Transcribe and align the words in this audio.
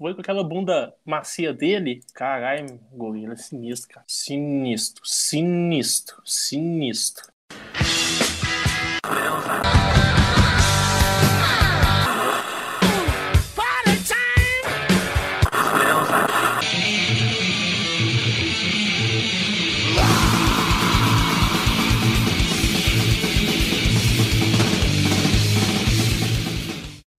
Vou 0.00 0.14
com 0.14 0.20
aquela 0.20 0.44
bunda 0.44 0.94
macia 1.04 1.52
dele. 1.52 2.00
Caralho, 2.14 2.78
gorila, 2.92 3.34
sinistro, 3.34 3.88
cara. 3.94 4.04
Sinistro, 4.06 5.02
sinistro, 5.04 6.22
sinistro. 6.24 7.26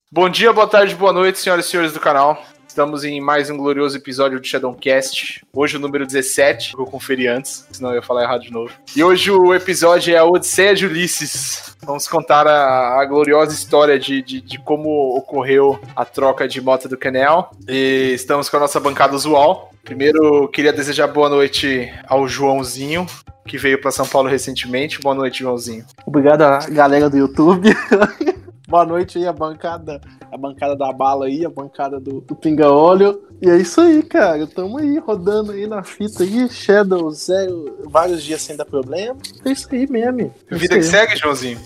Bom 0.09 0.29
dia, 0.29 0.53
boa 0.53 0.67
tarde, 0.67 0.95
boa 0.95 1.11
noite, 1.11 1.39
senhoras 1.39 1.65
e 1.65 1.69
senhores 1.69 1.91
do 1.91 1.99
canal. 1.99 2.48
Estamos 2.79 3.03
em 3.03 3.19
mais 3.19 3.49
um 3.49 3.57
glorioso 3.57 3.97
episódio 3.97 4.39
do 4.39 4.47
Shadowcast. 4.47 5.45
Hoje 5.51 5.75
o 5.75 5.79
número 5.81 6.07
17, 6.07 6.77
que 6.77 6.81
eu 6.81 6.85
conferi 6.85 7.27
antes, 7.27 7.67
senão 7.73 7.89
eu 7.89 7.97
ia 7.97 8.01
falar 8.01 8.23
errado 8.23 8.43
de 8.43 8.53
novo. 8.53 8.71
E 8.95 9.03
hoje 9.03 9.29
o 9.29 9.53
episódio 9.53 10.15
é 10.15 10.17
a 10.17 10.23
Odisseia 10.23 10.73
de 10.73 10.85
Ulisses. 10.85 11.75
Vamos 11.83 12.07
contar 12.07 12.47
a, 12.47 13.01
a 13.01 13.03
gloriosa 13.03 13.53
história 13.53 13.99
de, 13.99 14.21
de, 14.21 14.39
de, 14.39 14.59
como 14.59 15.13
ocorreu 15.17 15.77
a 15.93 16.05
troca 16.05 16.47
de 16.47 16.61
Mota 16.61 16.87
do 16.87 16.95
Canel. 16.95 17.51
E 17.67 18.13
estamos 18.13 18.47
com 18.47 18.55
a 18.55 18.61
nossa 18.61 18.79
bancada 18.79 19.13
usual. 19.13 19.73
Primeiro, 19.83 20.47
queria 20.47 20.71
desejar 20.71 21.07
boa 21.07 21.27
noite 21.27 21.91
ao 22.07 22.29
Joãozinho, 22.29 23.05
que 23.45 23.57
veio 23.57 23.81
para 23.81 23.91
São 23.91 24.07
Paulo 24.07 24.29
recentemente. 24.29 25.01
Boa 25.01 25.13
noite, 25.13 25.39
Joãozinho. 25.39 25.83
Obrigado 26.05 26.43
galera 26.73 27.09
do 27.09 27.17
YouTube. 27.17 27.71
Boa 28.69 28.85
noite 28.85 29.17
aí, 29.17 29.25
a 29.25 29.33
bancada, 29.33 29.99
a 30.31 30.37
bancada 30.37 30.75
da 30.75 30.93
bala 30.93 31.25
aí, 31.25 31.43
a 31.43 31.49
bancada 31.49 31.99
do, 31.99 32.21
do 32.21 32.35
Pinga 32.35 32.71
Óleo. 32.71 33.19
E 33.41 33.49
é 33.49 33.57
isso 33.57 33.81
aí, 33.81 34.03
cara. 34.03 34.45
Tamo 34.45 34.77
aí, 34.77 34.99
rodando 34.99 35.53
aí 35.53 35.65
na 35.65 35.81
fita 35.81 36.21
aí, 36.21 36.47
Shadow 36.47 37.09
Zero, 37.09 37.79
vários 37.85 38.23
dias 38.23 38.43
sem 38.43 38.55
dar 38.55 38.65
problema. 38.65 39.17
É 39.43 39.51
isso 39.51 39.67
aí 39.71 39.89
mesmo. 39.89 40.31
É 40.51 40.55
vida 40.55 40.75
que 40.75 40.83
segue, 40.83 41.15
Joãozinho? 41.15 41.59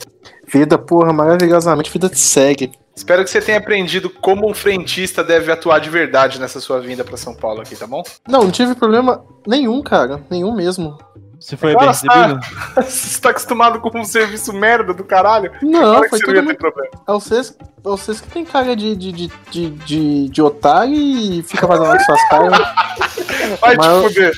Vida, 0.48 0.78
porra, 0.78 1.12
maravilhosamente, 1.12 1.92
vida 1.92 2.09
que 2.09 2.18
segue. 2.18 2.72
Espero 2.96 3.22
que 3.26 3.30
você 3.30 3.42
tenha 3.42 3.58
aprendido 3.58 4.09
como 4.09 4.50
um 4.50 4.54
frentista 4.54 5.26
deve 5.26 5.52
atuar 5.52 5.80
de 5.80 5.90
verdade 5.90 6.40
nessa 6.40 6.62
sua 6.62 6.80
vinda 6.80 7.04
para 7.04 7.18
São 7.18 7.36
Paulo 7.36 7.59
aqui, 7.59 7.76
tá 7.76 7.86
bom? 7.86 8.02
Não, 8.26 8.44
não 8.44 8.52
tive 8.52 8.76
problema 8.76 9.26
nenhum, 9.46 9.81
cara. 9.81 10.24
Nenhum 10.30 10.56
mesmo. 10.56 10.98
Você 11.44 11.58
foi 11.58 11.76
bem 11.76 11.88
recebido? 11.88 12.40
Tá, 12.74 12.82
você 12.88 13.20
tá 13.20 13.32
acostumado 13.32 13.82
com 13.82 14.00
um 14.00 14.06
serviço 14.06 14.54
merda 14.54 14.94
do 14.94 15.04
caralho? 15.04 15.52
Não, 15.62 16.08
foi 16.08 16.20
tudo 16.20 16.42
muito... 16.42 16.58
problema. 16.58 16.90
É 17.06 17.12
vocês, 17.12 17.58
é 17.60 17.64
vocês 17.84 18.22
que 18.22 18.30
tem 18.30 18.46
cara 18.46 18.74
de, 18.78 18.96
de, 18.96 19.12
de, 19.12 19.28
de, 19.52 19.70
de, 19.72 20.30
de 20.30 20.42
otário 20.42 20.96
e 20.96 21.44
fica 21.44 21.68
fazendo 21.68 21.92
as 21.92 22.06
suas 22.06 22.30
caras. 22.30 22.58
Vai 23.60 23.76
mas, 23.76 23.88
te 23.88 24.08
fuder. 24.08 24.34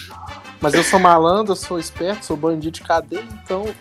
Mas 0.60 0.74
eu 0.74 0.84
sou 0.84 1.00
malandro, 1.00 1.52
eu 1.52 1.56
sou 1.56 1.78
esperto, 1.78 2.26
sou 2.26 2.36
bandido 2.36 2.72
de 2.72 2.82
cadeia, 2.82 3.24
então. 3.44 3.66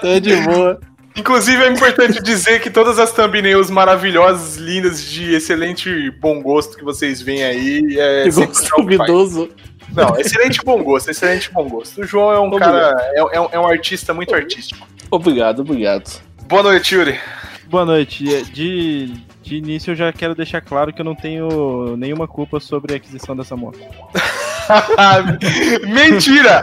Tô 0.00 0.18
de 0.18 0.34
boa. 0.42 0.80
Inclusive, 1.16 1.62
é 1.62 1.68
importante 1.70 2.20
dizer 2.20 2.60
que 2.60 2.70
todas 2.70 2.98
as 2.98 3.12
thumbnails 3.12 3.70
maravilhosas, 3.70 4.56
lindas, 4.56 5.04
de 5.04 5.32
excelente 5.34 6.10
bom 6.20 6.42
gosto 6.42 6.76
que 6.76 6.84
vocês 6.84 7.22
veem 7.22 7.44
aí. 7.44 7.98
É 7.98 8.24
que 8.24 8.32
gosto 8.32 8.76
duvidoso. 8.76 9.48
Não, 9.92 10.18
excelente 10.18 10.60
bom 10.64 10.82
gosto, 10.82 11.10
excelente 11.10 11.50
bom 11.52 11.68
gosto. 11.68 12.00
O 12.00 12.04
João 12.04 12.32
é 12.32 12.40
um 12.40 12.46
obrigado. 12.46 12.72
cara, 12.72 13.10
é, 13.12 13.18
é, 13.18 13.40
um, 13.40 13.48
é 13.52 13.58
um 13.58 13.66
artista 13.66 14.14
muito 14.14 14.34
artístico. 14.34 14.86
Obrigado, 15.10 15.60
obrigado. 15.60 16.20
Boa 16.46 16.62
noite, 16.62 16.94
Yuri. 16.94 17.18
Boa 17.66 17.84
noite. 17.84 18.24
De, 18.44 19.06
de 19.42 19.56
início 19.56 19.92
eu 19.92 19.96
já 19.96 20.12
quero 20.12 20.34
deixar 20.34 20.60
claro 20.60 20.92
que 20.92 21.00
eu 21.00 21.04
não 21.04 21.14
tenho 21.14 21.96
nenhuma 21.96 22.26
culpa 22.28 22.60
sobre 22.60 22.94
a 22.94 22.96
aquisição 22.96 23.36
dessa 23.36 23.56
moto. 23.56 23.78
Mentira! 25.86 26.62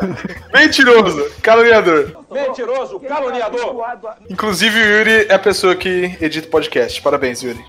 Mentiroso! 0.53 1.29
Caluniador! 1.41 2.17
Mentiroso! 2.31 2.99
Caluniador! 3.01 3.83
Inclusive, 4.29 4.79
o 4.79 4.85
Yuri 4.85 5.25
é 5.29 5.33
a 5.33 5.39
pessoa 5.39 5.75
que 5.75 6.15
edita 6.21 6.47
o 6.47 6.51
podcast. 6.51 7.01
Parabéns, 7.01 7.41
Yuri. 7.41 7.59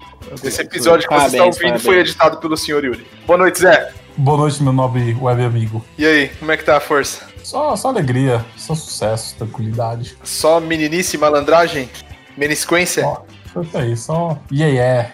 Esse 0.44 0.62
episódio 0.62 1.08
que 1.08 1.14
você 1.14 1.26
está 1.26 1.44
ouvindo 1.44 1.60
parabéns. 1.60 1.82
foi 1.82 1.98
editado 1.98 2.36
pelo 2.38 2.56
senhor 2.56 2.84
Yuri. 2.84 3.04
Boa 3.26 3.38
noite, 3.38 3.58
Zé. 3.58 3.92
Boa 4.18 4.36
noite, 4.36 4.60
meu 4.64 4.72
nobre 4.72 5.14
web 5.14 5.44
amigo. 5.44 5.84
E 5.96 6.04
aí, 6.04 6.28
como 6.40 6.50
é 6.50 6.56
que 6.56 6.64
tá 6.64 6.76
a 6.76 6.80
força? 6.80 7.24
Só, 7.44 7.76
só 7.76 7.88
alegria, 7.88 8.44
só 8.56 8.74
sucesso, 8.74 9.36
tranquilidade. 9.36 10.18
Só 10.24 10.58
meninice, 10.58 11.16
malandragem? 11.16 11.88
Menisquência? 12.36 13.04
Só, 13.04 13.24
foi 13.52 13.80
aí, 13.80 13.96
só 13.96 14.36
yeah, 14.50 14.74
yeah. 14.74 15.12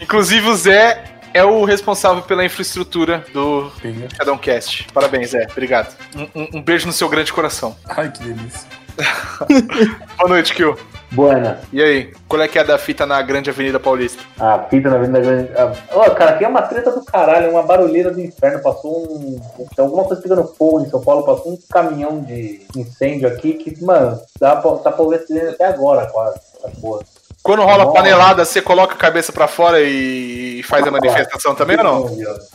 Inclusive 0.00 0.46
o 0.46 0.54
Zé 0.54 1.02
é 1.34 1.42
o 1.42 1.64
responsável 1.64 2.22
pela 2.22 2.44
infraestrutura 2.44 3.26
do 3.32 3.68
Shadowcast. 4.16 4.86
Parabéns, 4.94 5.30
Zé. 5.30 5.44
Obrigado. 5.50 5.96
Um, 6.14 6.28
um, 6.40 6.48
um 6.54 6.62
beijo 6.62 6.86
no 6.86 6.92
seu 6.92 7.08
grande 7.08 7.32
coração. 7.32 7.76
Ai, 7.84 8.12
que 8.12 8.22
delícia. 8.22 8.68
Boa 10.18 10.28
noite, 10.28 10.54
Kyo. 10.54 10.78
Buenas. 11.12 11.58
E 11.72 11.82
aí, 11.82 12.12
qual 12.26 12.40
é 12.40 12.48
que 12.48 12.58
é 12.58 12.64
da 12.64 12.78
fita 12.78 13.04
na 13.04 13.20
Grande 13.20 13.50
Avenida 13.50 13.78
Paulista? 13.78 14.22
A 14.38 14.58
fita 14.60 14.88
na 14.88 14.96
Avenida 14.96 15.20
Grande. 15.20 15.50
Ô, 15.92 16.00
oh, 16.00 16.10
cara, 16.12 16.32
aqui 16.32 16.44
é 16.44 16.48
uma 16.48 16.62
treta 16.62 16.90
do 16.90 17.04
caralho, 17.04 17.50
uma 17.50 17.62
barulheira 17.62 18.10
do 18.10 18.20
inferno. 18.20 18.62
Passou 18.62 19.12
um. 19.12 19.40
Tem 19.76 19.84
alguma 19.84 20.04
coisa 20.04 20.22
pegando 20.22 20.44
fogo 20.54 20.80
em 20.80 20.88
São 20.88 21.00
Paulo, 21.02 21.24
passou 21.24 21.52
um 21.52 21.58
caminhão 21.70 22.20
de 22.20 22.66
incêndio 22.74 23.28
aqui 23.28 23.54
que, 23.54 23.84
mano, 23.84 24.18
dá 24.40 24.56
pra, 24.56 24.76
tá 24.76 24.90
ver 24.90 25.50
até 25.50 25.66
agora 25.66 26.06
quase. 26.06 26.40
Porra. 26.80 27.02
Quando 27.42 27.62
rola 27.62 27.92
panelada, 27.92 28.44
você 28.44 28.62
coloca 28.62 28.94
a 28.94 28.96
cabeça 28.96 29.32
para 29.32 29.48
fora 29.48 29.80
e 29.80 30.62
faz 30.62 30.86
a 30.86 30.90
manifestação 30.92 31.56
também 31.56 31.76
ou 31.76 31.82
não? 31.82 32.06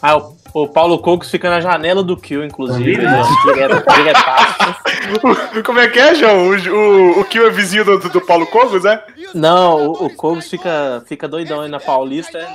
Ah, 0.01 0.15
o, 0.15 0.36
o 0.53 0.67
Paulo 0.67 0.99
Cocos 0.99 1.29
fica 1.29 1.49
na 1.49 1.61
janela 1.61 2.03
do 2.03 2.17
Kill, 2.17 2.43
inclusive. 2.43 2.97
Né? 2.97 3.21
Direto, 3.45 3.83
Como 5.63 5.79
é 5.79 5.87
que 5.87 5.99
é, 5.99 6.15
João? 6.15 6.49
O, 6.49 6.55
o, 6.55 7.19
o 7.21 7.25
Kill 7.25 7.47
é 7.47 7.49
vizinho 7.49 7.85
do, 7.85 8.09
do 8.09 8.21
Paulo 8.21 8.45
Cocos, 8.47 8.85
é? 8.85 9.03
Não, 9.33 9.87
o, 9.87 10.05
o 10.05 10.09
Cocos 10.15 10.49
fica, 10.49 11.03
fica 11.05 11.27
doidão 11.27 11.61
aí 11.61 11.69
na 11.69 11.79
Paulista, 11.79 12.37
é 12.37 12.47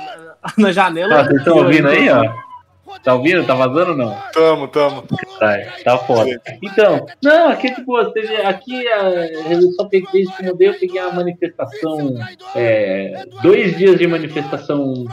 na 0.57 0.71
janela. 0.71 1.21
Ah, 1.21 1.23
vocês 1.25 1.39
estão 1.39 1.57
ouvindo 1.57 1.87
aí, 1.87 2.09
ó? 2.09 2.52
Tá 3.01 3.13
ouvindo? 3.13 3.45
Tá 3.45 3.53
vazando 3.53 3.91
ou 3.91 3.97
não? 3.97 4.17
Tamo, 4.33 4.67
tamo. 4.67 5.03
Tá, 5.39 5.57
tá 5.83 5.97
foda. 5.99 6.41
Então, 6.61 7.05
não, 7.21 7.49
aqui 7.49 7.73
tipo, 7.73 8.03
teve, 8.11 8.35
aqui 8.37 8.87
a, 8.87 9.09
eu 9.51 9.71
só 9.73 9.85
peguei, 9.85 10.25
mudei, 10.41 10.69
eu 10.69 10.73
peguei 10.73 10.99
a 10.99 11.11
manifestação, 11.11 12.15
é, 12.55 13.25
dois 13.41 13.77
dias 13.77 13.97
de 13.97 14.07
manifestação 14.07 15.05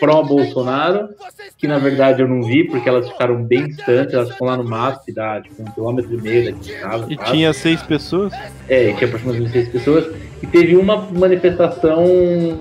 pró-Bolsonaro, 0.00 1.10
que 1.56 1.66
na 1.66 1.78
verdade 1.78 2.22
eu 2.22 2.28
não 2.28 2.42
vi, 2.42 2.64
porque 2.64 2.88
elas 2.88 3.08
ficaram 3.08 3.42
bem 3.42 3.68
distantes, 3.68 4.14
elas 4.14 4.30
ficam 4.30 4.46
lá 4.46 4.56
no 4.56 4.64
mato, 4.64 5.04
que 5.04 5.12
dá 5.12 5.40
tipo 5.40 5.62
um 5.62 5.66
quilômetro 5.66 6.14
e 6.14 6.20
meio 6.20 6.52
daqui 6.52 6.72
casa. 6.74 7.06
E 7.08 7.16
sabe? 7.16 7.30
tinha 7.30 7.52
seis 7.52 7.82
pessoas? 7.82 8.32
É, 8.68 8.92
tinha 8.92 9.06
aproximadamente 9.06 9.52
seis 9.52 9.68
pessoas. 9.68 10.06
E 10.42 10.46
teve 10.46 10.76
uma 10.76 10.96
manifestação 10.96 12.04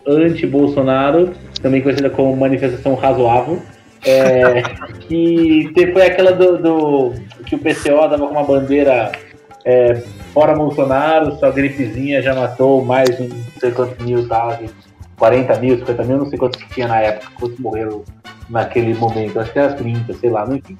anti-Bolsonaro, 0.05 1.33
também 1.61 1.81
conhecida 1.81 2.09
como 2.09 2.35
manifestação 2.35 2.95
razoável, 2.95 3.61
é, 4.05 4.63
que 5.01 5.71
foi 5.93 6.05
aquela 6.05 6.31
do, 6.31 6.57
do, 6.57 7.13
que 7.45 7.55
o 7.55 7.59
PCO 7.59 8.07
dava 8.09 8.19
com 8.19 8.33
uma 8.33 8.43
bandeira 8.43 9.11
é, 9.65 10.01
fora 10.33 10.55
Bolsonaro, 10.55 11.37
sua 11.37 11.51
gripezinha 11.51 12.21
já 12.21 12.33
matou 12.33 12.83
mais 12.83 13.17
de 13.17 13.27
não 13.27 13.37
sei 13.59 13.71
quantos 13.71 14.05
mil, 14.05 14.27
tá, 14.27 14.59
40 15.17 15.59
mil, 15.59 15.77
50 15.79 16.03
mil, 16.03 16.17
não 16.17 16.25
sei 16.25 16.37
quantos 16.37 16.61
que 16.61 16.73
tinha 16.73 16.87
na 16.87 16.99
época, 16.99 17.31
quantos 17.39 17.59
morreram 17.59 18.03
naquele 18.49 18.93
momento, 18.93 19.39
acho 19.39 19.51
que 19.51 19.59
era 19.59 19.73
30, 19.73 20.13
sei 20.13 20.29
lá, 20.29 20.47
enfim. 20.49 20.77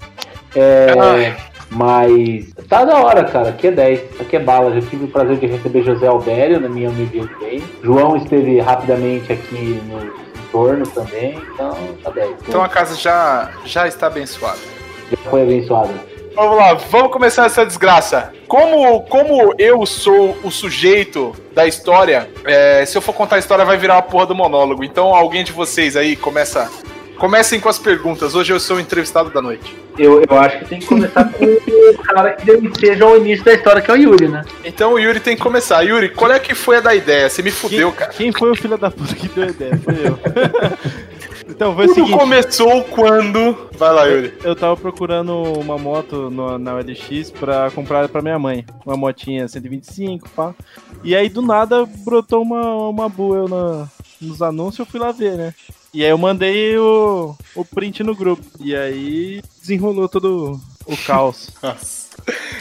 É, 0.56 1.36
mas 1.70 2.54
tá 2.70 2.86
da 2.86 2.98
hora, 2.98 3.24
cara. 3.26 3.50
Aqui 3.50 3.68
é 3.68 3.72
10, 3.72 4.22
aqui 4.22 4.38
é 4.38 4.40
bala. 4.40 4.74
Já 4.80 4.88
tive 4.88 5.06
o 5.06 5.08
prazer 5.10 5.38
de 5.38 5.48
receber 5.48 5.84
José 5.84 6.08
Albério 6.08 6.60
na 6.60 6.70
minha 6.70 6.90
humilde 6.90 7.30
João 7.84 8.16
esteve 8.16 8.60
rapidamente 8.60 9.34
aqui 9.34 9.82
no 9.88 10.12
entorno 10.58 10.88
também, 10.88 11.38
então 11.54 11.98
tá. 12.04 12.12
Então 12.48 12.64
a 12.64 12.70
casa 12.70 12.96
já, 12.96 13.52
já 13.66 13.88
está 13.88 14.08
abençoada. 14.08 14.58
Já 15.12 15.18
foi 15.30 15.44
abençoada. 15.44 15.94
Vamos 16.36 16.58
lá, 16.58 16.74
vamos 16.74 17.12
começar 17.12 17.46
essa 17.46 17.66
desgraça. 17.66 18.32
Como, 18.48 19.02
como 19.04 19.56
eu 19.58 19.86
sou 19.86 20.38
o 20.44 20.52
sujeito 20.52 21.36
da 21.54 21.66
história, 21.66 22.30
é, 22.46 22.86
se 22.86 22.96
eu 22.98 23.02
for 23.02 23.14
contar 23.14 23.38
a 23.38 23.40
história 23.40 23.66
vai 23.66 23.78
virar 23.78 23.96
uma 23.96 24.04
porra 24.04 24.28
do 24.28 24.36
monólogo. 24.36 24.84
Então 24.84 25.16
alguém 25.16 25.44
de 25.44 25.52
vocês 25.52 25.96
aí 25.96 26.16
começa 26.16 26.70
Comecem 27.18 27.60
com 27.60 27.68
as 27.68 27.80
perguntas. 27.80 28.36
Hoje 28.36 28.54
eu 28.54 28.60
sou 28.60 28.78
o 28.78 28.80
entrevistado 28.80 29.32
da 29.32 29.42
noite. 29.42 29.76
Eu, 29.98 30.24
eu 30.30 30.38
acho 30.40 30.60
que 30.60 30.66
tem 30.66 30.80
que 30.80 30.86
começar 30.86 31.24
com 31.26 31.46
o 31.46 31.98
cara 32.04 32.34
que 32.34 32.46
deu 32.46 32.62
seja 32.80 33.06
o 33.06 33.18
início 33.18 33.44
da 33.44 33.54
história, 33.54 33.82
que 33.82 33.90
é 33.90 33.94
o 33.94 33.98
Yuri, 33.98 34.28
né? 34.28 34.44
Então 34.64 34.94
o 34.94 35.00
Yuri 35.00 35.20
tem 35.20 35.36
que 35.36 35.42
começar. 35.42 35.82
Yuri, 35.82 36.10
qual 36.10 36.32
é 36.32 36.40
que 36.40 36.54
foi 36.54 36.78
a 36.78 36.82
da 36.82 36.94
ideia? 36.94 37.28
Você 37.28 37.42
me 37.42 37.50
fudeu, 37.50 37.90
quem, 37.90 38.00
cara. 38.00 38.12
Quem 38.12 38.32
foi 38.32 38.52
o 38.52 38.56
filho 38.56 38.78
da 38.78 38.92
puta 38.92 39.16
que 39.16 39.28
deu 39.30 39.46
a 39.46 39.48
ideia? 39.48 39.80
Foi 39.84 39.96
eu. 39.96 40.20
então 41.50 41.76
foi 41.76 41.88
Tudo 41.88 41.92
o 41.92 42.06
seguinte. 42.06 42.20
começou 42.20 42.84
quando. 42.84 43.58
Vai 43.76 43.94
lá, 43.94 44.06
Yuri. 44.06 44.34
Eu, 44.44 44.50
eu 44.52 44.56
tava 44.56 44.78
procurando 44.78 45.34
uma 45.60 45.78
moto 45.80 46.30
no, 46.30 46.60
na 46.60 46.76
OLX 46.76 47.32
pra 47.32 47.72
comprar 47.72 48.08
pra 48.10 48.22
minha 48.22 48.38
mãe. 48.38 48.64
Uma 48.86 48.96
motinha 48.96 49.48
125, 49.48 50.30
pá. 50.30 50.54
E 51.04 51.16
aí 51.16 51.30
do 51.30 51.42
nada 51.42 51.84
brotou 52.06 52.44
uma, 52.44 52.90
uma 52.90 53.10
buel 53.10 53.48
na, 53.48 53.88
nos 54.22 54.42
anúncios, 54.42 54.80
eu 54.80 54.86
fui 54.86 55.00
lá 55.00 55.12
ver, 55.12 55.36
né? 55.36 55.54
E 55.94 56.04
aí 56.04 56.10
eu 56.10 56.18
mandei 56.18 56.78
o, 56.78 57.36
o 57.56 57.66
print 57.66 58.04
no 58.04 58.16
grupo. 58.16 58.44
E 58.60 58.76
aí 58.76 59.42
desenrolou 59.62 60.08
todo 60.08 60.60
o 60.86 60.98
caos. 61.06 61.50
Nossa. 61.64 62.08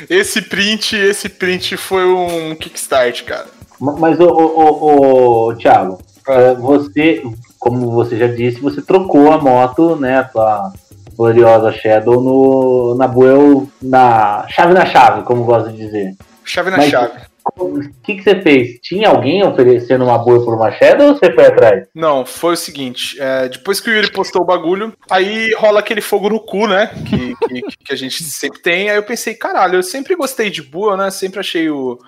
Esse 0.09 0.43
print, 0.43 0.95
esse 0.97 1.29
print 1.29 1.77
foi 1.77 2.05
um 2.07 2.55
kickstart, 2.55 3.25
cara. 3.25 3.47
Ma- 3.81 3.97
Mas, 3.97 4.19
ô, 4.21 4.27
ô, 4.27 4.71
ô, 4.71 5.47
ô, 5.49 5.55
Thiago, 5.57 5.99
eh, 6.29 6.55
você, 6.55 7.23
como 7.59 7.91
você 7.91 8.17
já 8.17 8.27
disse, 8.29 8.61
você 8.61 8.81
trocou 8.81 9.31
a 9.33 9.39
moto, 9.39 9.97
né, 9.97 10.19
a 10.19 10.25
tua 10.25 10.73
gloriosa 11.17 11.73
Shadow 11.73 12.21
no, 12.21 12.95
na 12.97 13.09
Buell, 13.09 13.69
na 13.83 14.47
chave 14.49 14.73
na 14.73 14.87
chave, 14.87 15.23
como 15.25 15.45
gosto 15.45 15.71
de 15.73 15.79
dizer. 15.79 16.15
Chave 16.45 16.71
na 16.71 16.77
Mas- 16.77 16.91
chave. 16.91 17.21
O 17.59 17.81
que, 18.03 18.17
que 18.17 18.23
você 18.23 18.41
fez? 18.43 18.79
Tinha 18.83 19.09
alguém 19.09 19.43
oferecendo 19.43 20.05
uma 20.05 20.19
Buell 20.19 20.45
por 20.45 20.55
uma 20.55 20.71
Shadow 20.73 21.09
ou 21.09 21.17
você 21.17 21.33
foi 21.33 21.47
atrás? 21.47 21.89
Não, 21.95 22.27
foi 22.27 22.53
o 22.53 22.57
seguinte, 22.57 23.17
é, 23.19 23.49
depois 23.49 23.81
que 23.81 23.89
o 23.89 23.95
Yuri 23.95 24.13
postou 24.13 24.43
o 24.43 24.45
bagulho, 24.45 24.93
aí 25.11 25.55
rola 25.55 25.81
aquele 25.81 26.03
fogo 26.03 26.29
no 26.29 26.39
cu, 26.39 26.67
né? 26.67 26.91
Que, 27.09 27.35
que, 27.49 27.63
que 27.85 27.93
a 27.93 27.97
gente 27.97 28.23
sempre 28.25 28.61
tem. 28.61 28.91
Aí 28.91 28.97
eu 28.97 29.03
pensei, 29.03 29.35
caralho, 29.35 29.77
eu 29.77 29.83
sempre 29.83 30.15
gostei 30.15 30.51
de 30.51 30.63
Boa, 30.63 30.97
né? 30.99 31.11
Sempre 31.11 31.41
achei 31.41 31.71
o, 31.71 31.99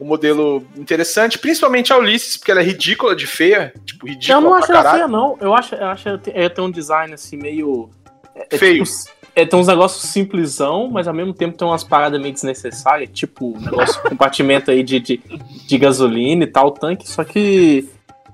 o 0.00 0.04
modelo 0.06 0.64
interessante, 0.76 1.38
principalmente 1.38 1.92
a 1.92 1.98
Ulisses, 1.98 2.38
porque 2.38 2.50
ela 2.50 2.60
é 2.60 2.64
ridícula 2.64 3.14
de 3.14 3.26
feia. 3.26 3.74
Tipo, 3.84 4.06
ridícula 4.06 4.38
Eu 4.38 4.40
não 4.40 4.54
acho 4.54 4.72
ela 4.72 4.90
feia, 4.90 5.08
não. 5.08 5.36
Eu 5.38 5.54
acho, 5.54 5.74
eu 5.74 5.86
acho 5.86 6.08
ela 6.08 6.18
tem, 6.18 6.32
ela 6.34 6.50
tem 6.50 6.64
um 6.64 6.70
design 6.70 7.12
assim 7.12 7.36
meio. 7.36 7.90
É, 8.34 8.46
é 8.54 8.58
Feio. 8.58 8.84
tipo- 8.84 9.23
é, 9.36 9.44
tem 9.44 9.58
uns 9.58 9.66
negócios 9.66 10.02
simplesão, 10.10 10.88
mas 10.90 11.08
ao 11.08 11.14
mesmo 11.14 11.32
tempo 11.32 11.56
tem 11.56 11.66
umas 11.66 11.82
paradas 11.84 12.20
meio 12.20 12.32
desnecessárias, 12.32 13.10
tipo 13.12 13.56
um 13.56 13.60
negócio 13.60 14.00
compartimento 14.08 14.70
aí 14.70 14.82
de, 14.82 15.00
de, 15.00 15.20
de 15.66 15.78
gasolina 15.78 16.44
e 16.44 16.46
tal, 16.46 16.70
tanque, 16.70 17.08
só 17.08 17.24
que 17.24 17.88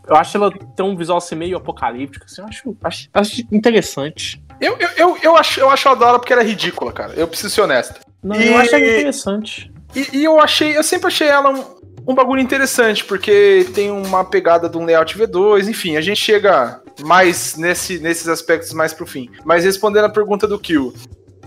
eu 0.06 0.17
acho 0.17 0.37
ela 0.37 0.50
tem 0.50 0.85
um 0.85 0.97
visual 0.97 1.19
assim 1.19 1.37
meio 1.37 1.56
apocalíptico, 1.56 2.25
assim, 2.26 2.43
eu 2.43 2.49
acho, 2.49 2.76
acho, 2.82 3.08
acho 3.14 3.43
interessante. 3.52 4.43
Eu, 4.61 4.76
eu, 4.79 4.88
eu, 4.97 5.19
eu, 5.23 5.37
acho, 5.37 5.61
eu 5.61 5.70
acho 5.70 5.88
ela 5.88 5.97
da 5.97 6.06
hora 6.06 6.19
porque 6.19 6.32
ela 6.32 6.43
é 6.43 6.47
ridícula, 6.47 6.93
cara. 6.93 7.14
Eu 7.14 7.26
preciso 7.26 7.55
ser 7.55 7.62
honesto. 7.62 8.00
Não, 8.23 8.37
E- 8.37 8.47
eu 8.49 8.56
acho 8.58 8.75
ela 8.75 8.85
interessante. 8.87 9.73
E, 9.94 10.19
e 10.19 10.25
eu 10.25 10.38
achei, 10.38 10.76
eu 10.76 10.82
sempre 10.82 11.06
achei 11.06 11.29
ela 11.29 11.50
um, 11.50 11.64
um 12.06 12.14
bagulho 12.14 12.41
interessante, 12.41 13.05
porque 13.05 13.67
tem 13.75 13.91
uma 13.91 14.25
pegada 14.25 14.69
de 14.69 14.76
um 14.76 14.85
layout 14.85 15.19
V2, 15.19 15.69
enfim, 15.69 15.97
a 15.97 16.00
gente 16.00 16.20
chega 16.20 16.81
mais 17.02 17.56
nesse, 17.56 17.99
nesses 17.99 18.29
aspectos 18.29 18.73
mais 18.73 18.93
pro 18.93 19.06
fim. 19.06 19.31
Mas 19.44 19.64
respondendo 19.64 20.05
a 20.05 20.11
pergunta 20.11 20.47
do 20.47 20.58
Kill, 20.58 20.93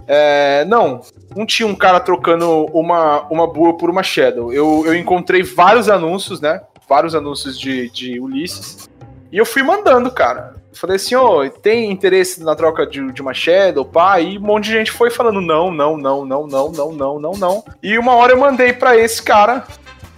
é, 0.07 0.65
não, 0.65 1.01
não 1.35 1.45
tinha 1.45 1.67
um 1.67 1.75
cara 1.75 1.99
trocando 1.99 2.65
uma, 2.73 3.21
uma 3.29 3.47
boa 3.47 3.77
por 3.77 3.89
uma 3.89 4.03
Shadow. 4.03 4.51
Eu, 4.51 4.83
eu 4.85 4.95
encontrei 4.95 5.43
vários 5.43 5.89
anúncios, 5.89 6.41
né? 6.41 6.61
Vários 6.87 7.15
anúncios 7.15 7.57
de, 7.57 7.89
de 7.89 8.19
Ulisses. 8.19 8.89
E 9.31 9.37
eu 9.37 9.45
fui 9.45 9.63
mandando, 9.63 10.11
cara. 10.11 10.55
Falei 10.73 10.95
assim, 10.95 11.15
ô, 11.15 11.47
tem 11.49 11.91
interesse 11.91 12.43
na 12.43 12.55
troca 12.55 12.85
de, 12.85 13.11
de 13.11 13.21
uma 13.21 13.33
Shadow, 13.33 13.85
pá? 13.85 14.19
E 14.19 14.37
um 14.37 14.41
monte 14.41 14.65
de 14.65 14.71
gente 14.71 14.91
foi 14.91 15.09
falando 15.09 15.39
não, 15.39 15.71
não, 15.71 15.95
não, 15.95 16.25
não, 16.25 16.47
não, 16.47 16.71
não, 16.71 16.91
não, 16.91 17.19
não, 17.19 17.31
não. 17.33 17.63
E 17.81 17.97
uma 17.97 18.15
hora 18.15 18.33
eu 18.33 18.39
mandei 18.39 18.73
pra 18.73 18.97
esse 18.97 19.21
cara. 19.21 19.65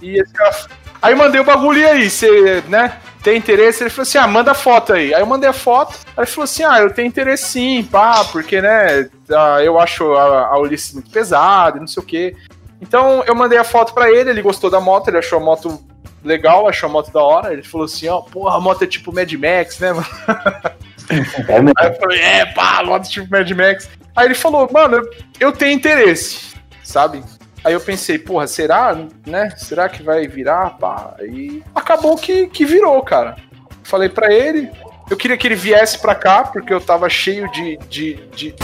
E 0.00 0.20
esse 0.20 0.32
cara. 0.32 0.54
Aí 1.00 1.14
mandei 1.14 1.40
o 1.40 1.44
bagulho 1.44 1.86
aí, 1.88 2.10
você, 2.10 2.62
né? 2.68 2.98
Tem 3.22 3.36
interesse? 3.36 3.82
Ele 3.82 3.90
falou 3.90 4.02
assim: 4.02 4.18
ah, 4.18 4.26
manda 4.26 4.54
foto 4.54 4.92
aí. 4.92 5.14
Aí 5.14 5.20
eu 5.20 5.26
mandei 5.26 5.48
a 5.48 5.52
foto. 5.52 5.96
Aí 6.16 6.24
ele 6.24 6.26
falou 6.26 6.44
assim: 6.44 6.64
ah, 6.64 6.80
eu 6.80 6.92
tenho 6.92 7.08
interesse 7.08 7.44
sim, 7.48 7.82
pá, 7.84 8.24
porque, 8.24 8.60
né? 8.60 9.08
eu 9.64 9.78
acho 9.78 10.12
a, 10.14 10.46
a 10.46 10.58
Ulisses 10.58 10.94
muito 10.94 11.10
pesada 11.10 11.76
e 11.76 11.80
não 11.80 11.86
sei 11.86 12.02
o 12.02 12.06
quê. 12.06 12.36
Então 12.80 13.24
eu 13.26 13.34
mandei 13.34 13.58
a 13.58 13.64
foto 13.64 13.94
pra 13.94 14.10
ele, 14.10 14.30
ele 14.30 14.42
gostou 14.42 14.70
da 14.70 14.80
moto, 14.80 15.08
ele 15.08 15.18
achou 15.18 15.38
a 15.38 15.42
moto 15.42 15.82
legal, 16.22 16.68
achou 16.68 16.88
a 16.88 16.92
moto 16.92 17.10
da 17.10 17.22
hora. 17.22 17.52
Ele 17.52 17.62
falou 17.62 17.86
assim: 17.86 18.08
ó, 18.08 18.20
porra, 18.20 18.56
a 18.56 18.60
moto 18.60 18.82
é 18.82 18.86
tipo 18.86 19.12
Mad 19.12 19.32
Max, 19.32 19.78
né, 19.78 19.92
mano? 19.92 20.06
É. 21.08 21.18
Aí 21.76 21.88
eu 21.88 21.94
falei, 21.94 22.20
é, 22.20 22.46
pá, 22.46 22.82
moto 22.82 23.08
tipo 23.08 23.30
Mad 23.30 23.48
Max. 23.52 23.88
Aí 24.16 24.26
ele 24.26 24.34
falou, 24.34 24.68
mano, 24.72 25.08
eu 25.38 25.52
tenho 25.52 25.72
interesse, 25.72 26.54
sabe? 26.82 27.22
Aí 27.66 27.72
eu 27.72 27.80
pensei, 27.80 28.16
porra, 28.16 28.46
será, 28.46 28.96
né? 29.26 29.50
Será 29.56 29.88
que 29.88 30.00
vai 30.00 30.28
virar, 30.28 30.70
pá? 30.78 31.16
E 31.20 31.64
acabou 31.74 32.14
que, 32.16 32.46
que 32.46 32.64
virou, 32.64 33.02
cara. 33.02 33.34
Falei 33.82 34.08
pra 34.08 34.32
ele, 34.32 34.70
eu 35.10 35.16
queria 35.16 35.36
que 35.36 35.48
ele 35.48 35.56
viesse 35.56 35.98
pra 35.98 36.14
cá, 36.14 36.44
porque 36.44 36.72
eu 36.72 36.80
tava 36.80 37.08
cheio 37.08 37.50
de, 37.50 37.76
de, 37.88 38.14
de, 38.36 38.54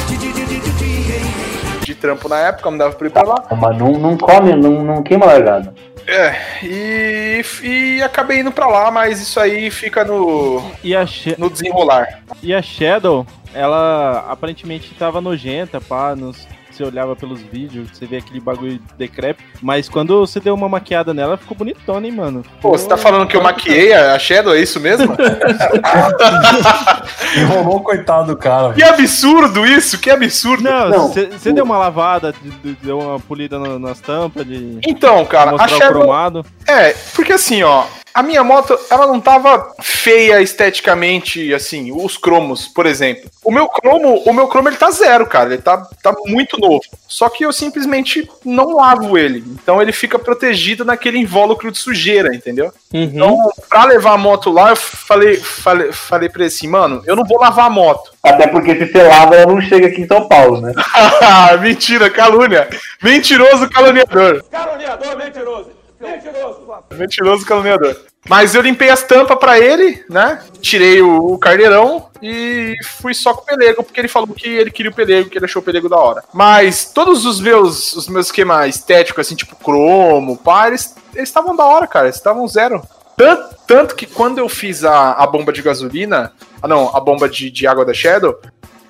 de 1.85 1.95
trampo 1.97 2.29
na 2.29 2.39
época, 2.39 2.71
não 2.71 2.79
dava 2.79 2.95
pra 2.95 3.07
ir 3.09 3.11
pra 3.11 3.23
lá. 3.25 3.45
Mas 3.51 3.77
não, 3.77 3.93
não 3.95 4.17
come, 4.17 4.55
não, 4.55 4.85
não 4.85 5.03
queima 5.03 5.27
largada. 5.27 5.75
É, 6.07 6.37
e, 6.63 7.43
e 7.65 8.03
acabei 8.03 8.39
indo 8.39 8.53
pra 8.53 8.69
lá, 8.69 8.89
mas 8.89 9.21
isso 9.21 9.41
aí 9.41 9.69
fica 9.69 10.05
no, 10.05 10.63
E 10.85 10.95
a, 10.95 11.05
no 11.39 11.51
desenrolar. 11.51 12.21
e 12.41 12.55
a 12.55 12.63
Shadow, 12.63 13.27
ela 13.53 14.27
aparentemente 14.31 14.95
tava 14.95 15.21
nojenta, 15.21 15.81
pá, 15.81 16.15
nos, 16.15 16.47
você 16.77 16.85
olhava 16.85 17.15
pelos 17.17 17.41
vídeos, 17.41 17.89
você 17.93 18.07
vê 18.07 18.19
aquele 18.19 18.41
bagulho 18.41 18.81
decrépito. 18.99 19.49
Mas 19.63 19.89
quando 19.89 20.19
você 20.21 20.41
deu 20.41 20.55
uma 20.55 20.69
maquiada 20.69 21.13
nela, 21.15 21.31
ela 21.33 21.37
ficou 21.37 21.57
bonitona, 21.57 22.07
hein, 22.07 22.13
mano. 22.13 22.43
Pô, 22.61 22.71
você 22.71 22.87
tá 22.89 22.97
falando 22.97 23.27
que 23.27 23.37
eu 23.37 23.43
maquiei 23.43 23.93
a 23.93 24.19
Shadow, 24.19 24.55
é 24.55 24.61
isso 24.61 24.81
mesmo? 24.81 25.15
Enrolou 27.37 27.77
o 27.77 27.81
coitado 27.81 28.29
do 28.33 28.37
cara. 28.37 28.73
Que 28.73 28.83
absurdo 28.83 29.65
isso, 29.67 29.99
que 29.99 30.11
absurdo. 30.11 30.63
Não, 30.63 30.89
Não, 30.89 31.09
você 31.09 31.53
deu 31.53 31.65
uma 31.65 31.79
lavada, 31.79 32.33
de- 32.33 32.51
de- 32.51 32.77
deu 32.83 32.99
uma 32.99 33.21
polida 33.21 33.59
no- 33.59 33.79
nas 33.79 34.01
tampas, 34.01 34.47
de 34.47 34.79
Então, 34.87 35.25
cara, 35.25 35.51
a 35.51 35.53
mostrar 35.53 35.77
o 35.77 35.79
Shadow. 35.79 36.03
cromado. 36.03 36.47
É, 36.67 36.95
porque 37.15 37.33
assim, 37.33 37.63
ó. 37.63 37.85
A 38.15 38.23
minha 38.23 38.45
moto, 38.45 38.79
ela 38.91 39.07
não 39.07 39.21
tava 39.21 39.75
feia 39.81 40.41
esteticamente, 40.43 41.53
assim, 41.55 41.93
os 41.93 42.17
cromos, 42.17 42.69
por 42.69 42.85
exemplo. 42.85 43.31
O 43.43 43.51
meu 43.51 43.69
cromo, 43.69 44.23
o 44.27 44.33
meu 44.33 44.49
cromo 44.49 44.69
ele 44.69 44.77
tá 44.77 44.91
zero, 44.91 45.27
cara. 45.27 45.55
Ele 45.55 45.63
tá, 45.63 45.79
tá 46.03 46.15
muito 46.27 46.59
novo. 46.59 46.83
Só 47.09 47.29
que 47.29 47.45
eu 47.45 47.53
simplesmente 47.53 48.29
não 48.45 48.77
lavo 48.77 49.17
ele. 49.17 49.43
Então 49.47 49.81
ele 49.81 49.93
fica 49.93 50.19
protegido 50.19 50.85
naquele 50.85 51.19
invólucro 51.19 51.71
de 51.71 51.79
sujeira, 51.79 52.35
entendeu? 52.35 52.73
Uhum. 52.93 53.03
Então, 53.03 53.53
pra 53.69 53.85
levar 53.85 54.13
a 54.13 54.19
moto 54.19 54.51
lá, 54.51 54.71
eu 54.71 54.77
falei, 54.77 55.37
falei, 55.37 55.93
falei 55.93 56.29
pra 56.29 56.43
ele 56.43 56.49
assim, 56.49 56.69
mano, 56.69 57.03
eu 57.07 57.17
não 57.17 57.25
vou 57.25 57.41
lavar 57.41 57.67
a 57.67 57.71
moto. 57.71 58.13
Até 58.23 58.47
porque 58.47 58.75
se 58.77 58.93
você 58.93 59.03
lava, 59.03 59.35
ela 59.35 59.53
não 59.53 59.61
chega 59.61 59.89
aqui 59.89 60.03
em 60.03 60.07
São 60.07 60.29
Paulo, 60.29 60.61
né? 60.61 60.73
Mentira, 61.61 62.11
calúnia. 62.11 62.69
Mentiroso 63.03 63.69
caluniador. 63.71 64.45
Caluniador 64.51 65.17
mentiroso. 65.17 65.71
Mentiroso. 66.01 66.72
Mentiroso 66.97 67.45
caluniador. 67.45 67.97
Mas 68.29 68.55
eu 68.55 68.63
limpei 68.63 68.89
as 68.89 69.03
tampas 69.03 69.37
pra 69.37 69.59
ele, 69.59 70.05
né? 70.09 70.41
Tirei 70.61 71.03
o, 71.03 71.33
o 71.33 71.39
carneirão 71.39 72.09
e 72.23 72.77
fui 72.85 73.15
só 73.15 73.35
com 73.35 73.43
o 73.43 73.45
pelego, 73.45 73.83
porque 73.83 74.01
ele 74.01 74.07
falou 74.07 74.29
que 74.29 74.49
ele 74.49 74.71
queria 74.71 74.93
o 74.93 74.95
pelego, 74.95 75.29
que 75.29 75.37
ele 75.37 75.45
achou 75.45 75.61
o 75.61 75.65
pelego 75.65 75.89
da 75.89 75.99
hora. 75.99 76.23
Mas 76.33 76.85
todos 76.85 77.27
os 77.27 77.41
meus 77.41 77.93
os 77.95 78.09
meus 78.09 78.27
esquemas 78.27 78.77
estéticos, 78.77 79.27
assim, 79.27 79.35
tipo 79.35 79.57
cromo, 79.57 80.37
pá, 80.37 80.69
eles 80.69 80.95
estavam 81.17 81.57
da 81.57 81.65
hora, 81.65 81.87
cara. 81.87 82.07
Eles 82.07 82.17
estavam 82.17 82.47
zero. 82.47 82.81
Tanto, 83.17 83.57
tanto 83.67 83.97
que 83.97 84.07
quando 84.07 84.39
eu 84.39 84.49
fiz 84.49 84.85
a, 84.85 85.13
a 85.13 85.27
bomba 85.27 85.53
de 85.53 85.61
gasolina, 85.61 86.33
ah 86.63 86.69
não, 86.69 86.95
a 86.95 87.01
bomba 87.01 87.29
de, 87.29 87.51
de 87.51 87.67
água 87.67 87.85
da 87.85 87.93
Shadow, 87.93 88.39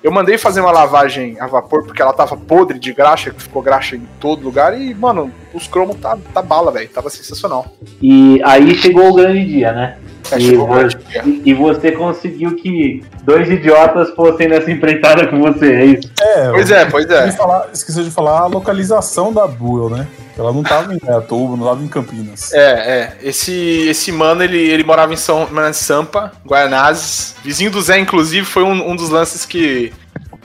eu 0.03 0.11
mandei 0.11 0.37
fazer 0.37 0.61
uma 0.61 0.71
lavagem 0.71 1.39
a 1.39 1.47
vapor 1.47 1.85
porque 1.85 2.01
ela 2.01 2.13
tava 2.13 2.37
podre 2.37 2.77
de 2.77 2.93
graxa, 2.93 3.31
que 3.31 3.41
ficou 3.41 3.61
graxa 3.61 3.95
em 3.95 4.07
todo 4.19 4.43
lugar. 4.43 4.79
E, 4.79 4.93
mano, 4.93 5.33
os 5.53 5.67
cromos 5.67 5.97
tá, 5.97 6.17
tá 6.33 6.41
bala, 6.41 6.71
velho. 6.71 6.89
Tava 6.89 7.09
sensacional. 7.09 7.75
E 8.01 8.41
aí 8.43 8.75
chegou 8.75 9.09
o 9.09 9.13
grande 9.13 9.45
dia, 9.45 9.71
né? 9.71 9.97
É, 10.31 10.37
E, 10.37 10.41
chegou 10.41 10.63
o 10.65 10.67
vo- 10.67 10.73
grande 10.75 10.97
dia. 10.97 11.21
e- 11.25 11.41
e 11.45 11.53
você 11.53 11.91
conseguiu 11.91 12.55
que 12.55 13.03
dois 13.23 13.49
idiotas 13.49 14.09
fossem 14.15 14.47
nessa 14.47 14.71
empreitada 14.71 15.27
com 15.27 15.39
você, 15.41 15.73
é 15.73 15.85
isso? 15.85 16.09
É, 16.21 16.49
Pois 16.49 16.71
é, 16.71 16.85
pois 16.85 17.09
é. 17.09 17.27
de 17.27 17.37
falar, 17.37 17.67
esqueci 17.73 18.03
de 18.03 18.09
falar 18.11 18.39
a 18.39 18.45
localização 18.47 19.31
da 19.33 19.45
Buell, 19.45 19.89
né? 19.89 20.07
Ela 20.37 20.51
não 20.51 20.63
tava 20.63 20.93
em 20.93 20.99
Atuba, 21.09 21.55
não 21.55 21.65
tava 21.67 21.83
em 21.83 21.87
Campinas. 21.87 22.51
É, 22.53 22.59
é. 22.71 23.17
Esse, 23.21 23.87
esse 23.87 24.11
mano, 24.11 24.41
ele, 24.43 24.57
ele 24.57 24.83
morava 24.83 25.13
em 25.13 25.17
São 25.17 25.47
em 25.69 25.73
Sampa, 25.73 26.31
Guaianazes. 26.43 27.35
Vizinho 27.43 27.69
do 27.69 27.79
Zé, 27.81 27.99
inclusive, 27.99 28.43
foi 28.45 28.63
um, 28.63 28.89
um 28.91 28.95
dos 28.95 29.09
lances 29.09 29.45
que 29.45 29.93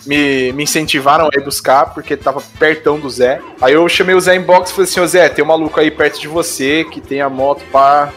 me, 0.07 0.53
me 0.53 0.65
incentivaram 0.65 1.27
a 1.27 1.39
ir 1.39 1.43
buscar, 1.43 1.87
porque 1.95 2.17
tava 2.17 2.43
pertão 2.59 2.99
do 2.99 3.09
Zé. 3.09 3.41
Aí 3.61 3.73
eu 3.73 3.89
chamei 3.89 4.15
o 4.15 4.21
Zé 4.21 4.37
em 4.37 4.43
box 4.43 4.71
e 4.71 4.75
falei 4.75 4.91
assim, 4.91 5.01
ô 5.01 5.07
Zé, 5.07 5.29
tem 5.29 5.45
um 5.45 5.49
maluco 5.49 5.79
aí 5.79 5.91
perto 5.91 6.21
de 6.21 6.29
você 6.29 6.85
que 6.85 7.01
tem 7.01 7.21
a 7.21 7.29
moto, 7.29 7.63
pá. 7.71 8.13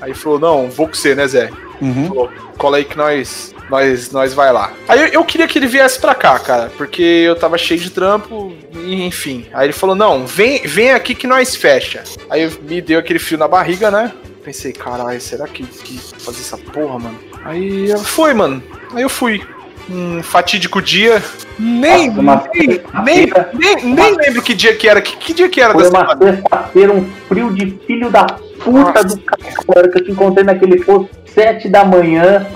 Aí 0.00 0.14
falou, 0.14 0.38
não, 0.38 0.70
vou 0.70 0.86
com 0.88 0.94
você, 0.94 1.14
né, 1.14 1.26
Zé? 1.26 1.50
Uhum. 1.80 2.08
Falou, 2.08 2.30
cola 2.56 2.76
aí 2.78 2.84
que 2.84 2.96
nós, 2.96 3.54
nós, 3.70 4.10
nós 4.10 4.34
vai 4.34 4.52
lá. 4.52 4.72
Aí 4.88 5.00
eu, 5.00 5.06
eu 5.08 5.24
queria 5.24 5.46
que 5.46 5.58
ele 5.58 5.66
viesse 5.66 5.98
pra 5.98 6.14
cá, 6.14 6.38
cara, 6.38 6.72
porque 6.76 7.02
eu 7.02 7.36
tava 7.36 7.58
cheio 7.58 7.80
de 7.80 7.90
trampo, 7.90 8.52
e, 8.72 9.04
enfim. 9.04 9.46
Aí 9.52 9.66
ele 9.66 9.72
falou, 9.72 9.94
não, 9.94 10.26
vem, 10.26 10.62
vem 10.66 10.92
aqui 10.92 11.14
que 11.14 11.26
nós 11.26 11.54
fecha. 11.54 12.02
Aí 12.30 12.50
me 12.62 12.80
deu 12.80 12.98
aquele 12.98 13.18
fio 13.18 13.38
na 13.38 13.48
barriga, 13.48 13.90
né? 13.90 14.12
Pensei, 14.44 14.72
caralho, 14.72 15.20
será 15.20 15.46
que, 15.48 15.64
que 15.64 15.98
fazer 15.98 16.40
essa 16.40 16.56
porra, 16.56 16.98
mano? 16.98 17.18
Aí 17.44 17.90
eu 17.90 17.98
fui, 17.98 18.32
mano. 18.32 18.62
Aí 18.94 19.02
eu 19.02 19.08
fui. 19.08 19.42
Um 19.88 20.22
fatídico 20.22 20.82
dia. 20.82 21.22
Nem, 21.58 22.08
Nossa, 22.08 22.20
uma 22.20 22.50
nem, 22.54 22.82
nem, 23.04 23.32
nem, 23.54 23.94
nem 23.94 24.16
lembro 24.16 24.42
que 24.42 24.54
dia 24.54 24.74
que 24.74 24.88
era. 24.88 25.00
Que, 25.00 25.16
que 25.16 25.32
dia 25.32 25.48
que 25.48 25.60
era 25.60 25.72
Foi 25.72 25.84
da 25.84 25.88
uma 25.88 26.16
sexta-feira, 26.16 26.92
um 26.92 27.08
frio 27.28 27.52
de 27.52 27.78
filho 27.86 28.10
da 28.10 28.24
puta 28.24 29.04
do 29.04 29.18
caralho 29.18 29.90
que 29.92 29.98
eu 29.98 30.04
te 30.04 30.10
encontrei 30.10 30.44
naquele 30.44 30.82
posto 30.82 31.10
sete 31.26 31.68
da 31.68 31.84
manhã, 31.84 32.46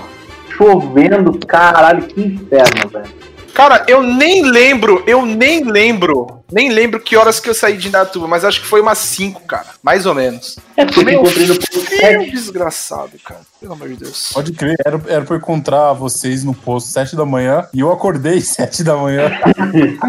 chovendo, 0.57 1.37
caralho, 1.45 2.01
que 2.03 2.19
inferno, 2.19 2.89
velho. 2.89 3.20
Cara, 3.53 3.83
eu 3.87 4.01
nem 4.01 4.43
lembro, 4.49 5.03
eu 5.05 5.25
nem 5.25 5.63
lembro, 5.63 6.41
nem 6.51 6.69
lembro 6.71 6.99
que 6.99 7.17
horas 7.17 7.39
que 7.39 7.49
eu 7.49 7.53
saí 7.53 7.77
de 7.77 7.89
Indatuba, 7.89 8.27
mas 8.27 8.45
acho 8.45 8.61
que 8.61 8.65
foi 8.67 8.81
umas 8.81 8.97
5, 8.99 9.41
cara, 9.41 9.67
mais 9.83 10.05
ou 10.05 10.13
menos. 10.15 10.57
É 10.77 10.85
porque 10.85 11.01
eu 11.01 11.05
Meu 11.05 11.13
encontrei 11.21 11.47
no 11.47 11.55
posto 11.55 11.81
Que 11.81 11.97
sete. 11.97 12.31
desgraçado, 12.31 13.11
cara. 13.23 13.41
Pelo 13.59 13.73
amor 13.73 13.89
de 13.89 13.97
Deus. 13.97 14.31
Pode 14.33 14.53
crer, 14.53 14.77
era, 14.85 15.01
era 15.07 15.21
pra 15.23 15.35
eu 15.35 15.39
encontrar 15.39 15.93
vocês 15.93 16.43
no 16.43 16.53
posto 16.53 16.87
7 16.91 17.15
da 17.15 17.25
manhã 17.25 17.67
e 17.73 17.81
eu 17.81 17.91
acordei 17.91 18.39
7 18.41 18.83
da 18.83 18.95
manhã. 18.95 19.29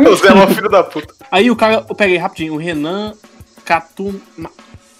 O 0.09 0.17
Zé 0.17 0.29
é 0.29 0.33
uma 0.33 0.47
filho 0.49 0.69
da 0.71 0.83
puta. 0.85 1.13
Aí 1.31 1.51
o 1.51 1.57
cara, 1.57 1.85
eu 1.89 1.95
peguei 1.95 2.17
rapidinho, 2.17 2.55
o 2.55 2.59
Renan 2.59 3.13
Catu. 3.65 4.21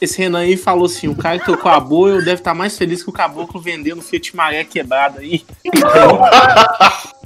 Esse 0.03 0.21
Renan 0.21 0.41
aí 0.41 0.57
falou 0.57 0.87
assim: 0.87 1.07
o 1.09 1.17
cara 1.17 1.39
que 1.39 1.47
tocou 1.47 1.71
a 1.71 1.79
boa, 1.79 2.09
eu 2.11 2.19
deve 2.19 2.35
estar 2.41 2.55
mais 2.55 2.77
feliz 2.77 3.03
que 3.05 3.11
o 3.11 3.13
caboclo 3.13 3.61
vendendo 3.61 4.03
Fiat 4.03 4.35
Maré 4.35 4.65
quebrado 4.65 5.21
aí. 5.21 5.45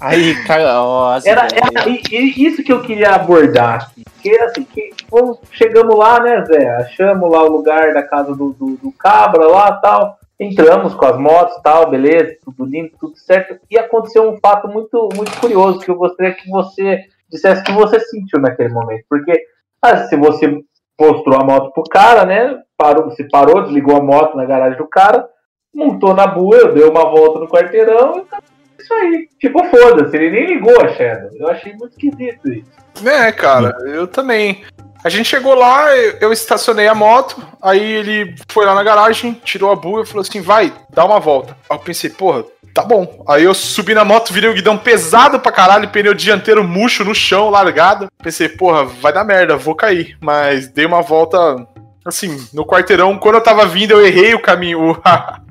aí, 0.00 0.34
cara, 0.44 0.82
ó. 0.82 1.12
as 1.14 1.24
Era, 1.26 1.46
ideias. 1.46 1.70
era 1.76 1.88
e- 1.90 2.02
e 2.10 2.46
isso 2.46 2.62
que 2.62 2.72
eu 2.72 2.82
queria 2.82 3.10
abordar 3.14 3.84
aqui. 3.90 4.04
Que 4.22 4.38
assim, 4.40 4.64
que 4.64 4.90
fomos- 5.08 5.38
chegamos 5.52 5.96
lá, 5.96 6.20
né, 6.20 6.44
Zé? 6.44 6.68
Achamos 6.76 7.30
lá 7.30 7.42
o 7.44 7.48
lugar 7.52 7.94
da 7.94 8.02
casa 8.02 8.34
do, 8.34 8.52
do, 8.52 8.76
do 8.76 8.92
Cabra 8.92 9.46
lá 9.46 9.72
tal. 9.72 10.18
Entramos 10.38 10.94
com 10.94 11.06
as 11.06 11.18
motos 11.18 11.56
tal, 11.62 11.88
beleza, 11.88 12.36
tudo 12.44 12.66
lindo, 12.66 12.90
tudo 13.00 13.16
certo. 13.16 13.58
E 13.70 13.78
aconteceu 13.78 14.28
um 14.28 14.38
fato 14.38 14.68
muito, 14.68 15.08
muito 15.14 15.32
curioso 15.40 15.78
que 15.80 15.90
eu 15.90 15.94
gostaria 15.96 16.34
que 16.34 16.48
você 16.50 17.00
dissesse 17.30 17.62
que 17.64 17.72
você 17.72 17.98
sentiu 18.00 18.38
naquele 18.38 18.68
momento. 18.68 19.04
Porque 19.08 19.32
ah, 19.80 20.04
se 20.08 20.14
você 20.16 20.60
mostrou 21.00 21.40
a 21.40 21.44
moto 21.44 21.72
pro 21.72 21.84
cara, 21.84 22.26
né? 22.26 22.58
Parou, 22.78 23.10
se 23.12 23.24
parou, 23.28 23.62
desligou 23.62 23.96
a 23.96 24.02
moto 24.02 24.36
na 24.36 24.44
garagem 24.44 24.76
do 24.76 24.86
cara, 24.86 25.26
montou 25.74 26.14
na 26.14 26.26
buia, 26.26 26.68
deu 26.72 26.90
uma 26.90 27.04
volta 27.04 27.38
no 27.38 27.48
quarteirão 27.48 28.18
e 28.18 28.82
isso 28.82 28.94
aí. 28.94 29.28
Tipo, 29.40 29.64
foda-se, 29.68 30.16
ele 30.16 30.30
nem 30.30 30.46
ligou 30.46 30.80
a 30.80 30.88
Shadow. 30.88 31.30
Eu 31.34 31.48
achei 31.48 31.72
muito 31.72 31.92
esquisito 31.92 32.48
isso. 32.52 32.70
É, 33.04 33.32
cara, 33.32 33.76
eu 33.86 34.06
também. 34.06 34.64
A 35.04 35.08
gente 35.08 35.28
chegou 35.28 35.54
lá, 35.54 35.96
eu 35.96 36.16
eu 36.20 36.32
estacionei 36.32 36.88
a 36.88 36.94
moto, 36.94 37.40
aí 37.62 37.80
ele 37.80 38.34
foi 38.48 38.66
lá 38.66 38.74
na 38.74 38.82
garagem, 38.82 39.34
tirou 39.44 39.70
a 39.70 39.76
buia 39.76 40.02
e 40.02 40.06
falou 40.06 40.22
assim: 40.22 40.40
vai, 40.40 40.72
dá 40.90 41.04
uma 41.04 41.20
volta. 41.20 41.56
Aí 41.68 41.76
eu 41.76 41.80
pensei, 41.80 42.10
porra, 42.10 42.44
tá 42.74 42.82
bom. 42.82 43.24
Aí 43.28 43.44
eu 43.44 43.54
subi 43.54 43.94
na 43.94 44.04
moto, 44.04 44.32
virei 44.32 44.50
o 44.50 44.54
guidão 44.54 44.76
pesado 44.76 45.38
pra 45.40 45.52
caralho, 45.52 45.88
pneu 45.88 46.12
dianteiro 46.12 46.64
murcho 46.64 47.04
no 47.04 47.14
chão, 47.14 47.50
largado. 47.50 48.08
Pensei, 48.22 48.48
porra, 48.48 48.84
vai 48.84 49.12
dar 49.12 49.24
merda, 49.24 49.56
vou 49.56 49.74
cair. 49.74 50.16
Mas 50.20 50.68
dei 50.68 50.84
uma 50.84 51.02
volta. 51.02 51.66
Assim, 52.06 52.46
no 52.52 52.64
quarteirão, 52.64 53.18
quando 53.18 53.36
eu 53.36 53.42
tava 53.42 53.66
vindo, 53.66 53.92
eu 53.92 54.06
errei 54.06 54.34
o 54.34 54.40
caminho, 54.40 54.92
o, 54.92 54.96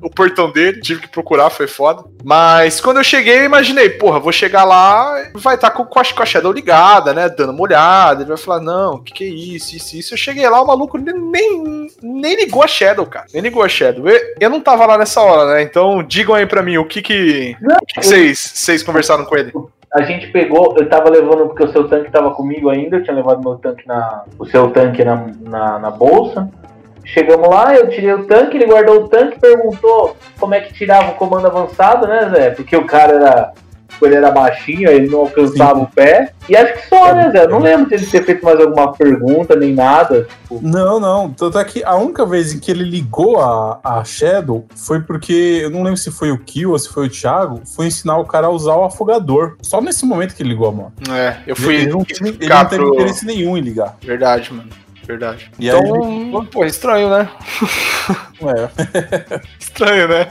o 0.06 0.10
portão 0.10 0.50
dele, 0.50 0.80
tive 0.80 1.02
que 1.02 1.08
procurar, 1.08 1.50
foi 1.50 1.66
foda. 1.66 2.04
Mas 2.24 2.80
quando 2.80 2.96
eu 2.96 3.04
cheguei, 3.04 3.40
eu 3.40 3.44
imaginei, 3.44 3.90
porra, 3.90 4.18
vou 4.18 4.32
chegar 4.32 4.64
lá, 4.64 5.30
vai 5.34 5.54
estar 5.54 5.70
com, 5.70 5.84
com, 5.84 5.98
a, 5.98 6.04
com 6.04 6.22
a 6.22 6.26
Shadow 6.26 6.52
ligada, 6.52 7.12
né? 7.12 7.28
Dando 7.28 7.52
uma 7.52 7.62
olhada. 7.62 8.22
Ele 8.22 8.28
vai 8.28 8.38
falar, 8.38 8.60
não, 8.60 8.94
o 8.94 9.02
que, 9.02 9.12
que 9.12 9.24
é 9.24 9.28
isso, 9.28 9.76
isso, 9.76 9.96
isso. 9.96 10.14
Eu 10.14 10.18
cheguei 10.18 10.48
lá, 10.48 10.60
o 10.60 10.66
maluco 10.66 10.98
nem, 10.98 11.14
nem, 11.14 11.86
nem 12.02 12.36
ligou 12.36 12.62
a 12.62 12.66
Shadow, 12.66 13.06
cara. 13.06 13.26
Nem 13.32 13.42
ligou 13.42 13.62
a 13.62 13.68
Shadow. 13.68 14.08
Eu, 14.08 14.20
eu 14.40 14.50
não 14.50 14.60
tava 14.60 14.86
lá 14.86 14.96
nessa 14.98 15.20
hora, 15.20 15.54
né? 15.54 15.62
Então 15.62 16.02
digam 16.02 16.34
aí 16.34 16.46
pra 16.46 16.62
mim 16.62 16.78
o 16.78 16.86
que 16.86 17.02
que. 17.02 17.56
O 17.60 17.86
que 17.86 18.00
que 18.00 18.06
vocês, 18.06 18.38
vocês 18.38 18.82
conversaram 18.82 19.24
com 19.24 19.36
ele? 19.36 19.52
A 19.96 20.02
gente 20.02 20.26
pegou, 20.26 20.76
eu 20.76 20.86
tava 20.90 21.08
levando, 21.08 21.46
porque 21.46 21.64
o 21.64 21.72
seu 21.72 21.88
tanque 21.88 22.10
tava 22.10 22.30
comigo 22.32 22.68
ainda, 22.68 22.98
eu 22.98 23.02
tinha 23.02 23.16
levado 23.16 23.40
meu 23.40 23.54
tanque 23.56 23.88
na. 23.88 24.24
o 24.38 24.44
seu 24.44 24.70
tanque 24.70 25.02
na, 25.02 25.26
na, 25.40 25.78
na 25.78 25.90
bolsa. 25.90 26.50
Chegamos 27.02 27.48
lá, 27.48 27.74
eu 27.74 27.88
tirei 27.88 28.12
o 28.12 28.26
tanque, 28.26 28.58
ele 28.58 28.66
guardou 28.66 29.04
o 29.04 29.08
tanque, 29.08 29.40
perguntou 29.40 30.14
como 30.38 30.54
é 30.54 30.60
que 30.60 30.74
tirava 30.74 31.12
o 31.12 31.14
comando 31.14 31.46
avançado, 31.46 32.06
né, 32.06 32.28
Zé? 32.28 32.50
Porque 32.50 32.76
o 32.76 32.84
cara 32.84 33.14
era. 33.14 33.52
Ele 34.04 34.16
era 34.16 34.30
baixinho, 34.30 34.88
aí 34.88 34.96
ele 34.96 35.08
não 35.08 35.20
alcançava 35.20 35.78
Sim. 35.78 35.84
o 35.84 35.86
pé. 35.86 36.32
E 36.48 36.56
acho 36.56 36.74
que 36.74 36.88
só, 36.88 37.14
né, 37.14 37.30
Zé? 37.30 37.46
Não 37.46 37.58
lembro 37.58 37.88
de 37.88 37.94
ele 37.94 38.06
ter 38.06 38.24
feito 38.24 38.44
mais 38.44 38.60
alguma 38.60 38.92
pergunta, 38.92 39.56
nem 39.56 39.74
nada. 39.74 40.26
Tipo, 40.42 40.60
Não, 40.62 41.00
não. 41.00 41.30
Tanto 41.30 41.58
é 41.58 41.64
que 41.64 41.82
a 41.84 41.94
única 41.96 42.24
vez 42.24 42.52
em 42.52 42.58
que 42.58 42.70
ele 42.70 42.84
ligou 42.84 43.40
a, 43.40 43.80
a 43.82 44.04
Shadow 44.04 44.66
foi 44.74 45.00
porque, 45.00 45.60
eu 45.62 45.70
não 45.70 45.82
lembro 45.82 45.96
se 45.96 46.10
foi 46.10 46.30
o 46.30 46.38
Kill 46.38 46.70
ou 46.72 46.78
se 46.78 46.88
foi 46.88 47.06
o 47.06 47.10
Thiago, 47.10 47.62
foi 47.64 47.86
ensinar 47.86 48.18
o 48.18 48.24
cara 48.24 48.46
a 48.46 48.50
usar 48.50 48.76
o 48.76 48.84
afogador. 48.84 49.56
Só 49.62 49.80
nesse 49.80 50.04
momento 50.04 50.34
que 50.34 50.42
ele 50.42 50.50
ligou 50.50 50.68
a 50.68 50.72
moto. 50.72 51.10
É, 51.10 51.38
eu 51.46 51.56
fui 51.56 51.76
ele 51.76 51.90
não 51.90 52.04
teve, 52.04 52.28
ele 52.40 52.48
não 52.48 52.64
teve 52.66 52.84
interesse 52.84 53.24
nenhum 53.24 53.56
em 53.56 53.60
ligar. 53.60 53.96
Verdade, 54.02 54.52
mano. 54.52 54.85
Verdade. 55.06 55.50
E 55.58 55.70
aí 55.70 55.78
então, 55.78 56.44
pô, 56.46 56.64
estranho, 56.64 57.08
né? 57.08 57.28
É. 58.42 59.40
Estranho, 59.58 60.08
né? 60.08 60.28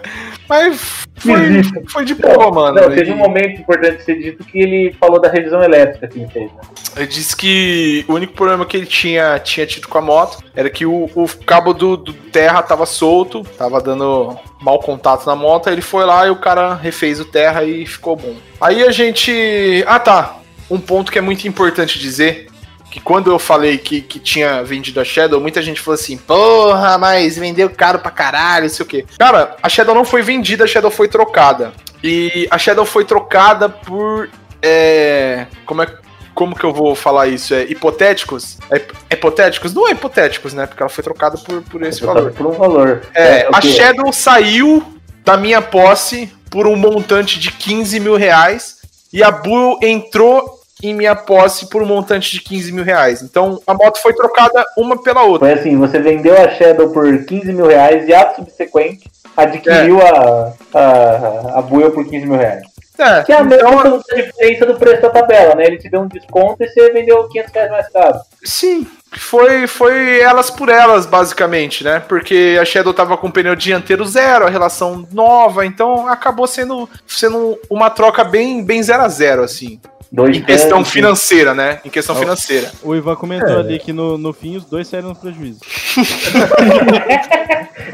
Mas 0.50 1.06
foi, 1.18 1.64
foi 1.90 2.06
de 2.06 2.14
boa, 2.16 2.52
mano. 2.52 2.82
não, 2.82 2.90
teve 2.90 3.02
Ele- 3.02 3.14
um 3.14 3.18
momento 3.18 3.62
importante 3.62 3.98
de 3.98 4.04
ser 4.04 4.16
dito 4.22 4.44
que 4.44 4.60
ele 4.60 4.96
falou 5.00 5.20
da 5.20 5.30
revisão 5.30 5.64
elétrica 5.64 6.08
que 6.08 6.20
ele 6.20 6.28
fez, 6.28 6.52
né? 6.52 6.62
Ele 6.98 7.08
disse 7.08 7.36
que 7.36 8.06
o 8.08 8.14
único 8.14 8.34
problema 8.34 8.66
que 8.66 8.76
ele 8.78 8.86
tinha, 8.86 9.40
tinha 9.40 9.66
tido 9.66 9.88
com 9.88 9.98
a 9.98 10.02
moto 10.02 10.44
era 10.56 10.70
que 10.70 10.86
o, 10.86 11.10
o 11.16 11.28
cabo 11.46 11.74
do, 11.74 11.96
do 11.98 12.14
terra 12.14 12.62
tava 12.62 12.86
solto, 12.86 13.44
tava 13.58 13.82
dando 13.82 14.38
mau 14.62 14.80
contato 14.80 15.26
na 15.26 15.36
moto, 15.36 15.68
aí 15.68 15.76
ele 15.76 15.82
foi 15.82 16.06
lá 16.06 16.28
e 16.28 16.30
o 16.30 16.36
cara 16.38 16.74
refez 16.76 17.20
o 17.20 17.26
terra 17.26 17.64
e 17.64 17.86
ficou 17.86 18.16
bom. 18.16 18.36
Aí 18.60 18.84
a 18.84 18.92
gente. 18.92 19.84
Ah 19.88 20.00
tá. 20.00 20.38
Um 20.70 20.80
ponto 20.80 21.12
que 21.12 21.18
é 21.20 21.22
muito 21.22 21.48
importante 21.48 22.00
dizer. 22.00 22.48
Que 22.96 23.02
quando 23.02 23.30
eu 23.30 23.38
falei 23.38 23.78
que, 23.78 24.00
que 24.00 24.18
tinha 24.20 24.64
vendido 24.64 25.02
a 25.02 25.04
Shadow, 25.04 25.42
muita 25.42 25.62
gente 25.62 25.82
falou 25.82 26.00
assim: 26.00 26.16
Porra, 26.16 26.98
mas 26.98 27.38
vendeu 27.38 27.70
caro 27.70 28.00
pra 28.00 28.10
caralho, 28.10 28.68
não 28.68 28.70
sei 28.70 28.86
o 28.86 28.88
quê. 28.88 29.06
Cara, 29.20 29.58
a 29.62 29.68
Shadow 29.68 29.94
não 29.94 30.06
foi 30.06 30.22
vendida, 30.22 30.64
a 30.64 30.68
Shadow 30.68 30.90
foi 30.90 31.10
trocada. 31.10 31.74
E 32.02 32.48
a 32.50 32.58
Shadow 32.58 32.86
foi 32.86 33.04
trocada 33.04 33.68
por. 33.68 34.30
É, 34.62 35.46
como 35.66 35.84
é 35.84 35.94
como 36.34 36.56
que 36.56 36.64
eu 36.64 36.72
vou 36.72 36.96
falar 36.96 37.28
isso? 37.28 37.54
É 37.54 37.64
hipotéticos? 37.64 38.58
É, 38.72 38.78
é 39.10 39.14
hipotéticos? 39.16 39.74
Não 39.74 39.90
é 39.90 39.92
hipotéticos, 39.92 40.54
né? 40.54 40.66
Porque 40.66 40.82
ela 40.82 40.90
foi 40.90 41.04
trocada 41.04 41.38
por, 41.38 41.64
por 41.64 41.84
esse 41.84 42.02
valor. 42.02 42.32
Por 42.32 42.48
um 42.48 42.52
valor. 42.52 43.02
É, 43.14 43.50
o 43.50 43.56
a? 43.58 43.60
Shadow 43.60 44.14
saiu 44.14 44.82
da 45.26 45.36
minha 45.36 45.62
posse 45.62 46.32
por 46.50 46.66
um 46.66 46.78
montante 46.78 47.42
de 47.42 47.52
15 47.52 48.00
mil 48.00 48.16
reais 48.16 48.78
e 49.12 49.22
a 49.22 49.32
Bull 49.32 49.80
entrou 49.82 50.62
em 50.88 50.94
minha 50.94 51.16
posse 51.16 51.70
por 51.70 51.82
um 51.82 51.86
montante 51.86 52.32
de 52.32 52.42
15 52.42 52.72
mil 52.72 52.84
reais. 52.84 53.22
Então 53.22 53.62
a 53.66 53.74
moto 53.74 54.02
foi 54.02 54.14
trocada 54.14 54.66
uma 54.78 55.02
pela 55.02 55.24
outra. 55.24 55.48
Foi 55.48 55.60
assim, 55.60 55.78
você 55.78 56.00
vendeu 56.00 56.38
a 56.38 56.50
Shadow 56.50 56.90
por 56.90 57.26
15 57.26 57.54
mil 57.54 57.68
reais 57.68 58.08
e 58.08 58.14
ato 58.14 58.38
subsequente 58.38 59.10
adquiriu 59.36 60.00
a, 60.02 60.54
a, 60.74 61.60
a 61.60 61.62
Buell 61.62 61.92
por 61.92 62.06
15 62.08 62.26
mil 62.26 62.38
reais. 62.38 62.64
É, 62.98 63.24
Que 63.24 63.34
é 63.34 63.38
a 63.38 63.42
então, 63.42 63.70
mesma 63.70 64.02
diferença 64.16 64.66
do 64.66 64.76
preço 64.76 65.02
da 65.02 65.10
tabela, 65.10 65.56
né? 65.56 65.66
Ele 65.66 65.78
te 65.78 65.90
deu 65.90 66.02
um 66.02 66.08
desconto 66.08 66.64
e 66.64 66.68
você 66.70 66.92
vendeu 66.94 67.28
500 67.28 67.54
reais 67.54 67.72
mais 67.72 67.90
caro. 67.90 68.20
sim, 68.44 68.88
foi, 69.20 69.68
foi 69.68 70.20
elas 70.20 70.50
por 70.50 70.70
elas, 70.70 71.06
basicamente, 71.06 71.84
né? 71.84 72.00
Porque 72.00 72.58
a 72.60 72.66
Shadow 72.66 72.94
tava 72.94 73.18
com 73.18 73.32
pneu 73.32 73.56
dianteiro 73.56 74.06
zero, 74.06 74.46
a 74.46 74.50
relação 74.50 75.08
nova, 75.12 75.66
então 75.66 76.08
acabou 76.08 76.48
sendo, 76.48 76.90
sendo 77.08 77.58
uma 77.70 77.90
troca 77.90 78.24
bem, 78.24 78.64
bem 78.64 78.82
zero 78.84 79.04
a 79.04 79.08
zero, 79.10 79.44
assim. 79.44 79.80
Dois 80.12 80.38
Em 80.38 80.42
questão 80.42 80.78
tanques, 80.78 80.94
financeira, 80.94 81.54
né? 81.54 81.80
Em 81.84 81.90
questão 81.90 82.16
Ó. 82.16 82.20
financeira. 82.20 82.72
O 82.84 82.96
Ivan 82.96 83.16
comentou 83.16 83.50
É. 83.58 83.60
ali 83.60 83.80
que 83.80 83.92
no, 83.92 84.18
no 84.18 84.32
fim 84.32 84.56
os 84.56 84.64
dois 84.64 84.88
saíram 84.88 85.10
no 85.10 85.16
prejuízo. 85.16 85.60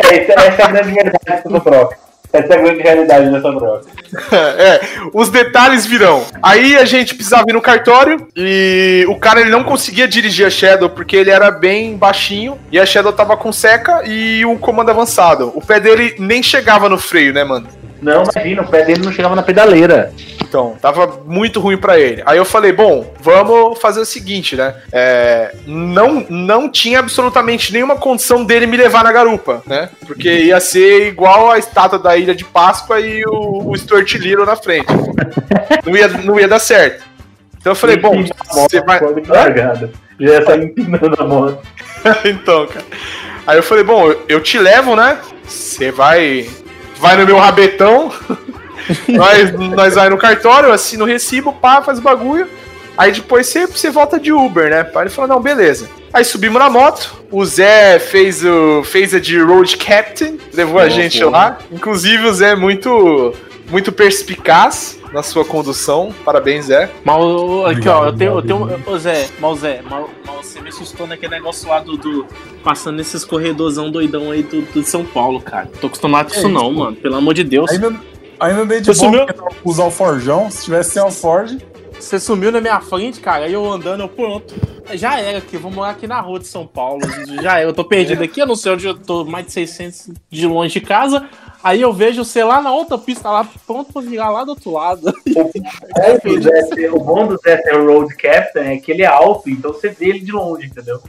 É, 0.03 0.17
essa, 0.17 0.31
essa 0.33 0.61
é 0.61 0.65
a 0.65 0.67
grande 0.71 0.91
verdade 0.93 1.17
dessa 1.25 1.59
troca. 1.59 1.97
Essa 2.33 2.53
é 2.53 2.57
a 2.57 2.61
grande 2.61 2.81
realidade 2.81 3.29
dessa 3.29 3.51
troca. 3.57 3.85
É, 4.57 4.81
os 5.13 5.29
detalhes 5.29 5.85
virão. 5.85 6.25
Aí 6.43 6.75
a 6.75 6.83
gente 6.83 7.15
precisava 7.15 7.45
ir 7.47 7.53
no 7.53 7.61
cartório 7.61 8.27
e 8.35 9.05
o 9.07 9.15
cara 9.15 9.39
ele 9.39 9.49
não 9.49 9.63
conseguia 9.63 10.07
dirigir 10.07 10.45
a 10.45 10.49
Shadow 10.49 10.89
porque 10.89 11.15
ele 11.15 11.29
era 11.29 11.49
bem 11.49 11.95
baixinho 11.95 12.57
e 12.71 12.79
a 12.79 12.85
Shadow 12.85 13.13
tava 13.13 13.37
com 13.37 13.51
seca 13.53 14.03
e 14.05 14.45
o 14.45 14.57
comando 14.57 14.91
avançado. 14.91 15.51
O 15.55 15.65
pé 15.65 15.79
dele 15.79 16.15
nem 16.19 16.43
chegava 16.43 16.89
no 16.89 16.97
freio, 16.97 17.33
né, 17.33 17.43
mano? 17.43 17.67
Não, 18.01 18.23
imagina, 18.23 18.61
o 18.63 18.67
pé 18.67 18.83
dele 18.83 19.01
não 19.03 19.11
chegava 19.11 19.35
na 19.35 19.43
pedaleira. 19.43 20.13
Então, 20.51 20.75
tava 20.81 21.21
muito 21.25 21.61
ruim 21.61 21.77
pra 21.77 21.97
ele. 21.97 22.21
Aí 22.25 22.37
eu 22.37 22.43
falei, 22.43 22.73
bom, 22.73 23.13
vamos 23.21 23.79
fazer 23.79 24.01
o 24.01 24.05
seguinte, 24.05 24.57
né? 24.57 24.75
É, 24.91 25.55
não, 25.65 26.25
não 26.29 26.69
tinha 26.69 26.99
absolutamente 26.99 27.71
nenhuma 27.71 27.95
condição 27.95 28.43
dele 28.43 28.67
me 28.67 28.75
levar 28.75 29.01
na 29.01 29.13
garupa, 29.13 29.63
né? 29.65 29.87
Porque 30.05 30.29
ia 30.29 30.59
ser 30.59 31.07
igual 31.07 31.49
a 31.49 31.57
estátua 31.57 31.97
da 31.97 32.17
Ilha 32.17 32.35
de 32.35 32.43
Páscoa 32.43 32.99
e 32.99 33.23
o, 33.25 33.69
o 33.69 33.77
Stuart 33.77 34.13
Little 34.15 34.45
na 34.45 34.57
frente. 34.57 34.87
Não 35.85 35.95
ia, 35.95 36.09
não 36.09 36.37
ia 36.37 36.49
dar 36.49 36.59
certo. 36.59 37.05
Então 37.57 37.71
eu 37.71 37.75
falei, 37.77 37.95
bom, 37.95 38.21
você 38.51 38.81
vai. 38.81 38.99
largada. 39.29 39.89
Já 40.19 40.33
ia 40.33 40.45
sair 40.45 40.65
empinando 40.65 41.15
a 41.17 41.25
moto. 41.25 41.59
então, 42.25 42.67
cara. 42.67 42.85
Aí 43.47 43.57
eu 43.57 43.63
falei, 43.63 43.85
bom, 43.85 44.13
eu 44.27 44.41
te 44.41 44.59
levo, 44.59 44.97
né? 44.97 45.17
Você 45.45 45.93
vai. 45.93 46.49
Vai 46.99 47.15
no 47.15 47.25
meu 47.25 47.37
rabetão. 47.37 48.11
nós, 49.07 49.51
nós 49.75 49.95
vai 49.95 50.09
no 50.09 50.17
cartório, 50.17 50.69
eu 50.69 50.73
assino 50.73 51.03
o 51.03 51.07
recibo, 51.07 51.53
pá, 51.53 51.81
faz 51.81 51.99
o 51.99 52.01
bagulho. 52.01 52.47
Aí 52.97 53.11
depois 53.11 53.47
você, 53.47 53.65
você 53.65 53.89
volta 53.89 54.19
de 54.19 54.31
Uber, 54.33 54.69
né? 54.69 54.81
Aí 54.93 55.01
ele 55.03 55.09
falou, 55.09 55.29
não, 55.35 55.41
beleza. 55.41 55.89
Aí 56.13 56.25
subimos 56.25 56.59
na 56.61 56.69
moto. 56.69 57.15
O 57.31 57.43
Zé 57.45 57.97
fez, 57.99 58.43
o, 58.43 58.83
fez 58.83 59.13
a 59.13 59.19
de 59.19 59.39
Road 59.39 59.77
Captain, 59.77 60.37
levou 60.53 60.77
a 60.77 60.83
Boa, 60.85 60.89
gente 60.89 61.23
lá. 61.23 61.57
Inclusive, 61.71 62.25
o 62.27 62.33
Zé 62.33 62.49
é 62.51 62.55
muito, 62.55 63.33
muito 63.69 63.91
perspicaz 63.93 64.99
na 65.13 65.23
sua 65.23 65.45
condução. 65.45 66.13
Parabéns, 66.25 66.65
Zé. 66.65 66.89
Mas 67.05 67.15
o- 67.15 67.65
aqui, 67.65 67.87
ó, 67.87 68.05
eu 68.07 68.13
tenho, 68.13 68.31
eu 68.37 68.41
tenho. 68.41 68.83
Ô 68.85 68.97
Zé, 68.99 69.29
mas 69.39 69.51
o 69.51 69.55
Zé, 69.55 69.81
mas, 69.89 70.05
mas 70.27 70.45
você 70.45 70.59
me 70.61 70.67
assustou 70.69 71.07
naquele 71.07 71.33
negócio 71.33 71.69
lá 71.69 71.79
do. 71.79 71.95
do- 71.97 72.25
passando 72.61 72.97
nesses 72.97 73.23
corredorzão 73.25 73.89
doidão 73.89 74.29
aí 74.31 74.43
do, 74.43 74.61
do 74.61 74.83
São 74.83 75.03
Paulo, 75.03 75.41
cara. 75.41 75.67
Tô 75.79 75.87
acostumado 75.87 76.27
com 76.27 76.35
isso, 76.37 76.45
É 76.45 76.49
isso, 76.49 76.53
não, 76.53 76.73
pô. 76.73 76.79
mano. 76.81 76.95
Pelo 76.97 77.15
amor 77.15 77.33
de 77.33 77.43
Deus. 77.45 77.71
Ainda, 77.71 77.95
ainda 78.41 78.61
andei 78.61 78.81
de 78.81 78.87
Você 78.87 79.01
boa 79.01 79.11
sumiu? 79.11 79.25
porque 79.25 79.39
tava 79.41 79.55
com 79.61 79.69
usar 79.69 79.85
o 79.85 79.91
Forjão. 79.91 80.49
Se 80.49 80.63
tivesse 80.65 80.91
sem 80.91 81.01
o 81.03 81.11
Ford, 81.11 81.61
Você 81.99 82.19
sumiu 82.19 82.51
na 82.51 82.59
minha 82.59 82.79
frente, 82.81 83.19
cara, 83.19 83.45
aí 83.45 83.53
eu 83.53 83.71
andando, 83.71 84.01
eu 84.01 84.09
pronto. 84.09 84.53
Já 84.93 85.19
era 85.19 85.37
aqui, 85.37 85.55
eu 85.55 85.59
vou 85.59 85.71
morar 85.71 85.91
aqui 85.91 86.07
na 86.07 86.19
rua 86.19 86.39
de 86.39 86.47
São 86.47 86.65
Paulo. 86.65 86.99
Já 87.41 87.59
era, 87.59 87.69
eu 87.69 87.73
tô 87.73 87.85
perdido 87.85 88.23
aqui, 88.23 88.41
eu 88.41 88.47
não 88.47 88.55
sei 88.55 88.71
onde 88.73 88.87
eu 88.87 88.97
tô, 88.97 89.23
mais 89.23 89.45
de 89.45 89.51
600 89.53 90.09
de 90.29 90.47
longe 90.47 90.73
de 90.73 90.81
casa. 90.81 91.23
Aí 91.63 91.79
eu 91.79 91.93
vejo 91.93 92.25
você 92.25 92.43
lá 92.43 92.59
na 92.59 92.73
outra 92.73 92.97
pista, 92.97 93.29
lá 93.29 93.47
pronto 93.67 93.93
pra 93.93 94.01
virar 94.01 94.29
lá 94.31 94.43
do 94.43 94.49
outro 94.49 94.71
lado. 94.71 95.13
O, 96.25 96.41
Zé 96.41 96.61
ser- 96.73 96.91
o 96.91 96.99
bom 96.99 97.27
do 97.27 97.37
Zé 97.37 97.57
ser 97.61 97.75
o 97.77 97.85
Road 97.85 98.15
Captain 98.15 98.63
é 98.73 98.77
que 98.77 98.91
ele 98.91 99.03
é 99.03 99.05
alto, 99.05 99.47
então 99.49 99.71
você 99.71 99.89
vê 99.89 100.07
ele 100.09 100.19
de 100.21 100.31
longe, 100.31 100.65
entendeu? 100.67 100.99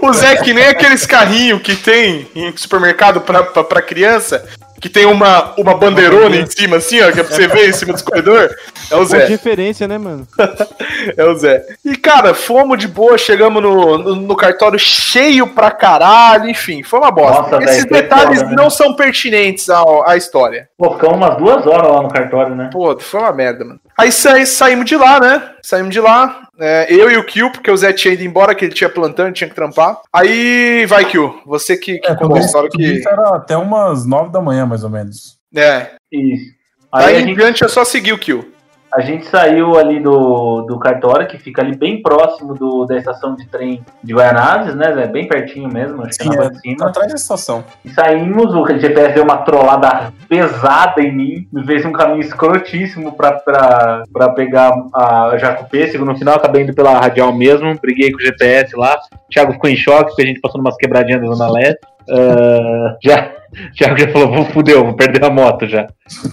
O 0.00 0.12
Zé, 0.14 0.36
que 0.42 0.54
nem 0.54 0.64
aqueles 0.64 1.04
carrinhos 1.04 1.60
que 1.60 1.76
tem 1.76 2.26
em 2.34 2.56
supermercado 2.56 3.20
pra, 3.20 3.42
pra, 3.42 3.62
pra 3.62 3.82
criança, 3.82 4.48
que 4.82 4.88
tem 4.88 5.06
uma, 5.06 5.54
uma 5.56 5.74
bandeirona 5.76 6.34
em 6.34 6.44
cima, 6.44 6.78
assim, 6.78 7.00
ó, 7.00 7.12
que 7.12 7.20
é 7.20 7.22
pra 7.22 7.32
você 7.36 7.46
ver 7.46 7.68
em 7.68 7.72
cima 7.72 7.92
dos 7.92 8.02
corredores. 8.02 8.50
É 8.90 8.96
o 8.96 8.98
Ponto 8.98 9.12
de 9.12 9.16
Zé. 9.16 9.26
referência, 9.26 9.86
né, 9.86 9.96
mano? 9.96 10.26
É 11.16 11.24
o 11.24 11.34
Zé. 11.36 11.64
E, 11.84 11.96
cara, 11.96 12.32
fomos 12.32 12.78
de 12.78 12.86
boa, 12.86 13.18
chegamos 13.18 13.60
no, 13.62 13.98
no, 13.98 14.14
no 14.16 14.36
cartório 14.36 14.78
cheio 14.78 15.48
pra 15.48 15.70
caralho, 15.70 16.48
enfim, 16.48 16.82
foi 16.82 17.00
uma 17.00 17.10
bosta. 17.10 17.58
Nossa, 17.58 17.64
Esses 17.64 17.84
velho, 17.84 17.88
foi 17.88 18.02
detalhes 18.02 18.38
foda, 18.38 18.50
né? 18.50 18.56
não 18.56 18.70
são 18.70 18.94
pertinentes 18.94 19.68
ao, 19.68 20.08
à 20.08 20.16
história. 20.16 20.68
Pô, 20.76 20.92
ficamos 20.94 21.16
umas 21.16 21.36
duas 21.36 21.66
horas 21.66 21.90
lá 21.90 22.02
no 22.02 22.08
cartório, 22.08 22.54
né? 22.54 22.70
Pô, 22.72 22.96
foi 22.98 23.20
uma 23.20 23.32
merda, 23.32 23.64
mano. 23.64 23.80
Aí 23.98 24.10
sa 24.10 24.44
saímos 24.46 24.86
de 24.86 24.96
lá, 24.96 25.20
né? 25.20 25.50
Saímos 25.62 25.92
de 25.92 26.00
lá. 26.00 26.48
é, 26.58 26.86
eu 26.92 27.10
e 27.10 27.16
o 27.16 27.24
Kill, 27.24 27.50
porque 27.50 27.70
o 27.70 27.76
Zé 27.76 27.92
tinha 27.92 28.14
ido 28.14 28.24
embora, 28.24 28.54
que 28.54 28.64
ele 28.64 28.74
tinha 28.74 28.90
plantando, 28.90 29.34
tinha 29.34 29.48
que 29.48 29.54
trampar. 29.54 30.00
Aí, 30.12 30.86
vai, 30.86 31.04
Kill. 31.04 31.40
Você 31.46 31.76
que, 31.76 31.98
que 31.98 32.10
é, 32.10 32.14
contou 32.14 32.36
a 32.36 32.40
história 32.40 32.68
que. 32.70 32.82
isso 32.82 33.08
era 33.08 33.36
até 33.36 33.56
umas 33.56 34.06
nove 34.06 34.30
da 34.30 34.40
manhã, 34.40 34.66
mais 34.66 34.84
ou 34.84 34.90
menos. 34.90 35.38
É. 35.54 35.90
Aí 36.12 36.54
Daí 36.92 37.16
a 37.16 37.20
em 37.20 37.26
gente, 37.26 37.36
diante 37.36 37.64
é 37.64 37.68
só 37.68 37.84
seguir 37.84 38.12
o 38.12 38.18
Kill. 38.18 38.52
A 38.92 39.00
gente 39.00 39.26
saiu 39.26 39.78
ali 39.78 40.00
do, 40.00 40.62
do 40.62 40.78
cartório, 40.78 41.26
que 41.26 41.38
fica 41.38 41.62
ali 41.62 41.74
bem 41.74 42.02
próximo 42.02 42.54
do, 42.54 42.84
da 42.84 42.96
estação 42.96 43.34
de 43.34 43.46
trem 43.46 43.82
de 44.04 44.12
Guaianazes, 44.12 44.74
né, 44.74 44.92
Zé? 44.92 45.06
Bem 45.06 45.26
pertinho 45.26 45.68
mesmo, 45.72 46.02
acho 46.02 46.18
que 46.18 46.28
é 46.28 46.30
Sim, 46.30 46.36
na 46.36 46.44
é, 46.44 46.48
de 46.48 46.54
tá 46.54 46.60
cima. 46.60 46.88
atrás 46.88 47.08
da 47.08 47.14
estação. 47.14 47.64
E 47.84 47.88
saímos, 47.88 48.54
o 48.54 48.66
GPS 48.78 49.14
deu 49.14 49.24
uma 49.24 49.38
trollada 49.38 50.12
pesada 50.28 51.00
em 51.00 51.10
mim, 51.10 51.48
me 51.50 51.64
fez 51.64 51.84
um 51.86 51.92
caminho 51.92 52.20
escrotíssimo 52.20 53.12
pra, 53.12 53.32
pra, 53.32 54.02
pra 54.12 54.28
pegar 54.30 54.72
a 54.94 55.36
Jacopêssego. 55.38 56.04
No 56.04 56.16
final, 56.16 56.36
acabei 56.36 56.62
indo 56.62 56.74
pela 56.74 56.98
radial 56.98 57.32
mesmo, 57.32 57.74
briguei 57.80 58.12
com 58.12 58.18
o 58.18 58.20
GPS 58.20 58.76
lá. 58.76 58.98
O 59.12 59.32
Thiago 59.32 59.54
ficou 59.54 59.70
em 59.70 59.76
choque, 59.76 60.10
porque 60.10 60.22
a 60.22 60.26
gente 60.26 60.40
passou 60.40 60.60
umas 60.60 60.76
quebradinhas 60.76 61.22
da 61.22 61.28
Zona 61.28 61.50
Leste. 61.50 61.80
Ah, 62.08 62.96
já, 63.02 63.32
Thiago 63.76 63.98
já 63.98 64.08
falou, 64.08 64.32
vou 64.32 64.44
fudeu, 64.46 64.84
vou 64.84 64.94
perder 64.94 65.24
a 65.24 65.30
moto 65.30 65.66
já. 65.66 65.86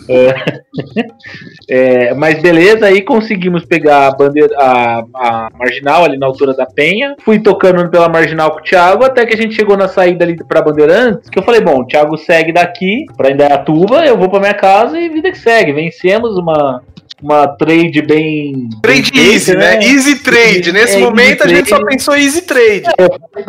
Ah, 0.10 0.62
é, 1.70 2.14
mas 2.14 2.42
beleza, 2.42 2.86
aí 2.86 3.02
conseguimos 3.02 3.66
pegar 3.66 4.08
a, 4.08 4.12
bandeira, 4.12 4.56
a, 4.58 5.04
a 5.14 5.50
marginal 5.58 6.06
ali 6.06 6.18
na 6.18 6.26
altura 6.26 6.54
da 6.54 6.66
Penha. 6.66 7.16
Fui 7.20 7.40
tocando 7.40 7.90
pela 7.90 8.08
marginal 8.08 8.52
com 8.52 8.60
o 8.60 8.64
Thiago, 8.64 9.04
até 9.04 9.26
que 9.26 9.34
a 9.34 9.38
gente 9.38 9.56
chegou 9.56 9.76
na 9.76 9.88
saída 9.88 10.24
ali 10.24 10.38
pra 10.48 10.62
Bandeirantes, 10.62 11.30
que 11.30 11.38
eu 11.38 11.44
falei, 11.44 11.62
bom, 11.62 11.82
o 11.82 11.86
Thiago 11.86 12.18
segue 12.18 12.54
daqui 12.54 13.06
pra 13.18 13.32
Indaiatuba, 13.32 14.06
eu 14.06 14.18
vou 14.18 14.30
pra 14.30 14.40
minha 14.40 14.54
casa 14.54 15.00
e 15.00 15.10
vida 15.10 15.32
que 15.32 15.38
segue. 15.38 15.74
Vencemos 15.74 16.38
uma, 16.38 16.82
uma 17.22 17.48
trade 17.48 18.02
bem... 18.02 18.70
Trade 18.82 19.12
bem 19.12 19.34
easy, 19.34 19.46
feita, 19.46 19.60
né? 19.60 19.84
Easy 19.84 20.16
trade. 20.20 20.70
É, 20.70 20.74
Nesse 20.74 20.94
easy 20.94 21.04
momento 21.04 21.44
a 21.44 21.48
gente 21.48 21.70
só 21.70 21.76
trade. 21.76 21.90
pensou 21.90 22.16
easy 22.16 22.42
trade. 22.42 22.84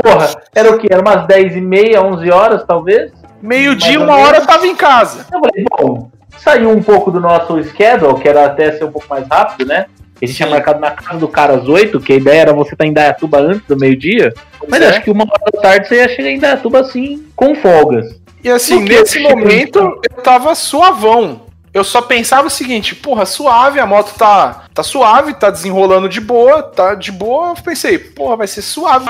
Porra, 0.03 0.31
era 0.55 0.71
o 0.71 0.79
quê? 0.79 0.89
Era 0.91 1.01
umas 1.01 1.27
10 1.27 1.57
e 1.57 1.61
meia, 1.61 2.03
11 2.03 2.31
horas, 2.31 2.65
talvez? 2.67 3.13
Meio-dia, 3.43 4.01
uma 4.01 4.17
hora 4.19 4.39
eu 4.39 4.47
tava 4.47 4.67
em 4.67 4.75
casa. 4.75 5.27
Eu 5.33 5.41
falei, 5.41 5.65
bom, 5.79 6.11
saiu 6.39 6.71
um 6.71 6.83
pouco 6.83 7.11
do 7.11 7.21
nosso 7.21 7.63
schedule, 7.65 8.21
que 8.21 8.29
era 8.29 8.47
até 8.47 8.73
ser 8.73 8.85
um 8.85 8.93
pouco 8.93 9.09
mais 9.09 9.27
rápido, 9.27 9.67
né? 9.67 9.87
A 10.21 10.27
gente 10.27 10.37
tinha 10.37 10.49
marcado 10.49 10.81
na 10.81 10.91
casa 10.91 11.19
do 11.19 11.27
cara 11.27 11.55
às 11.55 11.67
8, 11.67 11.99
que 12.01 12.13
a 12.13 12.17
ideia 12.17 12.43
era 12.43 12.53
você 12.53 12.75
estar 12.75 12.85
em 12.85 12.93
Dayatuba 12.93 13.39
antes 13.39 13.67
do 13.67 13.77
meio-dia. 13.77 14.35
Mas 14.69 14.83
é. 14.83 14.89
acho 14.89 15.03
que 15.03 15.11
uma 15.11 15.25
hora 15.25 15.51
da 15.51 15.61
tarde 15.61 15.89
você 15.89 15.97
ia 15.97 16.09
chegar 16.11 16.31
em 16.31 16.39
Dayatuba 16.39 16.81
assim, 16.81 17.27
com 17.35 17.55
folgas. 17.55 18.21
E 18.45 18.51
assim, 18.51 18.81
nesse 18.81 19.19
momento 19.21 19.79
eu 19.79 20.23
tava 20.23 20.55
suavão. 20.55 21.43
Eu 21.73 21.85
só 21.85 22.03
pensava 22.03 22.49
o 22.49 22.51
seguinte, 22.51 22.97
porra, 22.97 23.25
suave, 23.25 23.79
a 23.79 23.87
moto 23.87 24.13
tá, 24.19 24.65
tá 24.75 24.83
suave, 24.83 25.35
tá 25.35 25.51
desenrolando 25.51 26.09
de 26.09 26.21
boa, 26.21 26.65
tá 26.65 26.97
de 26.97 27.13
boa. 27.13 27.51
Eu 27.57 27.63
pensei, 27.63 27.97
porra, 27.97 28.39
vai 28.39 28.49
ser 28.49 28.61
suave. 28.63 29.05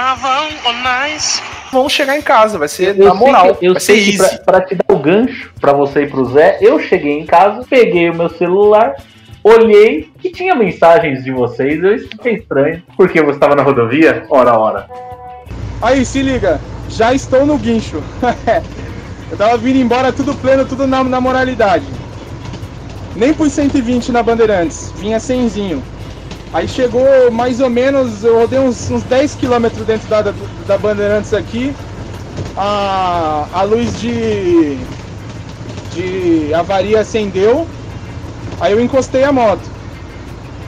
Vamos 1.73 1.91
chegar 1.93 2.19
em 2.19 2.23
casa, 2.23 2.59
vai 2.59 2.69
ser 2.69 2.95
na 2.97 3.11
sei 3.13 3.19
moral, 3.19 3.55
que- 3.55 3.67
eu 3.67 3.73
vai 3.73 3.81
ser 3.81 3.95
sei 3.95 4.05
que 4.13 4.17
pra, 4.19 4.27
easy. 4.27 4.45
pra 4.45 4.61
te 4.61 4.75
dar 4.75 4.95
o 4.95 4.99
gancho, 4.99 5.51
pra 5.59 5.73
você 5.73 6.03
e 6.03 6.07
pro 6.07 6.25
Zé, 6.27 6.59
eu 6.61 6.79
cheguei 6.81 7.19
em 7.19 7.25
casa, 7.25 7.65
peguei 7.69 8.11
o 8.11 8.15
meu 8.15 8.29
celular, 8.29 8.93
olhei 9.43 10.11
e 10.23 10.29
tinha 10.31 10.55
mensagens 10.55 11.25
de 11.25 11.33
vocês. 11.33 11.83
Eu 11.83 11.99
fiquei 12.11 12.35
estranho, 12.35 12.83
porque 12.95 13.23
você 13.23 13.39
tava 13.39 13.55
na 13.55 13.63
rodovia, 13.63 14.27
hora 14.29 14.51
a 14.51 14.59
hora. 14.59 14.87
Aí, 15.81 16.05
se 16.05 16.21
liga, 16.21 16.61
já 16.91 17.15
estou 17.15 17.47
no 17.47 17.57
guincho. 17.57 18.03
eu 19.33 19.37
tava 19.39 19.57
vindo 19.57 19.79
embora 19.79 20.13
tudo 20.13 20.35
pleno, 20.35 20.67
tudo 20.67 20.87
na, 20.87 21.03
na 21.03 21.23
moralidade. 21.23 21.87
Nem 23.21 23.35
por 23.35 23.51
120 23.51 24.13
na 24.13 24.23
Bandeirantes, 24.23 24.95
vinha 24.97 25.19
100zinho. 25.19 25.83
Aí 26.55 26.67
chegou 26.67 27.31
mais 27.31 27.61
ou 27.61 27.69
menos, 27.69 28.25
eu 28.25 28.41
rodei 28.41 28.59
uns, 28.59 28.91
uns 28.91 29.03
10 29.03 29.35
km 29.35 29.69
dentro 29.87 30.09
da, 30.09 30.23
da, 30.23 30.33
da 30.67 30.79
Bandeirantes 30.79 31.35
aqui. 31.35 31.75
A, 32.57 33.47
a 33.53 33.63
luz 33.63 34.01
de, 34.01 34.79
de 35.93 36.55
avaria 36.55 37.01
acendeu. 37.01 37.67
Aí 38.59 38.73
eu 38.73 38.81
encostei 38.81 39.23
a 39.23 39.31
moto. 39.31 39.69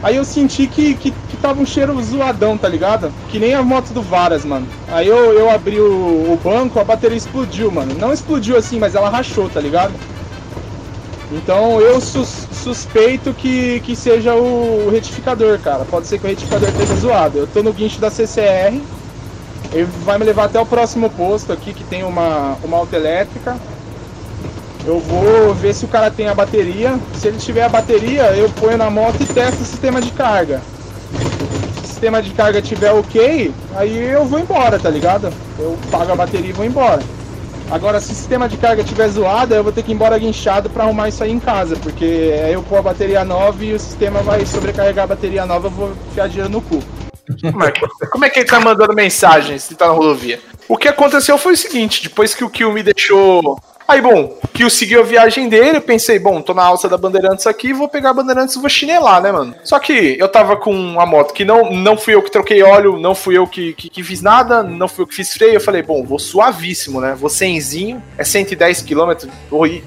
Aí 0.02 0.16
eu 0.16 0.24
senti 0.24 0.66
que, 0.66 0.92
que, 0.94 1.10
que 1.10 1.36
tava 1.38 1.58
um 1.58 1.64
cheiro 1.64 1.98
zoadão, 2.02 2.58
tá 2.58 2.68
ligado? 2.68 3.10
Que 3.30 3.38
nem 3.38 3.54
a 3.54 3.62
moto 3.62 3.94
do 3.94 4.02
Varas, 4.02 4.44
mano. 4.44 4.66
Aí 4.88 5.08
eu, 5.08 5.32
eu 5.32 5.50
abri 5.50 5.80
o, 5.80 5.86
o 6.34 6.38
banco, 6.44 6.78
a 6.78 6.84
bateria 6.84 7.16
explodiu, 7.16 7.70
mano. 7.70 7.94
Não 7.98 8.12
explodiu 8.12 8.58
assim, 8.58 8.78
mas 8.78 8.94
ela 8.94 9.08
rachou, 9.08 9.48
tá 9.48 9.58
ligado? 9.58 9.94
Então 11.34 11.80
eu 11.80 12.00
sus- 12.00 12.46
suspeito 12.52 13.32
que, 13.32 13.80
que 13.80 13.96
seja 13.96 14.34
o 14.34 14.90
retificador, 14.90 15.58
cara. 15.58 15.84
Pode 15.84 16.06
ser 16.06 16.18
que 16.18 16.26
o 16.26 16.28
retificador 16.28 16.68
esteja 16.68 16.94
zoado. 16.96 17.38
Eu 17.38 17.46
tô 17.46 17.62
no 17.62 17.72
guincho 17.72 18.00
da 18.00 18.10
CCR. 18.10 18.80
Ele 19.72 19.88
vai 20.04 20.18
me 20.18 20.24
levar 20.24 20.44
até 20.44 20.60
o 20.60 20.66
próximo 20.66 21.08
posto 21.08 21.52
aqui 21.52 21.72
que 21.72 21.82
tem 21.84 22.02
uma, 22.04 22.56
uma 22.62 22.76
auto 22.76 22.94
elétrica. 22.94 23.56
Eu 24.84 24.98
vou 24.98 25.54
ver 25.54 25.72
se 25.74 25.84
o 25.84 25.88
cara 25.88 26.10
tem 26.10 26.28
a 26.28 26.34
bateria. 26.34 26.98
Se 27.14 27.28
ele 27.28 27.38
tiver 27.38 27.62
a 27.62 27.68
bateria, 27.68 28.24
eu 28.36 28.50
ponho 28.50 28.76
na 28.76 28.90
moto 28.90 29.16
e 29.20 29.24
testo 29.26 29.62
o 29.62 29.64
sistema 29.64 30.00
de 30.02 30.10
carga. 30.10 30.60
Se 31.76 31.84
o 31.84 31.86
sistema 31.86 32.20
de 32.20 32.30
carga 32.32 32.60
tiver 32.60 32.92
ok, 32.92 33.54
aí 33.76 33.96
eu 34.10 34.24
vou 34.26 34.38
embora, 34.40 34.78
tá 34.78 34.90
ligado? 34.90 35.32
Eu 35.58 35.78
pago 35.90 36.12
a 36.12 36.16
bateria 36.16 36.50
e 36.50 36.52
vou 36.52 36.66
embora. 36.66 37.00
Agora, 37.72 38.02
se 38.02 38.12
o 38.12 38.14
sistema 38.14 38.50
de 38.50 38.58
carga 38.58 38.84
tiver 38.84 39.08
zoado, 39.08 39.54
eu 39.54 39.64
vou 39.64 39.72
ter 39.72 39.82
que 39.82 39.92
ir 39.92 39.94
embora 39.94 40.18
guinchado 40.18 40.68
pra 40.68 40.84
arrumar 40.84 41.08
isso 41.08 41.24
aí 41.24 41.32
em 41.32 41.40
casa, 41.40 41.74
porque 41.76 42.04
aí 42.44 42.52
eu 42.52 42.62
pôr 42.62 42.76
a 42.76 42.82
bateria 42.82 43.24
nova 43.24 43.64
e 43.64 43.72
o 43.72 43.80
sistema 43.80 44.20
vai 44.20 44.44
sobrecarregar 44.44 45.04
a 45.04 45.06
bateria 45.08 45.46
nova, 45.46 45.68
eu 45.68 45.70
vou 45.70 45.92
enfiar 46.10 46.28
dinheiro 46.28 46.50
no 46.50 46.60
cu. 46.60 46.82
É, 48.02 48.06
como 48.08 48.26
é 48.26 48.28
que 48.28 48.40
ele 48.40 48.46
tá 48.46 48.60
mandando 48.60 48.94
mensagem 48.94 49.58
se 49.58 49.74
tá 49.74 49.86
na 49.86 49.94
rodovia? 49.94 50.38
O 50.68 50.76
que 50.76 50.86
aconteceu 50.86 51.38
foi 51.38 51.54
o 51.54 51.56
seguinte, 51.56 52.02
depois 52.02 52.34
que 52.34 52.44
o 52.44 52.50
Kill 52.50 52.70
me 52.72 52.82
deixou. 52.82 53.58
Aí, 53.86 54.00
bom, 54.00 54.38
o 54.42 54.48
Kill 54.48 54.70
seguiu 54.70 55.00
a 55.00 55.04
viagem 55.04 55.48
dele, 55.48 55.78
eu 55.78 55.82
pensei, 55.82 56.18
bom, 56.18 56.40
tô 56.40 56.54
na 56.54 56.62
alça 56.62 56.88
da 56.88 56.96
Bandeirantes 56.96 57.46
aqui, 57.46 57.72
vou 57.72 57.88
pegar 57.88 58.10
a 58.10 58.14
Bandeirantes 58.14 58.54
e 58.54 58.60
vou 58.60 58.68
chinelar, 58.68 59.20
né, 59.22 59.32
mano? 59.32 59.54
Só 59.64 59.78
que 59.78 60.16
eu 60.18 60.28
tava 60.28 60.56
com 60.56 60.72
uma 60.72 61.04
moto 61.04 61.34
que 61.34 61.44
não, 61.44 61.72
não 61.72 61.96
fui 61.96 62.14
eu 62.14 62.22
que 62.22 62.30
troquei 62.30 62.62
óleo, 62.62 62.98
não 62.98 63.14
fui 63.14 63.36
eu 63.36 63.46
que, 63.46 63.72
que, 63.74 63.88
que 63.88 64.02
fiz 64.02 64.22
nada, 64.22 64.62
não 64.62 64.88
fui 64.88 65.02
eu 65.02 65.06
que 65.06 65.14
fiz 65.14 65.32
freio. 65.32 65.54
Eu 65.54 65.60
falei, 65.60 65.82
bom, 65.82 66.04
vou 66.04 66.18
suavíssimo, 66.18 67.00
né? 67.00 67.14
Vou 67.18 67.28
cenzinho, 67.28 68.02
é 68.16 68.24
110 68.24 68.82
km, 68.82 69.28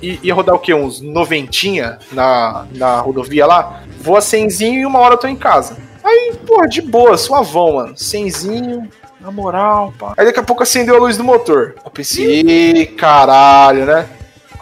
ia 0.02 0.34
rodar 0.34 0.56
o 0.56 0.60
quê? 0.60 0.74
Uns 0.74 1.02
noventinha 1.02 2.00
na, 2.12 2.66
na 2.74 3.00
rodovia 3.00 3.46
lá? 3.46 3.84
Vou 4.00 4.18
a 4.18 4.22
cenzinho 4.22 4.82
e 4.82 4.86
uma 4.86 5.00
hora 5.00 5.16
eu 5.16 5.20
tô 5.20 5.28
em 5.28 5.36
casa. 5.36 5.78
Aí, 6.04 6.34
pô, 6.46 6.64
de 6.68 6.82
boa, 6.82 7.18
suavão, 7.18 7.74
mano. 7.74 7.98
Cenzinho, 7.98 8.88
na 9.26 9.32
moral, 9.32 9.92
pá. 9.98 10.14
Aí 10.18 10.26
daqui 10.26 10.40
a 10.40 10.44
pouco 10.44 10.62
acendeu 10.62 10.96
a 10.96 11.00
luz 11.00 11.18
do 11.18 11.24
motor. 11.24 11.74
Eu 11.84 11.90
pensei, 11.90 12.42
"Ih, 12.42 12.86
caralho, 12.86 13.86
né? 13.86 14.06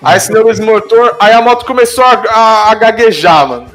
Aí 0.02 0.15
acendeu 0.15 0.41
a 0.43 0.45
luz 0.45 0.58
do 0.60 0.65
motor, 0.65 1.17
aí 1.19 1.34
a 1.34 1.41
moto 1.41 1.65
começou 1.65 2.04
a, 2.04 2.12
a- 2.30 2.71
a 2.71 2.76
gaguejar, 2.76 3.47
mano. 3.47 3.67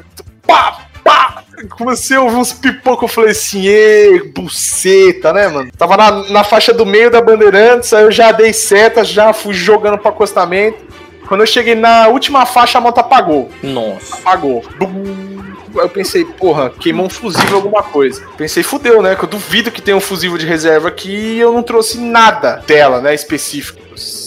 Pá, 0.47 0.79
pá! 1.03 1.43
comecei 1.77 2.15
a 2.17 2.21
ouvir 2.21 2.37
uns 2.37 2.53
pipocos, 2.53 3.03
eu 3.03 3.07
falei 3.13 3.31
assim, 3.31 3.67
ê, 3.67 4.31
buceta, 4.33 5.31
né, 5.33 5.47
mano? 5.49 5.69
Tava 5.77 5.97
na, 5.97 6.11
na 6.29 6.43
faixa 6.43 6.73
do 6.73 6.85
meio 6.85 7.11
da 7.11 7.21
Bandeirantes, 7.21 7.93
aí 7.93 8.03
eu 8.05 8.11
já 8.11 8.31
dei 8.31 8.53
seta, 8.53 9.03
já 9.03 9.33
fui 9.33 9.53
jogando 9.53 9.97
pro 9.97 10.07
acostamento. 10.09 10.77
Quando 11.27 11.41
eu 11.41 11.47
cheguei 11.47 11.75
na 11.75 12.07
última 12.07 12.45
faixa, 12.45 12.77
a 12.77 12.81
moto 12.81 12.99
apagou. 12.99 13.49
Nossa. 13.61 14.15
Apagou. 14.15 14.63
Bum. 14.79 15.38
Eu 15.75 15.89
pensei, 15.89 16.25
porra, 16.25 16.69
queimou 16.69 17.05
um 17.05 17.09
fusível 17.09 17.57
alguma 17.57 17.83
coisa. 17.83 18.25
Pensei, 18.37 18.63
fudeu, 18.63 19.01
né? 19.01 19.15
Que 19.15 19.23
eu 19.23 19.29
duvido 19.29 19.71
que 19.71 19.81
tenha 19.81 19.97
um 19.97 20.01
fusível 20.01 20.37
de 20.37 20.45
reserva 20.45 20.87
aqui 20.87 21.11
e 21.11 21.39
eu 21.39 21.51
não 21.51 21.63
trouxe 21.63 21.99
nada 21.99 22.63
dela, 22.65 23.01
né? 23.01 23.13
Específico. 23.13 23.79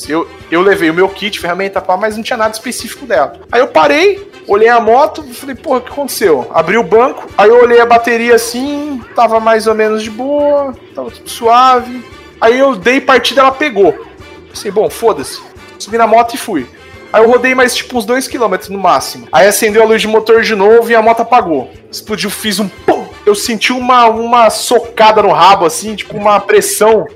Eu, 0.08 0.28
eu 0.50 0.60
levei 0.60 0.90
o 0.90 0.94
meu 0.94 1.08
kit, 1.08 1.40
ferramenta, 1.40 1.80
pá, 1.80 1.96
mas 1.96 2.16
não 2.16 2.22
tinha 2.22 2.36
nada 2.36 2.52
específico 2.52 3.06
dela. 3.06 3.40
Aí 3.50 3.60
eu 3.60 3.68
parei, 3.68 4.30
olhei 4.46 4.68
a 4.68 4.80
moto 4.80 5.22
falei, 5.32 5.54
porra, 5.54 5.78
o 5.78 5.80
que 5.82 5.90
aconteceu? 5.90 6.50
Abri 6.52 6.76
o 6.76 6.82
banco, 6.82 7.28
aí 7.38 7.48
eu 7.48 7.62
olhei 7.62 7.80
a 7.80 7.86
bateria 7.86 8.34
assim, 8.34 9.02
tava 9.14 9.40
mais 9.40 9.66
ou 9.66 9.74
menos 9.74 10.02
de 10.02 10.10
boa, 10.10 10.74
tava 10.94 11.10
tudo 11.10 11.28
suave. 11.28 12.04
Aí 12.40 12.58
eu 12.58 12.74
dei 12.74 13.00
partida, 13.00 13.40
ela 13.40 13.52
pegou. 13.52 14.06
Pensei, 14.48 14.70
bom, 14.70 14.90
foda-se. 14.90 15.40
Subi 15.78 15.96
na 15.96 16.06
moto 16.06 16.34
e 16.34 16.38
fui. 16.38 16.66
Aí 17.12 17.22
eu 17.22 17.28
rodei 17.28 17.54
mais 17.54 17.74
tipo 17.74 17.98
uns 17.98 18.06
2km 18.06 18.70
no 18.70 18.78
máximo. 18.78 19.28
Aí 19.30 19.46
acendeu 19.46 19.82
a 19.82 19.86
luz 19.86 20.00
de 20.00 20.08
motor 20.08 20.42
de 20.42 20.54
novo 20.54 20.90
e 20.90 20.94
a 20.94 21.02
moto 21.02 21.20
apagou. 21.20 21.70
Explodiu, 21.90 22.30
fiz 22.30 22.58
um 22.58 22.68
pum. 22.68 23.06
Eu 23.26 23.34
senti 23.34 23.72
uma, 23.72 24.06
uma 24.06 24.50
socada 24.50 25.22
no 25.22 25.30
rabo, 25.30 25.64
assim, 25.64 25.94
tipo 25.94 26.16
uma 26.16 26.40
pressão 26.40 27.06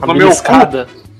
A 0.00 0.06
no 0.06 0.14
meu 0.14 0.28
cu. 0.30 0.42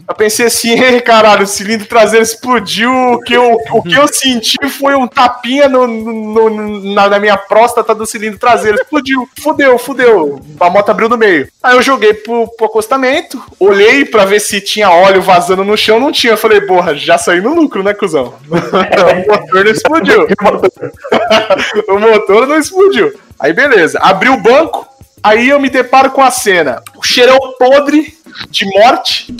Eu 0.07 0.14
pensei 0.14 0.47
assim, 0.47 0.71
"Ei, 0.81 1.01
caralho, 1.01 1.45
o 1.45 1.47
cilindro 1.47 1.87
traseiro 1.87 2.23
explodiu. 2.23 2.90
O 2.93 3.21
que 3.21 3.33
eu, 3.35 3.59
o 3.73 3.83
que 3.83 3.95
eu 3.95 4.07
senti 4.07 4.57
foi 4.69 4.95
um 4.95 5.07
tapinha 5.07 5.69
no, 5.69 5.87
no- 5.87 6.95
na, 6.95 7.09
na 7.09 7.19
minha 7.19 7.37
próstata 7.37 7.95
do 7.95 8.05
cilindro 8.07 8.38
traseiro. 8.38 8.77
Explodiu. 8.79 9.27
Fudeu, 9.43 9.79
fudeu. 9.79 10.40
A 10.61 10.69
moto 10.71 10.90
abriu 10.90 11.09
no 11.09 11.17
meio. 11.17 11.49
Aí 11.62 11.75
eu 11.77 11.83
joguei 11.83 12.12
pro, 12.14 12.47
pro 12.57 12.67
acostamento, 12.67 13.43
olhei 13.59 14.05
pra 14.05 14.25
ver 14.25 14.40
se 14.40 14.61
tinha 14.61 14.90
óleo 14.90 15.23
vazando 15.23 15.64
no 15.64 15.77
chão. 15.77 15.99
Não 15.99 16.12
tinha. 16.12 16.35
Eu 16.35 16.38
falei, 16.38 16.61
porra, 16.61 16.95
já 16.95 17.17
saí 17.17 17.40
no 17.40 17.55
lucro, 17.55 17.83
né, 17.83 17.95
cuzão? 17.95 18.35
o 18.51 19.31
motor 19.31 19.64
não 19.64 19.71
explodiu. 19.71 20.27
o 21.88 21.99
motor 21.99 22.47
não 22.47 22.59
explodiu. 22.59 23.12
Aí 23.38 23.53
beleza. 23.53 23.99
Abri 24.01 24.29
o 24.29 24.37
banco. 24.37 24.87
Aí 25.23 25.49
eu 25.49 25.59
me 25.59 25.71
deparo 25.71 26.11
com 26.11 26.23
a 26.23 26.31
cena. 26.31 26.83
O 26.97 27.03
cheirão 27.03 27.38
podre 27.59 28.14
de 28.49 28.66
morte. 28.66 29.35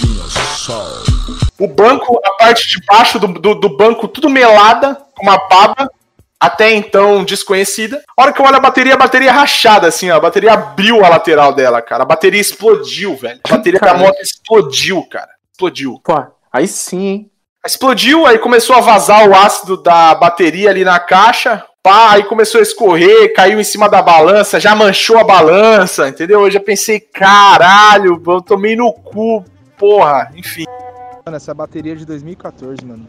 O 1.59 1.69
banco, 1.69 2.21
a 2.25 2.31
parte 2.33 2.69
de 2.69 2.85
baixo 2.87 3.19
do, 3.19 3.29
do, 3.29 3.55
do 3.55 3.77
banco, 3.77 4.09
tudo 4.09 4.29
melada, 4.29 4.97
com 5.17 5.23
uma 5.23 5.37
baba, 5.49 5.91
até 6.39 6.73
então 6.73 7.25
desconhecida. 7.25 8.03
A 8.17 8.23
hora 8.23 8.33
que 8.33 8.41
eu 8.41 8.45
olho 8.45 8.57
a 8.57 8.61
bateria, 8.61 8.95
a 8.95 8.99
bateria 8.99 9.33
rachada, 9.33 9.89
assim, 9.89 10.11
ó. 10.11 10.17
A 10.17 10.21
bateria 10.21 10.53
abriu 10.53 11.05
a 11.05 11.09
lateral 11.09 11.55
dela, 11.55 11.81
cara. 11.81 12.03
A 12.03 12.07
bateria 12.07 12.41
explodiu, 12.41 13.17
velho. 13.17 13.41
A 13.45 13.57
bateria 13.57 13.81
da 13.81 13.95
moto 13.95 14.21
explodiu, 14.21 15.03
cara. 15.09 15.31
Explodiu. 15.53 16.01
Pô, 16.05 16.27
aí 16.53 16.69
sim, 16.69 17.07
hein? 17.07 17.31
Explodiu, 17.65 18.27
aí 18.27 18.39
começou 18.39 18.77
a 18.77 18.81
vazar 18.81 19.27
o 19.27 19.35
ácido 19.35 19.83
da 19.83 20.15
bateria 20.15 20.69
ali 20.69 20.85
na 20.85 21.01
caixa. 21.01 21.65
Pá, 21.85 22.13
aí 22.13 22.25
começou 22.25 22.61
a 22.61 22.63
escorrer, 22.63 23.35
caiu 23.35 23.61
em 23.61 23.63
cima 23.63 23.91
da 23.91 24.01
balança, 24.01 24.59
já 24.59 24.75
manchou 24.75 25.19
a 25.19 25.23
balança, 25.23 26.09
entendeu? 26.09 26.41
Eu 26.41 26.51
já 26.51 26.59
pensei, 26.59 26.99
caralho, 26.99 28.23
eu 28.27 28.41
tomei 28.41 28.75
no 28.75 28.91
cu, 28.91 29.45
porra, 29.77 30.33
enfim. 30.35 30.65
Mano, 31.27 31.37
essa 31.37 31.53
bateria 31.53 31.93
é 31.93 31.97
de 31.97 32.07
2014, 32.07 32.83
mano. 32.87 33.07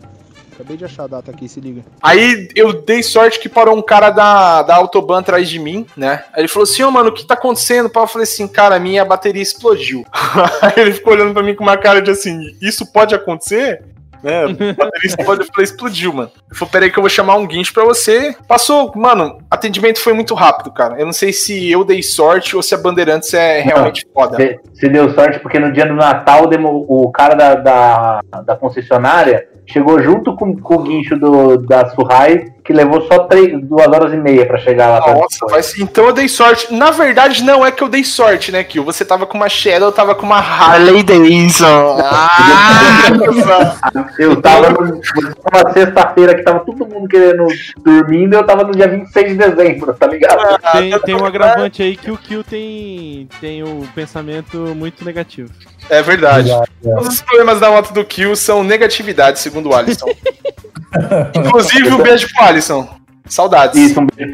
Acabei 0.51 0.75
de 0.75 0.83
achar 0.83 1.03
a 1.03 1.07
data 1.07 1.31
aqui, 1.31 1.47
se 1.47 1.61
liga. 1.61 1.85
Aí 2.03 2.49
eu 2.53 2.81
dei 2.81 3.01
sorte 3.01 3.39
que 3.39 3.47
parou 3.47 3.77
um 3.77 3.81
cara 3.81 4.09
da, 4.09 4.61
da 4.61 4.75
Autobahn 4.75 5.19
atrás 5.19 5.47
de 5.47 5.57
mim, 5.57 5.87
né? 5.95 6.25
Aí 6.33 6.41
ele 6.41 6.49
falou 6.49 6.63
assim, 6.63 6.83
ô 6.83 6.91
mano, 6.91 7.11
o 7.11 7.13
que 7.13 7.25
tá 7.25 7.35
acontecendo? 7.35 7.89
Eu 7.95 8.07
falei 8.07 8.23
assim, 8.23 8.45
cara, 8.45 8.77
minha 8.77 9.05
bateria 9.05 9.41
explodiu. 9.41 10.05
Aí 10.61 10.73
ele 10.75 10.91
ficou 10.91 11.13
olhando 11.13 11.33
pra 11.33 11.43
mim 11.43 11.55
com 11.55 11.63
uma 11.63 11.77
cara 11.77 12.01
de 12.01 12.11
assim, 12.11 12.57
isso 12.61 12.91
pode 12.91 13.15
acontecer? 13.15 13.94
Né? 14.25 14.43
A 14.43 14.73
bateria 14.73 15.07
explode, 15.07 15.41
eu 15.41 15.47
falei, 15.47 15.63
explodiu, 15.63 16.11
mano. 16.11 16.31
Ele 16.49 16.57
falou, 16.57 16.71
peraí 16.71 16.91
que 16.91 16.97
eu 16.97 17.03
vou 17.03 17.09
chamar 17.09 17.35
um 17.35 17.45
guincho 17.45 17.73
pra 17.73 17.85
você. 17.85 18.35
Passou, 18.47 18.91
mano, 18.95 19.37
atendimento 19.49 20.01
foi 20.01 20.13
muito 20.13 20.33
rápido, 20.33 20.71
cara. 20.71 20.99
Eu 20.99 21.05
não 21.05 21.13
sei 21.13 21.31
se 21.31 21.69
eu 21.69 21.85
dei 21.85 22.01
sorte 22.01 22.55
ou 22.55 22.63
se 22.63 22.73
a 22.73 22.77
Bandeirantes 22.77 23.33
é 23.33 23.61
realmente 23.61 24.05
foda. 24.11 24.35
Você 24.35 24.59
você 24.73 24.89
deu 24.89 25.13
sorte 25.13 25.39
porque 25.39 25.59
no 25.59 25.71
dia 25.71 25.85
do 25.85 25.93
Natal 25.93 26.49
o 26.87 27.11
cara 27.11 27.33
da, 27.33 27.55
da, 27.55 28.21
da 28.45 28.55
concessionária 28.55 29.47
chegou 29.65 30.01
junto 30.01 30.35
com, 30.35 30.55
com 30.57 30.75
o 30.75 30.83
guincho 30.83 31.17
do, 31.17 31.57
da 31.57 31.89
Surrai, 31.89 32.47
que 32.65 32.73
levou 32.73 33.01
só 33.07 33.19
três, 33.19 33.51
duas 33.61 33.85
horas 33.87 34.11
e 34.11 34.17
meia 34.17 34.45
pra 34.45 34.57
chegar 34.57 34.87
lá. 34.89 35.01
pra- 35.01 35.13
Nossa, 35.13 35.45
mas 35.51 35.77
então 35.79 36.05
eu 36.07 36.13
dei 36.13 36.27
sorte. 36.27 36.73
Na 36.73 36.89
verdade, 36.89 37.43
não 37.43 37.63
é 37.63 37.71
que 37.71 37.83
eu 37.83 37.87
dei 37.87 38.03
sorte, 38.03 38.51
né, 38.51 38.63
Kio? 38.63 38.83
Você 38.83 39.05
tava 39.05 39.27
com 39.27 39.37
uma 39.37 39.47
Shadow, 39.47 39.89
eu 39.89 39.91
tava 39.93 40.15
com 40.15 40.25
uma 40.25 40.39
Harley 40.39 41.03
Davidson. 41.03 41.97
Ah, 42.01 43.05
Eu 44.17 44.41
tava 44.41 44.69
numa 44.71 45.71
sexta-feira 45.73 46.35
que 46.35 46.43
tava 46.43 46.59
todo 46.61 46.85
mundo 46.87 47.07
querendo 47.07 47.45
dormindo, 47.83 48.33
eu 48.35 48.43
tava 48.43 48.63
no 48.63 48.71
dia 48.71 48.87
26 48.87 49.29
de 49.29 49.35
dezembro, 49.35 49.93
tá 49.93 50.07
ligado? 50.07 50.59
Tem, 50.71 50.99
tem 51.01 51.15
um 51.15 51.25
agravante 51.25 51.83
aí 51.83 51.95
que 51.95 52.09
o 52.11 52.17
Kill 52.17 52.43
tem, 52.43 53.27
tem 53.39 53.63
o 53.63 53.87
pensamento 53.93 54.57
muito 54.75 55.03
negativo. 55.05 55.49
É 55.89 56.01
verdade. 56.01 56.49
Todos 56.81 57.07
os 57.07 57.21
problemas 57.21 57.59
da 57.59 57.69
moto 57.69 57.93
do 57.93 58.03
Kill 58.03 58.35
são 58.35 58.63
negatividade, 58.63 59.39
segundo 59.39 59.69
o 59.69 59.75
Alisson. 59.75 60.07
Inclusive, 61.35 61.89
um 61.89 62.01
beijo 62.01 62.27
pro 62.33 62.45
Alisson. 62.45 62.87
Saudades. 63.27 63.79
Isso, 63.79 63.99
um 63.99 64.07
beijo. 64.07 64.33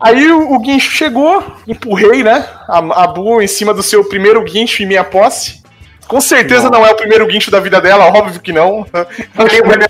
Aí 0.00 0.30
o, 0.30 0.54
o 0.54 0.58
guincho 0.58 0.90
chegou, 0.90 1.44
empurrei, 1.66 2.22
né? 2.22 2.46
A, 2.68 3.04
a 3.04 3.06
Bu 3.06 3.40
em 3.40 3.46
cima 3.46 3.72
do 3.72 3.82
seu 3.82 4.04
primeiro 4.04 4.42
guincho 4.42 4.82
em 4.82 4.86
minha 4.86 5.04
posse. 5.04 5.62
Com 6.06 6.20
certeza 6.20 6.68
não, 6.68 6.84
é 6.84 6.90
o 6.90 6.96
primeiro 6.96 7.26
guincho 7.26 7.50
da 7.50 7.60
vida 7.60 7.80
dela, 7.80 8.06
óbvio 8.06 8.40
que 8.40 8.52
não. 8.52 8.84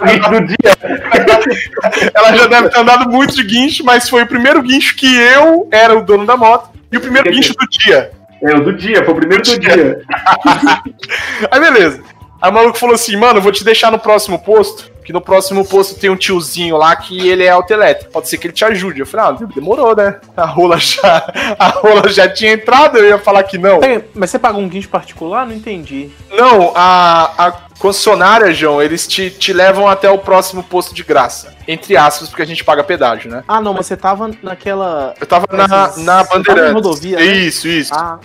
Guincho 0.05 0.31
do 0.31 0.47
dia. 0.47 2.13
Ela 2.15 2.37
já 2.37 2.47
deve 2.47 2.69
ter 2.69 2.79
andado 2.79 3.11
muito 3.11 3.35
de 3.35 3.43
guincho, 3.43 3.85
mas 3.85 4.09
foi 4.09 4.23
o 4.23 4.27
primeiro 4.27 4.63
guincho 4.63 4.95
que 4.95 5.13
eu 5.17 5.69
era 5.73 5.97
o 5.97 6.05
dono 6.05 6.25
da 6.25 6.37
moto 6.37 6.71
e 6.93 6.97
o 6.97 7.01
primeiro 7.01 7.31
guincho 7.31 7.53
do 7.55 7.67
dia. 7.69 8.13
É 8.45 8.55
o 8.55 8.65
do 8.65 8.73
dia, 8.75 9.05
foi 9.05 9.15
o 9.15 9.17
primeiro 9.17 9.43
do 9.43 9.59
dia. 9.59 10.03
Aí 11.51 11.61
beleza. 11.61 12.03
Aí 12.45 12.51
o 12.51 12.55
maluco 12.55 12.79
falou 12.79 12.95
assim, 12.95 13.17
mano, 13.17 13.39
eu 13.39 13.43
vou 13.43 13.51
te 13.51 13.65
deixar 13.65 13.91
no 13.91 13.99
próximo 13.99 14.39
posto, 14.39 14.93
que 15.03 15.15
no 15.15 15.21
próximo 15.21 15.65
posto 15.65 15.99
tem 15.99 16.11
um 16.11 16.17
tiozinho 16.17 16.77
lá 16.77 16.95
que 16.95 17.27
ele 17.27 17.43
é 17.43 17.49
autoelétrico. 17.49 18.13
Pode 18.13 18.29
ser 18.29 18.37
que 18.37 18.47
ele 18.47 18.53
te 18.53 18.65
ajude. 18.67 19.01
Eu 19.01 19.07
falei, 19.07 19.27
ah, 19.27 19.47
demorou, 19.55 19.97
né? 19.97 20.21
A 20.37 20.45
rola 20.45 20.77
já, 20.77 21.27
a 21.59 21.69
rola 21.69 22.09
já 22.11 22.29
tinha 22.29 22.53
entrado, 22.53 22.99
eu 22.99 23.07
ia 23.07 23.19
falar 23.19 23.45
que 23.45 23.57
não. 23.57 23.81
Mas 24.15 24.29
você 24.29 24.39
paga 24.39 24.59
um 24.59 24.69
guincho 24.69 24.91
particular? 24.91 25.47
Não 25.47 25.55
entendi. 25.55 26.11
Não, 26.31 26.71
a, 26.75 27.47
a 27.47 27.53
concessionária, 27.79 28.53
João, 28.53 28.83
eles 28.83 29.07
te, 29.07 29.31
te 29.31 29.53
levam 29.53 29.89
até 29.89 30.11
o 30.11 30.19
próximo 30.19 30.63
posto 30.63 30.95
de 30.95 31.03
graça. 31.03 31.55
Entre 31.67 31.97
aspas, 31.97 32.29
porque 32.29 32.43
a 32.43 32.47
gente 32.47 32.63
paga 32.63 32.85
pedágio, 32.85 33.31
né? 33.31 33.43
Ah, 33.49 33.61
não, 33.61 33.73
mas 33.73 33.87
você 33.87 33.97
tava 33.97 34.31
naquela. 34.43 35.15
Eu 35.19 35.27
tava 35.27 35.47
na, 35.51 35.67
na 35.67 35.87
você 35.87 36.05
tava 36.05 36.23
em 36.23 36.43
Bandeirantes. 36.43 36.73
rodovia, 36.75 37.17
né? 37.17 37.25
Isso, 37.25 37.67
isso. 37.67 37.95
Ah, 37.95 38.19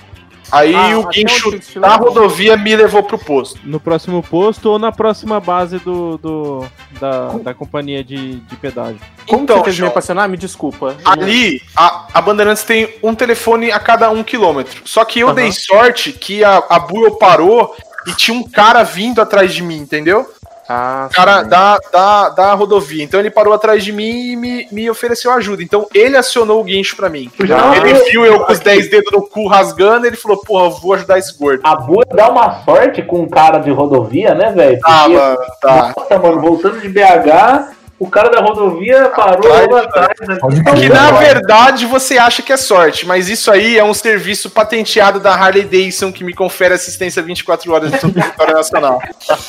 Aí 0.51 0.73
Ah, 0.75 0.97
o 0.97 1.07
guincho 1.07 1.51
da 1.79 1.95
rodovia 1.95 2.57
me 2.57 2.75
levou 2.75 3.03
pro 3.03 3.17
posto. 3.17 3.59
No 3.63 3.79
próximo 3.79 4.23
posto 4.23 4.69
ou 4.69 4.79
na 4.79 4.91
próxima 4.91 5.39
base 5.39 5.77
do, 5.79 6.17
do- 6.17 6.65
da, 6.99 7.27
da 7.43 7.53
companhia 7.53 8.03
de, 8.03 8.35
de 8.39 8.55
pedágio. 8.55 8.99
como 9.27 9.43
Então, 9.43 9.57
você 9.57 9.63
fez 9.65 9.75
me 9.75 9.79
João, 9.79 9.89
apaixonar? 9.91 10.27
Me 10.27 10.37
desculpa. 10.37 10.97
Ali, 11.05 11.61
a, 11.75 12.07
a 12.13 12.21
Bandeirantes 12.21 12.63
tem 12.63 12.95
um 13.03 13.13
telefone 13.13 13.71
a 13.71 13.79
cada 13.79 14.09
um 14.09 14.23
quilômetro. 14.23 14.81
Só 14.85 15.05
que 15.05 15.19
eu 15.19 15.27
Aham. 15.27 15.35
dei 15.35 15.51
sorte 15.51 16.11
que 16.13 16.43
a, 16.43 16.57
a 16.69 16.79
Buell 16.79 17.15
parou 17.17 17.75
e 18.07 18.13
tinha 18.13 18.35
um 18.35 18.43
cara 18.49 18.81
vindo 18.83 19.21
atrás 19.21 19.53
de 19.53 19.61
mim, 19.61 19.77
entendeu? 19.77 20.25
Ah, 20.69 21.07
O 21.09 21.13
cara 21.15 21.43
sim. 21.43 21.49
da, 21.49 21.79
da, 21.91 22.29
da 22.29 22.53
rodovia. 22.53 23.03
Então 23.03 23.19
ele 23.19 23.31
parou 23.31 23.53
atrás 23.53 23.83
de 23.83 23.91
mim 23.91 24.33
e 24.33 24.35
me, 24.35 24.67
me 24.71 24.89
ofereceu 24.89 25.31
ajuda. 25.31 25.63
Então 25.63 25.87
ele 25.93 26.15
acionou 26.15 26.61
o 26.61 26.63
guincho 26.63 26.95
pra 26.95 27.09
mim. 27.09 27.31
Ele 27.39 27.93
viu 28.11 28.23
eu 28.23 28.41
com 28.41 28.51
os 28.51 28.59
10 28.59 28.89
dedos 28.89 29.11
no 29.11 29.27
cu 29.27 29.47
rasgando 29.47 30.05
ele 30.05 30.15
falou, 30.15 30.37
porra, 30.37 30.65
eu 30.65 30.71
vou 30.71 30.93
ajudar 30.93 31.17
esse 31.17 31.35
gordo. 31.37 31.61
A 31.63 31.75
Bua 31.75 32.05
dá 32.13 32.29
uma 32.29 32.63
sorte 32.63 33.01
com 33.01 33.21
um 33.21 33.27
cara 33.29 33.57
de 33.57 33.71
rodovia, 33.71 34.35
né, 34.35 34.51
velho? 34.51 34.79
Ah, 34.85 35.09
mano, 35.09 35.37
tá. 35.59 35.93
Nossa, 35.97 36.19
mano, 36.19 36.39
voltando 36.39 36.79
de 36.79 36.87
BH, 36.89 37.78
o 37.99 38.09
cara 38.09 38.29
da 38.29 38.39
rodovia 38.39 39.09
parou 39.09 39.51
Atrás, 39.51 39.67
lá 39.69 39.81
atrás. 39.81 40.19
né? 40.21 40.37
Que 40.73 40.87
na 40.87 41.11
verdade 41.11 41.85
você 41.85 42.17
acha 42.17 42.41
que 42.41 42.53
é 42.53 42.57
sorte, 42.57 43.05
mas 43.05 43.27
isso 43.27 43.51
aí 43.51 43.77
é 43.77 43.83
um 43.83 43.93
serviço 43.93 44.49
patenteado 44.49 45.19
da 45.19 45.33
Harley 45.33 45.63
Davidson 45.63 46.11
que 46.11 46.23
me 46.23 46.33
confere 46.33 46.73
assistência 46.73 47.21
24 47.21 47.71
horas 47.73 47.91
no 48.01 48.11
território 48.13 48.53
nacional. 48.53 49.01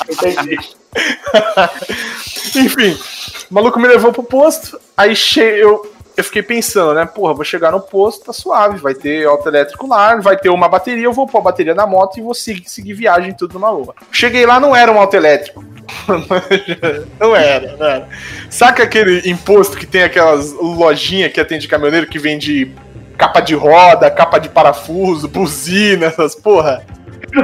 Entendi. 0.09 0.59
Enfim, 2.57 2.99
o 3.49 3.53
maluco 3.53 3.79
me 3.79 3.87
levou 3.87 4.11
pro 4.11 4.23
posto, 4.23 4.77
aí 4.97 5.15
che 5.15 5.39
eu, 5.39 5.89
eu 6.15 6.23
fiquei 6.23 6.43
pensando, 6.43 6.93
né? 6.93 7.05
Porra, 7.05 7.33
vou 7.33 7.43
chegar 7.43 7.71
no 7.71 7.79
posto, 7.79 8.25
tá 8.25 8.33
suave, 8.33 8.79
vai 8.79 8.93
ter 8.93 9.25
auto 9.25 9.47
elétrico 9.47 9.87
lá, 9.87 10.15
vai 10.17 10.37
ter 10.37 10.49
uma 10.49 10.67
bateria, 10.67 11.03
eu 11.03 11.13
vou 11.13 11.27
pôr 11.27 11.39
a 11.39 11.41
bateria 11.41 11.73
na 11.73 11.87
moto 11.87 12.17
e 12.17 12.21
vou 12.21 12.33
seguir, 12.33 12.69
seguir 12.69 12.93
viagem 12.93 13.33
tudo 13.33 13.53
numa 13.53 13.71
boa. 13.71 13.95
Cheguei 14.11 14.45
lá, 14.45 14.59
não 14.59 14.75
era 14.75 14.91
um 14.91 14.99
auto 14.99 15.15
elétrico. 15.15 15.63
não 17.19 17.35
era, 17.35 17.75
não 17.77 17.85
era. 17.85 18.09
Saca 18.49 18.83
aquele 18.83 19.29
imposto 19.29 19.77
que 19.77 19.85
tem 19.85 20.03
aquelas 20.03 20.51
lojinhas 20.53 21.31
que 21.31 21.39
atende 21.39 21.67
caminhoneiro 21.67 22.07
que 22.07 22.19
vende 22.19 22.73
capa 23.17 23.39
de 23.39 23.53
roda, 23.53 24.09
capa 24.09 24.39
de 24.39 24.49
parafuso, 24.49 25.27
buzina, 25.27 26.07
essas 26.07 26.35
porra. 26.35 26.83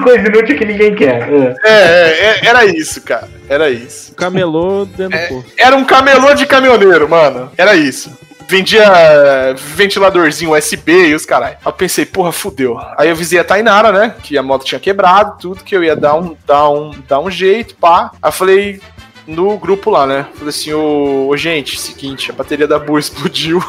Coisa 0.04 0.28
inútil 0.28 0.58
que 0.58 0.66
ninguém 0.66 0.96
quer. 0.96 1.30
É. 1.32 1.56
É, 1.64 1.72
é, 1.72 2.40
é, 2.44 2.48
era 2.48 2.66
isso, 2.66 3.02
cara. 3.02 3.30
Era 3.48 3.70
isso. 3.70 4.14
Camelô 4.16 4.86
dentro 4.86 5.18
do 5.18 5.28
posto. 5.28 5.54
Era 5.58 5.76
um 5.76 5.86
camelô 5.86 6.34
de 6.34 6.46
caminhoneiro, 6.46 7.08
mano. 7.08 7.52
Era 7.58 7.76
isso. 7.76 8.12
Vendia 8.48 9.54
ventiladorzinho 9.76 10.56
USB 10.56 11.10
e 11.10 11.14
os 11.14 11.26
caralho. 11.26 11.58
Aí 11.60 11.66
eu 11.66 11.74
pensei, 11.74 12.06
porra, 12.06 12.32
fudeu. 12.32 12.80
Aí 12.98 13.10
eu 13.10 13.14
avisei 13.14 13.40
a 13.40 13.44
Tainara, 13.44 13.92
né? 13.92 14.16
Que 14.24 14.38
a 14.38 14.44
moto 14.44 14.66
tinha 14.66 14.80
quebrado, 14.80 15.38
tudo, 15.40 15.64
que 15.64 15.76
eu 15.76 15.84
ia 15.84 15.96
dar 15.96 16.16
um, 16.16 16.36
dar 16.46 16.70
um, 16.70 16.92
dar 17.08 17.20
um 17.20 17.30
jeito, 17.30 17.76
pá. 17.76 18.12
Aí 18.22 18.30
eu 18.30 18.32
falei 18.32 18.82
no 19.28 19.58
grupo 19.58 19.90
lá, 19.90 20.08
né? 20.08 20.26
Falei 20.36 20.50
assim, 20.50 20.72
ô, 20.72 21.28
ô, 21.28 21.36
gente, 21.36 21.78
seguinte, 21.78 22.32
a 22.32 22.34
bateria 22.34 22.66
da 22.66 22.80
boa 22.80 22.98
explodiu. 23.00 23.62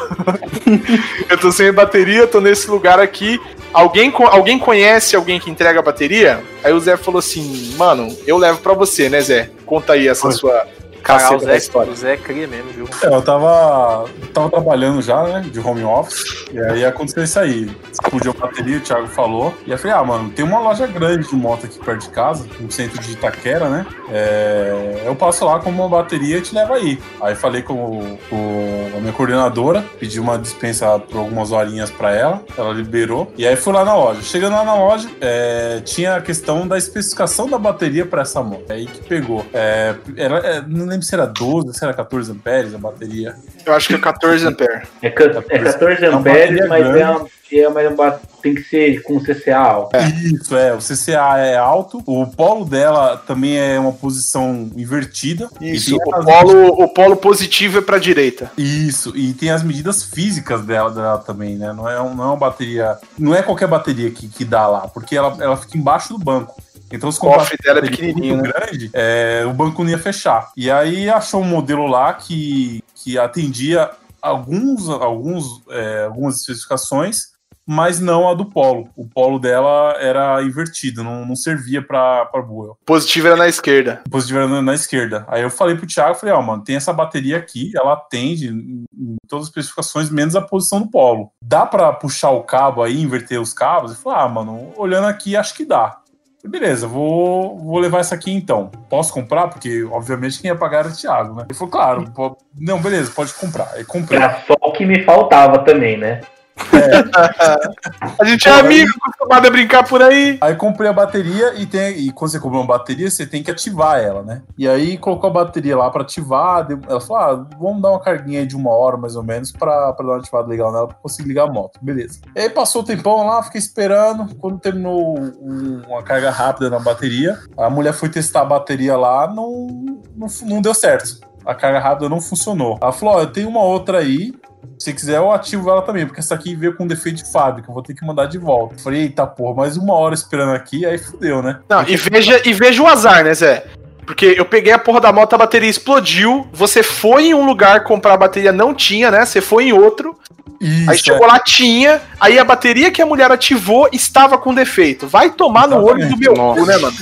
eu 1.29 1.37
tô 1.37 1.51
sem 1.51 1.71
bateria, 1.73 2.25
tô 2.25 2.39
nesse 2.39 2.71
lugar 2.71 2.99
aqui. 2.99 3.39
Alguém, 3.73 4.11
alguém 4.31 4.57
conhece 4.57 5.15
alguém 5.15 5.39
que 5.39 5.51
entrega 5.51 5.79
a 5.79 5.83
bateria? 5.83 6.41
Aí 6.63 6.73
o 6.73 6.79
Zé 6.79 6.97
falou 6.97 7.19
assim, 7.19 7.75
mano, 7.77 8.15
eu 8.25 8.37
levo 8.37 8.59
pra 8.59 8.73
você, 8.73 9.09
né, 9.09 9.21
Zé? 9.21 9.49
Conta 9.65 9.93
aí 9.93 10.07
essa 10.07 10.31
sua 10.31 10.65
O 10.99 11.01
caceta 11.01 11.37
da 11.45 11.51
Zé, 11.53 11.57
história. 11.57 11.91
o 11.91 11.95
Zé 11.95 12.17
cria 12.17 12.47
mesmo, 12.47 12.71
viu? 12.71 12.89
É, 13.03 13.07
eu 13.07 13.21
tava, 13.21 14.05
tava 14.33 14.49
trabalhando 14.49 15.01
já, 15.01 15.23
né, 15.23 15.41
de 15.51 15.59
home 15.59 15.83
office, 15.83 16.45
e 16.51 16.59
aí 16.59 16.85
aconteceu 16.85 17.23
isso 17.23 17.39
aí. 17.39 17.69
Explodiu 17.91 18.35
a 18.37 18.41
bateria, 18.41 18.77
o 18.77 18.81
Thiago 18.81 19.07
falou, 19.07 19.53
e 19.61 19.65
aí 19.65 19.71
eu 19.71 19.77
falei, 19.77 19.95
ah, 19.97 20.03
mano, 20.03 20.29
tem 20.29 20.45
uma 20.45 20.59
loja 20.59 20.85
grande 20.87 21.27
de 21.27 21.35
moto 21.35 21.65
aqui 21.65 21.79
perto 21.79 22.01
de 22.01 22.09
casa, 22.09 22.45
no 22.59 22.71
centro 22.71 22.99
de 23.01 23.11
Itaquera, 23.13 23.69
né, 23.69 23.85
é, 24.11 25.03
eu 25.05 25.15
passo 25.15 25.45
lá 25.45 25.59
com 25.59 25.69
uma 25.69 25.87
bateria 25.89 26.37
e 26.37 26.41
te 26.41 26.53
levo 26.53 26.73
aí. 26.73 26.99
Aí 27.21 27.33
falei 27.35 27.61
com, 27.61 27.73
o- 27.73 28.19
com 28.29 28.91
a 28.97 28.99
minha 28.99 29.13
coordenadora, 29.13 29.83
pedi 29.99 30.19
uma 30.19 30.37
dispensa 30.37 30.99
por 30.99 31.17
algumas 31.17 31.51
horinhas 31.51 31.89
pra 31.89 32.13
ela, 32.13 32.43
ela 32.57 32.73
liberou, 32.73 33.31
e 33.37 33.47
aí 33.47 33.55
fui 33.55 33.73
lá 33.73 33.83
na 33.85 33.95
loja. 33.95 34.21
Chegando 34.21 34.53
lá 34.53 34.63
na 34.63 34.75
loja, 34.75 35.09
é, 35.21 35.81
tinha 35.83 36.15
a 36.15 36.21
questão 36.21 36.67
da 36.67 36.77
especificação 36.77 37.49
da 37.49 37.57
bateria 37.57 38.05
pra 38.05 38.21
essa 38.21 38.43
moto, 38.43 38.65
é 38.69 38.73
aí 38.73 38.85
que 38.85 39.03
pegou. 39.07 39.45
É, 39.53 39.95
era, 40.17 40.37
é, 40.39 40.61
lembro 40.89 41.05
se 41.05 41.13
era 41.15 41.25
12, 41.25 41.73
se 41.77 41.83
era 41.83 41.93
14 41.93 42.31
amperes 42.31 42.73
a 42.73 42.77
bateria. 42.77 43.35
Eu 43.65 43.73
acho 43.73 43.87
que 43.87 43.95
é 43.95 43.97
14 43.99 44.45
ampere. 44.45 44.81
É, 45.01 45.09
ca- 45.09 45.43
é 45.49 45.59
14 45.59 46.03
É 46.05 46.09
uma 46.09 46.19
amperes, 46.19 46.41
bateria 46.59 46.67
mas 46.67 46.85
é 46.85 46.91
grande. 46.91 47.19
uma, 47.67 47.81
é 47.81 47.89
uma, 47.89 48.19
tem 48.41 48.53
que 48.55 48.63
ser 48.63 49.01
com 49.03 49.19
CCA 49.19 49.57
alto. 49.57 49.97
Isso, 49.97 50.55
é. 50.55 50.73
O 50.73 50.77
CCA 50.79 51.37
é 51.39 51.57
alto. 51.57 52.01
O 52.05 52.27
polo 52.27 52.65
dela 52.65 53.17
também 53.25 53.57
é 53.57 53.79
uma 53.79 53.91
posição 53.91 54.69
invertida. 54.75 55.49
Isso, 55.61 55.91
E 55.91 55.93
o 55.95 56.15
as- 56.15 56.25
polo, 56.25 56.67
o 56.83 56.87
polo 56.93 57.15
positivo 57.17 57.77
é 57.79 57.81
pra 57.81 57.97
direita. 57.97 58.51
Isso, 58.57 59.15
e 59.17 59.33
tem 59.33 59.49
as 59.51 59.63
medidas 59.63 60.03
físicas 60.03 60.61
dela, 60.63 60.89
dela 60.91 61.17
também, 61.19 61.55
né? 61.55 61.73
Não 61.73 61.87
é, 61.89 61.99
um- 62.01 62.13
não 62.15 62.23
é 62.23 62.27
uma 62.27 62.37
bateria. 62.37 62.97
Não 63.17 63.33
é 63.35 63.41
qualquer 63.41 63.67
bateria 63.67 64.09
que, 64.11 64.27
que 64.27 64.45
dá 64.45 64.67
lá, 64.67 64.87
porque 64.87 65.15
ela, 65.15 65.35
ela 65.39 65.57
fica 65.57 65.77
embaixo 65.77 66.09
do 66.13 66.19
banco. 66.19 66.55
Então, 66.91 67.11
se 67.11 67.19
O 67.19 67.21
cofre 67.21 67.57
dela 67.63 67.79
é 67.79 67.81
pequenininho, 67.81 68.37
muito 68.37 68.51
grande, 68.51 68.89
é, 68.93 69.43
o 69.45 69.53
banco 69.53 69.83
não 69.83 69.91
ia 69.91 69.99
fechar. 69.99 70.51
E 70.55 70.69
aí 70.69 71.09
achou 71.09 71.41
um 71.41 71.45
modelo 71.45 71.87
lá 71.87 72.13
que, 72.13 72.83
que 72.95 73.17
atendia 73.17 73.89
alguns, 74.21 74.89
alguns, 74.89 75.61
é, 75.69 76.05
algumas 76.05 76.37
especificações, 76.37 77.29
mas 77.71 77.99
não 77.99 78.27
a 78.27 78.33
do 78.33 78.45
polo. 78.45 78.89
O 78.95 79.07
polo 79.07 79.37
dela 79.37 79.95
era 79.99 80.41
invertido, 80.41 81.03
não, 81.03 81.23
não 81.23 81.35
servia 81.35 81.83
para 81.83 82.25
Buell. 82.41 82.75
Positivo 82.83 83.27
era 83.27 83.35
na 83.35 83.47
esquerda. 83.47 84.01
O 84.07 84.09
positivo 84.09 84.39
era 84.39 84.47
na, 84.47 84.59
na 84.59 84.73
esquerda. 84.73 85.23
Aí 85.27 85.43
eu 85.43 85.51
falei 85.51 85.75
pro 85.75 85.85
Thiago, 85.85 86.15
falei, 86.15 86.33
ó, 86.33 86.41
mano, 86.41 86.63
tem 86.63 86.75
essa 86.75 86.91
bateria 86.91 87.37
aqui, 87.37 87.71
ela 87.75 87.93
atende 87.93 88.47
em, 88.47 88.85
em 88.91 89.15
todas 89.27 89.43
as 89.43 89.49
especificações, 89.49 90.09
menos 90.09 90.35
a 90.35 90.41
posição 90.41 90.81
do 90.81 90.89
polo. 90.89 91.31
Dá 91.39 91.63
pra 91.63 91.93
puxar 91.93 92.31
o 92.31 92.41
cabo 92.41 92.81
aí, 92.81 92.99
inverter 92.99 93.39
os 93.39 93.53
cabos? 93.53 93.91
Ele 93.91 94.01
falou, 94.01 94.19
ah, 94.19 94.27
mano, 94.27 94.73
olhando 94.75 95.05
aqui, 95.05 95.35
acho 95.35 95.53
que 95.53 95.63
dá. 95.63 95.99
Beleza, 96.45 96.87
vou, 96.87 97.57
vou 97.59 97.79
levar 97.79 97.99
essa 97.99 98.15
aqui 98.15 98.31
então. 98.33 98.71
Posso 98.89 99.13
comprar? 99.13 99.47
Porque, 99.49 99.83
obviamente, 99.83 100.41
quem 100.41 100.49
ia 100.49 100.55
pagar 100.55 100.79
era 100.79 100.87
o 100.87 100.95
Thiago, 100.95 101.35
né? 101.35 101.45
Ele 101.49 101.53
falou, 101.57 101.71
claro. 101.71 102.11
po- 102.11 102.37
Não, 102.57 102.79
beleza, 102.81 103.11
pode 103.13 103.33
comprar. 103.33 103.67
Comprei. 103.85 104.17
Era 104.19 104.41
só 104.47 104.53
o 104.61 104.71
que 104.71 104.85
me 104.85 105.03
faltava 105.03 105.59
também, 105.59 105.97
né? 105.97 106.21
A 108.19 108.25
gente 108.25 108.47
é 108.47 108.51
amigo, 108.51 108.91
acostumado 109.03 109.47
a 109.47 109.49
brincar 109.49 109.87
por 109.87 110.01
aí. 110.01 110.37
Aí 110.41 110.55
comprei 110.55 110.89
a 110.89 110.93
bateria 110.93 111.53
e 111.55 111.65
tem 111.65 111.97
e 111.97 112.11
quando 112.11 112.31
você 112.31 112.39
compra 112.39 112.57
uma 112.59 112.67
bateria, 112.67 113.09
você 113.09 113.25
tem 113.25 113.41
que 113.43 113.51
ativar 113.51 113.99
ela, 113.99 114.23
né? 114.23 114.41
E 114.57 114.67
aí 114.67 114.97
colocou 114.97 115.29
a 115.29 115.33
bateria 115.33 115.77
lá 115.77 115.89
pra 115.89 116.01
ativar. 116.01 116.67
Ela 116.87 117.01
falou: 117.01 117.17
ah, 117.23 117.47
vamos 117.59 117.81
dar 117.81 117.91
uma 117.91 117.99
carguinha 117.99 118.45
de 118.45 118.55
uma 118.55 118.71
hora 118.71 118.97
mais 118.97 119.15
ou 119.15 119.23
menos 119.23 119.51
pra, 119.51 119.93
pra 119.93 120.05
dar 120.05 120.11
uma 120.13 120.19
ativada 120.19 120.47
legal 120.47 120.71
nela 120.71 120.87
pra 120.87 120.97
conseguir 120.97 121.29
ligar 121.29 121.43
a 121.47 121.51
moto. 121.51 121.79
Beleza. 121.81 122.19
E 122.35 122.39
aí 122.41 122.49
passou 122.49 122.81
o 122.81 122.85
tempão 122.85 123.25
lá, 123.25 123.41
fiquei 123.43 123.59
esperando. 123.59 124.35
Quando 124.35 124.59
terminou 124.59 125.17
um- 125.19 125.81
uma 125.87 126.03
carga 126.03 126.29
rápida 126.29 126.69
na 126.69 126.79
bateria, 126.79 127.37
a 127.57 127.69
mulher 127.69 127.93
foi 127.93 128.09
testar 128.09 128.41
a 128.41 128.45
bateria 128.45 128.97
lá, 128.97 129.27
não, 129.27 129.67
não, 130.15 130.27
não 130.43 130.61
deu 130.61 130.73
certo. 130.73 131.19
A 131.45 131.55
carga 131.55 131.79
rápida 131.79 132.09
não 132.09 132.21
funcionou. 132.21 132.77
Ela 132.81 132.91
falou: 132.91 133.15
ó, 133.15 133.21
eu 133.21 133.31
tenho 133.31 133.49
uma 133.49 133.61
outra 133.63 133.99
aí. 133.99 134.33
Se 134.77 134.93
quiser, 134.93 135.17
eu 135.17 135.31
ativo 135.31 135.69
ela 135.69 135.81
também, 135.81 136.05
porque 136.05 136.19
essa 136.19 136.35
aqui 136.35 136.55
veio 136.55 136.75
com 136.75 136.87
defeito 136.87 137.17
de 137.17 137.31
fábrica, 137.31 137.71
vou 137.71 137.83
ter 137.83 137.93
que 137.93 138.05
mandar 138.05 138.25
de 138.27 138.37
volta. 138.37 138.77
Falei, 138.81 139.01
eita 139.01 139.27
porra, 139.27 139.55
mais 139.55 139.77
uma 139.77 139.93
hora 139.93 140.13
esperando 140.13 140.53
aqui, 140.53 140.85
aí 140.85 140.97
fudeu, 140.97 141.41
né? 141.41 141.59
Não, 141.67 141.83
e 141.87 141.97
veja, 141.97 142.41
e 142.47 142.53
veja 142.53 142.81
o 142.81 142.87
azar, 142.87 143.23
né, 143.23 143.33
Zé? 143.33 143.65
Porque 144.05 144.33
eu 144.37 144.45
peguei 144.45 144.73
a 144.73 144.79
porra 144.79 144.99
da 144.99 145.13
moto, 145.13 145.33
a 145.33 145.37
bateria 145.37 145.69
explodiu. 145.69 146.47
Você 146.51 146.81
foi 146.81 147.27
em 147.27 147.33
um 147.33 147.45
lugar 147.45 147.83
comprar 147.83 148.13
a 148.13 148.17
bateria, 148.17 148.51
não 148.51 148.73
tinha, 148.73 149.11
né? 149.11 149.25
Você 149.25 149.39
foi 149.39 149.65
em 149.65 149.73
outro. 149.73 150.17
Isso, 150.59 150.89
Aí 150.89 150.97
chegou 150.97 151.27
lá, 151.27 151.39
tinha. 151.39 152.01
Aí 152.19 152.39
a 152.39 152.43
bateria 152.43 152.91
que 152.91 153.01
a 153.01 153.05
mulher 153.05 153.31
ativou 153.31 153.87
estava 153.91 154.37
com 154.37 154.53
defeito. 154.53 155.07
Vai 155.07 155.29
tomar 155.29 155.67
no 155.67 155.83
olho 155.83 156.09
do 156.09 156.17
meu 156.17 156.33
cu, 156.33 156.65
né, 156.65 156.77
mano? 156.77 156.97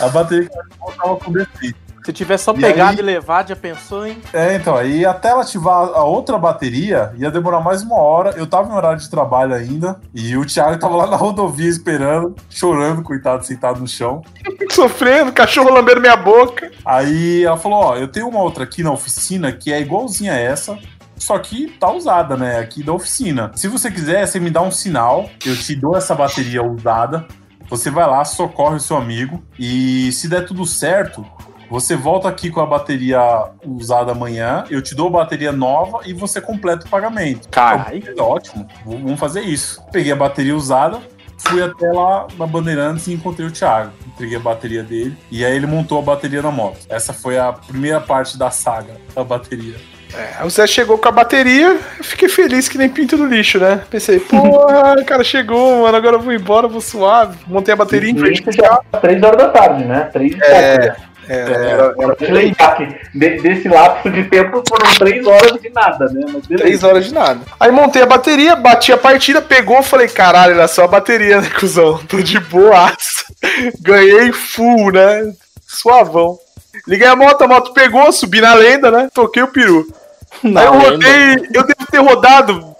é. 0.00 0.04
a 0.04 0.08
bateria 0.08 0.48
que 0.48 0.54
ela 0.54 0.92
tava 0.92 1.16
com 1.16 1.32
defeito. 1.32 1.83
Se 2.04 2.12
tiver 2.12 2.36
só 2.36 2.52
E 2.52 2.60
pegado 2.60 2.90
aí- 2.90 2.98
e 2.98 3.02
levado, 3.02 3.48
já 3.48 3.56
pensou, 3.56 4.06
hein? 4.06 4.18
É, 4.32 4.54
então, 4.56 4.76
aí 4.76 5.06
até 5.06 5.30
ela 5.30 5.42
ativar 5.42 5.88
a 5.94 6.04
outra 6.04 6.36
bateria, 6.36 7.12
ia 7.16 7.30
demorar 7.30 7.60
mais 7.60 7.82
uma 7.82 7.96
hora. 7.96 8.30
Eu 8.36 8.46
tava 8.46 8.70
em 8.70 8.76
horário 8.76 8.98
de 8.98 9.08
trabalho 9.08 9.54
ainda, 9.54 9.98
e 10.14 10.36
o 10.36 10.44
Thiago 10.44 10.78
tava 10.78 10.96
lá 10.96 11.06
na 11.06 11.16
rodovia 11.16 11.68
esperando, 11.68 12.34
chorando, 12.50 13.02
coitado, 13.02 13.44
sentado 13.46 13.80
no 13.80 13.88
chão. 13.88 14.22
Sofrendo, 14.70 15.32
cachorro 15.32 15.72
lambendo 15.72 16.00
minha 16.00 16.16
boca. 16.16 16.70
Aí 16.84 17.42
ela 17.44 17.56
falou: 17.56 17.78
Ó, 17.78 17.96
eu 17.96 18.08
tenho 18.08 18.28
uma 18.28 18.42
outra 18.42 18.64
aqui 18.64 18.82
na 18.82 18.92
oficina 18.92 19.50
que 19.50 19.72
é 19.72 19.80
igualzinha 19.80 20.32
a 20.32 20.38
essa. 20.38 20.78
Só 21.16 21.38
que 21.38 21.68
tá 21.80 21.90
usada, 21.90 22.36
né? 22.36 22.58
Aqui 22.58 22.82
da 22.82 22.92
oficina. 22.92 23.50
Se 23.54 23.66
você 23.68 23.90
quiser, 23.90 24.26
você 24.26 24.38
me 24.38 24.50
dá 24.50 24.60
um 24.60 24.70
sinal. 24.70 25.30
Eu 25.46 25.56
te 25.56 25.74
dou 25.74 25.96
essa 25.96 26.14
bateria 26.14 26.62
usada. 26.62 27.24
Você 27.70 27.88
vai 27.88 28.06
lá, 28.06 28.22
socorre 28.26 28.76
o 28.76 28.80
seu 28.80 28.96
amigo. 28.96 29.42
E 29.58 30.12
se 30.12 30.28
der 30.28 30.44
tudo 30.44 30.66
certo, 30.66 31.24
você 31.70 31.96
volta 31.96 32.28
aqui 32.28 32.50
com 32.50 32.60
a 32.60 32.66
bateria 32.66 33.20
usada 33.66 34.12
amanhã. 34.12 34.64
Eu 34.70 34.82
te 34.82 34.94
dou 34.94 35.08
a 35.08 35.10
bateria 35.10 35.52
nova 35.52 36.00
e 36.04 36.12
você 36.12 36.40
completa 36.40 36.86
o 36.86 36.88
pagamento. 36.88 37.48
Caralho. 37.48 38.14
Tá 38.14 38.22
ótimo, 38.24 38.66
v- 38.86 38.96
vamos 38.96 39.18
fazer 39.20 39.40
isso. 39.42 39.82
Peguei 39.92 40.12
a 40.12 40.16
bateria 40.16 40.54
usada, 40.56 40.98
fui 41.38 41.62
até 41.62 41.90
lá 41.90 42.26
na 42.38 42.46
Bandeirantes 42.46 43.06
e 43.06 43.12
encontrei 43.12 43.46
o 43.46 43.50
Thiago. 43.50 43.90
Entreguei 44.06 44.36
a 44.36 44.40
bateria 44.40 44.82
dele 44.82 45.16
e 45.30 45.44
aí 45.44 45.54
ele 45.56 45.66
montou 45.66 45.98
a 45.98 46.02
bateria 46.02 46.40
na 46.42 46.50
moto. 46.50 46.78
Essa 46.88 47.12
foi 47.12 47.38
a 47.38 47.52
primeira 47.52 48.00
parte 48.00 48.38
da 48.38 48.50
saga 48.50 48.94
da 49.14 49.24
bateria. 49.24 49.74
Aí 50.38 50.46
o 50.46 50.50
Zé 50.50 50.64
chegou 50.64 50.96
com 50.96 51.08
a 51.08 51.10
bateria, 51.10 51.76
eu 51.98 52.04
fiquei 52.04 52.28
feliz 52.28 52.68
que 52.68 52.78
nem 52.78 52.88
pinto 52.88 53.16
do 53.16 53.26
lixo, 53.26 53.58
né? 53.58 53.82
Pensei, 53.90 54.20
porra, 54.20 54.94
o 55.02 55.04
cara 55.04 55.24
chegou, 55.24 55.82
mano, 55.82 55.96
agora 55.96 56.14
eu 56.14 56.20
vou 56.20 56.32
embora, 56.32 56.68
vou 56.68 56.80
suave. 56.80 57.36
Montei 57.48 57.74
a 57.74 57.76
bateria 57.76 58.10
em 58.12 58.16
frente 58.16 58.40
pro 58.40 58.52
era 58.64 58.76
3 59.00 59.20
horas 59.24 59.36
da 59.38 59.48
tarde, 59.48 59.84
né? 59.84 60.08
3 60.12 60.36
É, 60.40 60.74
é, 60.86 60.96
era, 61.28 61.54
era 61.70 61.90
Pra 61.94 62.14
te 62.16 62.26
lembrar 62.32 62.76
que 62.76 62.86
de- 63.14 63.40
desse 63.42 63.68
lapso 63.68 64.10
de 64.10 64.24
tempo 64.24 64.62
foram 64.68 64.94
3 64.94 65.26
horas 65.26 65.60
de 65.60 65.70
nada, 65.70 66.04
né? 66.06 66.20
Mas 66.32 66.46
beleza. 66.46 66.64
três 66.64 66.82
horas 66.84 67.04
de 67.06 67.14
nada. 67.14 67.40
Aí 67.58 67.70
montei 67.70 68.02
a 68.02 68.06
bateria, 68.06 68.54
bati 68.56 68.92
a 68.92 68.96
partida, 68.98 69.40
pegou, 69.42 69.82
falei, 69.82 70.08
caralho, 70.08 70.54
era 70.54 70.68
só 70.68 70.84
a 70.84 70.88
bateria, 70.88 71.40
né, 71.40 71.50
cuzão? 71.58 71.98
Tô 72.08 72.18
de 72.18 72.38
boaça. 72.40 73.24
Ganhei 73.80 74.32
full, 74.32 74.92
né? 74.92 75.32
Suavão. 75.66 76.38
Liguei 76.86 77.06
a 77.06 77.16
moto, 77.16 77.42
a 77.42 77.48
moto 77.48 77.72
pegou, 77.72 78.10
subi 78.12 78.40
na 78.40 78.54
lenda, 78.54 78.90
né? 78.90 79.08
Toquei 79.14 79.42
o 79.42 79.48
peru. 79.48 79.86
Aí 80.42 80.64
eu 80.66 80.72
rodei, 80.78 81.48
eu 81.54 81.62
devo 81.66 81.86
ter 81.90 81.98
rodado, 81.98 82.74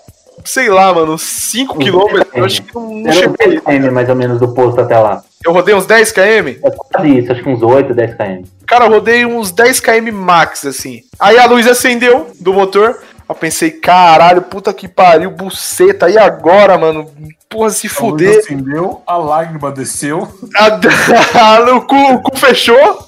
sei 0.44 0.68
lá, 0.68 0.92
mano, 0.92 1.16
5 1.16 1.78
km. 1.78 2.22
Eu 2.34 2.44
acho 2.44 2.62
que 2.62 2.74
não, 2.74 2.90
não 2.90 3.06
Era 3.10 3.12
chegou. 3.12 3.36
10 3.38 3.60
km 3.60 3.90
mais 3.92 4.08
ou 4.08 4.14
menos 4.16 4.38
do 4.40 4.52
posto 4.52 4.80
até 4.80 4.98
lá. 4.98 5.22
Eu 5.44 5.52
rodei 5.52 5.74
uns 5.74 5.86
10 5.86 6.10
km. 6.12 6.48
É 6.64 6.70
quase 6.70 7.18
isso, 7.18 7.32
acho 7.32 7.42
que 7.42 7.48
uns 7.48 7.62
8, 7.62 7.92
10 7.94 8.14
km. 8.16 8.42
Cara, 8.66 8.86
eu 8.86 8.90
rodei 8.90 9.26
uns 9.26 9.50
10 9.52 9.78
km 9.80 10.10
max, 10.12 10.64
assim. 10.64 11.02
Aí 11.20 11.38
a 11.38 11.46
luz 11.46 11.66
acendeu 11.66 12.30
do 12.40 12.52
motor. 12.54 12.98
Eu 13.28 13.34
pensei, 13.34 13.70
caralho, 13.70 14.42
puta 14.42 14.72
que 14.72 14.86
pariu, 14.88 15.30
buceta. 15.30 16.08
E 16.10 16.18
agora, 16.18 16.76
mano? 16.78 17.10
Porra, 17.48 17.70
se 17.70 17.86
A 17.86 17.90
luz 17.90 17.98
fuder. 17.98 18.38
acendeu, 18.38 19.02
a 19.06 19.16
lágrima 19.16 19.70
desceu. 19.70 20.28
A- 20.56 21.60
o, 21.76 21.82
cu, 21.82 21.94
o 21.96 22.22
cu 22.22 22.36
fechou. 22.38 22.98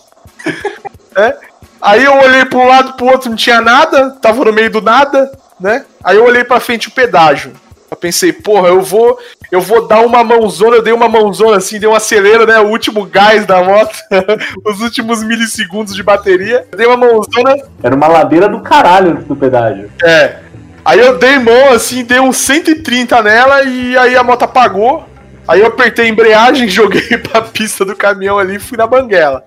né? 1.17 1.35
Aí 1.81 2.03
eu 2.05 2.15
olhei 2.19 2.45
pra 2.47 2.59
um 2.59 2.67
lado 2.67 2.95
pro 2.95 3.07
outro, 3.07 3.29
não 3.29 3.37
tinha 3.37 3.61
nada. 3.61 4.11
Tava 4.21 4.45
no 4.45 4.53
meio 4.53 4.71
do 4.71 4.81
nada, 4.81 5.31
né? 5.61 5.85
Aí 6.03 6.17
eu 6.17 6.25
olhei 6.25 6.43
pra 6.43 6.59
frente 6.59 6.89
o 6.89 6.91
pedágio. 6.93 7.53
Eu 7.97 7.99
pensei, 7.99 8.31
porra, 8.31 8.69
eu 8.69 8.83
vou, 8.83 9.19
eu 9.51 9.59
vou 9.59 9.89
dar 9.89 10.01
uma 10.01 10.23
mãozona, 10.23 10.77
eu 10.77 10.83
dei 10.83 10.93
uma 10.93 11.09
mãozona 11.09 11.57
assim, 11.57 11.81
dei 11.81 11.89
um 11.89 11.95
acelero, 11.95 12.47
né? 12.47 12.61
O 12.61 12.69
último 12.69 13.07
gás 13.07 13.47
da 13.47 13.63
moto, 13.63 13.97
os 14.65 14.83
últimos 14.83 15.23
milissegundos 15.23 15.95
de 15.95 16.03
bateria. 16.03 16.67
Eu 16.71 16.77
dei 16.77 16.87
uma 16.87 16.99
mãozona, 16.99 17.57
Era 17.83 17.95
uma 17.95 18.07
ladeira 18.07 18.49
do 18.51 18.61
caralho 18.61 19.25
do 19.25 19.35
pedágio. 19.35 19.91
é. 20.05 20.37
Aí 20.85 21.01
eu 21.01 21.19
dei 21.19 21.37
mão 21.41 21.73
assim, 21.73 22.05
dei 22.05 22.21
uns 22.21 22.37
130 22.37 23.21
nela 23.21 23.65
e 23.65 23.99
aí 23.99 24.15
a 24.15 24.23
moto 24.23 24.45
apagou. 24.45 25.05
Aí 25.49 25.61
eu 25.61 25.67
apertei 25.67 26.05
a 26.05 26.09
embreagem, 26.09 26.69
joguei 26.71 27.19
pra 27.19 27.41
pista 27.43 27.85
do 27.85 27.97
caminhão 27.97 28.39
ali 28.39 28.55
e 28.55 28.61
fui 28.61 28.79
na 28.79 28.87
banguela. 28.87 29.43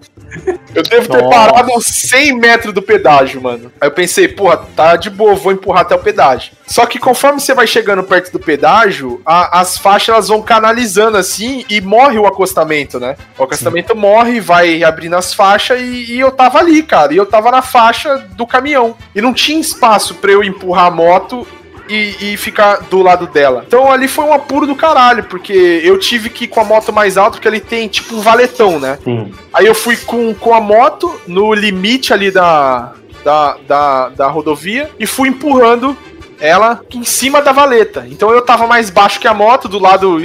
Eu 0.76 0.84
devo 0.84 1.08
ter 1.10 1.22
Nossa. 1.24 1.30
parado 1.30 1.72
uns 1.76 1.86
100 1.86 2.34
metros 2.34 2.74
do 2.74 2.82
pedágio, 2.82 3.42
mano. 3.42 3.72
Aí 3.82 3.88
eu 3.88 3.92
pensei, 3.92 4.28
porra, 4.28 4.58
tá 4.76 4.96
de 4.96 5.10
boa, 5.10 5.34
vou 5.36 5.52
empurrar 5.52 5.82
até 5.82 5.96
o 5.96 6.00
pedágio. 6.00 6.52
Só 6.68 6.86
que 6.86 7.00
conforme 7.00 7.40
você 7.40 7.54
vai 7.54 7.66
chegando 7.66 8.04
perto 8.04 8.32
do 8.32 8.40
pedágio, 8.40 9.22
a- 9.26 9.60
as 9.60 9.78
faixas 9.78 10.10
elas 10.14 10.28
vão 10.28 10.42
canalizando 10.42 11.18
assim 11.18 11.66
e 11.70 11.82
morre 11.82 12.20
o 12.20 12.28
acostamento, 12.28 13.00
né? 13.00 13.16
O 13.38 13.44
acostamento 13.44 13.96
morre, 13.96 14.40
vai 14.40 14.84
abrindo 14.84 15.16
as 15.16 15.34
faixas 15.34 15.80
e, 15.82 16.14
e 16.14 16.20
eu 16.20 16.32
tava 16.32 16.60
ali, 16.60 16.84
cara. 16.84 17.14
E 17.14 17.18
eu 17.18 17.26
tava 17.26 17.50
na 17.50 17.62
faixa 17.64 18.18
do 18.36 18.46
caminhão. 18.46 18.96
E 19.16 19.22
não 19.22 19.34
tinha 19.34 19.60
espaço 19.60 20.16
pra 20.16 20.32
eu 20.32 20.44
empurrar 20.44 20.86
a 20.86 20.92
moto 20.92 21.48
e, 21.90 22.34
e 22.34 22.38
ficar 22.38 22.82
do 22.90 23.02
lado 23.02 23.28
dela. 23.28 23.64
Então 23.68 23.92
ali 23.92 24.08
foi 24.08 24.24
um 24.26 24.34
apuro 24.34 24.68
do 24.68 24.76
caralho, 24.76 25.24
porque 25.24 25.82
eu 25.84 25.98
tive 25.98 26.30
que 26.30 26.46
ir 26.46 26.48
com 26.48 26.62
a 26.62 26.64
moto 26.64 26.94
mais 26.94 27.18
alta, 27.18 27.32
porque 27.32 27.48
ele 27.48 27.60
tem 27.60 27.88
tipo 27.88 28.16
um 28.16 28.22
valetão, 28.22 28.80
né? 28.80 29.00
Sim. 29.04 29.34
Aí 29.52 29.66
eu 29.66 29.74
fui 29.74 29.98
com, 29.98 30.34
com 30.36 30.54
a 30.54 30.62
moto 30.62 31.20
no 31.28 31.54
limite 31.54 32.14
ali 32.14 32.30
da, 32.30 32.94
da, 33.24 33.58
da, 33.68 34.10
da 34.10 34.28
rodovia 34.28 34.90
e 35.00 35.08
fui 35.08 35.30
empurrando 35.30 35.98
ela 36.40 36.82
em 36.94 37.04
cima 37.04 37.42
da 37.42 37.52
valeta. 37.52 38.06
Então 38.10 38.32
eu 38.32 38.42
tava 38.42 38.68
mais 38.68 38.90
baixo 38.90 39.20
que 39.20 39.28
a 39.28 39.34
moto, 39.34 39.68
do 39.68 39.80
lado 39.80 40.22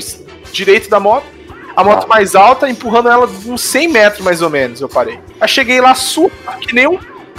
direito 0.52 0.88
da 0.88 1.00
moto. 1.00 1.34
A 1.76 1.82
moto 1.82 2.06
mais 2.06 2.36
alta, 2.36 2.70
empurrando 2.70 3.08
ela 3.08 3.28
uns 3.46 3.60
100 3.62 3.88
metros 3.88 4.24
mais 4.24 4.40
ou 4.40 4.48
menos, 4.48 4.80
eu 4.80 4.88
parei. 4.88 5.18
Aí 5.40 5.48
cheguei 5.48 5.80
lá 5.80 5.92
super 5.92 6.56
que 6.60 6.72
nem 6.72 6.86
um 6.86 6.98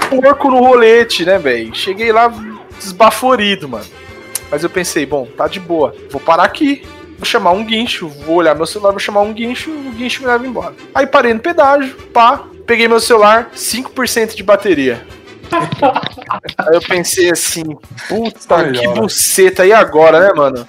porco 0.10 0.52
no 0.52 0.60
rolete, 0.60 1.24
né, 1.24 1.38
velho? 1.38 1.74
Cheguei 1.74 2.12
lá 2.12 2.30
desbaforido, 2.78 3.70
mano. 3.70 3.86
Mas 4.56 4.64
eu 4.64 4.70
pensei, 4.70 5.06
bom, 5.06 5.28
tá 5.36 5.50
de 5.50 5.60
boa. 5.60 5.94
Vou 6.10 6.22
parar 6.22 6.44
aqui. 6.46 6.88
Vou 7.18 7.26
chamar 7.26 7.52
um 7.52 7.66
guincho, 7.66 8.08
vou 8.08 8.38
olhar 8.38 8.56
meu 8.56 8.66
celular, 8.66 8.92
vou 8.92 9.00
chamar 9.00 9.20
um 9.20 9.34
guincho, 9.34 9.70
o 9.70 9.92
guincho 9.92 10.22
me 10.22 10.28
leva 10.28 10.48
embora. 10.48 10.74
Aí 10.94 11.06
parei 11.06 11.34
no 11.34 11.42
pedágio, 11.42 11.94
pá, 12.14 12.46
peguei 12.66 12.88
meu 12.88 13.02
celular, 13.02 13.52
5% 13.54 14.34
de 14.34 14.44
bateria. 14.44 15.06
Aí 16.58 16.74
eu 16.74 16.82
pensei 16.82 17.30
assim, 17.30 17.64
puta 18.08 18.60
Melhor. 18.60 18.94
que 18.94 19.00
buceta, 19.00 19.66
e 19.66 19.74
agora, 19.74 20.22
né, 20.22 20.32
mano? 20.34 20.66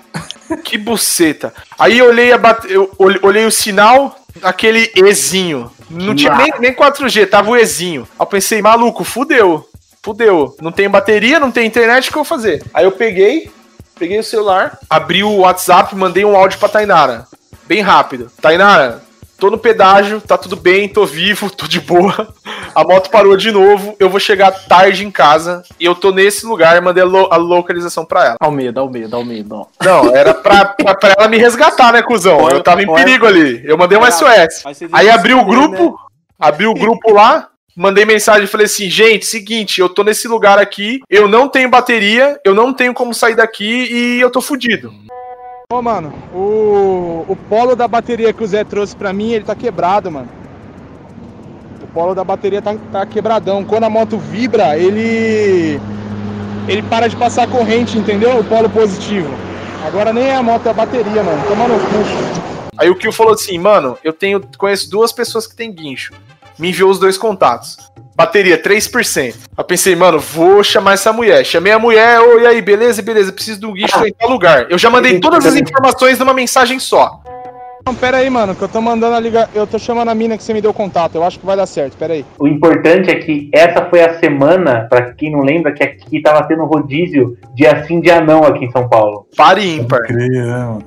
Que 0.65 0.77
buceta. 0.77 1.55
Aí 1.79 1.99
eu 1.99 2.09
olhei, 2.09 2.33
a 2.33 2.39
bate... 2.39 2.73
eu 2.73 2.91
olhei- 2.99 3.47
o 3.47 3.53
sinal, 3.53 4.19
aquele 4.43 4.91
Ezinho. 4.97 5.71
Não 5.89 6.15
tinha 6.15 6.35
nem, 6.37 6.53
nem 6.59 6.75
4G, 6.75 7.29
tava 7.29 7.51
o 7.51 7.57
Ezinho. 7.57 8.03
Aí 8.19 8.23
eu 8.23 8.27
pensei, 8.27 8.61
maluco, 8.61 9.05
fudeu. 9.05 9.69
Fudeu. 10.03 10.57
Não 10.61 10.71
tem 10.71 10.89
bateria, 10.89 11.41
não 11.41 11.51
tem 11.51 11.67
internet, 11.67 12.09
o 12.09 12.13
que 12.13 12.19
eu 12.19 12.23
vou 12.23 12.25
fazer? 12.25 12.63
Aí 12.73 12.85
eu 12.85 12.93
peguei, 12.93 13.51
peguei 13.99 14.19
o 14.19 14.25
celular, 14.25 14.79
abri 14.89 15.23
o 15.23 15.39
WhatsApp, 15.39 15.95
mandei 15.97 16.25
um 16.25 16.37
áudio 16.37 16.59
pra 16.59 16.69
Tainara. 16.69 17.27
Bem 17.67 17.81
rápido. 17.81 18.31
Tainara, 18.41 19.03
tô 19.39 19.51
no 19.51 19.59
pedágio, 19.59 20.21
tá 20.21 20.37
tudo 20.39 20.55
bem, 20.55 20.89
tô 20.89 21.05
vivo, 21.05 21.51
tô 21.55 21.67
de 21.67 21.81
boa. 21.81 22.29
A 22.75 22.85
moto 22.85 23.11
parou 23.11 23.37
de 23.37 23.51
novo, 23.51 23.97
eu 23.99 24.11
vou 24.11 24.21
chegar 24.21 24.51
tarde 24.53 25.05
em 25.05 25.11
casa 25.11 25.63
e 25.81 25.85
eu 25.87 25.95
tô 25.95 26.11
nesse 26.13 26.45
lugar, 26.45 26.81
mandei 26.83 27.03
a, 27.03 27.07
lo- 27.07 27.29
a 27.33 27.37
localização 27.37 28.05
pra 28.05 28.25
ela. 28.27 28.37
Almeida, 28.39 28.81
Almeida, 28.81 29.17
Almeida. 29.17 29.55
ó. 29.55 29.67
Não, 29.83 30.15
era 30.15 30.35
pra, 30.35 30.65
pra, 30.67 30.95
pra 30.95 31.15
ela 31.19 31.27
me 31.29 31.39
resgatar, 31.39 31.93
né, 31.93 32.03
cuzão? 32.03 32.49
Eu 32.51 32.63
tava 32.63 32.83
em 32.83 32.93
perigo 32.95 33.27
ali. 33.27 33.63
Eu 33.65 33.79
mandei 33.79 33.99
um 33.99 34.05
SOS. 34.05 34.63
Aí 34.93 35.09
abri 35.09 35.33
o 35.33 35.45
grupo, 35.45 35.85
né? 35.85 35.93
abri 36.39 36.67
o 36.67 36.75
grupo 36.75 37.13
lá, 37.15 37.49
mandei 37.77 38.07
mensagem 38.07 38.45
e 38.45 38.49
falei 38.49 38.65
assim, 38.65 38.89
gente, 38.89 39.27
seguinte, 39.27 39.81
eu 39.81 39.89
tô 39.89 40.03
nesse 40.03 40.27
lugar 40.27 40.59
aqui, 40.59 41.03
eu 41.11 41.29
não 41.29 41.49
tenho 41.49 41.69
bateria, 41.69 42.41
eu 42.43 42.55
não 42.55 42.73
tenho 42.73 42.95
como 42.95 43.13
sair 43.13 43.37
daqui 43.37 43.87
e 43.93 44.21
eu 44.21 44.31
tô 44.31 44.41
fudido. 44.41 44.93
Ô, 45.71 45.83
mano, 45.83 46.13
o, 46.33 47.27
o 47.29 47.37
polo 47.49 47.77
da 47.77 47.87
bateria 47.87 48.33
que 48.33 48.43
o 48.43 48.47
Zé 48.47 48.65
trouxe 48.65 48.97
pra 48.97 49.13
mim, 49.13 49.33
ele 49.33 49.45
tá 49.45 49.55
quebrado, 49.55 50.11
mano. 50.11 50.29
O 51.83 51.87
polo 51.89 52.15
da 52.15 52.25
bateria 52.25 52.63
tá, 52.63 52.77
tá 52.93 53.05
quebradão. 53.05 53.65
Quando 53.65 53.85
a 53.85 53.91
moto 53.91 54.17
vibra, 54.17 54.79
ele. 54.79 55.81
Ele 56.69 56.83
para 56.83 57.09
de 57.09 57.17
passar 57.17 57.49
corrente, 57.49 57.99
entendeu? 57.99 58.39
O 58.39 58.45
polo 58.45 58.71
positivo. 58.71 59.29
Agora 59.85 60.13
nem 60.13 60.29
é 60.29 60.37
a 60.37 60.43
moto, 60.43 60.67
é 60.67 60.71
a 60.71 60.75
bateria, 60.75 61.23
mano. 61.23 61.43
Toma 61.49 61.67
no 61.67 61.79
cu. 61.81 62.47
Aí 62.79 62.91
o 62.91 62.95
Kio 62.95 63.11
falou 63.11 63.33
assim, 63.33 63.59
mano, 63.59 63.99
eu 64.05 64.13
tenho 64.13 64.41
conheço 64.57 64.89
duas 64.91 65.11
pessoas 65.11 65.47
que 65.47 65.57
têm 65.57 65.73
guincho. 65.73 66.13
Me 66.59 66.71
enviou 66.71 66.91
os 66.91 66.99
dois 66.99 67.19
contatos. 67.19 67.77
Bateria 68.15 68.57
3%. 68.57 69.35
Eu 69.59 69.65
pensei, 69.65 69.95
mano, 69.95 70.19
vou 70.19 70.65
chamar 70.65 70.95
essa 70.95 71.13
mulher. 71.13 71.45
Chamei 71.45 71.73
a 71.73 71.79
mulher, 71.79 72.19
ô, 72.21 72.41
e 72.41 72.47
aí, 72.47 72.63
beleza, 72.63 73.03
beleza, 73.03 73.31
preciso 73.31 73.61
de 73.61 73.67
um 73.67 73.75
guincho 73.75 74.07
em 74.07 74.13
tal 74.13 74.31
lugar. 74.31 74.67
Eu 74.71 74.79
já 74.79 74.89
mandei 74.89 75.21
todas 75.21 75.45
as 75.45 75.55
informações 75.55 76.19
numa 76.19 76.33
mensagem 76.33 76.79
só. 76.79 77.21
Não, 77.87 77.95
pera 77.95 78.17
aí, 78.17 78.29
mano, 78.29 78.53
que 78.53 78.63
eu 78.63 78.69
tô 78.69 78.81
mandando 78.81 79.15
a 79.15 79.21
liga. 79.21 79.49
Eu 79.55 79.65
tô 79.65 79.79
chamando 79.79 80.09
a 80.09 80.15
mina 80.15 80.37
que 80.37 80.43
você 80.43 80.53
me 80.53 80.61
deu 80.61 80.75
contato. 80.75 81.15
Eu 81.15 81.23
acho 81.23 81.39
que 81.39 81.47
vai 81.47 81.57
dar 81.57 81.67
certo, 81.67 81.97
pera 81.97 82.15
aí. 82.15 82.25
O 82.37 82.49
importante 82.49 83.11
é 83.11 83.15
que 83.15 83.49
essa 83.53 83.85
foi 83.85 84.03
a 84.03 84.19
semana, 84.19 84.89
pra 84.91 85.13
quem 85.13 85.31
não 85.31 85.41
lembra, 85.41 85.73
que 85.73 85.85
aqui 85.85 86.21
tava 86.21 86.43
tendo 86.49 86.65
rodízio 86.65 87.39
dia 87.55 87.85
sim, 87.85 88.01
dia 88.01 88.21
não 88.21 88.43
aqui 88.43 88.65
em 88.65 88.71
São 88.73 88.89
Paulo. 88.89 89.29
Pare 89.37 89.77
ímpar. 89.77 90.01
Né, 90.11 90.27
mano? 90.27 90.85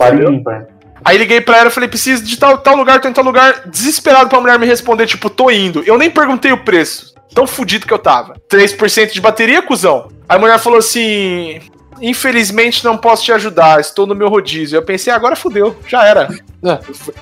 Entendeu? 0.00 0.32
ímpar. 0.32 0.66
Aí 1.04 1.16
liguei 1.16 1.40
pra 1.40 1.58
ela 1.58 1.68
e 1.68 1.72
falei, 1.72 1.88
preciso 1.88 2.24
de 2.24 2.38
tal, 2.38 2.58
tal 2.58 2.76
lugar, 2.76 3.00
tô 3.00 3.08
em 3.08 3.12
tal 3.12 3.24
lugar, 3.24 3.62
desesperado 3.66 4.28
pra 4.28 4.40
mulher 4.40 4.58
me 4.58 4.66
responder, 4.66 5.06
tipo, 5.06 5.30
tô 5.30 5.50
indo. 5.50 5.82
Eu 5.84 5.98
nem 5.98 6.10
perguntei 6.10 6.52
o 6.52 6.64
preço. 6.64 7.14
Tão 7.34 7.46
fudido 7.46 7.86
que 7.86 7.94
eu 7.94 7.98
tava. 7.98 8.34
3% 8.50 9.12
de 9.12 9.20
bateria, 9.20 9.62
cuzão? 9.62 10.08
Aí 10.28 10.36
a 10.36 10.38
mulher 10.38 10.58
falou 10.58 10.78
assim. 10.78 11.60
Infelizmente 12.02 12.82
não 12.82 12.96
posso 12.96 13.24
te 13.24 13.30
ajudar, 13.30 13.78
estou 13.78 14.06
no 14.06 14.14
meu 14.14 14.28
rodízio. 14.28 14.76
Eu 14.76 14.82
pensei, 14.82 15.12
agora 15.12 15.36
fudeu, 15.36 15.76
já 15.86 16.02
era. 16.06 16.28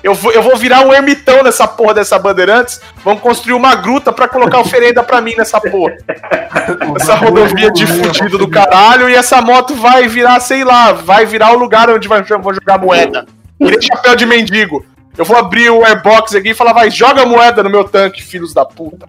Eu 0.01 0.13
vou, 0.13 0.31
eu 0.31 0.41
vou 0.41 0.55
virar 0.55 0.85
um 0.85 0.93
ermitão 0.93 1.43
nessa 1.43 1.67
porra 1.67 1.95
dessa 1.95 2.17
Bandeirantes. 2.17 2.79
Vamos 3.03 3.21
construir 3.21 3.53
uma 3.53 3.75
gruta 3.75 4.13
pra 4.13 4.27
colocar 4.27 4.59
oferenda 4.59 5.03
pra 5.03 5.19
mim 5.19 5.35
nessa 5.37 5.59
porra. 5.59 5.97
Essa 6.95 7.15
rodovia 7.15 7.69
de 7.71 7.85
fudido 7.85 8.37
do 8.37 8.47
caralho. 8.49 9.09
E 9.09 9.15
essa 9.15 9.41
moto 9.41 9.75
vai 9.75 10.07
virar, 10.07 10.39
sei 10.39 10.63
lá, 10.63 10.93
vai 10.93 11.25
virar 11.25 11.51
o 11.51 11.59
lugar 11.59 11.89
onde 11.89 12.07
vai, 12.07 12.23
vou 12.23 12.53
jogar 12.53 12.77
moeda. 12.77 13.25
Que 13.59 13.65
nem 13.71 13.81
chapéu 13.81 14.15
de 14.15 14.25
mendigo. 14.25 14.85
Eu 15.17 15.25
vou 15.25 15.35
abrir 15.35 15.69
o 15.69 15.83
airbox 15.83 16.33
aqui 16.33 16.49
e 16.51 16.53
falar, 16.53 16.71
vai, 16.71 16.89
joga 16.89 17.25
moeda 17.25 17.61
no 17.61 17.69
meu 17.69 17.83
tanque, 17.83 18.23
filhos 18.23 18.53
da 18.53 18.63
puta. 18.65 19.07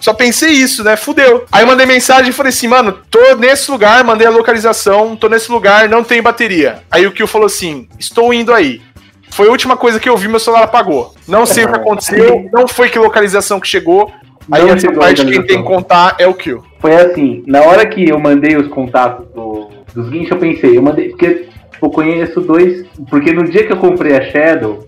Só 0.00 0.12
pensei 0.12 0.50
isso, 0.50 0.82
né? 0.82 0.96
Fudeu. 0.96 1.44
Aí 1.52 1.62
eu 1.62 1.66
mandei 1.68 1.86
mensagem 1.86 2.30
e 2.30 2.32
falei 2.32 2.50
assim, 2.50 2.66
mano, 2.66 2.98
tô 3.10 3.36
nesse 3.36 3.70
lugar, 3.70 4.02
mandei 4.02 4.26
a 4.26 4.30
localização, 4.30 5.14
tô 5.14 5.28
nesse 5.28 5.50
lugar, 5.50 5.88
não 5.88 6.02
tem 6.02 6.20
bateria. 6.20 6.80
Aí 6.90 7.06
o 7.06 7.12
Kio 7.12 7.26
falou 7.28 7.46
assim, 7.46 7.88
estou 7.98 8.34
indo 8.34 8.52
aí. 8.52 8.82
Foi 9.30 9.46
a 9.46 9.50
última 9.50 9.76
coisa 9.76 10.00
que 10.00 10.08
eu 10.08 10.16
vi, 10.16 10.26
meu 10.26 10.40
celular 10.40 10.64
apagou. 10.64 11.14
Não 11.28 11.46
sei 11.46 11.64
o 11.64 11.68
que 11.68 11.76
aconteceu, 11.76 12.48
não 12.52 12.66
foi 12.66 12.88
que 12.88 12.98
localização 12.98 13.60
que 13.60 13.68
chegou. 13.68 14.10
Aí 14.50 14.62
Não 14.64 14.74
essa 14.74 14.90
parte 14.92 15.24
quem 15.24 15.42
tem 15.42 15.58
que 15.58 15.64
contar 15.68 16.16
é 16.18 16.26
o 16.26 16.34
Kio. 16.34 16.64
Foi 16.80 16.94
assim, 16.94 17.42
na 17.46 17.62
hora 17.62 17.86
que 17.86 18.08
eu 18.08 18.18
mandei 18.18 18.56
os 18.56 18.68
contatos 18.68 19.26
do- 19.34 19.68
dos 19.94 20.08
guinchos, 20.08 20.30
eu 20.30 20.38
pensei, 20.38 20.76
eu 20.76 20.82
mandei, 20.82 21.08
porque 21.10 21.48
eu 21.82 21.90
conheço 21.90 22.40
dois, 22.40 22.86
porque 23.08 23.32
no 23.32 23.44
dia 23.44 23.66
que 23.66 23.72
eu 23.72 23.76
comprei 23.76 24.16
a 24.16 24.22
Shadow, 24.22 24.84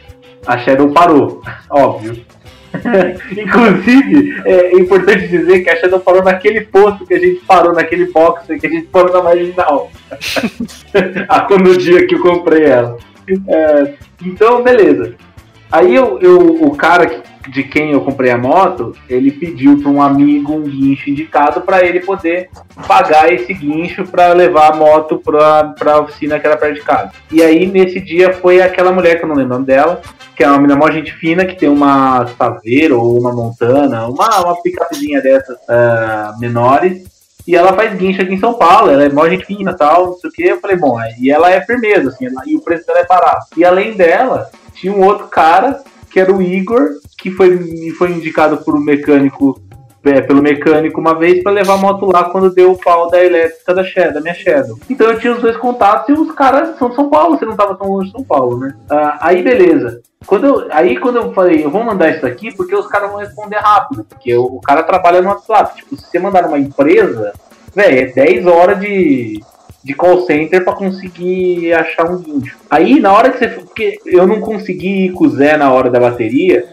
a 0.46 0.58
Shadow 0.58 0.90
parou, 0.90 1.42
óbvio. 1.70 2.24
Inclusive, 3.32 4.42
é 4.44 4.74
importante 4.74 5.26
dizer 5.26 5.60
que 5.60 5.70
a 5.70 5.76
Shadow 5.76 6.00
parou 6.00 6.22
naquele 6.22 6.62
posto 6.62 7.06
que 7.06 7.14
a 7.14 7.18
gente 7.18 7.40
parou, 7.46 7.72
naquele 7.72 8.06
box 8.06 8.46
que 8.46 8.66
a 8.66 8.70
gente 8.70 8.86
parou 8.88 9.12
na 9.12 9.22
marginal. 9.22 9.90
Ah, 11.28 11.46
no 11.50 11.76
dia 11.76 12.06
que 12.06 12.14
eu 12.14 12.22
comprei 12.22 12.64
ela. 12.64 12.96
É, 13.46 13.94
então, 14.24 14.62
beleza. 14.62 15.14
Aí 15.70 15.94
eu, 15.94 16.18
eu- 16.20 16.64
o 16.64 16.74
cara 16.76 17.22
de 17.48 17.62
quem 17.62 17.92
eu 17.92 18.00
comprei 18.02 18.30
a 18.30 18.36
moto, 18.36 18.94
ele 19.08 19.30
pediu 19.30 19.80
para 19.80 19.90
um 19.90 20.02
amigo 20.02 20.52
um 20.52 20.62
guincho 20.62 21.08
indicado 21.08 21.62
para 21.62 21.82
ele 21.84 22.00
poder 22.00 22.50
pagar 22.86 23.32
esse 23.32 23.54
guincho 23.54 24.04
para 24.06 24.32
levar 24.34 24.72
a 24.72 24.76
moto 24.76 25.18
para 25.18 25.74
a 25.94 26.00
oficina 26.00 26.38
que 26.38 26.46
era 26.46 26.56
perto 26.58 26.74
de 26.74 26.82
casa. 26.82 27.10
E 27.32 27.42
aí 27.42 27.66
nesse 27.66 28.00
dia 28.00 28.34
foi 28.34 28.60
aquela 28.60 28.92
mulher 28.92 29.18
que 29.18 29.24
eu 29.24 29.28
não 29.28 29.34
lembro 29.36 29.52
o 29.52 29.54
nome 29.54 29.66
dela, 29.66 30.00
que 30.36 30.44
é 30.44 30.48
uma 30.48 30.58
menina 30.58 30.76
mó 30.78 30.90
gente 30.90 31.12
fina, 31.14 31.44
que 31.46 31.56
tem 31.56 31.68
uma 31.70 32.26
Saveiro 32.36 33.00
ou 33.00 33.18
uma 33.18 33.32
Montana, 33.32 34.06
uma, 34.08 34.40
uma 34.40 34.62
picapezinha 34.62 35.20
dessas 35.22 35.56
ah, 35.68 36.34
menores. 36.38 37.02
E 37.46 37.56
ela 37.56 37.72
faz 37.72 37.94
guincho 37.94 38.20
aqui 38.20 38.34
em 38.34 38.38
São 38.38 38.52
Paulo, 38.54 38.90
ela 38.90 39.04
é 39.04 39.08
mó 39.08 39.26
gente 39.26 39.46
fina 39.46 39.72
tal, 39.74 40.08
não 40.08 40.14
sei 40.18 40.28
o 40.28 40.32
que. 40.34 40.42
Eu 40.44 40.60
falei, 40.60 40.76
bom, 40.76 40.98
e 41.18 41.30
ela 41.30 41.50
é 41.50 41.62
firmeza, 41.62 42.10
assim, 42.10 42.26
ela- 42.26 42.42
e 42.46 42.54
o 42.54 42.60
preço 42.60 42.86
dela 42.86 42.98
é 43.00 43.06
barato. 43.06 43.46
E 43.56 43.64
além 43.64 43.94
dela, 43.94 44.50
tinha 44.80 44.92
um 44.92 45.04
outro 45.04 45.26
cara, 45.28 45.82
que 46.10 46.18
era 46.20 46.32
o 46.32 46.40
Igor, 46.42 46.90
que 47.18 47.30
foi, 47.30 47.58
foi 47.98 48.10
indicado 48.12 48.58
por 48.58 48.74
um 48.76 48.80
mecânico 48.80 49.60
é, 50.04 50.20
pelo 50.20 50.40
mecânico 50.40 51.00
uma 51.00 51.14
vez 51.18 51.42
pra 51.42 51.52
levar 51.52 51.74
a 51.74 51.78
moto 51.78 52.06
lá 52.06 52.24
quando 52.24 52.54
deu 52.54 52.70
o 52.72 52.78
pau 52.78 53.10
da 53.10 53.22
elétrica 53.22 53.74
da, 53.74 53.84
Shadow, 53.84 54.14
da 54.14 54.20
minha 54.20 54.34
Shadow. 54.34 54.78
Então 54.88 55.08
eu 55.10 55.18
tinha 55.18 55.34
os 55.34 55.40
dois 55.42 55.56
contatos 55.56 56.08
e 56.08 56.12
os 56.18 56.32
caras 56.32 56.78
são 56.78 56.88
de 56.88 56.94
São 56.94 57.10
Paulo, 57.10 57.36
você 57.36 57.44
não 57.44 57.56
tava 57.56 57.74
tão 57.74 57.88
longe 57.88 58.06
de 58.06 58.12
São 58.16 58.24
Paulo, 58.24 58.58
né? 58.58 58.74
Ah, 58.88 59.18
aí 59.20 59.42
beleza. 59.42 60.00
Quando 60.24 60.46
eu- 60.46 60.66
aí 60.70 60.98
quando 60.98 61.16
eu 61.16 61.32
falei, 61.32 61.64
eu 61.64 61.70
vou 61.70 61.82
mandar 61.82 62.10
isso 62.10 62.24
aqui 62.26 62.54
porque 62.54 62.74
os 62.74 62.86
caras 62.86 63.10
vão 63.10 63.18
responder 63.20 63.56
rápido. 63.56 64.04
Porque 64.04 64.34
o, 64.36 64.44
o 64.44 64.60
cara 64.60 64.82
trabalha 64.82 65.20
no 65.20 65.28
WhatsApp. 65.28 65.76
Tipo, 65.76 65.96
se 65.96 66.06
você 66.06 66.18
mandar 66.18 66.42
numa 66.42 66.58
empresa, 66.58 67.32
velho, 67.74 67.98
é 67.98 68.06
10 68.12 68.46
horas 68.46 68.80
de, 68.80 69.42
de 69.82 69.94
call 69.94 70.22
center 70.22 70.64
pra 70.64 70.72
conseguir 70.72 71.72
achar 71.72 72.10
um 72.10 72.18
guincho. 72.18 72.56
Aí, 72.68 73.00
na 73.00 73.12
hora 73.12 73.30
que 73.30 73.38
você. 73.38 73.48
Porque 73.48 73.98
eu 74.06 74.26
não 74.26 74.40
consegui 74.40 75.06
ir 75.06 75.12
com 75.12 75.24
o 75.24 75.30
Zé 75.30 75.56
na 75.56 75.72
hora 75.72 75.90
da 75.90 76.00
bateria, 76.00 76.66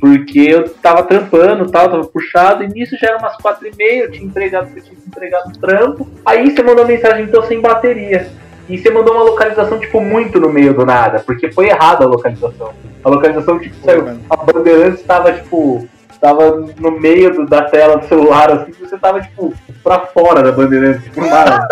porque 0.00 0.40
eu 0.40 0.68
tava 0.68 1.02
trampando 1.02 1.70
tal, 1.70 1.90
tava 1.90 2.04
puxado, 2.04 2.64
e 2.64 2.68
nisso 2.68 2.96
já 3.00 3.08
era 3.08 3.18
umas 3.18 3.36
quatro 3.36 3.66
e 3.66 3.76
meia, 3.76 4.04
eu 4.04 4.10
tinha 4.10 4.24
entregado, 4.24 4.68
eu 4.74 4.82
tinha 4.82 4.96
entregado 5.06 5.58
trampo. 5.58 6.08
Aí 6.24 6.50
você 6.50 6.62
mandou 6.62 6.86
mensagem, 6.86 7.24
então 7.24 7.42
sem 7.42 7.60
bateria. 7.60 8.30
E 8.68 8.76
você 8.76 8.90
mandou 8.90 9.14
uma 9.14 9.24
localização, 9.24 9.78
tipo, 9.78 10.00
muito 10.00 10.38
no 10.38 10.52
meio 10.52 10.74
do 10.74 10.84
nada, 10.84 11.20
porque 11.20 11.50
foi 11.50 11.68
errada 11.68 12.04
a 12.04 12.08
localização. 12.08 12.72
A 13.02 13.08
localização, 13.08 13.58
tipo, 13.58 13.74
saiu. 13.82 14.18
A 14.28 14.36
Bandeirantes 14.36 15.02
tava, 15.04 15.32
tipo, 15.32 15.88
tava 16.20 16.64
no 16.78 16.90
meio 17.00 17.32
do- 17.32 17.46
da 17.46 17.62
tela 17.62 17.96
do 17.98 18.06
celular, 18.08 18.50
assim, 18.50 18.72
você 18.80 18.96
tava, 18.98 19.20
tipo, 19.20 19.54
pra 19.82 20.00
fora 20.00 20.42
da 20.42 20.52
Bandeirantes, 20.52 21.04
tipo, 21.04 21.20
nada. 21.24 21.66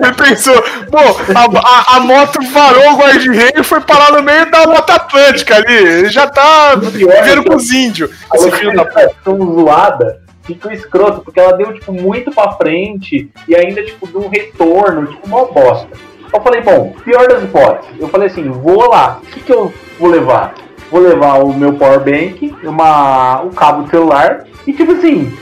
Ele 0.00 0.12
pensou, 0.14 0.54
pô, 0.90 0.98
a, 0.98 1.94
a- 1.94 1.96
a 1.96 2.00
moto 2.00 2.38
varou 2.52 2.92
o 2.92 2.96
guarda-reio 2.96 3.52
e 3.60 3.62
foi 3.64 3.80
parar 3.80 4.12
no 4.12 4.22
meio 4.22 4.50
da 4.50 4.66
Mata 4.66 4.94
Atlântica 4.94 5.56
ali. 5.56 5.74
Ele 5.74 6.08
já 6.08 6.26
tá 6.28 6.74
vivendo 6.76 7.44
com 7.44 7.56
os 7.56 7.70
índios. 7.70 8.10
a 8.30 8.36
Esse 8.36 8.50
filho 8.52 8.74
da 8.74 8.82
localização 8.82 9.54
zoada 9.54 10.20
ficou 10.44 10.70
escroto, 10.72 11.20
porque 11.22 11.40
ela 11.40 11.56
deu, 11.56 11.72
tipo, 11.72 11.92
muito 11.92 12.30
pra 12.30 12.52
frente 12.52 13.30
e 13.48 13.56
ainda, 13.56 13.82
tipo, 13.82 14.06
deu 14.06 14.22
um 14.22 14.28
retorno, 14.28 15.06
tipo, 15.06 15.26
uma 15.26 15.46
bosta. 15.46 15.88
Eu 16.32 16.40
falei, 16.40 16.60
bom, 16.62 16.92
pior 17.04 17.26
das 17.28 17.42
hipóteses. 17.44 17.94
Eu 17.98 18.08
falei 18.08 18.26
assim, 18.28 18.50
vou 18.50 18.88
lá, 18.88 19.20
o 19.22 19.26
que, 19.26 19.40
que 19.40 19.52
eu 19.52 19.72
vou 20.00 20.10
levar? 20.10 20.52
Vou 20.90 21.00
levar 21.00 21.42
o 21.42 21.52
meu 21.52 21.72
power 21.74 22.00
bank, 22.00 22.54
uma, 22.62 23.42
um 23.42 23.50
cabo 23.50 23.88
celular 23.90 24.44
e, 24.66 24.72
tipo 24.72 24.92
assim, 24.92 25.32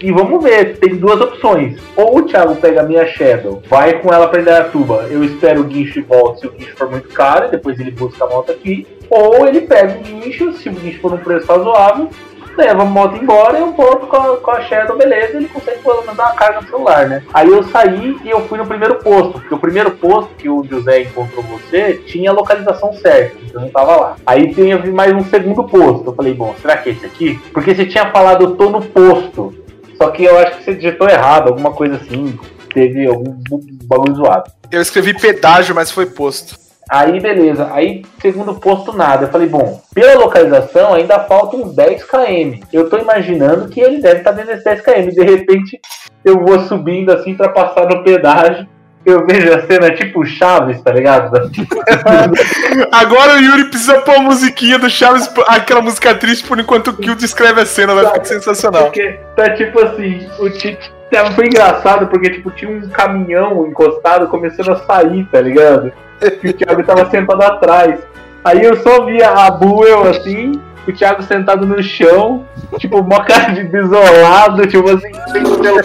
e 0.00 0.12
vamos 0.12 0.42
ver, 0.42 0.78
tem 0.78 0.94
duas 0.96 1.20
opções. 1.20 1.80
Ou 1.96 2.18
o 2.18 2.22
Thiago 2.22 2.54
pega 2.56 2.82
a 2.82 2.84
minha 2.84 3.06
Shadow, 3.06 3.62
vai 3.68 3.94
com 4.00 4.12
ela 4.12 4.28
pra 4.28 4.40
Indaiatuba, 4.40 5.06
eu 5.10 5.24
espero 5.24 5.62
o 5.62 5.64
guincho 5.64 5.98
e 5.98 6.02
volta 6.02 6.40
se 6.40 6.46
o 6.46 6.52
guincho 6.52 6.76
for 6.76 6.90
muito 6.90 7.08
caro, 7.08 7.50
depois 7.50 7.78
ele 7.80 7.90
busca 7.90 8.24
a 8.24 8.28
moto 8.28 8.52
aqui. 8.52 8.86
Ou 9.10 9.48
ele 9.48 9.62
pega 9.62 9.98
o 9.98 10.02
guincho, 10.02 10.52
se 10.52 10.68
o 10.68 10.72
guincho 10.72 11.00
for 11.00 11.14
um 11.14 11.18
preço 11.18 11.46
razoável, 11.46 12.10
leva 12.58 12.82
a 12.82 12.84
moto 12.84 13.16
embora 13.16 13.56
e 13.56 13.60
eu 13.60 13.72
volto 13.72 14.06
com 14.08 14.16
a, 14.16 14.36
com 14.36 14.50
a 14.50 14.60
Shadow, 14.62 14.98
beleza, 14.98 15.36
ele 15.36 15.48
consegue 15.48 15.78
pelo 15.78 16.00
menos 16.00 16.18
uma 16.18 16.32
carga 16.32 16.60
no 16.60 16.66
celular, 16.66 17.08
né? 17.08 17.22
Aí 17.32 17.48
eu 17.48 17.62
saí 17.62 18.18
e 18.24 18.28
eu 18.28 18.40
fui 18.48 18.58
no 18.58 18.66
primeiro 18.66 18.96
posto, 18.96 19.34
porque 19.34 19.54
o 19.54 19.58
primeiro 19.58 19.92
posto 19.92 20.34
que 20.34 20.48
o 20.48 20.64
José 20.64 21.02
encontrou 21.02 21.42
você 21.44 21.94
tinha 22.06 22.30
a 22.30 22.34
localização 22.34 22.92
certa, 22.94 23.36
então 23.42 23.62
eu 23.62 23.66
não 23.66 23.70
tava 23.70 23.96
lá. 23.96 24.16
Aí 24.26 24.52
tinha 24.52 24.78
mais 24.86 25.12
um 25.14 25.24
segundo 25.24 25.64
posto, 25.64 26.10
eu 26.10 26.14
falei, 26.14 26.34
bom, 26.34 26.54
será 26.60 26.76
que 26.76 26.90
é 26.90 26.92
esse 26.92 27.06
aqui? 27.06 27.40
Porque 27.52 27.74
você 27.74 27.86
tinha 27.86 28.10
falado, 28.10 28.44
eu 28.44 28.56
tô 28.56 28.68
no 28.70 28.82
posto, 28.82 29.54
só 29.96 30.10
que 30.10 30.24
eu 30.24 30.36
acho 30.38 30.58
que 30.58 30.64
você 30.64 30.74
digitou 30.74 31.08
errado, 31.08 31.48
alguma 31.48 31.70
coisa 31.72 31.96
assim, 31.96 32.38
teve 32.74 33.06
algum 33.06 33.36
bagulho 33.84 34.16
zoado. 34.16 34.50
Eu 34.70 34.82
escrevi 34.82 35.14
pedágio, 35.14 35.74
mas 35.74 35.90
foi 35.90 36.06
posto. 36.06 36.67
Aí 36.90 37.20
beleza, 37.20 37.68
aí 37.72 38.02
segundo 38.20 38.54
posto 38.54 38.92
nada. 38.92 39.26
Eu 39.26 39.30
falei, 39.30 39.46
bom, 39.46 39.80
pela 39.94 40.14
localização 40.14 40.94
ainda 40.94 41.20
faltam 41.20 41.62
uns 41.62 41.74
10 41.74 42.04
km. 42.04 42.60
Eu 42.72 42.88
tô 42.88 42.96
imaginando 42.98 43.68
que 43.68 43.80
ele 43.80 44.00
deve 44.00 44.18
estar 44.18 44.32
dentro 44.32 44.50
desses 44.50 44.64
10 44.64 44.80
km. 44.80 45.10
De 45.10 45.22
repente 45.22 45.78
eu 46.24 46.40
vou 46.40 46.60
subindo 46.60 47.12
assim 47.12 47.34
pra 47.34 47.50
passar 47.50 47.86
no 47.86 48.02
pedágio. 48.02 48.66
Eu 49.04 49.26
vejo 49.26 49.52
a 49.52 49.66
cena 49.66 49.94
tipo 49.94 50.24
Chaves, 50.24 50.82
tá 50.82 50.92
ligado? 50.92 51.30
Agora 52.92 53.36
o 53.36 53.40
Yuri 53.40 53.64
precisa 53.66 54.00
pôr 54.00 54.16
a 54.16 54.20
musiquinha 54.20 54.78
do 54.78 54.90
Chaves, 54.90 55.30
aquela 55.46 55.80
música 55.80 56.14
triste, 56.14 56.46
por 56.46 56.58
enquanto 56.58 56.88
o 56.88 56.96
Kill 56.96 57.14
descreve 57.14 57.60
a 57.60 57.66
cena, 57.66 57.94
vai 57.94 58.06
ficar 58.06 58.24
sensacional. 58.24 58.84
Porque 58.84 59.18
tá 59.36 59.50
tipo 59.50 59.80
assim, 59.80 60.28
o 60.38 60.50
Tite. 60.50 60.92
Foi 61.34 61.46
engraçado 61.46 62.06
porque 62.08 62.28
tipo, 62.28 62.50
tinha 62.50 62.70
um 62.70 62.86
caminhão 62.90 63.66
encostado 63.66 64.28
começando 64.28 64.72
a 64.72 64.76
sair, 64.76 65.24
tá 65.32 65.40
ligado? 65.40 65.90
E 66.42 66.48
o 66.48 66.52
Thiago 66.52 66.82
tava 66.82 67.08
sentado 67.10 67.42
atrás. 67.42 68.00
Aí 68.44 68.64
eu 68.64 68.76
só 68.76 69.04
via 69.04 69.30
a 69.30 69.50
Buell 69.50 70.08
assim, 70.08 70.60
o 70.86 70.92
Thiago 70.92 71.22
sentado 71.22 71.66
no 71.66 71.82
chão, 71.82 72.44
tipo, 72.78 73.02
mó 73.02 73.20
cara 73.20 73.52
de 73.52 73.64
desolado, 73.64 74.66
tipo 74.66 74.88
assim, 74.88 75.12
sem 75.32 75.44
celular, 75.44 75.84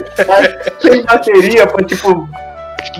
sem 0.79 1.03
bateria 1.03 1.67
pra 1.67 1.83
tipo 1.85 2.27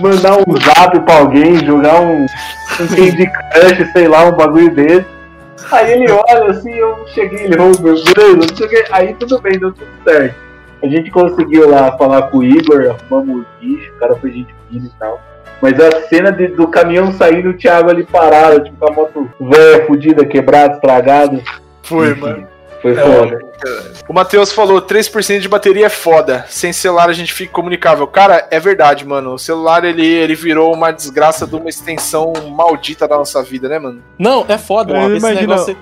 mandar 0.00 0.38
um 0.38 0.56
zap 0.56 0.98
pra 1.00 1.18
alguém, 1.18 1.64
jogar 1.64 2.00
um, 2.00 2.24
um 2.24 2.88
Candy 2.88 3.30
Crush, 3.30 3.92
sei 3.92 4.08
lá, 4.08 4.26
um 4.26 4.32
bagulho 4.32 4.74
desse. 4.74 5.06
Aí 5.72 5.92
ele 5.92 6.10
olha 6.10 6.50
assim, 6.50 6.72
eu 6.72 7.06
cheguei, 7.08 7.44
ele, 7.44 7.56
oh, 7.58 7.80
meu 7.80 7.94
Deus, 7.94 8.04
não 8.36 8.56
sei 8.56 8.66
o 8.66 8.68
que. 8.68 8.84
Aí 8.90 9.14
tudo 9.14 9.40
bem, 9.40 9.58
deu 9.58 9.72
tudo 9.72 9.88
certo. 10.04 10.34
A 10.82 10.86
gente 10.86 11.10
conseguiu 11.10 11.70
lá 11.70 11.96
falar 11.96 12.22
com 12.24 12.38
o 12.38 12.44
Igor, 12.44 12.90
arrumamos 12.90 13.42
o 13.42 13.46
bicho, 13.60 13.90
o 13.92 13.98
cara 13.98 14.14
foi 14.16 14.32
gente 14.32 14.54
fina 14.68 14.86
e 14.86 14.98
tal. 14.98 15.20
Mas 15.64 15.80
a 15.80 16.08
cena 16.08 16.30
de- 16.30 16.48
do 16.48 16.68
caminhão 16.68 17.10
saindo, 17.14 17.48
o 17.48 17.54
Thiago 17.54 17.88
ali 17.88 18.04
parado, 18.04 18.64
tipo, 18.64 18.76
com 18.76 18.86
a 18.86 18.92
moto 18.92 19.30
velha, 19.40 19.86
fudida, 19.86 20.22
quebrada, 20.26 20.74
estragada. 20.74 21.40
Foi, 21.82 22.10
Enfim, 22.10 22.20
mano. 22.20 22.46
Foi 22.82 22.92
É, 22.92 22.96
foda. 22.96 23.38
O 24.06 24.12
Matheus 24.12 24.52
falou, 24.52 24.82
3% 24.82 25.40
de 25.40 25.48
bateria 25.48 25.86
é 25.86 25.88
foda. 25.88 26.44
Sem 26.50 26.70
celular 26.70 27.08
a 27.08 27.14
gente 27.14 27.32
fica 27.32 27.50
comunicável. 27.50 28.06
Cara, 28.06 28.46
é 28.50 28.60
verdade, 28.60 29.06
mano. 29.06 29.32
O 29.32 29.38
celular, 29.38 29.82
ele, 29.84 30.06
ele 30.06 30.34
virou 30.34 30.70
uma 30.70 30.90
desgraça 30.92 31.46
de 31.46 31.56
uma 31.56 31.70
extensão 31.70 32.34
maldita 32.54 33.08
da 33.08 33.16
nossa 33.16 33.42
vida, 33.42 33.66
né, 33.66 33.78
mano? 33.78 34.02
Não, 34.18 34.44
é 34.46 34.58
foda, 34.58 34.92
mano. 34.92 35.16
Esse 35.16 35.32
negócio. 35.34 35.74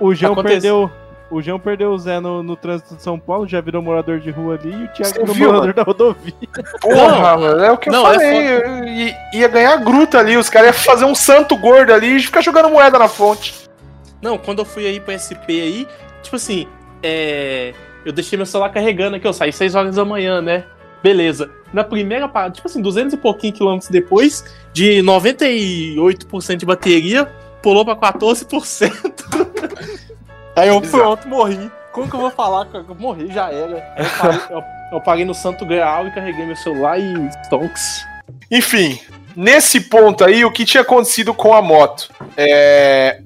O 0.00 0.14
João 0.14 0.32
Acontece. 0.32 0.54
perdeu. 0.54 0.90
O 1.30 1.42
João 1.42 1.58
perdeu 1.58 1.90
o 1.90 1.98
Zé 1.98 2.20
no, 2.20 2.42
no 2.42 2.54
trânsito 2.54 2.94
de 2.94 3.02
São 3.02 3.18
Paulo, 3.18 3.48
já 3.48 3.60
virou 3.60 3.82
morador 3.82 4.20
de 4.20 4.30
rua 4.30 4.54
ali, 4.54 4.72
e 4.72 4.84
o 4.84 4.88
Thiago 4.88 5.12
Você 5.12 5.18
virou 5.20 5.34
viu, 5.34 5.46
morador 5.52 5.74
da 5.74 5.82
rodovia. 5.82 6.32
Porra, 6.80 7.36
mano, 7.36 7.64
é 7.64 7.72
o 7.72 7.76
que 7.76 7.88
eu 7.88 7.92
Não, 7.92 8.08
é 8.08 8.14
falei. 8.14 8.48
Eu 8.48 8.84
ia, 8.84 9.16
ia 9.34 9.48
ganhar 9.48 9.76
gruta 9.78 10.18
ali, 10.18 10.36
os 10.36 10.48
caras 10.48 10.68
iam 10.68 10.84
fazer 10.84 11.04
um 11.04 11.14
santo 11.14 11.56
gordo 11.56 11.92
ali 11.92 12.16
e 12.16 12.22
ficar 12.22 12.42
jogando 12.42 12.70
moeda 12.70 12.98
na 12.98 13.08
fonte. 13.08 13.68
Não, 14.22 14.38
quando 14.38 14.60
eu 14.60 14.64
fui 14.64 14.86
aí 14.86 15.00
pra 15.00 15.18
SP 15.18 15.60
aí, 15.60 15.88
tipo 16.22 16.36
assim, 16.36 16.66
é. 17.02 17.74
Eu 18.04 18.12
deixei 18.12 18.36
meu 18.36 18.46
celular 18.46 18.70
carregando 18.70 19.16
aqui, 19.16 19.26
eu 19.26 19.32
saí 19.32 19.52
6 19.52 19.74
horas 19.74 19.96
da 19.96 20.04
manhã, 20.04 20.40
né? 20.40 20.64
Beleza. 21.02 21.50
Na 21.72 21.82
primeira 21.82 22.28
parada, 22.28 22.54
tipo 22.54 22.68
assim, 22.68 22.80
200 22.80 23.14
e 23.14 23.16
pouquinho 23.16 23.52
quilômetros 23.52 23.90
depois, 23.90 24.44
de 24.72 25.02
98% 25.02 26.56
de 26.56 26.66
bateria, 26.66 27.28
pulou 27.60 27.84
pra 27.84 27.96
14%. 27.96 29.15
Aí 30.56 30.68
eu 30.68 30.80
Bizarro. 30.80 31.02
pronto, 31.02 31.28
morri. 31.28 31.70
Como 31.92 32.08
que 32.08 32.16
eu 32.16 32.20
vou 32.20 32.30
falar? 32.30 32.66
que 32.66 32.76
Eu 32.76 32.94
morri, 32.98 33.32
já 33.32 33.50
era. 33.50 33.94
Eu 33.96 34.18
parei, 34.18 34.40
eu, 34.50 34.62
eu 34.92 35.00
parei 35.00 35.24
no 35.24 35.34
Santo 35.34 35.64
Graal 35.64 36.06
e 36.06 36.10
carreguei 36.10 36.44
meu 36.44 36.56
celular 36.56 36.98
e 36.98 37.30
stonks. 37.44 38.04
Enfim, 38.50 39.00
nesse 39.34 39.80
ponto 39.80 40.24
aí, 40.24 40.44
o 40.44 40.52
que 40.52 40.64
tinha 40.64 40.82
acontecido 40.82 41.32
com 41.32 41.54
a 41.54 41.62
moto? 41.62 42.10
É... 42.36 43.22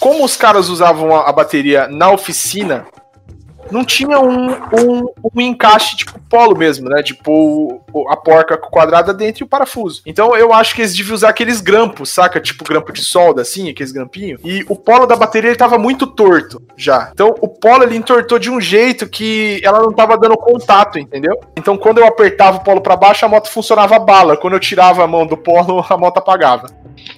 Como 0.00 0.24
os 0.24 0.36
caras 0.36 0.68
usavam 0.68 1.14
a, 1.14 1.28
a 1.28 1.32
bateria 1.32 1.88
na 1.88 2.10
oficina, 2.10 2.86
não 3.70 3.84
tinha 3.84 4.18
um, 4.20 4.52
um, 4.52 5.06
um 5.34 5.40
encaixe 5.40 5.96
tipo 5.96 6.17
polo 6.28 6.56
mesmo, 6.56 6.88
né? 6.88 7.02
Tipo 7.02 7.80
a 8.10 8.16
porca 8.16 8.56
quadrada 8.56 9.12
dentro 9.14 9.42
e 9.42 9.44
o 9.44 9.48
parafuso. 9.48 10.02
Então 10.06 10.36
eu 10.36 10.52
acho 10.52 10.74
que 10.74 10.82
eles 10.82 10.94
deviam 10.96 11.14
usar 11.14 11.30
aqueles 11.30 11.60
grampos, 11.60 12.10
saca? 12.10 12.40
Tipo 12.40 12.64
grampo 12.64 12.92
de 12.92 13.02
solda, 13.02 13.42
assim, 13.42 13.70
aqueles 13.70 13.92
grampinhos. 13.92 14.40
E 14.44 14.64
o 14.68 14.76
polo 14.76 15.06
da 15.06 15.16
bateria 15.16 15.50
ele 15.50 15.56
tava 15.58 15.78
muito 15.78 16.06
torto 16.06 16.62
já. 16.76 17.10
Então 17.12 17.34
o 17.40 17.48
polo 17.48 17.82
ele 17.82 17.96
entortou 17.96 18.38
de 18.38 18.50
um 18.50 18.60
jeito 18.60 19.08
que 19.08 19.60
ela 19.64 19.80
não 19.80 19.92
tava 19.92 20.16
dando 20.18 20.36
contato, 20.36 20.98
entendeu? 20.98 21.34
Então 21.56 21.76
quando 21.76 21.98
eu 21.98 22.06
apertava 22.06 22.58
o 22.58 22.60
polo 22.64 22.80
pra 22.80 22.96
baixo, 22.96 23.24
a 23.24 23.28
moto 23.28 23.48
funcionava 23.50 23.98
bala. 23.98 24.36
Quando 24.36 24.54
eu 24.54 24.60
tirava 24.60 25.02
a 25.04 25.06
mão 25.06 25.26
do 25.26 25.36
polo, 25.36 25.84
a 25.88 25.96
moto 25.96 26.18
apagava. 26.18 26.66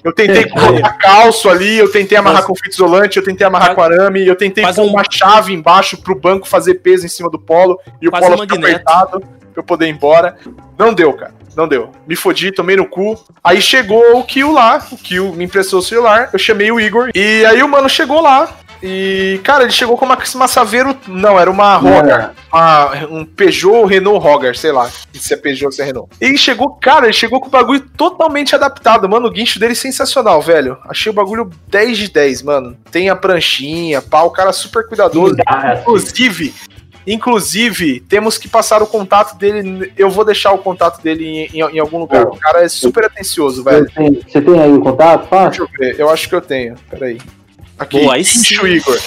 Eu 0.04 0.14
tentei 0.14 0.46
colocar 0.48 0.92
calço 0.98 1.48
ali, 1.48 1.78
eu 1.78 1.90
tentei 1.90 2.16
amarrar 2.16 2.40
Mas- 2.40 2.46
com 2.46 2.54
fita 2.54 2.68
isolante, 2.70 3.16
eu 3.16 3.24
tentei 3.24 3.46
amarrar 3.46 3.74
com 3.74 3.82
arame, 3.82 4.26
eu 4.26 4.36
tentei 4.36 4.62
pôr 4.74 4.82
um- 4.84 4.88
uma 4.90 5.02
chave 5.10 5.52
embaixo 5.54 5.96
pro 6.02 6.14
banco 6.14 6.46
fazer 6.46 6.74
peso 6.74 7.06
em 7.06 7.08
cima 7.08 7.30
do 7.30 7.38
polo 7.38 7.78
e 8.00 8.06
o 8.06 8.10
polo 8.10 8.38
ficar 8.42 8.54
magneto. 8.56 8.84
Pra 9.06 9.20
eu 9.56 9.62
poder 9.62 9.86
ir 9.86 9.90
embora. 9.90 10.36
Não 10.78 10.92
deu, 10.94 11.12
cara. 11.12 11.34
Não 11.56 11.66
deu. 11.66 11.90
Me 12.06 12.14
fodi, 12.16 12.52
tomei 12.52 12.76
no 12.76 12.86
cu. 12.86 13.18
Aí 13.42 13.60
chegou 13.60 14.16
o 14.18 14.24
Kill 14.24 14.52
lá, 14.52 14.84
o 14.92 14.96
Kill 14.96 15.32
me 15.34 15.44
emprestou 15.44 15.80
o 15.80 15.82
celular, 15.82 16.30
eu 16.32 16.38
chamei 16.38 16.70
o 16.70 16.78
Igor. 16.80 17.10
E 17.14 17.44
aí 17.44 17.62
o 17.62 17.68
mano 17.68 17.88
chegou 17.88 18.20
lá. 18.20 18.48
E, 18.82 19.38
cara, 19.44 19.64
ele 19.64 19.72
chegou 19.72 19.94
com 19.98 20.06
uma, 20.06 20.16
uma 20.36 20.48
Saveiro. 20.48 20.96
Não, 21.06 21.38
era 21.38 21.50
uma 21.50 21.76
Rogar. 21.76 22.32
uma- 22.50 22.90
um 23.10 23.26
Peugeot 23.26 23.84
Renault 23.86 24.24
Rogar, 24.24 24.56
sei 24.56 24.72
lá. 24.72 24.88
Se 25.12 25.34
é 25.34 25.36
Peugeot 25.36 25.66
ou 25.66 25.72
se 25.72 25.82
é 25.82 25.84
Renault. 25.84 26.08
E 26.18 26.24
ele 26.24 26.38
chegou, 26.38 26.70
cara, 26.80 27.04
ele 27.04 27.12
chegou 27.12 27.40
com 27.42 27.48
o 27.48 27.50
bagulho 27.50 27.80
totalmente 27.94 28.54
adaptado. 28.54 29.06
Mano, 29.06 29.26
o 29.26 29.30
guincho 29.30 29.60
dele 29.60 29.72
é 29.72 29.74
sensacional, 29.74 30.40
velho. 30.40 30.78
Achei 30.88 31.10
o 31.10 31.14
bagulho 31.14 31.50
10 31.68 31.98
de 31.98 32.10
10, 32.10 32.42
mano. 32.42 32.74
Tem 32.90 33.10
a 33.10 33.16
pranchinha, 33.16 34.00
pá, 34.00 34.22
o 34.22 34.30
cara 34.30 34.50
super 34.50 34.86
cuidadoso. 34.88 35.34
Inclusive, 35.82 36.54
Inclusive, 37.06 38.00
temos 38.00 38.38
que 38.38 38.48
passar 38.48 38.82
o 38.82 38.86
contato 38.86 39.36
dele. 39.36 39.92
Eu 39.96 40.10
vou 40.10 40.24
deixar 40.24 40.52
o 40.52 40.58
contato 40.58 41.02
dele 41.02 41.24
em, 41.26 41.60
em- 41.60 41.76
em 41.76 41.78
algum 41.78 41.98
lugar. 41.98 42.26
O 42.26 42.36
cara 42.36 42.62
é 42.64 42.68
super 42.68 43.04
atencioso, 43.04 43.62
velho. 43.64 43.86
Você 43.88 43.94
tem, 43.94 44.12
você 44.26 44.40
tem 44.40 44.60
aí 44.60 44.72
o 44.72 44.80
contato? 44.80 45.28
Deixa 45.48 45.62
eu 45.62 45.68
ver. 45.78 45.98
Eu 46.00 46.10
acho 46.10 46.28
que 46.28 46.34
eu 46.34 46.40
tenho. 46.40 46.74
Peraí. 46.90 47.18
Aqui, 47.78 48.00
Boa, 48.02 48.16
guincho 48.16 48.38
sim. 48.38 48.66
Igor. 48.66 48.98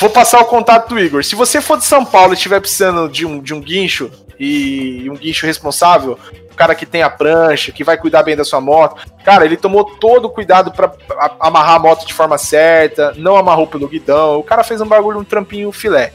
Vou 0.00 0.08
passar 0.10 0.40
o 0.40 0.44
contato 0.46 0.88
do 0.88 0.98
Igor. 0.98 1.22
Se 1.22 1.34
você 1.34 1.60
for 1.60 1.76
de 1.76 1.84
São 1.84 2.04
Paulo 2.04 2.32
e 2.32 2.36
estiver 2.36 2.60
precisando 2.60 3.08
de 3.08 3.26
um, 3.26 3.38
de 3.40 3.52
um 3.52 3.60
guincho 3.60 4.10
e 4.40 5.06
um 5.10 5.14
guincho 5.14 5.44
responsável, 5.46 6.18
o 6.50 6.54
cara 6.54 6.74
que 6.74 6.86
tem 6.86 7.02
a 7.02 7.10
prancha, 7.10 7.70
que 7.72 7.84
vai 7.84 7.98
cuidar 7.98 8.22
bem 8.22 8.34
da 8.34 8.42
sua 8.44 8.60
moto, 8.60 9.02
cara, 9.22 9.44
ele 9.44 9.56
tomou 9.58 9.84
todo 9.84 10.24
o 10.26 10.30
cuidado 10.30 10.72
pra 10.72 10.90
a- 11.10 11.32
amarrar 11.40 11.74
a 11.76 11.78
moto 11.78 12.06
de 12.06 12.14
forma 12.14 12.38
certa, 12.38 13.12
não 13.18 13.36
amarrou 13.36 13.66
pelo 13.66 13.86
guidão. 13.86 14.38
O 14.38 14.42
cara 14.42 14.64
fez 14.64 14.80
um 14.80 14.86
bagulho, 14.86 15.18
um 15.20 15.24
trampinho 15.24 15.70
filé. 15.70 16.12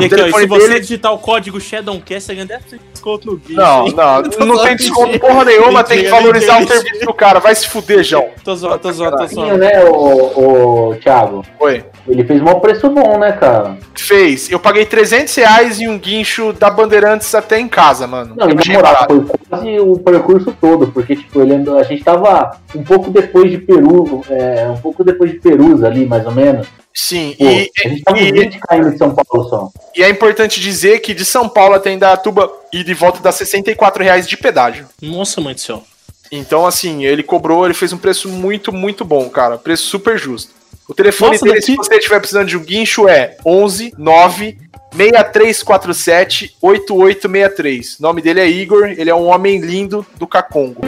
E 0.00 0.04
aqui, 0.04 0.14
ó, 0.14 0.38
se 0.38 0.46
você 0.46 0.68
dele- 0.68 0.80
digitar 0.80 1.12
o 1.12 1.18
código 1.18 1.60
Shadowcast, 1.60 2.26
você 2.26 2.34
ganha 2.34 2.46
10% 2.46 2.70
de 2.70 2.78
desconto 2.92 3.26
no 3.26 3.36
guincho. 3.36 3.54
Não, 3.60 3.86
não, 3.86 4.22
Tô 4.30 4.44
não 4.44 4.62
tem 4.62 4.76
desconto 4.76 5.06
mentira. 5.12 5.26
porra 5.26 5.44
nenhuma, 5.44 5.82
tem 5.84 5.96
que 5.98 6.04
Mentira, 6.04 6.20
valorizar 6.20 6.56
o 6.56 6.60
mentira, 6.60 6.80
serviço 6.80 7.04
do 7.06 7.14
cara. 7.14 7.40
Vai 7.40 7.54
se 7.54 7.66
fuder, 7.66 8.04
João. 8.04 8.28
Tô 8.44 8.54
zoando, 8.54 8.78
tô 8.78 8.92
zoando, 8.92 9.16
tô 9.16 9.28
Sim, 9.28 9.34
zoando. 9.34 9.58
né, 9.58 9.84
o, 9.86 10.90
o 10.90 10.94
Thiago? 10.96 11.44
Oi. 11.60 11.84
Ele 12.06 12.24
fez 12.24 12.40
um 12.40 12.60
preço 12.60 12.88
bom, 12.88 13.18
né, 13.18 13.32
cara? 13.32 13.76
Fez. 13.96 14.50
Eu 14.50 14.58
paguei 14.60 14.86
300 14.86 15.34
reais 15.34 15.80
em 15.80 15.88
um 15.88 15.98
guincho 15.98 16.52
da 16.52 16.70
Bandeirantes 16.70 17.34
até 17.34 17.58
em 17.58 17.68
casa, 17.68 18.06
mano. 18.06 18.34
Não, 18.36 18.46
e 18.48 18.52
Eu 18.52 18.56
na 18.56 18.72
moral, 18.72 19.06
foi 19.08 19.24
quase 19.50 19.80
o 19.80 19.98
percurso 19.98 20.54
todo, 20.60 20.86
porque, 20.88 21.16
tipo, 21.16 21.40
ele 21.42 21.54
andou, 21.54 21.76
a 21.78 21.82
gente 21.82 22.02
tava 22.04 22.56
um 22.74 22.82
pouco 22.84 23.10
depois 23.10 23.50
de 23.50 23.58
Peru, 23.58 24.22
é, 24.30 24.68
um 24.68 24.76
pouco 24.80 25.02
depois 25.04 25.32
de 25.32 25.38
Perusa 25.40 25.86
ali, 25.86 26.06
mais 26.06 26.24
ou 26.24 26.32
menos. 26.32 26.66
Sim, 27.00 27.34
Pô, 27.38 27.44
e, 27.44 27.70
a 27.84 27.88
gente 27.88 28.02
tava 28.02 28.18
e- 28.18 28.32
20 28.32 28.58
km 28.58 28.90
de 28.90 28.98
São 28.98 29.14
Paulo 29.14 29.48
só. 29.48 29.70
e 29.96 30.02
é 30.02 30.08
importante 30.10 30.60
dizer 30.60 30.98
que 30.98 31.14
de 31.14 31.24
São 31.24 31.48
Paulo 31.48 31.74
até 31.74 31.92
Indaiatuba 31.92 32.50
e 32.72 32.82
de 32.82 32.92
volta 32.92 33.20
dá 33.20 33.30
64 33.30 34.02
reais 34.02 34.26
de 34.26 34.36
pedágio. 34.36 34.86
Nossa, 35.00 35.40
mãe 35.40 35.54
do 35.54 35.60
céu. 35.60 35.84
Então, 36.32 36.66
assim, 36.66 37.04
ele 37.04 37.22
cobrou, 37.22 37.64
ele 37.64 37.72
fez 37.72 37.92
um 37.92 37.98
preço 37.98 38.28
muito, 38.28 38.72
muito 38.72 39.04
bom, 39.04 39.30
cara. 39.30 39.56
Preço 39.56 39.84
super 39.84 40.18
justo. 40.18 40.52
O 40.88 40.92
telefone 40.94 41.32
Nossa, 41.32 41.44
dele, 41.44 41.60
daqui- 41.60 41.66
se 41.66 41.76
você 41.76 41.94
estiver 41.94 42.18
precisando 42.18 42.48
de 42.48 42.56
um 42.56 42.64
guincho, 42.64 43.06
é 43.08 43.36
11 43.46 43.92
9 43.96 44.58
6347 44.92 46.56
8863. 46.60 47.98
O 47.98 48.02
nome 48.02 48.20
dele 48.22 48.40
é 48.40 48.48
Igor, 48.48 48.86
ele 48.86 49.08
é 49.10 49.14
um 49.14 49.26
homem 49.26 49.58
lindo 49.60 50.04
do 50.18 50.26
Cacongo. 50.26 50.80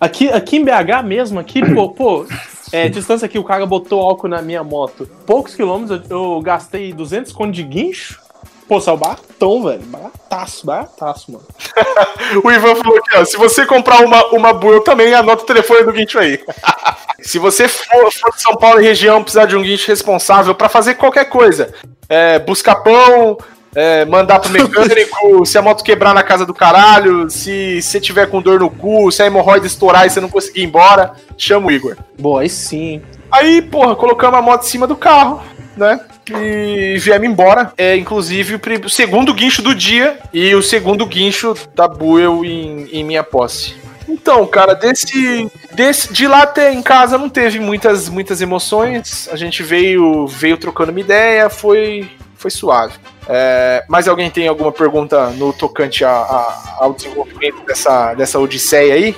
Aqui, 0.00 0.28
aqui 0.28 0.56
em 0.58 0.64
BH 0.64 1.02
mesmo, 1.04 1.38
aqui, 1.40 1.60
pô, 1.74 1.88
pô, 1.90 2.26
é, 2.72 2.88
distância 2.88 3.26
aqui, 3.26 3.38
o 3.38 3.44
cara 3.44 3.66
botou 3.66 4.00
álcool 4.00 4.28
na 4.28 4.40
minha 4.40 4.64
moto. 4.64 5.08
Poucos 5.26 5.54
quilômetros, 5.54 6.10
eu, 6.10 6.34
eu 6.34 6.40
gastei 6.40 6.92
200 6.92 7.32
conto 7.32 7.52
de 7.52 7.62
guincho. 7.62 8.20
Pô, 8.66 8.80
saiu 8.80 8.96
baratão, 8.96 9.62
velho. 9.64 9.82
Barataço, 9.82 10.64
barataço, 10.64 11.32
mano. 11.32 11.44
O 12.42 12.50
Ivan 12.50 12.74
falou 12.76 12.96
aqui, 12.96 13.16
ó. 13.16 13.24
Se 13.24 13.36
você 13.36 13.66
comprar 13.66 14.00
uma, 14.00 14.24
uma 14.28 14.54
bull, 14.54 14.72
eu 14.72 14.80
também 14.80 15.12
anota 15.12 15.42
o 15.42 15.46
telefone 15.46 15.84
do 15.84 15.92
guincho 15.92 16.18
aí. 16.18 16.42
se 17.20 17.38
você 17.38 17.68
for, 17.68 18.10
for 18.10 18.32
de 18.34 18.40
São 18.40 18.56
Paulo 18.56 18.80
e 18.80 18.84
região, 18.84 19.22
precisar 19.22 19.44
de 19.44 19.56
um 19.56 19.62
guincho 19.62 19.88
responsável 19.88 20.54
pra 20.54 20.70
fazer 20.70 20.94
qualquer 20.94 21.26
coisa. 21.26 21.74
É, 22.08 22.38
buscar 22.38 22.76
pão, 22.76 23.36
é, 23.74 24.04
mandar 24.04 24.38
pro 24.38 24.50
mecânico, 24.50 25.44
se 25.46 25.56
a 25.56 25.62
moto 25.62 25.82
quebrar 25.82 26.14
na 26.14 26.22
casa 26.22 26.44
do 26.44 26.54
caralho, 26.54 27.30
se 27.30 27.80
você 27.80 28.00
tiver 28.00 28.26
com 28.26 28.42
dor 28.42 28.60
no 28.60 28.70
cu, 28.70 29.10
se 29.10 29.22
a 29.22 29.26
hemorroida 29.26 29.66
estourar 29.66 30.06
e 30.06 30.10
você 30.10 30.20
não 30.20 30.28
conseguir 30.28 30.60
ir 30.60 30.64
embora, 30.64 31.12
chama 31.36 31.68
o 31.68 31.70
Igor. 31.70 31.96
Boa, 32.18 32.42
aí 32.42 32.48
sim. 32.48 33.02
Aí, 33.30 33.62
porra, 33.62 33.96
colocamos 33.96 34.38
a 34.38 34.42
moto 34.42 34.64
em 34.64 34.68
cima 34.68 34.86
do 34.86 34.94
carro, 34.94 35.42
né? 35.76 35.98
E 36.30 36.96
viemos 36.98 37.26
embora. 37.26 37.72
É, 37.76 37.96
inclusive, 37.96 38.60
o 38.84 38.88
segundo 38.88 39.34
guincho 39.34 39.62
do 39.62 39.74
dia 39.74 40.18
e 40.32 40.54
o 40.54 40.62
segundo 40.62 41.06
guincho 41.06 41.54
da 41.74 41.88
Buell 41.88 42.44
em, 42.44 42.88
em 42.92 43.02
minha 43.02 43.24
posse. 43.24 43.74
Então, 44.08 44.46
cara, 44.46 44.74
desse, 44.74 45.50
desse. 45.72 46.12
De 46.12 46.26
lá 46.28 46.42
até 46.42 46.72
em 46.72 46.82
casa 46.82 47.16
não 47.16 47.28
teve 47.28 47.58
muitas, 47.58 48.08
muitas 48.08 48.40
emoções. 48.40 49.28
A 49.32 49.36
gente 49.36 49.62
veio, 49.62 50.26
veio 50.26 50.58
trocando 50.58 50.90
uma 50.90 51.00
ideia, 51.00 51.48
foi, 51.48 52.10
foi 52.36 52.50
suave. 52.50 52.94
É, 53.34 53.82
mais 53.88 54.06
alguém 54.06 54.28
tem 54.30 54.46
alguma 54.46 54.70
pergunta 54.70 55.28
no 55.30 55.52
tocante 55.54 56.04
a- 56.04 56.10
a- 56.10 56.76
ao 56.80 56.92
desenvolvimento 56.92 57.64
dessa, 57.66 58.12
dessa 58.12 58.38
odisseia 58.38 58.92
aí? 58.94 59.16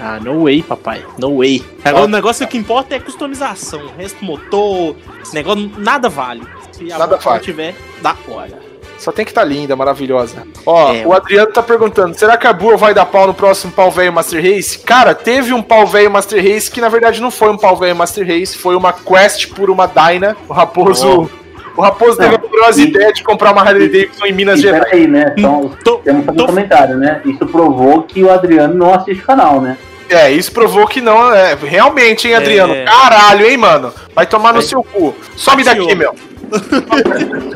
Ah, 0.00 0.18
no 0.18 0.44
way, 0.44 0.62
papai. 0.62 1.04
No 1.18 1.38
way. 1.38 1.62
Agora 1.84 2.04
o 2.04 2.08
negócio 2.08 2.46
que 2.48 2.56
importa 2.56 2.94
é 2.96 2.98
customização. 3.00 3.80
O 3.84 3.92
resto, 3.96 4.24
motor, 4.24 4.96
esse 5.22 5.34
negócio, 5.34 5.70
nada 5.76 6.08
vale. 6.08 6.42
Se 6.72 6.90
a 6.90 6.98
Nada 6.98 7.16
vale. 7.18 7.40
tiver, 7.44 7.74
da 8.00 8.16
hora. 8.28 8.58
Só 8.98 9.12
tem 9.12 9.24
que 9.24 9.30
estar 9.32 9.44
linda, 9.44 9.76
maravilhosa. 9.76 10.46
Ó, 10.64 10.92
É. 10.94 11.06
o 11.06 11.12
Adriano 11.12 11.52
tá 11.52 11.62
perguntando: 11.62 12.18
será 12.18 12.36
que 12.36 12.46
a 12.46 12.52
Bull 12.52 12.78
vai 12.78 12.94
dar 12.94 13.04
pau 13.06 13.26
no 13.26 13.34
próximo 13.34 13.72
pau 13.72 13.90
velho 13.90 14.12
Master 14.12 14.42
Race? 14.42 14.78
Cara, 14.78 15.14
teve 15.14 15.52
um 15.52 15.62
pau 15.62 15.86
velho 15.86 16.10
Master 16.10 16.42
Race 16.42 16.70
que 16.70 16.80
na 16.80 16.88
verdade 16.88 17.20
não 17.20 17.30
foi 17.30 17.50
um 17.50 17.56
pau 17.58 17.76
velho 17.76 17.94
Master 17.94 18.26
Race, 18.26 18.56
foi 18.56 18.74
uma 18.74 18.92
quest 18.92 19.48
por 19.54 19.68
uma 19.68 19.86
Dyna. 19.86 20.36
O 20.48 20.52
Raposo. 20.52 21.30
O 21.76 21.82
Raposo 21.82 22.16
teve 22.18 22.36
a 22.36 22.70
e- 22.76 22.80
ideia 22.82 23.12
de 23.12 23.22
comprar 23.22 23.52
uma 23.52 23.62
Harley 23.62 23.88
Davidson 23.88 24.26
em 24.26 24.32
Minas 24.32 24.58
E 24.60 24.62
Gerais. 24.62 24.84
peraí, 24.84 25.06
né? 25.08 25.34
Só, 25.40 25.70
Tô- 25.84 25.96
temos 25.98 26.20
que 26.20 26.26
fazer 26.26 26.38
tô- 26.38 26.44
um 26.44 26.46
comentário, 26.46 26.96
né? 26.96 27.20
Isso 27.24 27.44
provou 27.46 28.02
que 28.02 28.22
o 28.22 28.30
Adriano 28.30 28.74
não 28.74 28.94
assiste 28.94 29.22
o 29.22 29.26
canal, 29.26 29.60
né? 29.60 29.76
É, 30.08 30.30
isso 30.30 30.52
provou 30.52 30.86
que 30.86 31.00
não. 31.00 31.32
É, 31.32 31.54
realmente, 31.54 32.28
hein, 32.28 32.34
Adriano? 32.34 32.74
É. 32.74 32.84
Caralho, 32.84 33.46
hein, 33.46 33.56
mano? 33.56 33.92
Vai 34.14 34.26
tomar 34.26 34.52
no 34.52 34.58
É. 34.60 34.62
seu 34.62 34.82
cu. 34.84 35.14
Some 35.36 35.64
daqui, 35.64 35.94
meu. 35.94 36.14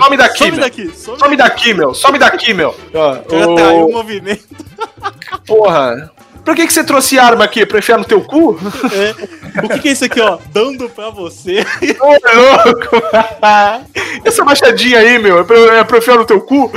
Some 0.02 0.16
daqui, 0.16 0.38
Some 0.38 0.50
meu. 0.52 0.60
daqui, 0.60 0.90
some 0.96 1.18
Some 1.18 1.36
daqui, 1.36 1.74
meu. 1.74 1.94
Some 1.94 2.18
daqui, 2.18 2.54
meu. 2.54 2.74
Cara, 2.92 3.22
o- 3.46 3.54
traiu 3.54 3.86
o 3.88 3.92
movimento. 3.92 4.42
Porra. 5.46 6.10
Por 6.48 6.56
que, 6.56 6.66
que 6.66 6.72
você 6.72 6.82
trouxe 6.82 7.18
arma 7.18 7.44
aqui? 7.44 7.66
Pra 7.66 7.78
enfiar 7.78 7.98
no 7.98 8.06
teu 8.06 8.22
cu? 8.22 8.58
É. 8.90 9.62
O 9.62 9.68
que, 9.68 9.80
que 9.80 9.88
é 9.88 9.92
isso 9.92 10.06
aqui, 10.06 10.18
ó? 10.18 10.38
Dando 10.50 10.88
pra 10.88 11.10
você. 11.10 11.60
Ô, 12.00 12.06
louco! 12.06 12.96
Essa 14.24 14.42
machadinha 14.46 14.98
aí, 15.00 15.18
meu, 15.18 15.40
é 15.40 15.44
pra, 15.44 15.58
é 15.76 15.84
pra 15.84 15.98
enfiar 15.98 16.16
no 16.16 16.24
teu 16.24 16.40
cu? 16.40 16.72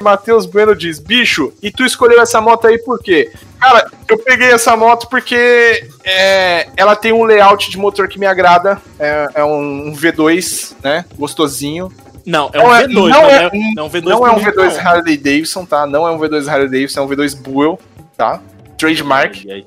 Matheus 0.00 0.46
Bueno 0.46 0.72
diz, 0.76 1.00
bicho, 1.00 1.52
e 1.60 1.68
tu 1.72 1.84
escolheu 1.84 2.20
essa 2.20 2.40
moto 2.40 2.68
aí 2.68 2.78
por 2.78 3.02
quê? 3.02 3.32
Cara, 3.58 3.90
eu 4.08 4.18
peguei 4.18 4.52
essa 4.52 4.76
moto 4.76 5.08
porque 5.08 5.88
é, 6.04 6.68
ela 6.76 6.94
tem 6.94 7.12
um 7.12 7.24
layout 7.24 7.68
de 7.72 7.76
motor 7.76 8.06
que 8.06 8.20
me 8.20 8.26
agrada. 8.26 8.80
É, 9.00 9.30
é 9.34 9.44
um, 9.44 9.88
um 9.88 9.92
V2, 9.96 10.74
né? 10.80 11.04
Gostosinho. 11.18 11.90
Não, 12.24 12.50
é 12.52 12.60
um 12.60 12.62
Não 12.68 12.74
é- 12.76 12.84
V2, 12.86 12.92
não 12.94 13.08
não, 13.08 13.28
é 13.28 13.42
é, 13.42 13.50
um- 13.52 13.74
não 13.74 13.82
é 13.82 13.86
um 13.86 13.90
V2 13.90 14.02
Não 14.04 14.26
é 14.28 14.30
um 14.30 14.34
bonito, 14.34 14.60
V2 14.60 14.74
não. 14.76 14.86
Harley 14.86 15.16
Davidson, 15.16 15.64
tá? 15.64 15.86
Não 15.88 16.06
é 16.06 16.10
um 16.12 16.18
V2 16.20 16.46
Harley 16.46 16.68
Davidson, 16.68 17.00
é 17.00 17.02
um 17.02 17.08
V2 17.08 17.34
Buell, 17.36 17.80
tá? 18.16 18.40
Trademark. 18.78 19.46
Aí? 19.50 19.66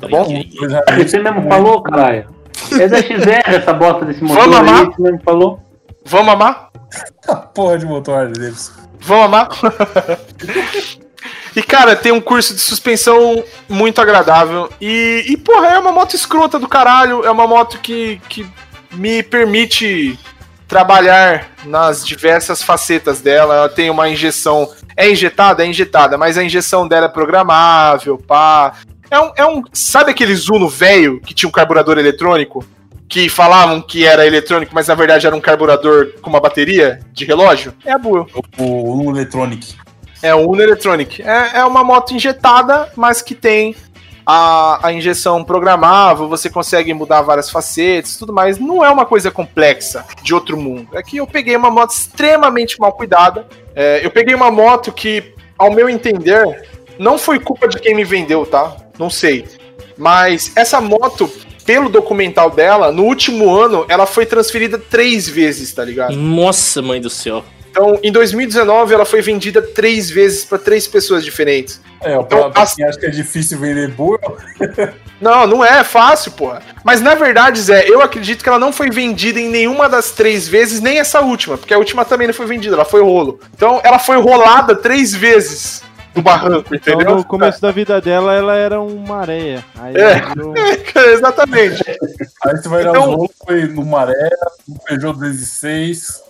Tá 0.00 0.08
bom? 0.08 0.26
Você 0.96 1.18
mesmo 1.18 1.48
falou, 1.48 1.82
caralho. 1.82 2.26
É 2.72 2.88
da 2.88 3.00
XR 3.00 3.54
essa 3.54 3.72
bosta 3.72 4.04
desse 4.04 4.22
motor 4.22 4.42
Vamos 4.42 4.56
aí, 4.56 4.68
amar? 4.68 4.86
você 4.86 5.02
mesmo 5.02 5.20
falou. 5.24 5.60
Vamos 6.04 6.32
amar? 6.32 6.70
A 7.28 7.36
porra 7.36 7.78
de 7.78 7.86
motor 7.86 8.28
Davidson. 8.28 8.72
Vamos 9.00 9.24
amar? 9.26 9.48
e, 11.54 11.62
cara, 11.62 11.94
tem 11.94 12.10
um 12.12 12.20
curso 12.20 12.54
de 12.54 12.60
suspensão 12.60 13.44
muito 13.68 14.00
agradável. 14.00 14.70
E, 14.80 15.24
e, 15.28 15.36
porra, 15.36 15.68
é 15.68 15.78
uma 15.78 15.92
moto 15.92 16.14
escrota 16.14 16.58
do 16.58 16.66
caralho. 16.66 17.24
É 17.24 17.30
uma 17.30 17.46
moto 17.46 17.78
que, 17.78 18.20
que 18.28 18.46
me 18.92 19.22
permite 19.22 20.18
trabalhar 20.68 21.48
nas 21.64 22.06
diversas 22.06 22.62
facetas 22.62 23.20
dela. 23.20 23.56
Ela 23.56 23.68
tem 23.68 23.88
uma 23.88 24.08
injeção. 24.08 24.70
É 24.94 25.10
injetada? 25.10 25.64
É 25.64 25.66
injetada, 25.66 26.18
mas 26.18 26.36
a 26.36 26.44
injeção 26.44 26.86
dela 26.86 27.06
é 27.06 27.08
programável, 27.08 28.18
pá. 28.18 28.74
É 29.10 29.18
um. 29.18 29.32
É 29.34 29.46
um 29.46 29.62
sabe 29.72 30.10
aquele 30.10 30.34
Zuno 30.36 30.68
velho 30.68 31.20
que 31.20 31.34
tinha 31.34 31.48
um 31.48 31.52
carburador 31.52 31.98
eletrônico? 31.98 32.64
Que 33.08 33.26
falavam 33.30 33.80
que 33.80 34.04
era 34.04 34.26
eletrônico, 34.26 34.74
mas 34.74 34.86
na 34.86 34.94
verdade 34.94 35.26
era 35.26 35.34
um 35.34 35.40
carburador 35.40 36.12
com 36.20 36.28
uma 36.28 36.40
bateria 36.40 37.00
de 37.10 37.24
relógio? 37.24 37.72
É 37.82 37.92
a 37.92 37.98
Buell. 37.98 38.26
O 38.58 38.92
Uno 38.92 39.16
Electronic. 39.16 39.74
É 40.22 40.34
o 40.34 40.50
Uno 40.50 40.60
Electronic. 40.60 41.22
É, 41.22 41.60
é 41.60 41.64
uma 41.64 41.82
moto 41.82 42.12
injetada, 42.12 42.92
mas 42.94 43.22
que 43.22 43.34
tem 43.34 43.74
a, 44.30 44.88
a 44.88 44.92
injeção 44.92 45.42
programável, 45.42 46.28
você 46.28 46.50
consegue 46.50 46.92
mudar 46.92 47.22
várias 47.22 47.48
facetas 47.48 48.18
tudo 48.18 48.30
mais. 48.30 48.58
Não 48.58 48.84
é 48.84 48.90
uma 48.90 49.06
coisa 49.06 49.30
complexa 49.30 50.04
de 50.22 50.34
outro 50.34 50.54
mundo. 50.54 50.90
É 50.92 51.02
que 51.02 51.16
eu 51.16 51.26
peguei 51.26 51.56
uma 51.56 51.70
moto 51.70 51.92
extremamente 51.92 52.78
mal 52.78 52.92
cuidada. 52.92 53.48
É, 53.74 54.04
eu 54.04 54.10
peguei 54.10 54.34
uma 54.34 54.50
moto 54.50 54.92
que, 54.92 55.32
ao 55.56 55.70
meu 55.70 55.88
entender, 55.88 56.68
não 56.98 57.16
foi 57.16 57.38
culpa 57.40 57.66
de 57.66 57.78
quem 57.78 57.94
me 57.94 58.04
vendeu, 58.04 58.44
tá? 58.44 58.76
Não 58.98 59.08
sei. 59.08 59.46
Mas 59.96 60.52
essa 60.54 60.78
moto, 60.78 61.26
pelo 61.64 61.88
documental 61.88 62.50
dela, 62.50 62.92
no 62.92 63.04
último 63.04 63.56
ano, 63.56 63.86
ela 63.88 64.04
foi 64.04 64.26
transferida 64.26 64.78
três 64.78 65.26
vezes, 65.26 65.72
tá 65.72 65.82
ligado? 65.82 66.14
Nossa, 66.14 66.82
mãe 66.82 67.00
do 67.00 67.08
céu. 67.08 67.42
Então, 67.78 68.00
em 68.02 68.10
2019, 68.10 68.92
ela 68.92 69.04
foi 69.04 69.22
vendida 69.22 69.62
três 69.62 70.10
vezes 70.10 70.44
pra 70.44 70.58
três 70.58 70.88
pessoas 70.88 71.24
diferentes. 71.24 71.80
É, 72.00 72.10
Então, 72.14 72.24
pra, 72.24 72.50
pra 72.50 72.62
as- 72.62 72.74
quem 72.74 72.84
acha 72.84 72.98
que 72.98 73.06
é 73.06 73.10
difícil 73.10 73.56
vender 73.58 73.88
burro, 73.92 74.18
Não, 75.20 75.46
não 75.48 75.64
é 75.64 75.82
fácil, 75.82 76.30
porra. 76.32 76.60
Mas 76.84 77.00
na 77.00 77.14
verdade, 77.16 77.60
Zé, 77.60 77.88
eu 77.88 78.00
acredito 78.00 78.40
que 78.42 78.48
ela 78.48 78.58
não 78.58 78.72
foi 78.72 78.88
vendida 78.88 79.38
em 79.40 79.48
nenhuma 79.48 79.88
das 79.88 80.10
três 80.12 80.46
vezes, 80.48 80.80
nem 80.80 80.98
essa 81.00 81.20
última, 81.20 81.56
porque 81.58 81.74
a 81.74 81.78
última 81.78 82.04
também 82.04 82.26
não 82.28 82.34
foi 82.34 82.46
vendida, 82.46 82.74
ela 82.76 82.84
foi 82.84 83.00
rolo. 83.02 83.40
Então, 83.54 83.80
ela 83.84 83.98
foi 83.98 84.16
rolada 84.20 84.76
três 84.76 85.12
vezes 85.14 85.82
do 86.14 86.22
barranco, 86.22 86.72
Então, 86.74 86.94
entendeu? 86.94 87.16
no 87.16 87.24
começo 87.24 87.60
da 87.60 87.70
vida 87.72 88.00
dela, 88.00 88.32
ela 88.34 88.56
era 88.56 88.80
uma 88.80 89.18
areia. 89.18 89.64
Aí 89.80 89.96
É. 89.96 90.20
virou- 90.20 90.54
Exatamente. 91.12 91.82
aí 92.44 92.56
você 92.56 92.68
vai 92.68 92.84
dar 92.84 92.90
Então- 92.90 93.02
os 93.10 93.16
rolos, 93.16 93.30
foi 93.44 93.62
no 93.66 93.84
Maré, 93.84 94.30
no 94.68 94.78
Peugeot 94.84 95.14
206. 95.18 96.22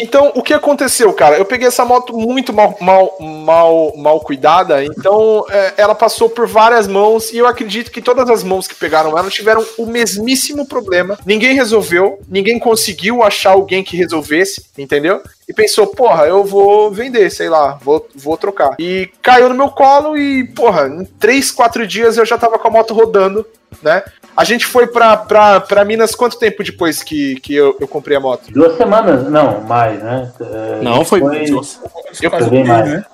Então, 0.00 0.32
o 0.34 0.42
que 0.42 0.54
aconteceu, 0.54 1.12
cara? 1.12 1.36
Eu 1.36 1.44
peguei 1.44 1.68
essa 1.68 1.84
moto 1.84 2.16
muito 2.16 2.52
mal, 2.52 2.76
mal, 2.80 3.16
mal, 3.20 3.96
mal 3.96 4.20
cuidada, 4.20 4.84
então 4.84 5.44
é, 5.50 5.74
ela 5.76 5.94
passou 5.94 6.28
por 6.28 6.46
várias 6.46 6.86
mãos 6.86 7.32
e 7.32 7.38
eu 7.38 7.46
acredito 7.46 7.90
que 7.90 8.02
todas 8.02 8.28
as 8.30 8.42
mãos 8.42 8.66
que 8.66 8.74
pegaram 8.74 9.16
ela 9.16 9.30
tiveram 9.30 9.64
o 9.76 9.86
mesmíssimo 9.86 10.66
problema. 10.66 11.18
Ninguém 11.24 11.54
resolveu, 11.54 12.20
ninguém 12.28 12.58
conseguiu 12.58 13.22
achar 13.22 13.50
alguém 13.50 13.82
que 13.82 13.96
resolvesse, 13.96 14.64
entendeu? 14.76 15.22
E 15.48 15.52
pensou, 15.54 15.86
porra, 15.86 16.26
eu 16.26 16.44
vou 16.44 16.90
vender, 16.90 17.30
sei 17.30 17.48
lá, 17.48 17.78
vou, 17.82 18.06
vou 18.14 18.36
trocar. 18.36 18.76
E 18.78 19.08
caiu 19.22 19.48
no 19.48 19.54
meu 19.54 19.70
colo 19.70 20.16
e, 20.16 20.44
porra, 20.44 20.88
em 20.88 21.04
3, 21.04 21.50
4 21.50 21.86
dias 21.86 22.18
eu 22.18 22.26
já 22.26 22.36
tava 22.36 22.58
com 22.58 22.68
a 22.68 22.70
moto 22.70 22.92
rodando, 22.92 23.46
né? 23.82 24.02
A 24.38 24.44
gente 24.44 24.64
foi 24.64 24.86
pra, 24.86 25.16
pra, 25.16 25.58
pra 25.58 25.84
Minas 25.84 26.14
quanto 26.14 26.38
tempo 26.38 26.62
depois 26.62 27.02
que, 27.02 27.40
que 27.40 27.52
eu, 27.56 27.76
eu 27.80 27.88
comprei 27.88 28.16
a 28.16 28.20
moto? 28.20 28.52
Duas 28.52 28.76
semanas, 28.76 29.28
não, 29.28 29.62
mais, 29.62 30.00
né? 30.00 30.30
É, 30.40 30.78
Não, 30.80 31.04
foi. 31.04 31.18
Nós 31.20 31.80
Eu- 32.22 32.30
Quase 32.30 32.48
bem 32.48 32.64
mais. 32.64 32.88
né? 32.88 33.04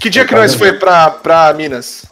Que 0.00 0.10
dia 0.10 0.24
que 0.24 0.34
nós 0.34 0.56
foi 0.56 0.72
pra, 0.72 1.08
pra 1.08 1.52
Minas? 1.52 2.04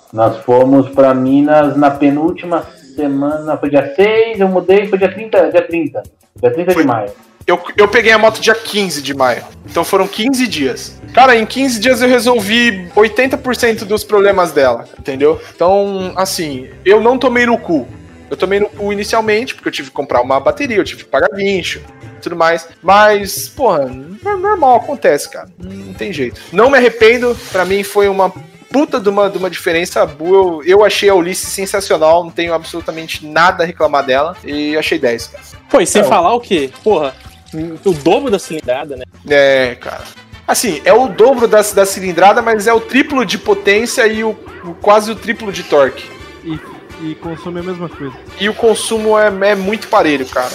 fomos 0.47 0.89
pra 0.91 1.12
Minas 1.12 1.77
na 1.77 1.91
penúltima 1.91 2.64
semana, 2.95 3.57
foi 3.57 3.71
dia 3.71 3.93
6, 3.93 4.39
eu 4.39 4.47
mudei, 4.49 4.87
foi 4.87 4.99
dia 4.99 5.12
30, 5.12 5.51
dia 5.51 5.66
30. 5.66 6.03
Dia 6.41 6.53
30 6.53 6.73
de 6.73 6.85
maio. 6.85 7.11
Eu, 7.45 7.59
eu 7.77 7.89
peguei 7.89 8.12
a 8.12 8.18
moto 8.18 8.41
dia 8.41 8.55
15 8.55 9.03
de 9.03 9.12
maio. 9.12 9.43
Então 9.68 9.83
foram 9.83 10.07
15 10.07 10.47
dias. 10.47 11.01
Cara, 11.12 11.35
em 11.35 11.45
15 11.45 11.81
dias 11.81 12.01
eu 12.03 12.09
resolvi 12.09 12.89
80% 12.95 13.85
dos 13.85 14.05
problemas 14.05 14.53
dela, 14.53 14.85
entendeu? 14.97 15.41
Então, 15.57 16.12
assim, 16.14 16.68
eu 16.85 17.01
não 17.01 17.18
tomei 17.18 17.47
no 17.47 17.59
cu. 17.59 17.89
Eu 18.31 18.37
tomei 18.37 18.61
no 18.61 18.68
cu 18.68 18.93
inicialmente, 18.93 19.55
porque 19.55 19.68
eu 19.68 19.72
tive 19.72 19.89
que 19.89 19.95
comprar 19.95 20.20
uma 20.22 20.39
bateria, 20.39 20.76
eu 20.76 20.85
tive 20.85 21.03
que 21.05 21.11
pagar 21.11 21.28
guincho 21.35 21.81
e 22.16 22.20
tudo 22.22 22.37
mais. 22.37 22.68
Mas, 22.83 23.49
porra, 23.49 23.87
normal, 24.22 24.76
acontece, 24.76 25.28
cara. 25.28 25.49
Não 25.59 25.93
tem 25.95 26.12
jeito. 26.12 26.41
Não 26.53 26.70
me 26.70 26.78
arrependo, 26.78 27.37
pra 27.51 27.64
mim 27.64 27.83
foi 27.83 28.09
uma 28.09 28.33
puta 28.72 29.01
de 29.01 29.09
uma, 29.09 29.28
de 29.28 29.37
uma 29.37 29.51
diferença. 29.51 30.03
A 30.03 30.07
Bu, 30.07 30.35
eu, 30.35 30.62
eu 30.64 30.85
achei 30.85 31.09
a 31.09 31.14
Ulisses 31.14 31.49
sensacional, 31.49 32.22
não 32.22 32.31
tenho 32.31 32.55
absolutamente 32.55 33.26
nada 33.26 33.64
a 33.64 33.66
reclamar 33.66 34.07
dela. 34.07 34.37
E 34.45 34.76
achei 34.76 34.97
10, 34.99 35.26
cara. 35.26 35.45
Pô, 35.68 35.81
e 35.81 35.87
sem 35.87 36.03
Não. 36.03 36.09
falar 36.09 36.33
o 36.33 36.41
quê? 36.41 36.70
Porra, 36.85 37.14
o 37.85 37.93
dobro 37.93 38.31
da 38.31 38.39
cilindrada, 38.39 38.95
né? 38.97 39.03
É, 39.28 39.74
cara. 39.74 40.05
Assim, 40.47 40.81
é 40.85 40.93
o 40.93 41.09
dobro 41.09 41.47
da, 41.49 41.62
da 41.62 41.85
cilindrada, 41.85 42.41
mas 42.43 42.66
é 42.68 42.72
o 42.72 42.81
triplo 42.81 43.24
de 43.24 43.39
potência 43.39 44.07
e 44.07 44.22
o, 44.24 44.31
o- 44.64 44.74
quase 44.81 45.11
o 45.11 45.14
triplo 45.16 45.53
de 45.53 45.62
torque. 45.64 46.05
E, 46.45 46.59
e 47.03 47.15
consome 47.15 47.61
a 47.61 47.63
mesma 47.63 47.89
coisa. 47.89 48.15
E 48.41 48.49
o 48.49 48.55
consumo 48.55 49.19
é, 49.19 49.27
é 49.27 49.55
muito 49.55 49.89
parelho, 49.89 50.27
cara. 50.27 50.51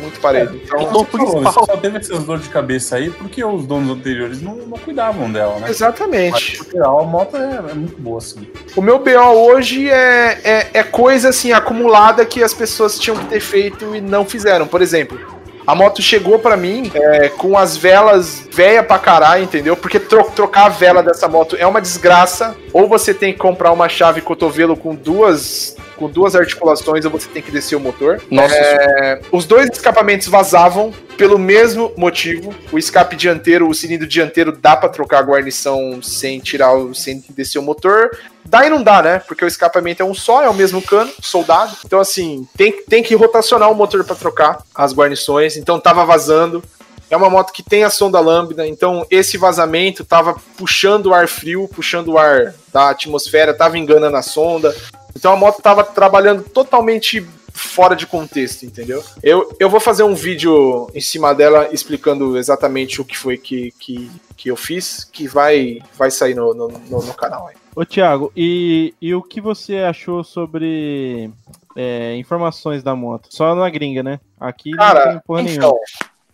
Muito 0.00 0.18
parelho. 0.20 0.60
Então, 0.64 0.80
Então, 0.80 1.04
você 1.04 1.10
falou, 1.10 1.42
você 1.42 1.52
só 1.52 1.76
teve 1.76 1.98
essas 1.98 2.24
dores 2.24 2.44
de 2.44 2.48
cabeça 2.48 2.96
aí 2.96 3.10
porque 3.10 3.44
os 3.44 3.66
donos 3.66 3.96
anteriores 3.96 4.40
não, 4.40 4.56
não 4.56 4.78
cuidavam 4.78 5.30
dela, 5.30 5.54
né? 5.54 5.60
Mas, 5.62 5.70
exatamente. 5.72 6.58
por 6.58 6.72
geral, 6.72 7.00
a 7.00 7.04
moto 7.04 7.36
é, 7.36 7.70
é 7.70 7.74
muito 7.74 8.00
boa, 8.00 8.18
assim. 8.18 8.46
O 8.74 8.80
meu 8.80 8.98
BO 8.98 9.10
hoje 9.10 9.88
é, 9.90 10.40
é, 10.42 10.70
é 10.72 10.82
coisa 10.82 11.28
assim 11.28 11.52
acumulada 11.52 12.24
que 12.24 12.42
as 12.42 12.54
pessoas 12.54 12.98
tinham 12.98 13.18
que 13.18 13.26
ter 13.26 13.40
feito 13.40 13.94
e 13.94 14.00
não 14.00 14.24
fizeram. 14.24 14.66
Por 14.66 14.80
exemplo, 14.80 15.18
a 15.66 15.74
moto 15.74 16.02
chegou 16.02 16.38
pra 16.38 16.56
mim 16.56 16.90
é, 16.94 17.28
com 17.28 17.56
as 17.56 17.76
velas 17.76 18.46
velha 18.52 18.82
pra 18.82 18.98
caralho, 18.98 19.44
entendeu? 19.44 19.76
Porque 19.76 20.00
tro- 20.00 20.30
trocar 20.34 20.66
a 20.66 20.68
vela 20.68 21.02
dessa 21.02 21.28
moto 21.28 21.56
é 21.58 21.66
uma 21.66 21.80
desgraça. 21.80 22.56
Ou 22.72 22.88
você 22.88 23.12
tem 23.14 23.32
que 23.32 23.38
comprar 23.38 23.70
uma 23.72 23.88
chave 23.88 24.20
cotovelo 24.20 24.76
com 24.76 24.94
duas 24.94 25.76
com 26.00 26.08
duas 26.08 26.34
articulações 26.34 27.04
você 27.04 27.28
tem 27.28 27.42
que 27.42 27.50
descer 27.50 27.76
o 27.76 27.80
motor. 27.80 28.22
Nossa 28.30 28.54
É, 28.54 29.20
os 29.30 29.44
dois 29.44 29.68
escapamentos 29.70 30.28
vazavam 30.28 30.94
pelo 31.18 31.38
mesmo 31.38 31.92
motivo. 31.94 32.54
O 32.72 32.78
escape 32.78 33.14
dianteiro, 33.14 33.68
o 33.68 33.74
cilindro 33.74 34.06
dianteiro 34.06 34.50
dá 34.50 34.74
pra 34.74 34.88
trocar 34.88 35.18
a 35.18 35.22
guarnição 35.22 36.00
sem 36.02 36.40
tirar 36.40 36.72
o 36.72 36.94
sem 36.94 37.22
descer 37.28 37.58
o 37.58 37.62
motor. 37.62 38.16
Dá 38.46 38.66
e 38.66 38.70
não 38.70 38.82
dá, 38.82 39.02
né? 39.02 39.18
Porque 39.18 39.44
o 39.44 39.48
escapamento 39.48 40.02
é 40.02 40.06
um 40.06 40.14
só, 40.14 40.42
é 40.42 40.48
o 40.48 40.54
mesmo 40.54 40.80
cano, 40.80 41.12
soldado. 41.20 41.76
Então, 41.84 42.00
assim, 42.00 42.48
tem, 42.56 42.82
tem 42.84 43.02
que 43.02 43.14
rotacionar 43.14 43.70
o 43.70 43.74
motor 43.74 44.02
pra 44.02 44.16
trocar 44.16 44.62
as 44.74 44.94
guarnições. 44.94 45.58
Então, 45.58 45.78
tava 45.78 46.06
vazando. 46.06 46.64
É 47.10 47.16
uma 47.16 47.28
moto 47.28 47.52
que 47.52 47.62
tem 47.62 47.82
a 47.82 47.90
sonda 47.90 48.20
lambda, 48.20 48.64
então 48.68 49.04
esse 49.10 49.36
vazamento 49.36 50.04
tava 50.04 50.36
puxando 50.56 51.06
o 51.06 51.14
ar 51.14 51.26
frio, 51.26 51.68
puxando 51.68 52.12
o 52.12 52.18
ar 52.18 52.54
da 52.72 52.90
atmosfera, 52.90 53.52
tava 53.52 53.76
enganando 53.76 54.16
a 54.16 54.22
sonda. 54.22 54.72
Então 55.14 55.32
a 55.32 55.36
moto 55.36 55.60
tava 55.62 55.82
trabalhando 55.84 56.42
totalmente 56.44 57.26
fora 57.52 57.94
de 57.94 58.06
contexto, 58.06 58.64
entendeu? 58.64 59.02
Eu, 59.22 59.54
eu 59.58 59.68
vou 59.68 59.80
fazer 59.80 60.02
um 60.02 60.14
vídeo 60.14 60.88
em 60.94 61.00
cima 61.00 61.34
dela 61.34 61.68
explicando 61.72 62.38
exatamente 62.38 63.00
o 63.00 63.04
que 63.04 63.16
foi 63.18 63.36
que, 63.36 63.72
que, 63.78 64.10
que 64.36 64.50
eu 64.50 64.56
fiz, 64.56 65.04
que 65.04 65.26
vai, 65.28 65.80
vai 65.98 66.10
sair 66.10 66.34
no, 66.34 66.54
no, 66.54 66.68
no- 66.68 67.02
no 67.02 67.14
canal 67.14 67.48
aí. 67.48 67.56
Ô, 67.76 67.84
Thiago, 67.84 68.32
e, 68.36 68.94
e 69.00 69.14
o 69.14 69.22
que 69.22 69.40
você 69.40 69.78
achou 69.78 70.24
sobre 70.24 71.30
é, 71.76 72.16
informações 72.16 72.82
da 72.82 72.96
moto? 72.96 73.28
Só 73.30 73.54
na 73.54 73.68
gringa, 73.68 74.02
né? 74.02 74.20
Aqui 74.40 74.70
não 74.70 74.78
Cara, 74.78 75.08
tem 75.10 75.20
porra 75.26 75.42
então, 75.42 75.76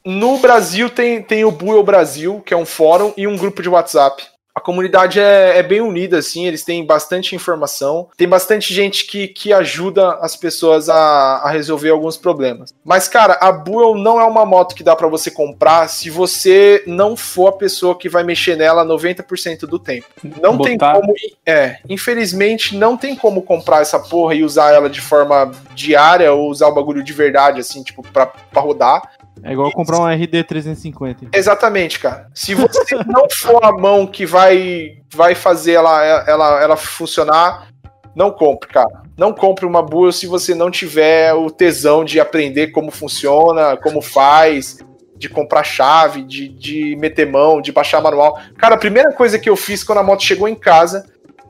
nenhuma. 0.05 0.31
no 0.35 0.39
Brasil 0.39 0.89
tem, 0.89 1.23
tem 1.23 1.45
o 1.45 1.51
Buell 1.51 1.83
Brasil, 1.83 2.41
que 2.45 2.55
é 2.55 2.57
um 2.57 2.65
fórum, 2.67 3.13
e 3.17 3.27
um 3.27 3.37
grupo 3.37 3.63
de 3.63 3.69
WhatsApp. 3.69 4.25
A 4.57 4.61
comunidade 4.61 5.21
é, 5.21 5.59
é 5.59 5.63
bem 5.63 5.83
unida, 5.83 6.17
assim, 6.17 6.47
eles 6.47 6.65
têm 6.65 6.83
bastante 6.83 7.37
informação, 7.37 8.09
tem 8.17 8.27
bastante 8.27 8.73
gente 8.73 9.07
que, 9.07 9.29
que 9.29 9.53
ajuda 9.53 10.15
as 10.23 10.35
pessoas 10.35 10.89
a, 10.89 10.97
a 11.45 11.51
resolver 11.51 11.91
alguns 11.91 12.17
problemas. 12.17 12.73
Mas, 12.83 13.07
cara, 13.07 13.35
a 13.35 13.53
Buell 13.53 13.95
não 13.97 14.19
é 14.19 14.25
uma 14.25 14.47
moto 14.47 14.75
que 14.75 14.83
dá 14.83 14.97
pra 14.97 15.09
você 15.09 15.31
comprar 15.31 15.89
se 15.91 16.09
você 16.09 16.83
não 16.87 17.15
for 17.15 17.49
a 17.49 17.53
pessoa 17.53 17.99
que 17.99 18.09
vai 18.09 18.25
mexer 18.25 18.57
nela 18.57 18.83
90% 18.83 19.67
do 19.67 19.79
tempo. 19.79 20.07
Não 20.41 20.57
tem 20.57 20.79
Botar- 20.79 20.95
como. 20.95 21.13
É, 21.45 21.77
infelizmente, 21.87 22.75
não 22.79 22.97
tem 22.97 23.15
como 23.15 23.43
comprar 23.43 23.83
essa 23.83 23.99
porra 23.99 24.35
e 24.35 24.43
usar 24.43 24.73
ela 24.73 24.89
de 24.89 25.03
forma 25.03 25.53
diária 25.75 26.33
ou 26.33 26.49
usar 26.49 26.69
o 26.69 26.75
bagulho 26.75 27.05
de 27.05 27.13
verdade, 27.13 27.61
assim, 27.61 27.83
tipo, 27.83 28.03
pra, 28.03 28.25
pra 28.25 28.63
rodar. 28.63 29.03
É 29.43 29.53
igual 29.53 29.71
comprar 29.73 29.99
um 29.99 30.07
RD 30.07 30.45
350. 30.45 31.27
Exatamente, 31.33 31.99
cara. 31.99 32.29
Se 32.35 32.55
você 32.55 32.97
não 33.07 33.27
for 33.31 33.65
a 33.65 33.73
mão 33.73 34.07
que 34.07 34.25
vai, 34.27 34.99
vai 35.15 35.35
fazer 35.35 35.73
ela, 35.73 36.25
ela, 36.27 36.63
ela 36.63 36.77
funcionar, 36.77 37.69
não 38.15 38.31
compre, 38.31 38.69
cara. 38.71 39.03
Não 39.17 39.33
compre 39.33 39.67
uma 39.67 39.83
Buell 39.83 40.13
se 40.13 40.27
você 40.27 40.55
não 40.55 40.71
tiver 40.71 41.35
o 41.35 41.51
tesão 41.51 42.05
de 42.05 42.19
aprender 42.19 42.69
como 42.69 42.91
funciona, 42.91 43.77
como 43.77 44.01
faz, 44.01 44.79
de 45.17 45.29
comprar 45.29 45.65
chave, 45.65 46.23
de, 46.23 46.49
de 46.49 46.97
meter 46.97 47.27
mão, 47.27 47.61
de 47.61 47.73
baixar 47.73 48.01
manual. 48.03 48.39
Cara, 48.57 48.75
a 48.75 48.79
primeira 48.79 49.13
coisa 49.13 49.39
que 49.39 49.49
eu 49.49 49.57
fiz 49.57 49.83
quando 49.83 49.99
a 49.99 50.03
moto 50.03 50.23
chegou 50.23 50.49
em 50.49 50.55
casa 50.55 51.07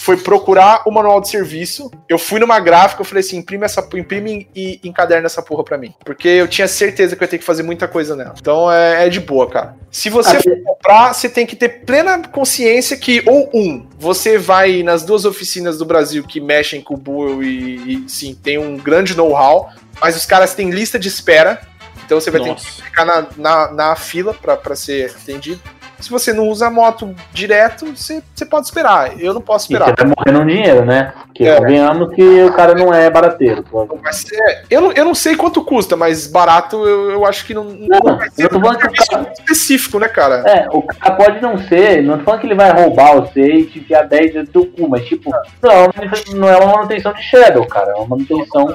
foi 0.06 0.16
procurar 0.16 0.82
o 0.86 0.90
manual 0.92 1.20
de 1.20 1.28
serviço. 1.28 1.90
Eu 2.08 2.16
fui 2.16 2.38
numa 2.38 2.60
gráfica, 2.60 3.00
eu 3.00 3.04
falei 3.04 3.24
assim, 3.24 3.38
imprime 3.38 3.64
essa, 3.64 3.84
imprime 3.94 4.48
e 4.54 4.78
encaderna 4.84 5.26
essa 5.26 5.42
porra 5.42 5.64
pra 5.64 5.76
mim. 5.76 5.92
Porque 6.04 6.28
eu 6.28 6.46
tinha 6.46 6.68
certeza 6.68 7.16
que 7.16 7.24
eu 7.24 7.26
ia 7.26 7.30
ter 7.30 7.38
que 7.38 7.44
fazer 7.44 7.64
muita 7.64 7.88
coisa 7.88 8.14
nela. 8.14 8.36
Então 8.40 8.70
é, 8.70 9.04
é 9.04 9.08
de 9.08 9.18
boa, 9.18 9.50
cara. 9.50 9.74
Se 9.90 10.08
você 10.08 10.40
for 10.40 10.62
comprar, 10.62 11.12
você 11.12 11.28
tem 11.28 11.44
que 11.44 11.56
ter 11.56 11.84
plena 11.84 12.22
consciência 12.28 12.96
que, 12.96 13.20
ou 13.26 13.50
um, 13.52 13.84
você 13.98 14.38
vai 14.38 14.84
nas 14.84 15.02
duas 15.02 15.24
oficinas 15.24 15.76
do 15.76 15.84
Brasil 15.84 16.22
que 16.22 16.40
mexem 16.40 16.80
com 16.80 16.94
o 16.94 16.96
Buell 16.96 17.42
e, 17.42 18.04
e 18.04 18.08
sim, 18.08 18.32
tem 18.32 18.58
um 18.58 18.76
grande 18.76 19.16
know-how, 19.16 19.70
mas 20.00 20.16
os 20.16 20.24
caras 20.24 20.54
têm 20.54 20.70
lista 20.70 21.00
de 21.00 21.08
espera. 21.08 21.60
Então 22.04 22.20
você 22.20 22.30
vai 22.30 22.40
ter 22.40 22.50
Nossa. 22.50 22.64
que 22.64 22.82
ficar 22.82 23.04
na, 23.04 23.26
na, 23.36 23.72
na 23.72 23.96
fila 23.96 24.32
pra 24.32 24.76
ser 24.76 25.10
atendido. 25.10 25.60
Se 25.98 26.10
você 26.10 26.32
não 26.32 26.48
usa 26.48 26.66
a 26.66 26.70
moto 26.70 27.14
direto, 27.32 27.86
você, 27.86 28.22
você 28.34 28.44
pode 28.44 28.66
esperar. 28.66 29.18
Eu 29.18 29.32
não 29.32 29.40
posso 29.40 29.64
E 29.64 29.68
você 29.68 29.82
esperar. 29.82 29.94
vai 29.96 30.06
morrer 30.16 30.38
no 30.38 30.46
dinheiro, 30.46 30.84
né? 30.84 31.12
Porque 31.26 31.44
É. 31.44 31.56
convenhamos 31.56 32.14
que 32.14 32.22
o 32.44 32.52
cara 32.52 32.74
não 32.74 32.92
é 32.92 33.08
barateiro. 33.08 33.64
Mas, 34.02 34.24
é, 34.30 34.62
eu, 34.70 34.80
não, 34.82 34.92
eu 34.92 35.04
não 35.06 35.14
sei 35.14 35.36
quanto 35.36 35.64
custa, 35.64 35.96
mas 35.96 36.26
barato 36.26 36.76
eu, 36.86 37.10
eu 37.12 37.24
acho 37.26 37.46
que 37.46 37.54
não, 37.54 37.64
não 37.64 37.98
Não, 38.04 38.16
vai 38.18 38.28
eu 38.28 38.32
ser 38.32 38.48
tô 38.48 38.58
um 38.58 38.74
serviço 38.78 39.10
cara- 39.10 39.32
específico, 39.32 39.98
né, 39.98 40.08
cara? 40.08 40.34
É, 40.46 40.68
o 40.70 40.82
cara 40.82 41.14
pode 41.16 41.40
não 41.40 41.56
ser, 41.56 42.02
não 42.02 42.18
tô 42.18 42.24
falando 42.24 42.40
que 42.40 42.46
ele 42.46 42.54
vai 42.54 42.70
roubar 42.72 43.14
você 43.14 43.40
e 43.54 43.64
te 43.64 43.78
enfiar 43.78 44.02
10 44.06 44.32
dentro 44.34 44.52
do 44.52 44.66
cu, 44.66 44.88
mas 44.88 45.04
tipo, 45.06 45.30
não 45.62 45.70
é, 45.70 45.88
não 46.34 46.48
é 46.48 46.56
uma 46.58 46.74
manutenção 46.74 47.12
de 47.14 47.22
Shadow, 47.22 47.66
cara. 47.66 47.92
É 47.92 47.94
uma 47.94 48.06
manutenção, 48.08 48.74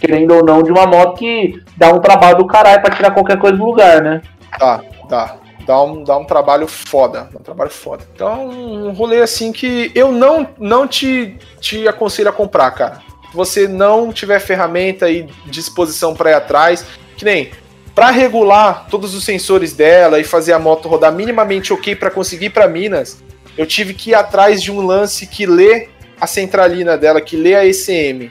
querendo 0.00 0.34
ou 0.34 0.44
não, 0.44 0.62
de 0.62 0.70
uma 0.72 0.86
moto 0.86 1.18
que 1.18 1.62
dá 1.76 1.92
um 1.92 2.00
trabalho 2.00 2.38
do 2.38 2.46
caralho 2.46 2.80
pra 2.80 2.94
tirar 2.94 3.10
qualquer 3.10 3.38
coisa 3.38 3.56
do 3.58 3.64
lugar, 3.64 4.00
né? 4.02 4.22
Tá, 4.58 4.80
tá. 5.08 5.36
Dá 5.66 5.82
um, 5.82 6.02
dá 6.02 6.16
um 6.16 6.24
trabalho 6.24 6.66
foda. 6.66 7.28
Dá 7.32 7.38
um 7.38 7.42
trabalho 7.42 7.70
foda. 7.70 8.04
Então, 8.14 8.48
um 8.48 8.92
rolê 8.92 9.20
assim 9.22 9.52
que 9.52 9.90
eu 9.94 10.10
não, 10.10 10.48
não 10.58 10.86
te, 10.86 11.36
te 11.60 11.86
aconselho 11.86 12.28
a 12.28 12.32
comprar, 12.32 12.70
cara. 12.72 13.02
Você 13.32 13.66
não 13.66 14.12
tiver 14.12 14.40
ferramenta 14.40 15.08
e 15.08 15.26
disposição 15.46 16.14
para 16.14 16.30
ir 16.30 16.34
atrás, 16.34 16.84
que 17.16 17.24
nem 17.24 17.50
para 17.94 18.10
regular 18.10 18.86
todos 18.90 19.14
os 19.14 19.24
sensores 19.24 19.72
dela 19.72 20.18
e 20.18 20.24
fazer 20.24 20.52
a 20.52 20.58
moto 20.58 20.88
rodar 20.88 21.12
minimamente 21.12 21.72
ok 21.72 21.94
para 21.94 22.10
conseguir 22.10 22.50
para 22.50 22.66
Minas, 22.66 23.22
eu 23.56 23.66
tive 23.66 23.92
que 23.94 24.10
ir 24.10 24.14
atrás 24.14 24.62
de 24.62 24.72
um 24.72 24.84
lance 24.84 25.26
que 25.26 25.44
lê 25.44 25.88
a 26.20 26.26
centralina 26.26 26.96
dela, 26.96 27.20
que 27.20 27.36
lê 27.36 27.54
a 27.54 27.66
ECM, 27.66 28.30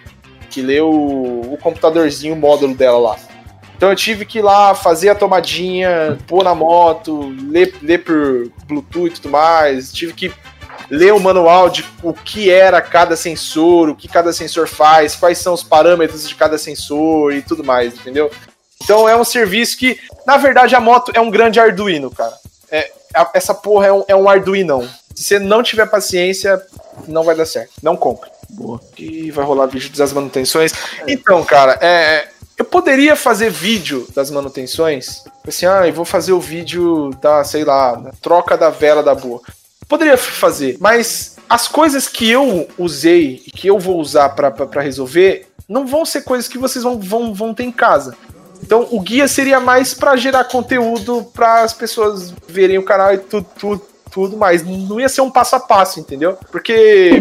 que 0.49 0.61
lê 0.61 0.81
o, 0.81 0.89
o 0.89 1.57
computadorzinho, 1.61 2.33
o 2.33 2.37
módulo 2.37 2.73
dela 2.73 2.97
lá. 2.97 3.17
Então 3.81 3.89
eu 3.89 3.95
tive 3.95 4.27
que 4.27 4.37
ir 4.37 4.41
lá 4.43 4.75
fazer 4.75 5.09
a 5.09 5.15
tomadinha, 5.15 6.15
pôr 6.27 6.43
na 6.43 6.53
moto, 6.53 7.33
ler, 7.49 7.73
ler 7.81 8.03
por 8.03 8.47
Bluetooth 8.67 9.07
e 9.07 9.13
tudo 9.13 9.29
mais. 9.29 9.91
Tive 9.91 10.13
que 10.13 10.31
ler 10.87 11.11
o 11.11 11.19
manual 11.19 11.67
de 11.67 11.83
o 12.03 12.13
que 12.13 12.51
era 12.51 12.79
cada 12.79 13.15
sensor, 13.15 13.89
o 13.89 13.95
que 13.95 14.07
cada 14.07 14.31
sensor 14.31 14.67
faz, 14.67 15.15
quais 15.15 15.39
são 15.39 15.55
os 15.55 15.63
parâmetros 15.63 16.29
de 16.29 16.35
cada 16.35 16.59
sensor 16.59 17.33
e 17.33 17.41
tudo 17.41 17.63
mais, 17.63 17.95
entendeu? 17.95 18.29
Então 18.83 19.09
é 19.09 19.17
um 19.17 19.23
serviço 19.23 19.75
que, 19.79 19.99
na 20.27 20.37
verdade, 20.37 20.75
a 20.75 20.79
moto 20.79 21.11
é 21.15 21.19
um 21.19 21.31
grande 21.31 21.59
Arduino, 21.59 22.11
cara. 22.11 22.35
É, 22.69 22.91
essa 23.33 23.55
porra 23.55 23.87
é 23.87 23.91
um, 23.91 24.03
é 24.09 24.15
um 24.15 24.29
Arduinão. 24.29 24.87
Se 25.15 25.23
você 25.23 25.39
não 25.39 25.63
tiver 25.63 25.87
paciência, 25.87 26.61
não 27.07 27.23
vai 27.23 27.35
dar 27.35 27.47
certo. 27.47 27.71
Não 27.81 27.97
compre. 27.97 28.29
Boa. 28.47 28.79
E 28.95 29.31
vai 29.31 29.43
rolar 29.43 29.65
vídeo 29.65 29.89
das 29.97 30.13
manutenções. 30.13 30.71
Então, 31.07 31.43
cara, 31.43 31.79
é, 31.81 32.27
eu 32.61 32.65
poderia 32.65 33.15
fazer 33.15 33.49
vídeo 33.49 34.07
das 34.15 34.29
manutenções. 34.29 35.23
Assim, 35.47 35.65
ah, 35.65 35.87
eu 35.87 35.93
vou 35.93 36.05
fazer 36.05 36.31
o 36.31 36.39
vídeo 36.39 37.09
da, 37.19 37.43
sei 37.43 37.63
lá, 37.63 37.99
troca 38.21 38.55
da 38.55 38.69
vela 38.69 39.01
da 39.01 39.15
boa. 39.15 39.41
Poderia 39.87 40.15
fazer, 40.15 40.77
mas 40.79 41.37
as 41.49 41.67
coisas 41.67 42.07
que 42.07 42.29
eu 42.29 42.67
usei 42.77 43.41
e 43.47 43.51
que 43.51 43.67
eu 43.67 43.79
vou 43.79 43.99
usar 43.99 44.29
para 44.29 44.81
resolver 44.81 45.47
não 45.67 45.87
vão 45.87 46.05
ser 46.05 46.21
coisas 46.21 46.47
que 46.47 46.59
vocês 46.59 46.83
vão, 46.83 46.99
vão, 46.99 47.33
vão 47.33 47.53
ter 47.53 47.63
em 47.63 47.71
casa. 47.71 48.15
Então 48.63 48.87
o 48.91 49.01
guia 49.01 49.27
seria 49.27 49.59
mais 49.59 49.95
para 49.95 50.15
gerar 50.15 50.43
conteúdo 50.43 51.27
para 51.33 51.63
as 51.63 51.73
pessoas 51.73 52.31
verem 52.47 52.77
o 52.77 52.83
canal 52.83 53.11
e 53.13 53.17
tudo, 53.17 53.47
tudo, 53.57 53.81
tudo 54.11 54.37
mais. 54.37 54.63
Não 54.63 54.99
ia 54.99 55.09
ser 55.09 55.21
um 55.21 55.31
passo 55.31 55.55
a 55.55 55.59
passo, 55.59 55.99
entendeu? 55.99 56.37
Porque. 56.51 57.19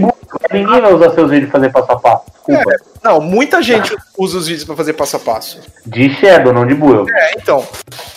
Ninguém 0.53 0.81
vai 0.81 0.93
usar 0.93 1.11
seus 1.11 1.31
vídeos 1.31 1.51
pra 1.51 1.61
fazer 1.61 1.73
passo 1.73 1.93
a 1.93 1.99
passo. 1.99 2.25
É, 2.49 2.77
não, 3.03 3.21
muita 3.21 3.63
gente 3.63 3.97
usa 4.19 4.39
os 4.39 4.47
vídeos 4.49 4.65
para 4.65 4.75
fazer 4.75 4.93
passo 4.95 5.17
a 5.17 5.21
passo. 5.21 5.61
De 5.87 6.13
Shadow, 6.15 6.53
não 6.53 6.67
de 6.67 6.75
Buell. 6.75 7.07
É, 7.09 7.33
então. 7.37 7.67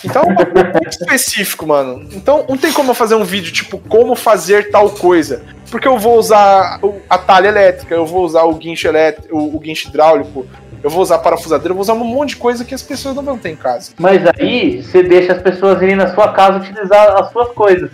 Então 0.04 0.22
é 0.22 0.64
muito 0.64 0.88
específico, 0.88 1.66
mano. 1.66 2.08
Então 2.12 2.44
não 2.48 2.56
tem 2.56 2.72
como 2.72 2.90
eu 2.90 2.94
fazer 2.94 3.14
um 3.14 3.24
vídeo 3.24 3.52
tipo 3.52 3.78
como 3.78 4.16
fazer 4.16 4.70
tal 4.70 4.90
coisa. 4.90 5.42
Porque 5.70 5.88
eu 5.88 5.98
vou 5.98 6.18
usar 6.18 6.80
a 7.08 7.18
talha 7.18 7.48
elétrica, 7.48 7.94
eu 7.94 8.06
vou 8.06 8.24
usar 8.24 8.42
o 8.44 8.54
guincho 8.54 8.86
elétrico, 8.86 9.36
o, 9.36 9.56
o 9.56 9.58
guincho 9.58 9.88
hidráulico, 9.88 10.46
eu 10.84 10.90
vou 10.90 11.00
usar 11.02 11.18
parafusadeira, 11.18 11.70
eu 11.70 11.74
vou 11.74 11.80
usar 11.82 11.94
um 11.94 12.04
monte 12.04 12.30
de 12.30 12.36
coisa 12.36 12.64
que 12.64 12.74
as 12.74 12.82
pessoas 12.82 13.14
não 13.16 13.22
vão 13.22 13.38
ter 13.38 13.48
em 13.48 13.56
casa. 13.56 13.92
Mas 13.98 14.20
aí 14.38 14.82
você 14.82 15.02
deixa 15.02 15.32
as 15.32 15.40
pessoas 15.42 15.80
irem 15.80 15.96
na 15.96 16.14
sua 16.14 16.28
casa 16.32 16.58
utilizar 16.58 17.16
as 17.20 17.32
suas 17.32 17.48
coisas. 17.52 17.90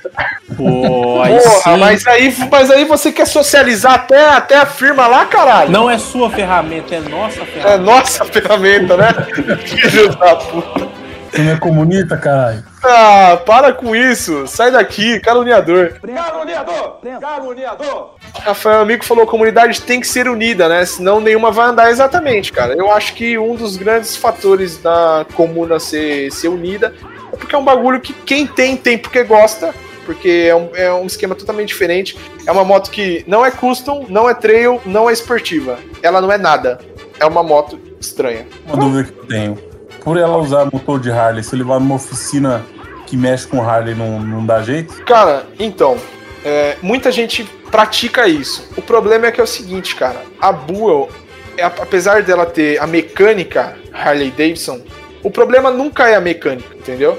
Pô, 0.57 1.23
aí 1.23 1.39
Porra, 1.39 1.75
sim. 1.75 1.77
mas 1.79 2.07
aí, 2.07 2.35
mas 2.51 2.71
aí 2.71 2.85
você 2.85 3.13
quer 3.13 3.27
socializar 3.27 3.95
até, 3.95 4.29
até 4.31 4.57
a 4.57 4.67
firma 4.67 5.07
lá, 5.07 5.25
caralho? 5.27 5.71
Não 5.71 5.89
é 5.89 5.97
sua 5.99 6.29
ferramenta, 6.31 6.95
é 6.97 7.01
nossa 7.01 7.41
É 7.43 7.45
ferramenta. 7.47 7.79
nossa 7.79 8.25
ferramenta, 8.25 8.97
né? 8.97 9.09
Filho 9.65 10.09
da 10.17 10.35
puta. 10.37 10.89
Você 11.31 11.43
não 11.43 11.53
é 11.53 11.57
comunista, 11.59 12.17
caralho? 12.17 12.65
Ah, 12.83 13.39
para 13.47 13.73
com 13.73 13.95
isso. 13.95 14.49
Sai 14.49 14.73
daqui, 14.73 15.21
caluniador. 15.21 15.93
Caluniador! 16.03 16.99
Caluniador! 17.21 18.15
Rafael 18.39 18.81
Amigo 18.81 19.05
falou: 19.05 19.25
a 19.25 19.27
comunidade 19.27 19.83
tem 19.83 20.01
que 20.01 20.07
ser 20.07 20.29
unida, 20.29 20.69
né? 20.69 20.85
Senão 20.85 21.21
nenhuma 21.21 21.51
vai 21.51 21.69
andar 21.69 21.91
exatamente, 21.91 22.53
cara. 22.53 22.75
Eu 22.75 22.91
acho 22.91 23.15
que 23.15 23.39
um 23.39 23.55
dos 23.55 23.77
grandes 23.77 24.17
fatores 24.17 24.79
da 24.79 25.27
comuna 25.35 25.79
ser, 25.79 26.31
ser 26.31 26.49
unida 26.49 26.95
é 27.33 27.37
porque 27.37 27.55
é 27.55 27.59
um 27.59 27.65
bagulho 27.65 28.01
que 28.01 28.13
quem 28.13 28.47
tem, 28.47 28.77
tem 28.77 28.99
porque 28.99 29.23
gosta. 29.23 29.75
Porque 30.07 30.49
é 30.49 30.57
um, 30.57 30.71
é 30.75 30.93
um 30.93 31.07
esquema 31.07 31.35
totalmente 31.35 31.69
diferente. 31.69 32.17
É 32.45 32.51
uma 32.51 32.65
moto 32.65 32.91
que 32.91 33.23
não 33.29 33.47
é 33.47 33.51
custom, 33.51 34.07
não 34.09 34.29
é 34.29 34.35
trail, 34.35 34.81
não 34.85 35.09
é 35.09 35.13
esportiva. 35.13 35.79
Ela 36.03 36.21
não 36.21 36.33
é 36.33 36.39
nada. 36.39 36.81
É 37.21 37.27
uma 37.27 37.43
moto 37.43 37.79
estranha. 38.01 38.47
Uma 38.67 38.77
dúvida 38.77 39.05
que 39.05 39.19
eu 39.19 39.27
tenho. 39.27 39.59
Por 40.03 40.17
ela 40.17 40.37
usar 40.39 40.65
motor 40.73 40.99
de 40.99 41.13
Harley, 41.13 41.45
se 41.45 41.55
eu 41.55 41.59
levar 41.59 41.79
numa 41.79 41.95
oficina 41.97 42.65
que 43.07 43.17
mexe 43.17 43.47
com 43.47 43.63
Harley, 43.63 43.95
não, 43.95 44.19
não 44.19 44.45
dá 44.45 44.63
jeito? 44.63 45.05
Cara, 45.05 45.47
então, 45.59 45.99
é, 46.45 46.77
muita 46.83 47.11
gente 47.13 47.45
pratica 47.71 48.27
isso. 48.27 48.69
O 48.77 48.83
problema 48.83 49.27
é 49.27 49.33
que 49.33 49.41
é 49.41 49.45
o 49.45 49.47
seguinte, 49.47 49.95
cara. 49.95 50.23
A 50.41 50.53
Buell, 50.53 51.09
é, 51.57 51.65
apesar 51.65 52.23
dela 52.23 52.47
ter 52.47 52.79
a 52.81 52.87
mecânica 52.87 53.77
Harley 53.93 54.31
Davidson, 54.31 54.81
o 55.23 55.31
problema 55.31 55.71
nunca 55.71 56.09
é 56.09 56.15
a 56.15 56.21
mecânica, 56.21 56.75
entendeu? 56.75 57.19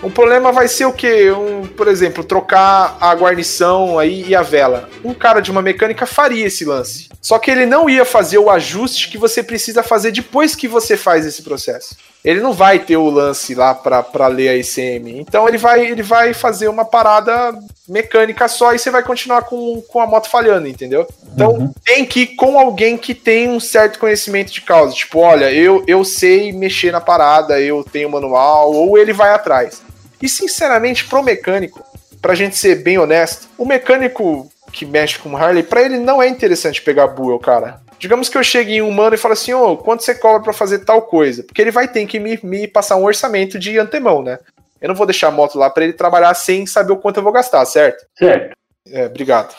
O 0.00 0.10
problema 0.10 0.52
vai 0.52 0.68
ser 0.68 0.84
o 0.84 0.92
quê? 0.92 1.32
Um, 1.32 1.66
por 1.66 1.88
exemplo, 1.88 2.22
trocar 2.22 2.96
a 3.00 3.12
guarnição 3.14 3.98
aí 3.98 4.24
e 4.28 4.34
a 4.34 4.42
vela. 4.42 4.88
Um 5.04 5.12
cara 5.12 5.40
de 5.40 5.50
uma 5.50 5.60
mecânica 5.60 6.06
faria 6.06 6.46
esse 6.46 6.64
lance. 6.64 7.08
Só 7.20 7.36
que 7.38 7.50
ele 7.50 7.66
não 7.66 7.90
ia 7.90 8.04
fazer 8.04 8.38
o 8.38 8.48
ajuste 8.48 9.08
que 9.08 9.18
você 9.18 9.42
precisa 9.42 9.82
fazer 9.82 10.12
depois 10.12 10.54
que 10.54 10.68
você 10.68 10.96
faz 10.96 11.26
esse 11.26 11.42
processo. 11.42 11.96
Ele 12.28 12.40
não 12.40 12.52
vai 12.52 12.78
ter 12.78 12.98
o 12.98 13.08
lance 13.08 13.54
lá 13.54 13.74
para 13.74 14.26
ler 14.26 14.50
a 14.50 14.56
ICM. 14.56 15.18
Então 15.18 15.48
ele 15.48 15.56
vai, 15.56 15.86
ele 15.86 16.02
vai 16.02 16.34
fazer 16.34 16.68
uma 16.68 16.84
parada 16.84 17.58
mecânica 17.88 18.46
só 18.48 18.74
e 18.74 18.78
você 18.78 18.90
vai 18.90 19.02
continuar 19.02 19.42
com, 19.44 19.80
com 19.88 19.98
a 19.98 20.06
moto 20.06 20.28
falhando, 20.28 20.68
entendeu? 20.68 21.08
Então 21.32 21.52
Uhum. 21.52 21.72
tem 21.82 22.04
que 22.04 22.20
ir 22.20 22.26
com 22.36 22.58
alguém 22.58 22.98
que 22.98 23.14
tem 23.14 23.48
um 23.48 23.58
certo 23.58 23.98
conhecimento 23.98 24.52
de 24.52 24.60
causa. 24.60 24.94
Tipo, 24.94 25.20
olha, 25.20 25.50
eu, 25.50 25.82
eu 25.86 26.04
sei 26.04 26.52
mexer 26.52 26.92
na 26.92 27.00
parada, 27.00 27.58
eu 27.58 27.82
tenho 27.82 28.10
manual, 28.10 28.74
ou 28.74 28.98
ele 28.98 29.14
vai 29.14 29.30
atrás. 29.30 29.80
E 30.20 30.28
sinceramente, 30.28 31.06
pro 31.06 31.22
mecânico, 31.22 31.82
pra 32.20 32.34
gente 32.34 32.58
ser 32.58 32.82
bem 32.82 32.98
honesto, 32.98 33.48
o 33.56 33.64
mecânico 33.64 34.50
que 34.70 34.84
mexe 34.84 35.18
com 35.18 35.34
Harley, 35.34 35.62
pra 35.62 35.80
ele 35.80 35.96
não 35.96 36.20
é 36.22 36.28
interessante 36.28 36.82
pegar 36.82 37.06
Buell, 37.06 37.38
cara. 37.38 37.80
Digamos 37.98 38.28
que 38.28 38.38
eu 38.38 38.42
chegue 38.44 38.74
em 38.74 38.82
um 38.82 38.90
mano 38.90 39.14
e 39.14 39.18
fale 39.18 39.32
assim, 39.34 39.52
ô, 39.52 39.76
quanto 39.76 40.02
você 40.04 40.14
cobra 40.14 40.40
pra 40.42 40.52
fazer 40.52 40.80
tal 40.80 41.02
coisa? 41.02 41.42
Porque 41.42 41.60
ele 41.60 41.70
vai 41.70 41.88
ter 41.88 42.06
que 42.06 42.18
me, 42.20 42.38
me 42.42 42.66
passar 42.68 42.96
um 42.96 43.04
orçamento 43.04 43.58
de 43.58 43.78
antemão, 43.78 44.22
né? 44.22 44.38
Eu 44.80 44.88
não 44.88 44.94
vou 44.94 45.06
deixar 45.06 45.28
a 45.28 45.32
moto 45.32 45.58
lá 45.58 45.68
pra 45.68 45.82
ele 45.84 45.92
trabalhar 45.92 46.32
sem 46.34 46.64
saber 46.66 46.92
o 46.92 46.96
quanto 46.96 47.16
eu 47.18 47.22
vou 47.24 47.32
gastar, 47.32 47.64
certo? 47.66 48.04
Certo. 48.16 48.56
É, 48.90 49.06
obrigado. 49.06 49.54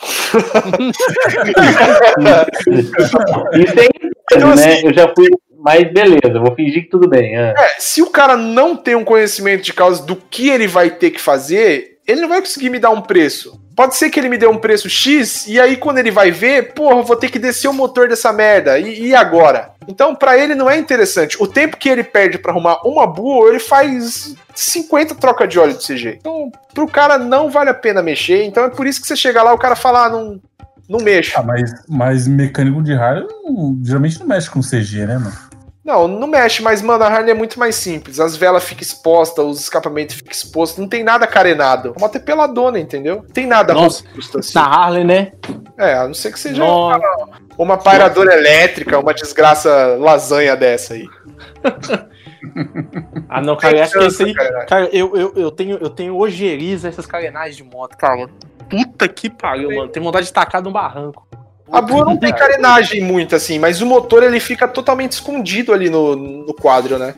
Isso 3.54 3.80
é 3.80 3.88
Então, 4.32 4.54
né? 4.54 4.72
assim- 4.74 4.86
Eu 4.86 4.92
já 4.94 5.12
fui. 5.14 5.28
Mas 5.62 5.92
beleza, 5.92 6.40
vou 6.40 6.54
fingir 6.54 6.84
que 6.84 6.88
tudo 6.88 7.06
bem. 7.06 7.36
é. 7.36 7.52
É, 7.56 7.74
se 7.78 8.00
o 8.00 8.08
cara 8.10 8.34
não 8.34 8.74
tem 8.74 8.94
um 8.94 9.04
conhecimento 9.04 9.62
de 9.62 9.74
causa 9.74 10.02
do 10.02 10.16
que 10.16 10.48
ele 10.48 10.66
vai 10.66 10.88
ter 10.90 11.10
que 11.10 11.20
fazer, 11.20 11.98
ele 12.08 12.22
não 12.22 12.28
vai 12.30 12.40
conseguir 12.40 12.70
me 12.70 12.78
dar 12.78 12.88
um 12.90 13.02
preço. 13.02 13.60
Pode 13.80 13.96
ser 13.96 14.10
que 14.10 14.20
ele 14.20 14.28
me 14.28 14.36
dê 14.36 14.46
um 14.46 14.58
preço 14.58 14.90
X, 14.90 15.46
e 15.46 15.58
aí 15.58 15.74
quando 15.74 15.96
ele 15.96 16.10
vai 16.10 16.30
ver, 16.30 16.74
porra, 16.74 17.00
vou 17.02 17.16
ter 17.16 17.30
que 17.30 17.38
descer 17.38 17.66
o 17.66 17.72
motor 17.72 18.10
dessa 18.10 18.30
merda. 18.30 18.78
E, 18.78 19.06
e 19.06 19.14
agora? 19.14 19.70
Então, 19.88 20.14
pra 20.14 20.36
ele 20.36 20.54
não 20.54 20.68
é 20.68 20.76
interessante. 20.76 21.42
O 21.42 21.46
tempo 21.46 21.78
que 21.78 21.88
ele 21.88 22.04
perde 22.04 22.36
pra 22.36 22.52
arrumar 22.52 22.86
uma 22.86 23.06
boa, 23.06 23.48
ele 23.48 23.58
faz 23.58 24.34
50 24.54 25.14
trocas 25.14 25.48
de 25.48 25.58
óleo 25.58 25.72
de 25.72 25.82
CG. 25.86 26.18
Então, 26.20 26.52
pro 26.74 26.86
cara 26.86 27.16
não 27.16 27.48
vale 27.48 27.70
a 27.70 27.74
pena 27.74 28.02
mexer. 28.02 28.44
Então 28.44 28.64
é 28.64 28.68
por 28.68 28.86
isso 28.86 29.00
que 29.00 29.06
você 29.06 29.16
chega 29.16 29.42
lá, 29.42 29.54
o 29.54 29.58
cara 29.58 29.74
fala, 29.74 30.04
ah, 30.04 30.10
não, 30.10 30.38
não 30.86 31.00
mexo. 31.00 31.32
Ah, 31.38 31.42
mas, 31.42 31.72
mas 31.88 32.28
mecânico 32.28 32.82
de 32.82 32.94
não- 32.94 33.80
geralmente 33.82 34.20
não 34.20 34.26
mexe 34.26 34.50
com 34.50 34.60
CG, 34.60 35.06
né, 35.06 35.16
mano? 35.16 35.49
Não, 35.82 36.06
não 36.06 36.26
mexe, 36.26 36.62
mas, 36.62 36.82
mano, 36.82 37.04
a 37.04 37.08
Harley 37.08 37.30
é 37.30 37.34
muito 37.34 37.58
mais 37.58 37.74
simples. 37.74 38.20
As 38.20 38.36
velas 38.36 38.64
ficam 38.64 38.82
expostas, 38.82 39.44
os 39.44 39.60
escapamentos 39.60 40.14
ficam 40.14 40.30
expostos, 40.30 40.78
não 40.78 40.88
tem 40.88 41.02
nada 41.02 41.26
carenado. 41.26 41.94
A 41.96 42.00
moto 42.00 42.16
é 42.16 42.18
peladona, 42.18 42.78
entendeu? 42.78 43.16
Não 43.16 43.30
tem 43.30 43.46
nada 43.46 43.72
Nossa, 43.72 44.04
assim. 44.38 44.52
Na 44.54 44.64
Harley, 44.66 45.04
né? 45.04 45.32
É, 45.78 45.94
a 45.94 46.06
não 46.06 46.12
ser 46.12 46.32
que 46.32 46.38
seja 46.38 46.62
uma, 46.62 47.00
uma 47.56 47.78
pairadora 47.78 48.34
elétrica, 48.34 48.98
uma 48.98 49.14
desgraça 49.14 49.96
lasanha 49.98 50.54
dessa 50.54 50.94
aí. 50.94 51.06
Ah, 53.28 53.40
não, 53.40 53.54
cara, 53.54 53.76
eu 53.76 53.82
acho 53.82 54.14
que 54.16 54.24
aí. 54.24 54.34
Cara, 54.66 54.88
eu, 54.92 55.14
eu, 55.14 55.32
eu 55.36 55.50
tenho, 55.50 55.78
eu 55.78 55.90
tenho 55.90 56.16
ojeriza 56.16 56.88
essas 56.88 57.04
carenagens 57.06 57.56
de 57.56 57.62
moto, 57.62 57.96
cara. 57.96 58.28
Puta 58.68 59.06
que 59.06 59.28
pariu, 59.28 59.68
mano. 59.68 59.88
Tem 59.88 60.02
vontade 60.02 60.26
de 60.26 60.32
tacar 60.32 60.62
num 60.62 60.72
barranco. 60.72 61.28
A 61.72 61.80
Boa 61.80 62.04
não 62.04 62.16
tem 62.16 62.32
carenagem 62.32 63.02
muito 63.02 63.34
assim, 63.34 63.58
mas 63.58 63.80
o 63.80 63.86
motor 63.86 64.22
ele 64.22 64.40
fica 64.40 64.66
totalmente 64.66 65.12
escondido 65.12 65.72
ali 65.72 65.88
no, 65.88 66.16
no 66.16 66.54
quadro, 66.54 66.98
né? 66.98 67.14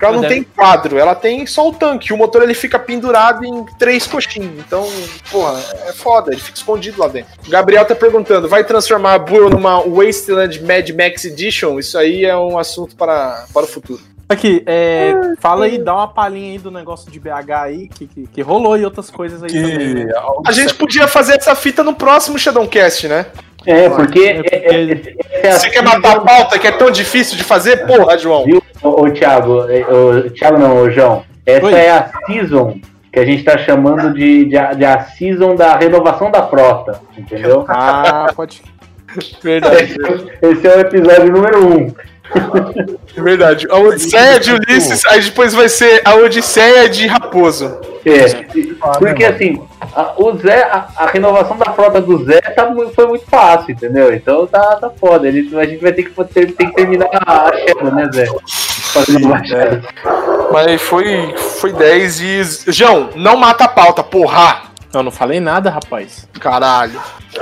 Porque 0.00 0.04
ela 0.06 0.16
não 0.16 0.24
é- 0.24 0.28
tem 0.28 0.42
quadro, 0.42 0.98
ela 0.98 1.14
tem 1.14 1.46
só 1.46 1.68
o 1.68 1.74
tanque. 1.74 2.10
O 2.10 2.16
motor 2.16 2.42
ele 2.42 2.54
fica 2.54 2.78
pendurado 2.78 3.44
em 3.44 3.66
três 3.78 4.06
coxinhas. 4.06 4.52
Então, 4.58 4.88
porra, 5.30 5.60
é 5.86 5.92
foda, 5.92 6.32
ele 6.32 6.40
fica 6.40 6.56
escondido 6.56 6.98
lá 6.98 7.06
dentro. 7.08 7.30
O 7.46 7.50
Gabriel 7.50 7.84
tá 7.84 7.94
perguntando: 7.94 8.48
vai 8.48 8.64
transformar 8.64 9.12
a 9.14 9.18
Buell 9.18 9.50
numa 9.50 9.78
Wasteland 9.82 10.62
Mad 10.62 10.88
Max 10.90 11.26
Edition? 11.26 11.78
Isso 11.78 11.98
aí 11.98 12.24
é 12.24 12.34
um 12.34 12.58
assunto 12.58 12.96
para, 12.96 13.44
para 13.52 13.64
o 13.64 13.68
futuro. 13.68 14.00
Aqui, 14.26 14.62
é, 14.64 15.12
fala 15.40 15.64
aí, 15.64 15.76
dá 15.76 15.92
uma 15.92 16.06
palhinha 16.06 16.52
aí 16.52 16.58
do 16.58 16.70
negócio 16.70 17.10
de 17.10 17.18
BH 17.18 17.50
aí, 17.62 17.88
que, 17.88 18.06
que, 18.06 18.26
que 18.28 18.40
rolou 18.42 18.78
e 18.78 18.84
outras 18.84 19.10
coisas 19.10 19.42
aí 19.42 19.50
também. 19.50 19.78
Que 19.78 20.04
né? 20.04 20.12
A 20.46 20.52
gente 20.52 20.72
podia 20.76 21.08
fazer 21.08 21.34
essa 21.34 21.54
fita 21.56 21.82
no 21.82 21.94
próximo 21.94 22.38
Shadowcast, 22.38 23.08
né? 23.08 23.26
É, 23.66 23.88
porque. 23.90 24.20
É 24.20 24.34
porque- 24.34 24.54
é- 24.54 24.74
é- 24.74 24.92
é- 25.42 25.48
é 25.48 25.52
Você 25.52 25.70
quer 25.70 25.82
matar 25.82 26.16
a 26.16 26.20
pauta 26.20 26.58
que 26.58 26.66
é 26.66 26.72
tão 26.72 26.90
difícil 26.90 27.36
de 27.36 27.44
fazer? 27.44 27.86
Porra, 27.86 28.16
João. 28.18 28.44
Viu, 28.44 28.62
ô, 28.82 29.02
ô 29.02 29.10
Thiago, 29.10 29.62
ô, 29.64 30.30
Thiago 30.30 30.58
não, 30.58 30.82
ô 30.82 30.90
João. 30.90 31.22
Essa 31.44 31.66
Oi. 31.66 31.74
é 31.74 31.90
a 31.90 32.10
season 32.26 32.78
que 33.12 33.18
a 33.18 33.24
gente 33.24 33.42
tá 33.42 33.58
chamando 33.58 34.14
de, 34.14 34.44
de, 34.46 34.56
a- 34.56 34.72
de 34.72 34.84
a 34.84 35.00
season 35.02 35.54
da 35.56 35.76
renovação 35.76 36.30
da 36.30 36.46
frota, 36.46 37.00
entendeu? 37.18 37.64
Ah, 37.68 38.26
pode. 38.34 38.62
Verdade, 39.42 39.96
Esse 40.40 40.66
é 40.68 40.76
o 40.76 40.80
episódio 40.80 41.32
número 41.32 41.66
um. 41.66 41.92
verdade. 43.16 43.66
A 43.70 43.76
Odisseia 43.76 44.38
de 44.38 44.52
Ulisses, 44.52 45.04
aí 45.06 45.20
depois 45.20 45.52
vai 45.52 45.68
ser 45.68 46.00
a 46.04 46.14
Odisseia 46.14 46.88
de 46.88 47.06
Raposo. 47.08 47.80
É, 48.04 48.46
porque 48.98 49.24
assim, 49.24 49.60
a, 49.80 50.14
o 50.16 50.36
Zé, 50.38 50.62
a, 50.64 50.88
a 50.96 51.06
renovação 51.06 51.56
da 51.56 51.72
frota 51.72 52.00
do 52.00 52.24
Zé 52.24 52.40
tá, 52.40 52.72
foi 52.94 53.06
muito 53.06 53.26
fácil, 53.26 53.72
entendeu? 53.72 54.14
Então 54.14 54.46
tá, 54.46 54.76
tá 54.76 54.90
foda. 54.90 55.28
Ele, 55.28 55.56
a 55.58 55.64
gente 55.64 55.82
vai 55.82 55.92
ter 55.92 56.04
que, 56.04 56.24
ter, 56.24 56.52
tem 56.52 56.68
que 56.68 56.74
terminar 56.74 57.08
a, 57.12 57.50
Shadow, 57.56 57.94
né, 57.94 58.08
Zé? 58.12 58.26
Shadow. 59.46 59.82
Mas 60.52 60.82
foi, 60.82 61.34
foi 61.36 61.72
10 61.72 62.20
e. 62.20 62.72
João, 62.72 63.10
não 63.14 63.36
mata 63.36 63.64
a 63.64 63.68
pauta, 63.68 64.02
porra! 64.02 64.70
Eu 64.92 65.02
não 65.04 65.12
falei 65.12 65.38
nada, 65.38 65.70
rapaz. 65.70 66.26
Caralho. 66.40 67.00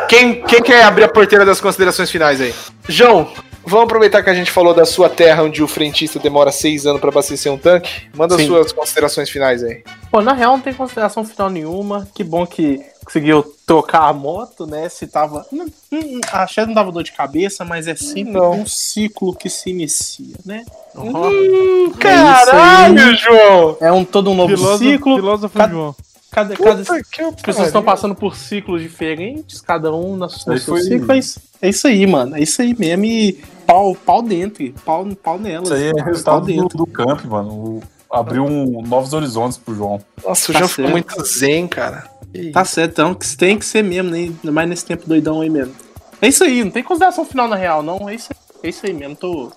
Quem, 0.09 0.43
quem 0.43 0.63
quer 0.63 0.85
abrir 0.85 1.05
a 1.05 1.09
porteira 1.09 1.47
das 1.47 1.61
considerações 1.61 2.11
finais 2.11 2.41
aí? 2.43 2.55
João, 2.87 3.33
vamos 3.65 3.85
aproveitar 3.85 4.23
que 4.23 4.29
a 4.29 4.35
gente 4.35 4.51
falou 4.51 4.75
da 4.75 4.85
sua 4.85 5.09
terra 5.09 5.43
onde 5.43 5.63
o 5.63 5.69
frentista 5.69 6.19
demora 6.19 6.53
seis 6.53 6.87
anos 6.87 7.01
pra 7.01 7.09
abastecer 7.09 7.51
um 7.51 7.57
tanque. 7.57 8.09
Manda 8.15 8.37
Sim. 8.37 8.47
suas 8.47 8.73
considerações 8.73 9.31
finais 9.31 9.65
aí. 9.65 9.83
Pô, 10.11 10.23
na 10.23 10.33
real 10.33 10.53
não 10.57 10.61
tem 10.63 10.73
consideração 10.73 11.25
final 11.25 11.51
nenhuma. 11.51 12.09
Que 12.15 12.25
bom 12.25 12.47
que 12.47 12.81
conseguiu 13.05 13.43
trocar 13.67 14.09
a 14.09 14.13
moto, 14.13 14.67
né? 14.67 14.89
Se 14.89 15.07
tava. 15.07 15.45
Hum, 15.53 15.67
hum, 15.93 16.21
A 16.33 16.47
Shadow 16.47 16.69
não 16.69 16.75
dava 16.75 16.91
dor 16.93 17.03
de 17.03 17.13
cabeça, 17.13 17.65
mas 17.65 17.87
é 17.87 17.95
sempre 17.95 18.33
Não. 18.33 18.53
um 18.53 18.67
ciclo 18.67 19.35
que 19.35 19.51
se 19.51 19.71
inicia, 19.71 20.35
né? 20.47 20.65
Hum, 20.97 21.93
É 21.95 21.99
caralho, 21.99 23.15
João! 23.17 23.77
É 23.81 23.93
um 23.93 24.05
todo 24.05 24.31
um 24.31 24.35
novo 24.35 24.57
Filósofo, 24.57 24.85
ciclo. 24.91 25.17
filósofo 25.17 25.57
Cada- 25.59 25.73
João. 25.73 25.95
Cada, 26.31 26.55
cada, 26.57 26.77
Puta 26.85 27.03
que 27.11 27.23
as 27.23 27.35
pessoas 27.41 27.67
estão 27.69 27.83
passando 27.83 28.15
por 28.15 28.37
ciclos 28.37 28.83
diferentes, 28.83 29.63
cada 29.63 29.95
um 29.95 30.15
na 30.15 30.29
sua 30.29 30.59
ciclo. 30.59 31.13
É 31.13 31.19
isso, 31.19 31.41
é 31.63 31.69
isso 31.71 31.87
aí, 31.89 32.07
mano. 32.07 32.37
É 32.37 32.41
isso 32.43 32.61
aí 32.61 32.77
mesmo. 32.79 33.05
E 33.07 33.33
pau, 33.67 33.95
pau 33.95 34.21
dentro. 34.23 34.71
Pau, 34.85 35.07
pau 35.23 35.39
nelas. 35.39 35.69
Isso 35.69 35.75
aí 35.75 35.91
é 35.99 36.03
resultado 36.03 36.41
do, 36.43 36.47
dentro. 36.47 36.79
do 36.79 36.87
camp, 36.87 37.25
mano. 37.25 37.51
O- 37.51 37.83
abriu 38.11 38.45
um, 38.45 38.83
novos 38.83 39.13
horizontes 39.13 39.59
pro 39.59 39.75
João. 39.75 40.01
Nossa, 40.25 40.51
o 40.51 40.53
Tá 40.53 40.59
João 40.61 40.69
ficou 40.69 40.91
muito 40.91 41.25
zen, 41.25 41.67
cara. 41.67 42.09
Tá 42.53 42.65
certo, 42.65 42.93
então 42.93 43.15
que 43.15 43.37
tem 43.37 43.59
que 43.59 43.65
ser 43.65 43.83
mesmo, 43.83 44.11
né? 44.11 44.19
Ainda 44.19 44.53
mais 44.53 44.69
nesse 44.69 44.85
tempo 44.85 45.07
doidão 45.07 45.41
aí 45.41 45.51
mesmo. 45.51 45.75
É 46.21 46.29
isso 46.29 46.45
aí, 46.45 46.63
não 46.65 46.71
tem 46.71 46.83
consideração 46.83 47.25
final 47.25 47.49
na 47.49 47.57
real, 47.57 47.83
não. 47.83 48.09
É 48.09 48.15
isso 48.15 48.29
aí, 48.31 48.39
é 48.63 48.69
isso 48.69 48.87
aí 48.87 48.93
mesmo. 48.93 49.17
Tô... 49.17 49.53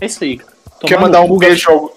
É 0.00 0.06
isso 0.06 0.22
aí, 0.24 0.38
cara. 0.38 0.52
Quer 0.80 1.00
mandar 1.00 1.20
um 1.20 1.38
beijo 1.38 1.70
ao... 1.70 1.92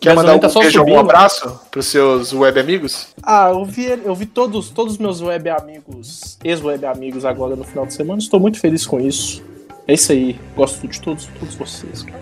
Quer 0.00 0.14
mandar 0.14 0.38
tá 0.38 0.46
um 0.46 0.50
só 0.50 0.60
beijo, 0.60 0.78
algum 0.78 0.92
subindo. 0.92 1.10
abraço 1.10 1.60
pros 1.72 1.86
seus 1.86 2.32
web 2.32 2.60
amigos? 2.60 3.08
Ah, 3.20 3.50
eu 3.50 3.64
vi, 3.64 3.86
eu 3.86 4.14
vi 4.14 4.26
todos, 4.26 4.70
todos 4.70 4.92
os 4.92 4.98
meus 4.98 5.20
web 5.20 5.50
amigos, 5.50 6.38
ex-web 6.44 6.86
amigos 6.86 7.24
agora 7.24 7.56
no 7.56 7.64
final 7.64 7.84
de 7.84 7.94
semana. 7.94 8.20
Estou 8.20 8.38
muito 8.38 8.60
feliz 8.60 8.86
com 8.86 9.00
isso. 9.00 9.42
É 9.88 9.94
isso 9.94 10.12
aí. 10.12 10.38
Gosto 10.54 10.86
de 10.86 11.00
todos, 11.00 11.26
todos 11.40 11.54
vocês, 11.54 12.02
cara. 12.02 12.18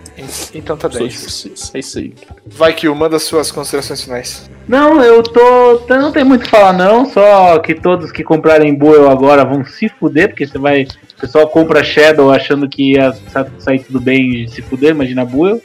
Então 0.55 0.77
tá 0.77 0.87
Gosto 0.89 1.03
de 1.03 1.09
10. 1.09 1.21
vocês. 1.25 1.71
É 1.75 1.79
isso 1.81 1.99
aí. 1.99 2.14
Vai, 2.47 2.73
Kill, 2.73 2.95
manda 2.95 3.19
suas 3.19 3.51
considerações 3.51 4.03
finais. 4.05 4.49
Não, 4.69 5.03
eu 5.03 5.23
tô. 5.23 5.41
eu 5.89 6.01
Não 6.01 6.12
tem 6.12 6.25
muito 6.25 6.43
o 6.43 6.45
que 6.45 6.51
falar, 6.51 6.73
não. 6.73 7.05
Só 7.11 7.59
que 7.59 7.75
todos 7.75 8.12
que 8.12 8.23
comprarem 8.25 8.73
Buell 8.75 9.11
agora 9.11 9.45
vão 9.45 9.64
se 9.64 9.89
fuder, 9.89 10.29
porque 10.29 10.47
você 10.47 10.59
vai. 10.59 10.87
Você 11.19 11.27
só 11.27 11.47
compra 11.47 11.83
Shadow 11.83 12.31
achando 12.31 12.69
que 12.69 12.93
ia 12.93 13.12
sa- 13.33 13.47
sair 13.59 13.81
tudo 13.81 14.01
bem 14.01 14.45
e 14.45 14.49
se 14.49 14.62
fuder, 14.62 14.91
imagina 14.93 15.25
Buell. 15.25 15.61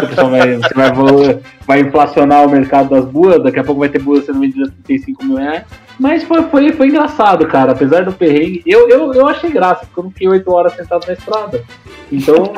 Pessoal 0.00 0.30
vai, 0.30 0.56
você 0.56 0.74
vai, 0.74 1.40
vai 1.66 1.80
inflacionar 1.80 2.44
o 2.44 2.50
mercado 2.50 2.90
das 2.90 3.04
buas, 3.04 3.42
daqui 3.42 3.60
a 3.60 3.64
pouco 3.64 3.80
vai 3.80 3.88
ter 3.88 4.00
buas 4.00 4.24
sendo 4.24 4.40
vendidas 4.40 4.70
por 4.70 4.82
35 4.82 5.24
mil 5.24 5.36
reais. 5.36 5.64
Mas 5.98 6.24
foi, 6.24 6.42
foi, 6.44 6.72
foi 6.72 6.88
engraçado, 6.88 7.46
cara. 7.46 7.72
Apesar 7.72 8.04
do 8.04 8.12
perrengue, 8.12 8.62
eu, 8.66 8.88
eu, 8.88 9.14
eu 9.14 9.28
achei 9.28 9.50
graça, 9.50 9.86
porque 9.86 10.00
eu 10.00 10.04
não 10.04 10.10
fiquei 10.10 10.28
8 10.28 10.50
horas 10.50 10.74
sentado 10.74 11.06
na 11.06 11.12
estrada. 11.12 11.62
Então, 12.10 12.52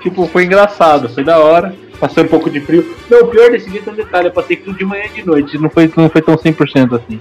tipo, 0.00 0.26
foi 0.26 0.44
engraçado, 0.44 1.08
foi 1.08 1.24
da 1.24 1.38
hora. 1.38 1.74
Passei 2.00 2.24
um 2.24 2.28
pouco 2.28 2.50
de 2.50 2.60
frio. 2.60 2.96
Não, 3.08 3.20
o 3.20 3.26
pior 3.28 3.50
desse 3.50 3.70
dia 3.70 3.80
tem 3.80 3.92
um 3.92 3.96
detalhe, 3.96 4.26
eu 4.26 4.32
passei 4.32 4.56
frio 4.56 4.74
de 4.74 4.84
manhã 4.84 5.04
e 5.04 5.20
de 5.20 5.26
noite, 5.26 5.56
não 5.56 5.70
foi, 5.70 5.92
não 5.96 6.08
foi 6.08 6.20
tão 6.20 6.36
100% 6.36 6.96
assim. 6.96 7.18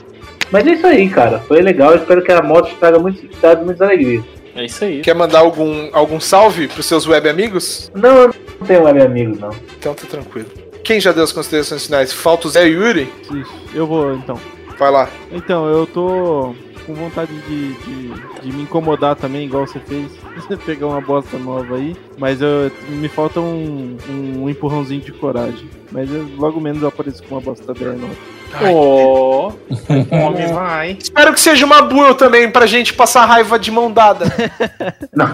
Mas 0.52 0.66
é 0.66 0.72
isso 0.72 0.88
aí, 0.88 1.08
cara. 1.08 1.40
Foi 1.40 1.62
legal, 1.62 1.92
eu 1.92 1.98
espero 1.98 2.24
que 2.24 2.32
a 2.32 2.42
moto 2.42 2.70
te 2.70 2.76
traga 2.76 2.98
muitas 2.98 3.22
felicidades, 3.22 3.64
muitas 3.64 3.82
alegrias. 3.82 4.24
É 4.56 4.66
isso 4.66 4.84
aí. 4.84 5.02
Quer 5.02 5.16
mandar 5.16 5.40
algum, 5.40 5.90
algum 5.94 6.20
salve 6.20 6.68
pros 6.68 6.86
seus 6.86 7.08
web 7.08 7.28
amigos? 7.30 7.92
Não, 7.96 8.16
eu 8.18 8.28
não 8.60 8.68
tenho 8.68 8.84
web 8.84 9.02
amigos, 9.02 9.40
não. 9.40 9.52
Então 9.78 9.94
tá 9.94 10.06
tranquilo. 10.08 10.50
Quem 10.84 11.00
já 11.00 11.12
deu 11.12 11.24
as 11.24 11.32
considerações 11.32 11.86
finais? 11.86 12.12
Falta 12.12 12.48
o 12.48 12.52
Zé 12.52 12.66
Yuri? 12.66 13.08
Isso, 13.32 13.54
eu 13.74 13.86
vou 13.86 14.14
então. 14.14 14.40
Vai 14.78 14.92
lá. 14.92 15.10
Então, 15.32 15.68
eu 15.68 15.86
tô 15.86 16.56
com 16.86 16.94
vontade 16.96 17.32
de, 17.42 17.74
de, 17.74 18.42
de, 18.42 18.52
me 18.52 18.64
incomodar 18.64 19.16
também, 19.16 19.46
igual 19.46 19.68
você 19.68 19.80
fez. 19.80 20.12
Pegar 20.66 20.88
uma 20.88 21.02
bosta 21.02 21.38
nova 21.38 21.76
aí. 21.76 21.96
Mas 22.18 22.42
eu, 22.42 22.72
me 22.90 23.08
falta 23.08 23.40
um, 23.40 23.96
um 24.10 24.50
empurrãozinho 24.50 25.02
de 25.02 25.12
coragem. 25.12 25.70
Mas 25.92 26.12
eu, 26.12 26.28
logo 26.38 26.60
menos 26.60 26.82
eu 26.82 26.88
apareço 26.88 27.22
com 27.24 27.36
uma 27.36 27.42
bosta 27.42 27.74
bem 27.74 27.96
nova. 27.96 28.16
Oh, 28.60 29.54
homem 30.12 30.54
vai. 30.54 30.98
Espero 31.02 31.34
que 31.34 31.40
seja 31.40 31.66
uma 31.66 31.82
boa 31.82 32.16
também 32.16 32.50
pra 32.52 32.66
gente 32.66 32.94
passar 32.94 33.26
raiva 33.26 33.58
de 33.58 33.72
mão 33.72 33.92
dada. 33.92 34.26
Não. 35.14 35.28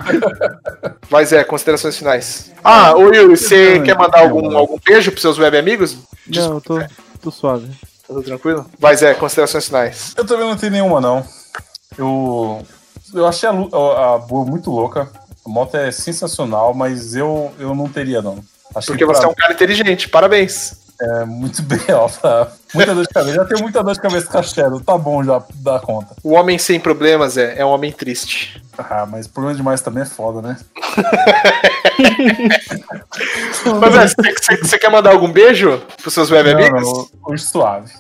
Mas 1.09 1.31
é, 1.33 1.43
considerações 1.43 1.97
finais. 1.97 2.51
Ah, 2.63 2.95
ô 2.95 3.09
Will, 3.09 3.35
você 3.35 3.79
quer 3.79 3.97
mandar 3.97 4.19
algum, 4.19 4.55
algum 4.57 4.77
beijo 4.85 5.11
pros 5.11 5.21
seus 5.21 5.39
web 5.39 5.57
amigos? 5.57 5.97
Não, 6.27 6.55
eu 6.55 6.61
tô, 6.61 6.79
tô 7.21 7.31
suave. 7.31 7.69
Tá 8.07 8.21
tranquilo? 8.21 8.65
Mas 8.79 9.01
é, 9.01 9.13
considerações 9.13 9.65
finais. 9.67 10.13
Eu 10.17 10.25
também 10.25 10.47
não 10.47 10.57
tenho 10.57 10.71
nenhuma, 10.71 11.01
não. 11.01 11.25
Eu, 11.97 12.65
eu 13.13 13.25
achei 13.25 13.47
a, 13.49 13.51
a, 13.51 14.15
a 14.15 14.19
muito 14.45 14.69
louca. 14.71 15.09
A 15.45 15.49
moto 15.49 15.75
é 15.75 15.91
sensacional, 15.91 16.73
mas 16.73 17.15
eu, 17.15 17.51
eu 17.59 17.73
não 17.73 17.87
teria, 17.87 18.21
não. 18.21 18.43
Porque 18.85 19.05
você 19.05 19.21
pra... 19.21 19.29
é 19.29 19.31
um 19.31 19.35
cara 19.35 19.53
inteligente, 19.53 20.09
parabéns 20.09 20.86
é 21.01 21.25
muito 21.25 21.61
bem, 21.63 21.79
ó. 21.91 22.07
pra- 22.09 22.47
Muita 22.73 22.93
dor 22.95 23.03
de 23.07 23.13
cabeça. 23.13 23.35
Já 23.35 23.45
tenho 23.45 23.61
muita 23.61 23.83
dor 23.83 23.93
de 23.93 24.01
cabeça 24.01 24.27
com 24.27 24.37
a 24.37 24.43
Shadow. 24.43 24.79
Tá 24.81 24.97
bom 24.97 25.23
já, 25.23 25.41
dá 25.55 25.79
conta. 25.79 26.15
O 26.23 26.33
homem 26.33 26.57
sem 26.57 26.79
problemas 26.79 27.37
é, 27.37 27.59
é 27.59 27.65
um 27.65 27.69
homem 27.69 27.91
triste. 27.91 28.61
Ah, 28.77 29.05
mas 29.09 29.27
problema 29.27 29.55
demais 29.55 29.81
também 29.81 30.03
é 30.03 30.05
foda, 30.05 30.41
né? 30.41 30.57
Mas 33.79 33.95
é, 33.95 34.07
você- 34.63 34.77
quer 34.77 34.89
mandar 34.89 35.11
algum 35.11 35.31
beijo 35.31 35.81
pros 36.01 36.13
seus 36.13 36.31
web 36.31 36.49
amigos? 36.51 37.09
hoje 37.25 37.43
suave. 37.43 37.91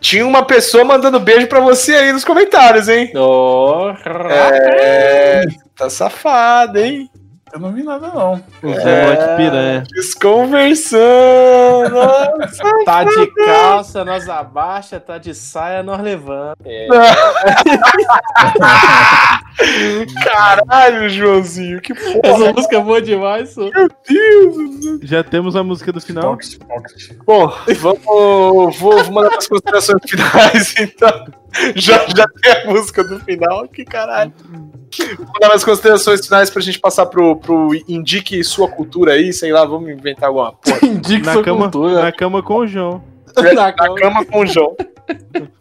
Tinha 0.00 0.26
uma 0.26 0.44
pessoa 0.44 0.84
mandando 0.84 1.20
beijo 1.20 1.46
pra 1.46 1.60
você 1.60 1.94
aí 1.94 2.12
nos 2.12 2.24
comentários, 2.24 2.88
hein? 2.88 3.12
Ó, 3.14 3.90
É. 4.30 5.44
Tá 5.76 5.88
safado, 5.88 6.78
hein? 6.78 7.08
Eu 7.52 7.60
não 7.60 7.70
vi 7.72 7.82
nada, 7.82 8.08
não. 8.08 8.42
O 8.62 8.72
Zé 8.72 9.02
Moleque 9.04 9.36
piranha. 9.36 9.84
Desconversando. 9.92 11.02
Nossa. 11.90 12.84
tá 12.84 13.04
de 13.04 13.26
calça, 13.34 14.04
nós 14.04 14.28
abaixa, 14.28 14.98
tá 14.98 15.18
de 15.18 15.34
saia, 15.34 15.82
nós 15.82 16.00
levamos. 16.00 16.56
Caralho, 20.24 21.08
Joãozinho, 21.08 21.80
que 21.80 21.94
porra. 21.94 22.20
Essa 22.44 22.52
música 22.52 22.76
é 22.76 22.80
boa 22.80 23.02
demais, 23.02 23.50
só. 23.50 23.62
Já 25.02 25.22
temos 25.22 25.54
a 25.56 25.62
música 25.62 25.92
do 25.92 26.00
final. 26.00 26.22
Pocket, 26.32 26.58
pocket. 26.58 27.12
Bom, 27.24 27.52
vamos. 27.78 28.02
Vou, 28.04 28.70
vou 28.72 29.04
mandar 29.12 29.36
as 29.36 29.46
considerações 29.46 30.00
finais, 30.08 30.74
então. 30.80 31.26
Já, 31.76 32.06
já 32.08 32.26
tem 32.40 32.52
a 32.52 32.66
música 32.72 33.04
do 33.04 33.20
final, 33.20 33.68
que 33.68 33.84
caralho. 33.84 34.32
Vou 35.16 35.26
mandar 35.34 35.54
as 35.54 35.64
considerações 35.64 36.24
finais 36.24 36.50
pra 36.50 36.60
gente 36.62 36.78
passar 36.78 37.06
pro, 37.06 37.36
pro 37.36 37.70
Indique 37.88 38.42
Sua 38.44 38.68
Cultura 38.68 39.12
aí, 39.12 39.32
sei 39.32 39.52
lá, 39.52 39.64
vamos 39.64 39.90
inventar 39.90 40.28
alguma 40.28 40.52
porra. 40.52 40.78
Indique 40.82 41.24
Na 41.26 41.32
sua 41.34 41.42
cama, 41.42 41.70
cultura. 41.70 42.02
na 42.02 42.12
cama 42.12 42.42
com 42.42 42.56
o 42.58 42.66
João. 42.66 43.11
Na 43.36 43.52
Na 43.52 43.72
cama. 43.72 43.94
cama 43.96 44.24
com 44.24 44.40
o 44.40 44.46
João. 44.46 44.76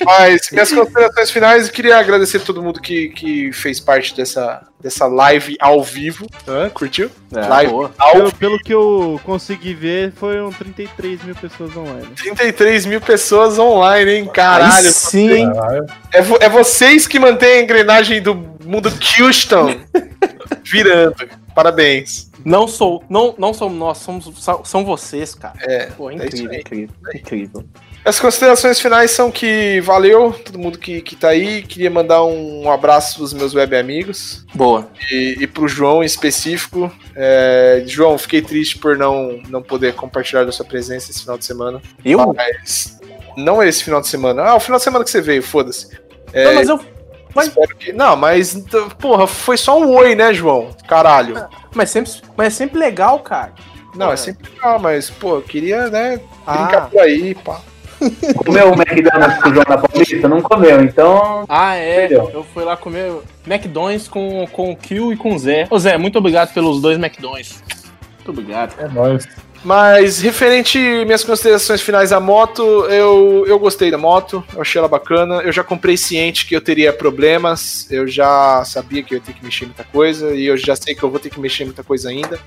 Mas, 0.05 0.49
minhas 0.51 0.72
considerações 0.72 1.32
finais, 1.32 1.67
eu 1.67 1.74
queria 1.74 1.97
agradecer 1.97 2.38
a 2.38 2.39
todo 2.41 2.61
mundo 2.61 2.80
que, 2.80 3.09
que 3.09 3.51
fez 3.51 3.80
parte 3.80 4.15
dessa, 4.15 4.61
dessa 4.80 5.07
live 5.07 5.57
ao 5.59 5.84
vivo. 5.84 6.28
Hã? 6.47 6.69
Curtiu? 6.69 7.09
É, 7.36 7.39
live 7.47 7.72
boa. 7.72 7.91
ao 7.97 8.13
Pelo, 8.13 8.32
pelo 8.34 8.59
que 8.59 8.74
eu 8.74 9.19
consegui 9.26 9.74
ver, 9.74 10.13
foram 10.13 10.51
33 10.51 11.24
mil 11.24 11.36
pessoas 11.36 11.76
online. 11.76 12.07
33 12.15 12.86
mil 12.86 13.01
pessoas 13.01 13.57
online, 13.59 14.11
hein? 14.11 14.26
Caralho. 14.32 14.74
Aí 14.88 14.93
sim, 14.93 15.32
hein? 15.32 15.51
É, 16.13 16.22
vo- 16.22 16.38
é 16.39 16.47
vocês 16.47 17.07
que 17.07 17.19
mantêm 17.19 17.59
a 17.59 17.61
engrenagem 17.63 18.22
do 18.22 18.36
mundo 18.63 18.93
Houston 19.19 19.76
virando. 20.63 21.15
Parabéns. 21.54 22.30
Não 22.43 22.68
sou, 22.68 23.04
não, 23.10 23.36
não 23.38 23.54
somos 23.54 23.78
nós, 23.78 23.97
somos, 23.99 24.32
são, 24.64 24.86
vocês, 24.86 25.36
cara. 25.36 25.54
É, 25.62 25.86
Pô, 25.88 26.10
é 26.10 26.16
incrível, 26.16 26.52
aí. 26.52 26.60
incrível, 26.60 26.95
incrível. 27.14 27.66
As 28.04 28.20
considerações 28.20 28.80
finais 28.80 29.12
são 29.12 29.30
que 29.30 29.80
valeu 29.82 30.34
todo 30.34 30.58
mundo 30.58 30.80
que, 30.80 31.02
que 31.02 31.16
tá 31.16 31.30
aí. 31.30 31.62
Queria 31.62 31.91
mandar 31.91 32.24
um 32.24 32.72
abraço 32.72 33.18
pros 33.18 33.32
meus 33.32 33.54
web 33.54 33.76
amigos 33.76 34.43
Boa. 34.56 34.89
e, 35.12 35.38
e 35.39 35.45
pro 35.45 35.68
João 35.68 36.02
em 36.02 36.06
específico. 36.06 36.91
É, 37.16 37.84
João, 37.86 38.18
fiquei 38.18 38.41
triste 38.41 38.80
por 38.80 38.97
não, 38.97 39.39
não 39.49 39.62
poder 39.62 39.93
compartilhar 39.93 40.45
da 40.45 40.52
sua 40.52 40.66
presença 40.66 41.12
esse 41.12 41.22
final 41.22 41.38
de 41.38 41.45
semana. 41.45 41.80
Eu? 42.04 42.34
Mas 42.34 42.99
não 43.38 43.62
esse 43.62 43.84
final 43.84 44.02
de 44.02 44.08
semana. 44.08 44.43
Ah, 44.43 44.56
o 44.56 44.60
final 44.60 44.80
de 44.80 44.84
semana 44.84 45.06
que 45.06 45.12
você 45.12 45.22
veio, 45.22 45.43
foda-se. 45.43 45.95
É, 46.34 46.45
Não, 46.45 46.56
mas 46.56 46.70
eu. 46.70 46.80
Mas, 47.36 47.48
espero 47.48 47.76
que- 47.76 47.94
Não, 47.94 48.16
mas, 48.16 48.54
porra, 49.00 49.28
foi 49.28 49.58
só 49.58 49.80
um 49.80 49.90
oi, 49.96 50.16
né, 50.16 50.34
João? 50.34 50.70
Caralho. 50.88 51.46
mas, 51.74 51.90
sempre, 51.90 52.12
mas 52.38 52.48
é 52.48 52.50
sempre 52.50 52.80
legal, 52.80 53.20
cara. 53.20 53.54
Não, 53.96 54.12
é 54.12 54.16
sempre 54.16 54.50
legal, 54.50 54.80
mas, 54.80 55.10
pô, 55.10 55.36
eu 55.36 55.42
queria, 55.42 55.90
né, 55.90 56.20
Ah. 56.48 56.58
brincar 56.58 56.90
por 56.90 57.00
aí, 57.02 57.36
pá. 57.36 57.60
Comeu 58.46 58.72
o 58.72 58.74
McDonald's 58.74 59.44
com 59.44 59.50
o 59.50 59.54
João 59.54 59.66
na 59.70 59.78
Paulista? 59.78 60.28
Não 60.28 60.42
comeu, 60.42 60.82
então. 60.84 61.46
Ah, 61.48 61.76
é. 61.76 62.06
Entendeu? 62.06 62.32
Eu 62.34 62.44
fui 62.44 62.64
lá 62.64 62.76
comer 62.76 63.14
McDonald's 63.46 64.08
com, 64.08 64.48
com 64.52 64.72
o 64.72 64.76
Kill 64.76 65.14
e 65.14 65.18
com 65.18 65.36
o 65.36 65.40
Zé. 65.40 65.68
Ô, 65.70 65.78
Zé, 65.78 65.98
muito 66.00 66.18
obrigado 66.18 66.52
pelos 66.52 66.82
dois 66.82 66.98
McDonald's. 66.98 67.64
Muito 68.16 68.32
obrigado. 68.32 68.74
É 68.80 68.88
nóis. 68.88 69.28
Mas, 69.64 70.20
referente 70.20 70.80
minhas 71.05 71.24
considerações 71.24 71.82
finais 71.82 72.12
à 72.12 72.20
moto, 72.20 72.64
eu, 72.86 73.45
eu 73.47 73.59
gostei 73.59 73.91
da 73.91 73.97
moto, 73.97 74.43
eu 74.55 74.62
achei 74.62 74.80
ela 74.80 74.88
bacana. 74.88 75.36
Eu 75.41 75.51
já 75.51 75.64
comprei 75.64 75.95
ciente 75.95 76.47
que 76.47 76.55
eu 76.55 76.62
teria 76.62 76.91
problemas, 76.91 77.86
eu 77.91 78.07
já 78.07 78.64
sabia 78.66 79.03
que 79.03 79.14
eu 79.14 79.20
ia 79.20 79.24
ter 79.24 79.34
que 79.34 79.45
mexer 79.45 79.66
muita 79.66 79.84
coisa, 79.84 80.34
e 80.34 80.45
eu 80.45 80.57
já 80.57 80.76
sei 80.76 80.95
que 80.95 81.03
eu 81.03 81.12
vou 81.12 81.20
ter 81.20 81.30
que 81.30 81.39
mexer 81.39 81.66
muita 81.66 81.84
coisa 81.84 82.09
ainda. 82.09 82.39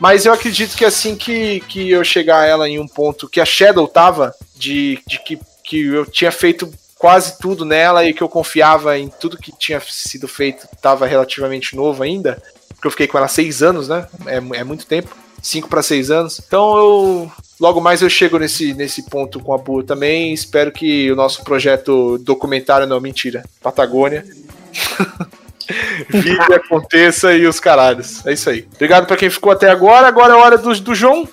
Mas 0.00 0.24
eu 0.24 0.32
acredito 0.32 0.76
que 0.76 0.84
assim 0.84 1.14
que, 1.14 1.60
que 1.60 1.90
eu 1.90 2.02
chegar 2.02 2.46
ela 2.46 2.68
em 2.68 2.78
um 2.78 2.88
ponto 2.88 3.28
que 3.28 3.40
a 3.40 3.44
Shadow 3.44 3.86
tava, 3.86 4.34
de, 4.56 4.98
de 5.06 5.18
que, 5.22 5.38
que 5.62 5.86
eu 5.86 6.06
tinha 6.06 6.32
feito 6.32 6.72
quase 6.96 7.38
tudo 7.38 7.66
nela 7.66 8.04
e 8.06 8.14
que 8.14 8.22
eu 8.22 8.28
confiava 8.28 8.98
em 8.98 9.08
tudo 9.08 9.36
que 9.36 9.52
tinha 9.52 9.80
sido 9.80 10.26
feito, 10.26 10.66
tava 10.80 11.06
relativamente 11.06 11.76
novo 11.76 12.02
ainda, 12.02 12.42
porque 12.70 12.86
eu 12.86 12.90
fiquei 12.90 13.06
com 13.06 13.18
ela 13.18 13.28
seis 13.28 13.62
anos, 13.62 13.88
né? 13.88 14.06
É, 14.26 14.36
é 14.36 14.64
muito 14.64 14.86
tempo. 14.86 15.23
5 15.44 15.68
para 15.68 15.82
6 15.82 16.10
anos. 16.10 16.40
Então 16.44 16.76
eu 16.76 17.32
logo 17.60 17.80
mais 17.80 18.00
eu 18.00 18.08
chego 18.08 18.38
nesse, 18.38 18.72
nesse 18.74 19.02
ponto 19.02 19.38
com 19.38 19.52
a 19.52 19.58
Bua 19.58 19.84
também. 19.84 20.32
Espero 20.32 20.72
que 20.72 21.12
o 21.12 21.16
nosso 21.16 21.44
projeto 21.44 22.18
documentário, 22.18 22.86
não, 22.86 23.00
mentira, 23.00 23.44
Patagônia. 23.62 24.24
Vive, 26.08 26.54
aconteça 26.54 27.34
e 27.34 27.46
os 27.46 27.60
caralhos. 27.60 28.26
É 28.26 28.32
isso 28.32 28.48
aí. 28.50 28.66
Obrigado 28.74 29.06
pra 29.06 29.16
quem 29.16 29.30
ficou 29.30 29.52
até 29.52 29.70
agora. 29.70 30.08
Agora 30.08 30.32
é 30.32 30.36
hora 30.36 30.58
do, 30.58 30.74
do 30.80 30.94
João 30.94 31.28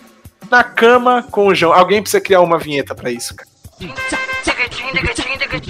na 0.50 0.64
cama 0.64 1.26
com 1.32 1.48
o 1.48 1.56
João. 1.56 1.74
Alguém 1.74 2.02
precisa 2.02 2.22
criar 2.22 2.42
uma 2.42 2.60
vinheta 2.60 2.94
pra 2.94 3.10
isso, 3.10 3.34
cara. 3.34 3.50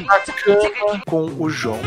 Na 0.05 0.19
cama 0.19 1.01
com 1.05 1.31
o 1.39 1.49
João. 1.49 1.79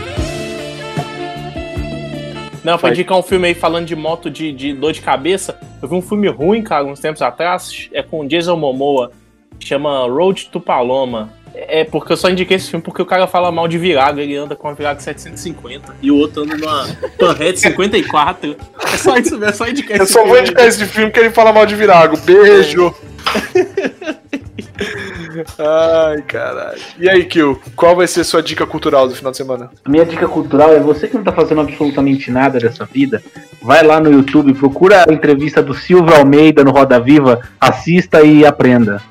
Não, 2.64 2.78
pra 2.78 2.90
indicar 2.90 3.18
um 3.18 3.22
filme 3.22 3.48
aí 3.48 3.54
falando 3.54 3.86
de 3.86 3.94
moto 3.94 4.30
de, 4.30 4.50
de 4.50 4.72
dor 4.72 4.92
de 4.92 5.02
cabeça. 5.02 5.58
Eu 5.82 5.88
vi 5.88 5.94
um 5.94 6.02
filme 6.02 6.26
ruim, 6.28 6.62
cara, 6.62 6.84
uns 6.84 6.98
tempos 6.98 7.20
atrás. 7.20 7.88
É 7.92 8.02
com 8.02 8.26
Jason 8.26 8.56
Momoa. 8.56 9.12
Chama 9.60 10.06
Road 10.08 10.48
to 10.50 10.58
Paloma. 10.58 11.30
É 11.54 11.84
porque 11.84 12.12
eu 12.12 12.16
só 12.16 12.28
indiquei 12.28 12.56
esse 12.56 12.70
filme 12.70 12.82
porque 12.82 13.00
o 13.00 13.06
cara 13.06 13.28
fala 13.28 13.52
mal 13.52 13.68
de 13.68 13.78
Virago. 13.78 14.18
Ele 14.18 14.34
anda 14.34 14.56
com 14.56 14.66
uma 14.66 14.74
Virago 14.74 15.00
750 15.00 15.94
e 16.02 16.10
o 16.10 16.16
outro 16.16 16.42
anda 16.42 16.56
numa 16.56 16.88
Torrete 17.18 17.60
54. 17.60 18.56
É 18.82 18.96
só 18.96 19.16
isso 19.16 19.30
mesmo, 19.32 19.44
é 19.44 19.52
só 19.52 19.68
indicar 19.68 19.98
Eu 19.98 20.04
esse 20.04 20.12
só 20.12 20.20
filme 20.20 20.30
vou 20.30 20.38
aí. 20.38 20.44
indicar 20.46 20.66
esse 20.66 20.84
filme 20.86 21.12
que 21.12 21.20
ele 21.20 21.30
fala 21.30 21.52
mal 21.52 21.66
de 21.66 21.76
Virago. 21.76 22.16
Beijo! 22.18 22.92
Ai, 25.58 26.22
caralho. 26.22 26.80
E 26.98 27.08
aí, 27.08 27.24
Kill, 27.24 27.60
qual 27.74 27.96
vai 27.96 28.06
ser 28.06 28.20
a 28.20 28.24
sua 28.24 28.42
dica 28.42 28.66
cultural 28.66 29.08
do 29.08 29.14
final 29.14 29.30
de 29.30 29.36
semana? 29.36 29.70
A 29.84 29.88
minha 29.88 30.04
dica 30.04 30.28
cultural 30.28 30.72
é 30.72 30.80
você 30.80 31.08
que 31.08 31.16
não 31.16 31.24
tá 31.24 31.32
fazendo 31.32 31.60
absolutamente 31.60 32.30
nada 32.30 32.58
dessa 32.58 32.84
vida, 32.84 33.22
vai 33.62 33.82
lá 33.82 34.00
no 34.00 34.12
YouTube, 34.12 34.54
procura 34.54 35.04
a 35.08 35.12
entrevista 35.12 35.62
do 35.62 35.74
Silvio 35.74 36.14
Almeida 36.14 36.62
no 36.62 36.70
Roda 36.70 37.00
Viva, 37.00 37.40
assista 37.60 38.22
e 38.22 38.44
aprenda. 38.44 39.02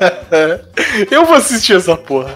Eu 1.10 1.24
vou 1.24 1.36
assistir 1.36 1.74
essa 1.74 1.96
porra. 1.96 2.34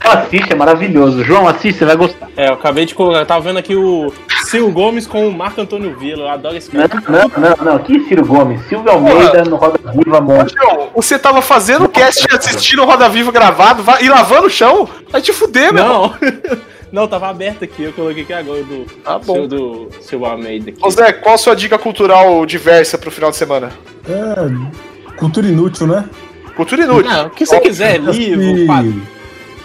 Assiste, 0.00 0.52
é 0.52 0.56
maravilhoso. 0.56 1.24
João, 1.24 1.48
assiste, 1.48 1.78
você 1.78 1.84
vai 1.84 1.96
gostar. 1.96 2.28
É, 2.36 2.48
eu 2.48 2.54
acabei 2.54 2.86
de 2.86 2.94
colocar. 2.94 3.18
Eu 3.18 3.26
tava 3.26 3.40
vendo 3.40 3.58
aqui 3.58 3.74
o 3.74 4.12
Ciro 4.48 4.70
Gomes 4.70 5.06
com 5.06 5.28
o 5.28 5.32
Marco 5.32 5.60
Antônio 5.60 5.96
Villa. 5.98 6.24
Eu 6.24 6.28
adoro 6.28 6.56
esse 6.56 6.74
Não, 6.74 6.88
cara. 6.88 7.02
não, 7.08 7.28
não, 7.64 7.72
não. 7.72 7.78
Que 7.80 8.00
Ciro 8.08 8.24
Gomes? 8.24 8.60
Silvio 8.66 8.90
Almeida 8.90 9.44
no 9.44 9.56
Roda 9.56 9.78
Viva. 9.92 10.46
João, 10.48 10.90
você 10.94 11.18
tava 11.18 11.42
fazendo 11.42 11.84
o 11.84 11.88
cast 11.88 12.26
assistindo 12.34 12.82
o 12.82 12.86
Roda 12.86 13.08
Viva 13.08 13.30
gravado 13.30 13.82
vai- 13.82 14.02
e 14.04 14.08
lavando 14.08 14.46
o 14.46 14.50
chão? 14.50 14.88
Vai 15.10 15.20
te 15.20 15.32
fuder, 15.32 15.72
meu. 15.72 15.84
Não, 15.84 16.14
não, 16.92 17.08
tava 17.08 17.28
aberto 17.28 17.64
aqui. 17.64 17.82
Eu 17.82 17.92
coloquei 17.92 18.22
aqui 18.22 18.32
agora 18.32 18.62
do, 18.62 18.84
Tá 19.04 19.18
bom. 19.18 19.34
seu, 19.34 19.48
do 19.48 19.88
seu 20.00 20.24
Almeida. 20.24 20.70
Aqui. 20.70 20.78
Ô 20.82 20.90
Zé, 20.90 21.12
qual 21.12 21.34
a 21.34 21.38
sua 21.38 21.54
dica 21.54 21.78
cultural 21.78 22.44
diversa 22.46 22.96
pro 22.96 23.10
final 23.10 23.30
de 23.30 23.36
semana? 23.36 23.70
É, 24.08 25.14
cultura 25.18 25.46
inútil, 25.46 25.86
né? 25.86 26.08
Cultura 26.56 26.82
inútil. 26.82 27.10
Ah, 27.10 27.26
o 27.26 27.30
que 27.30 27.44
você 27.46 27.60
quiser, 27.60 27.98
livro, 28.00 28.66
quadro. 28.66 29.02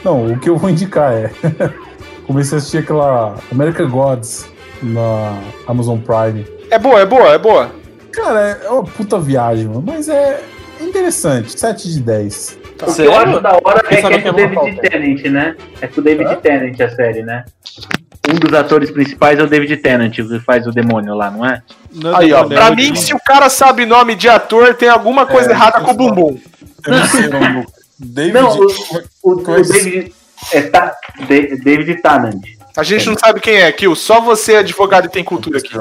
Não, 0.03 0.33
o 0.33 0.37
que 0.39 0.49
eu 0.49 0.57
vou 0.57 0.69
indicar 0.69 1.13
é. 1.13 1.31
Comecei 2.27 2.57
a 2.57 2.59
assistir 2.59 2.77
aquela 2.79 3.35
American 3.51 3.89
Gods 3.89 4.45
na 4.83 5.39
Amazon 5.67 5.97
Prime. 5.99 6.45
É 6.69 6.77
boa, 6.77 6.99
é 6.99 7.05
boa, 7.05 7.33
é 7.33 7.37
boa. 7.37 7.71
Cara, 8.11 8.59
é 8.63 8.69
uma 8.69 8.83
puta 8.83 9.19
viagem, 9.19 9.65
mano, 9.67 9.83
mas 9.85 10.07
é 10.09 10.41
interessante. 10.81 11.57
7 11.59 11.89
de 11.91 11.99
10. 12.01 12.57
Tá. 12.77 12.87
O 12.87 12.93
que 12.95 13.01
eu 13.01 13.15
acho 13.15 13.39
da 13.39 13.53
hora 13.63 13.83
é 13.89 13.95
que 13.95 13.95
é 13.95 14.01
com 14.21 14.27
é 14.27 14.31
o 14.31 14.47
uma 14.47 14.63
David. 14.65 14.81
Tennant, 14.81 15.23
né? 15.25 15.55
É 15.81 15.87
com 15.87 16.01
o 16.01 16.03
David 16.03 16.29
Hã? 16.29 16.35
Tennant 16.35 16.79
a 16.81 16.89
série, 16.89 17.23
né? 17.23 17.43
Um 18.29 18.35
dos 18.35 18.53
atores 18.53 18.89
principais 18.91 19.37
é 19.39 19.43
o 19.43 19.47
David 19.47 19.77
Tennant, 19.77 20.13
que 20.13 20.39
faz 20.39 20.65
o 20.67 20.71
demônio 20.71 21.13
lá, 21.15 21.29
não 21.29 21.45
é? 21.45 21.61
Não, 21.93 22.15
Aí, 22.15 22.31
ó, 22.33 22.41
não, 22.43 22.49
pra 22.49 22.71
mim, 22.71 22.95
se 22.95 23.13
o 23.13 23.19
cara 23.19 23.49
sabe 23.49 23.85
nome 23.85 24.15
de 24.15 24.29
ator, 24.29 24.73
tem 24.75 24.89
alguma 24.89 25.25
coisa 25.25 25.49
É, 25.49 25.53
errada 25.53 25.81
com 25.81 25.91
o 25.91 25.93
bumbum. 25.93 26.39
Eu 26.85 26.93
não 26.93 27.05
sei 27.07 27.27
o 27.27 27.29
nome 27.31 27.61
do. 27.61 27.67
David. 27.99 28.33
Não, 28.33 28.57
o, 28.59 28.67
o 29.33 29.41
Coisa- 29.43 29.73
David. 29.73 30.13
É, 30.51 30.61
tá, 30.61 30.93
Da- 31.19 31.55
David 31.63 32.01
Tennant. 32.01 32.41
A 32.75 32.83
gente 32.83 33.07
não 33.07 33.17
sabe 33.17 33.39
quem 33.39 33.55
é, 33.57 33.71
Kill. 33.71 33.95
Só 33.95 34.19
você 34.19 34.53
é 34.53 34.57
advogado 34.57 35.05
e 35.05 35.09
tem 35.09 35.23
cultura 35.23 35.59
aqui. 35.59 35.73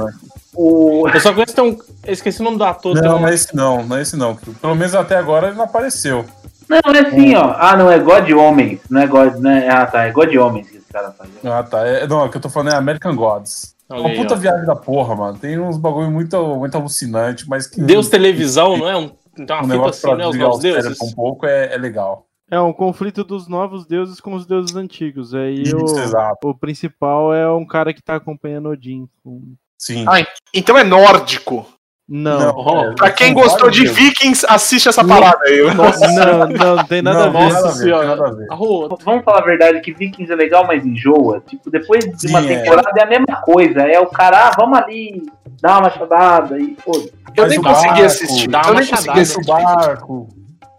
O, 0.55 1.09
Eu 1.09 1.21
só 1.21 1.33
conheço 1.33 1.63
um. 1.63 1.79
Eu 2.05 2.13
esqueci 2.13 2.41
o 2.41 2.45
nome 2.45 2.59
do 2.59 2.65
ator. 2.65 2.95
Não, 2.95 3.21
não 3.21 3.29
é 3.29 3.35
esse 3.35 3.57
não, 3.57 3.83
não 3.83 3.97
é 3.97 4.03
esse 4.03 4.17
não. 4.17 4.37
Pelo 4.37 4.75
menos 4.75 4.95
até 4.95 5.17
agora 5.17 5.49
ele 5.49 5.57
não 5.57 5.65
apareceu. 5.65 6.25
Não, 6.69 6.81
não 6.85 6.95
é 6.95 7.01
assim, 7.01 7.35
ó. 7.35 7.55
Ah, 7.59 7.77
não, 7.77 7.91
é 7.91 7.99
God 7.99 8.31
Homens. 8.31 8.81
Não 8.91 9.01
é 9.01 9.07
God. 9.07 9.35
Não 9.37 9.51
é, 9.51 9.69
ah, 9.69 9.87
tá. 9.87 10.05
É 10.05 10.11
God 10.11 10.35
Homens 10.37 10.69
que 10.69 10.77
esse 10.77 10.93
cara 10.93 11.11
faz. 11.13 11.31
Ah, 11.45 11.63
tá. 11.63 11.87
É, 11.87 12.07
não, 12.07 12.27
o 12.27 12.29
que 12.29 12.37
eu 12.37 12.41
tô 12.41 12.51
falando 12.51 12.75
é 12.75 12.77
American 12.77 13.17
Gods. 13.17 13.75
É 13.91 13.95
Olha 13.95 14.03
uma 14.03 14.11
aí, 14.11 14.17
puta 14.17 14.35
ó. 14.35 14.37
viagem 14.37 14.67
da 14.67 14.77
porra, 14.77 15.15
mano. 15.15 15.39
Tem 15.39 15.59
uns 15.59 15.79
bagulho 15.79 16.11
muito, 16.11 16.57
muito 16.57 16.77
alucinante, 16.77 17.49
mas 17.49 17.67
que. 17.67 17.81
Deus 17.81 18.09
televisão, 18.09 18.77
não 18.77 18.89
é? 18.89 18.97
Um, 18.97 19.11
tem 19.35 19.47
uma 19.51 19.65
um 19.65 19.67
negócio 19.67 19.91
assim, 19.91 20.17
pra 20.17 20.17
né? 20.17 20.47
Os 20.47 20.59
deuses. 20.59 21.01
um 21.01 21.13
pouco 21.13 21.47
é, 21.47 21.75
é 21.75 21.79
legal. 21.79 22.27
É 22.53 22.61
um 22.61 22.73
conflito 22.73 23.25
dos 23.25 23.49
novos 23.49 23.87
deuses 23.87 24.21
com 24.21 24.35
os 24.35 24.45
deuses 24.45 24.77
antigos. 24.77 25.35
Aí 25.35 25.63
Isso, 25.63 25.75
o, 25.77 25.99
exato. 25.99 26.49
o 26.49 26.55
principal 26.55 27.33
é 27.33 27.51
um 27.51 27.65
cara 27.67 27.95
que 27.95 28.03
tá 28.03 28.17
acompanhando 28.17 28.69
Odin. 28.69 29.09
com- 29.25 29.55
Sim. 29.79 30.05
Ah, 30.07 30.25
Então 30.55 30.77
é 30.77 30.85
nórdico. 30.85 31.67
Não, 32.07 32.53
Ó, 32.55 32.85
é, 32.91 32.95
Pra 32.95 33.11
quem 33.11 33.33
gostou 33.33 33.71
de. 33.71 33.87
Vikings, 33.87 34.45
assiste 34.47 34.87
essa 34.89 35.03
parada 35.03 35.39
aí. 35.47 35.63
não, 35.63 36.47
não, 36.55 36.77
não 36.77 36.85
tem 36.85 37.01
nada 37.01 37.31
Não, 37.31 37.39
a 37.39 37.47
ver. 37.47 37.53
nada 37.55 37.59
a 37.59 37.63
Nossa 37.63 37.63
ver, 37.63 37.73
tem 37.73 37.73
senhora. 37.85 38.07
nada 38.17 38.29
a 38.29 38.33
ver. 38.33 38.47
Arro, 38.51 38.89
Vamos 39.03 39.25
falar 39.25 39.39
a 39.39 39.45
verdade 39.45 39.81
que 39.81 39.95
Vikings 39.95 40.31
é 40.31 40.37
legal, 40.37 40.67
mas 40.67 40.85
enjoa. 40.85 41.41
Tipo, 41.47 41.71
depois 41.71 42.05
de 42.05 42.29
uma 42.29 42.43
Sim, 42.43 42.51
é. 42.53 42.59
temporada 42.61 42.91
é. 43.01 43.03
a 43.03 43.07
mesma 43.07 43.37
coisa. 43.43 43.81
É 43.81 43.99
o 43.99 44.07
cara, 44.09 44.49
ah, 44.49 44.53
vamos 44.59 44.77
ali, 44.79 45.23
dá 45.63 45.79
uma 45.79 45.83
machadada 45.83 46.59
e 46.59 46.77
pô. 46.85 46.93
Eu 47.35 47.47
nem 47.47 47.63
consegui 47.63 48.03
assistir. 48.03 48.47
dá 48.49 48.61
Eu 48.61 48.73
uma 48.73 48.81
nem 48.81 48.91
consegui 48.91 49.09
machadada. 49.09 49.21
Esse 49.23 49.33
assistir. 49.41 49.47
barco. 49.51 50.29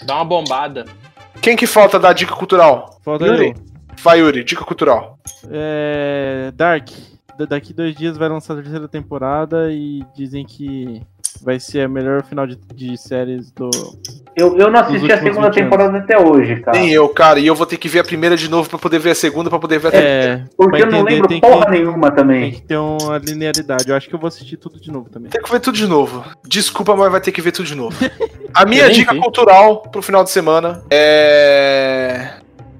dá 0.05 0.15
uma 0.17 0.25
bombada. 0.25 0.85
Quem 1.41 1.55
que 1.55 1.67
falta 1.67 1.99
da 1.99 2.13
dica 2.13 2.33
cultural? 2.35 2.99
Falta 3.03 3.25
Yuri. 3.25 3.47
eu. 3.49 3.53
Vai, 4.01 4.19
Yuri, 4.19 4.43
dica 4.43 4.63
cultural. 4.63 5.17
É, 5.49 6.51
Dark. 6.55 6.89
Da- 7.37 7.45
Daqui 7.45 7.73
dois 7.73 7.95
dias 7.95 8.15
vai 8.17 8.29
lançar 8.29 8.53
a 8.53 8.57
terceira 8.61 8.87
temporada 8.87 9.71
e 9.71 10.03
dizem 10.15 10.45
que 10.45 11.01
vai 11.41 11.59
ser 11.59 11.81
a 11.81 11.87
melhor 11.89 12.23
final 12.23 12.45
de, 12.45 12.55
de 12.73 12.95
séries 12.97 13.51
do. 13.51 13.69
Eu, 14.35 14.55
eu 14.57 14.69
não 14.71 14.79
assisti 14.79 15.11
a 15.11 15.17
segunda 15.17 15.31
20 15.31 15.43
anos. 15.45 15.55
temporada 15.55 15.97
até 15.97 16.17
hoje, 16.17 16.59
cara. 16.61 16.77
Nem 16.77 16.91
eu, 16.91 17.09
cara. 17.09 17.39
E 17.39 17.47
eu 17.47 17.55
vou 17.55 17.65
ter 17.65 17.77
que 17.77 17.87
ver 17.87 17.99
a 17.99 18.03
primeira 18.03 18.35
de 18.37 18.49
novo 18.49 18.69
pra 18.69 18.77
poder 18.79 18.99
ver 18.99 19.11
a 19.11 19.15
segunda, 19.15 19.49
pra 19.49 19.59
poder 19.59 19.79
ver 19.79 19.87
a 19.87 19.91
terceira. 19.91 20.33
É, 20.47 20.49
Porque 20.55 20.81
eu 20.81 20.85
não 20.87 20.99
entender, 20.99 21.11
lembro 21.13 21.27
tem 21.27 21.39
porra 21.41 21.65
que- 21.65 21.71
nenhuma 21.71 22.07
tem 22.11 22.15
também. 22.15 22.51
que 22.51 22.61
ter 22.61 22.77
uma 22.77 23.17
linearidade. 23.17 23.89
Eu 23.89 23.95
acho 23.95 24.07
que 24.07 24.13
eu 24.15 24.19
vou 24.19 24.27
assistir 24.27 24.57
tudo 24.57 24.79
de 24.79 24.91
novo 24.91 25.09
também. 25.09 25.29
Tem 25.31 25.41
que 25.41 25.51
ver 25.51 25.59
tudo 25.59 25.75
de 25.75 25.87
novo. 25.87 26.23
Desculpa, 26.47 26.95
mas 26.95 27.11
vai 27.11 27.21
ter 27.21 27.31
que 27.31 27.41
ver 27.41 27.51
tudo 27.51 27.65
de 27.65 27.75
novo. 27.75 27.95
A 28.53 28.65
minha 28.65 28.89
dica 28.89 29.13
vi. 29.13 29.19
cultural 29.19 29.81
pro 29.81 30.01
final 30.01 30.23
de 30.23 30.29
semana 30.29 30.83
é. 30.91 32.29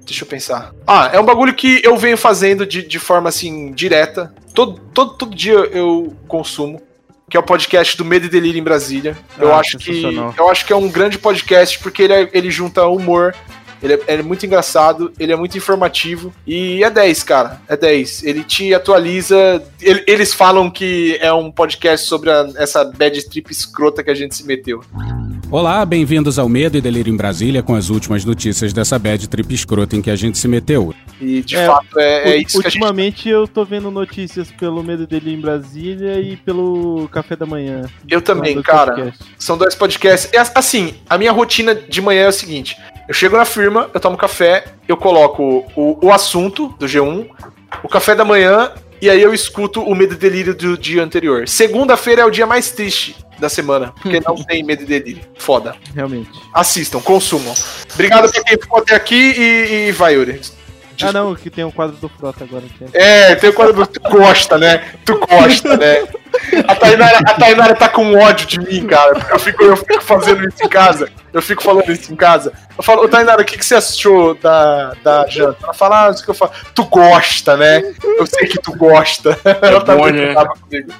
Deixa 0.05 0.23
eu 0.23 0.27
pensar. 0.27 0.73
Ah, 0.85 1.09
é 1.13 1.19
um 1.19 1.23
bagulho 1.25 1.53
que 1.53 1.79
eu 1.83 1.95
venho 1.97 2.17
fazendo 2.17 2.65
de, 2.65 2.81
de 2.85 2.99
forma 2.99 3.29
assim, 3.29 3.71
direta. 3.71 4.33
Todo, 4.53 4.79
todo, 4.93 5.13
todo 5.13 5.35
dia 5.35 5.53
eu 5.53 6.13
consumo. 6.27 6.81
que 7.29 7.37
é 7.37 7.39
o 7.39 7.43
podcast 7.43 7.97
do 7.97 8.05
Medo 8.05 8.25
e 8.27 8.29
Delírio 8.29 8.59
em 8.59 8.63
Brasília. 8.63 9.17
Eu 9.39 9.51
Ah, 9.53 9.59
acho 9.59 9.77
que 9.77 10.03
eu 10.37 10.49
acho 10.51 10.65
que 10.65 10.73
é 10.73 10.75
um 10.75 10.87
grande 10.89 11.17
podcast 11.17 11.79
porque 11.79 12.03
ele, 12.03 12.13
é- 12.13 12.29
ele 12.33 12.51
junta 12.51 12.85
humor, 12.85 13.33
ele 13.81 13.93
é, 13.93 13.99
ele 14.07 14.21
é 14.21 14.23
muito 14.23 14.45
engraçado, 14.45 15.11
ele 15.17 15.31
é 15.31 15.35
muito 15.35 15.57
informativo 15.57 16.31
e 16.45 16.83
é 16.83 16.89
10, 16.91 17.23
cara. 17.23 17.59
É 17.67 17.75
10. 17.75 18.23
Ele 18.23 18.43
te 18.43 18.71
atualiza. 18.73 19.63
ele- 19.81 20.03
eles 20.05 20.31
falam 20.33 20.69
que 20.69 21.17
é 21.21 21.33
um 21.33 21.49
podcast 21.49 22.05
sobre 22.07 22.29
a- 22.29 22.47
essa 22.57 22.83
bad 22.85 23.19
trip 23.29 23.49
escrota 23.51 24.03
que 24.03 24.11
a 24.11 24.15
gente 24.15 24.35
se 24.35 24.45
meteu. 24.45 24.83
Olá, 25.53 25.85
bem-vindos 25.85 26.39
ao 26.39 26.49
Medo 26.49 26.79
e 26.79 26.81
Delírio 26.81 27.13
em 27.13 27.15
Brasília 27.15 27.61
com 27.61 27.75
as 27.75 27.91
últimas 27.91 28.25
notícias 28.25 28.73
dessa 28.73 28.97
bad 28.97 29.29
trip 29.29 29.53
escrota 29.53 29.95
em 29.95 30.01
que 30.01 30.09
a 30.09 30.15
gente 30.15 30.35
se 30.39 30.47
meteu. 30.47 30.95
E 31.21 31.43
de 31.43 31.55
É, 31.55 31.67
fato 31.67 31.99
é, 31.99 32.31
é 32.31 32.37
isso 32.37 32.59
que 32.59 32.65
a 32.65 32.71
gente. 32.71 32.81
Ultimamente 32.81 33.29
eu 33.29 33.47
tô 33.47 33.63
vendo 33.63 33.91
notícias 33.91 34.49
pelo 34.49 34.81
Medo 34.83 35.05
dele 35.05 35.31
em 35.31 35.39
Brasília 35.39 36.19
e 36.19 36.37
pelo 36.37 37.07
Café 37.09 37.35
da 37.35 37.45
Manhã. 37.45 37.83
Eu 38.09 38.19
também, 38.19 38.59
cara. 38.63 38.95
podcasts. 38.95 39.27
São 39.37 39.55
dois 39.55 39.75
podcasts. 39.75 40.27
É 40.33 40.39
assim, 40.55 40.95
a 41.07 41.19
minha 41.19 41.31
rotina 41.31 41.75
de 41.75 42.01
manhã 42.01 42.23
é 42.23 42.29
o 42.29 42.33
seguinte: 42.33 42.75
eu 43.07 43.13
chego 43.13 43.37
na 43.37 43.45
firma, 43.45 43.91
eu 43.93 43.99
tomo 43.99 44.17
café, 44.17 44.65
eu 44.87 44.97
coloco 44.97 45.71
o, 45.75 46.07
o 46.07 46.11
assunto 46.11 46.69
do 46.79 46.87
G1, 46.87 47.27
o 47.83 47.87
café 47.87 48.15
da 48.15 48.25
manhã, 48.25 48.71
e 49.03 49.09
aí 49.09 49.21
eu 49.21 49.33
escuto 49.33 49.81
o 49.81 49.93
medo 49.93 50.13
e 50.13 50.17
delírio 50.17 50.55
do 50.55 50.77
dia 50.77 51.03
anterior. 51.03 51.45
Segunda-feira 51.45 52.21
é 52.21 52.25
o 52.25 52.31
dia 52.31 52.47
mais 52.47 52.71
triste 52.71 53.13
da 53.37 53.49
semana, 53.49 53.93
porque 54.01 54.21
não 54.21 54.35
tem 54.35 54.63
medo 54.63 54.83
e 54.83 54.85
delírio. 54.85 55.21
Foda. 55.37 55.75
Realmente. 55.93 56.29
Assistam, 56.53 57.01
consumam. 57.01 57.53
Obrigado 57.93 58.31
pra 58.31 58.43
quem 58.43 58.57
ficou 58.57 58.79
até 58.79 58.95
aqui 58.95 59.33
e, 59.37 59.87
e 59.89 59.91
vai, 59.91 60.15
Yuri. 60.15 60.39
Ah, 61.01 61.11
não, 61.11 61.35
que 61.35 61.49
tem 61.49 61.65
um 61.65 61.71
quadro 61.71 61.97
do 61.97 62.07
Frota 62.07 62.45
agora. 62.45 62.63
É... 62.93 63.35
Tem 63.35 63.51
quando 63.51 63.85
tu 63.85 63.99
gosta, 64.09 64.57
né? 64.57 64.93
Tu 65.03 65.19
gosta, 65.19 65.75
né? 65.75 66.07
A 66.65 66.73
Tainara, 66.73 67.17
a 67.17 67.33
Tainara 67.33 67.75
tá 67.75 67.89
com 67.89 68.15
ódio 68.15 68.47
de 68.47 68.59
mim, 68.61 68.87
cara. 68.87 69.15
Porque 69.15 69.33
eu 69.33 69.39
fico, 69.39 69.63
eu 69.63 69.75
fico 69.75 70.01
fazendo 70.01 70.47
isso 70.47 70.63
em 70.63 70.69
casa. 70.69 71.11
Eu 71.33 71.41
fico 71.41 71.63
falando 71.63 71.91
isso 71.91 72.13
em 72.13 72.15
casa. 72.15 72.53
Eu 72.77 72.83
falo, 72.83 73.03
ô 73.03 73.07
Tainara, 73.07 73.41
o 73.41 73.45
que, 73.45 73.57
que 73.57 73.65
você 73.65 73.73
achou 73.73 74.35
da, 74.35 74.93
da 75.03 75.27
janta? 75.27 75.57
Ela 75.63 75.73
fala, 75.73 76.07
ah, 76.07 76.11
isso 76.11 76.23
que 76.23 76.29
eu 76.29 76.35
falo. 76.35 76.51
Tu 76.75 76.85
gosta, 76.85 77.57
né? 77.57 77.81
Eu 78.03 78.27
sei 78.27 78.47
que 78.47 78.61
tu 78.61 78.71
gosta. 78.77 79.37
Ela 79.61 79.81
tá 79.81 79.95
bom, 79.95 80.09
né? 80.09 80.35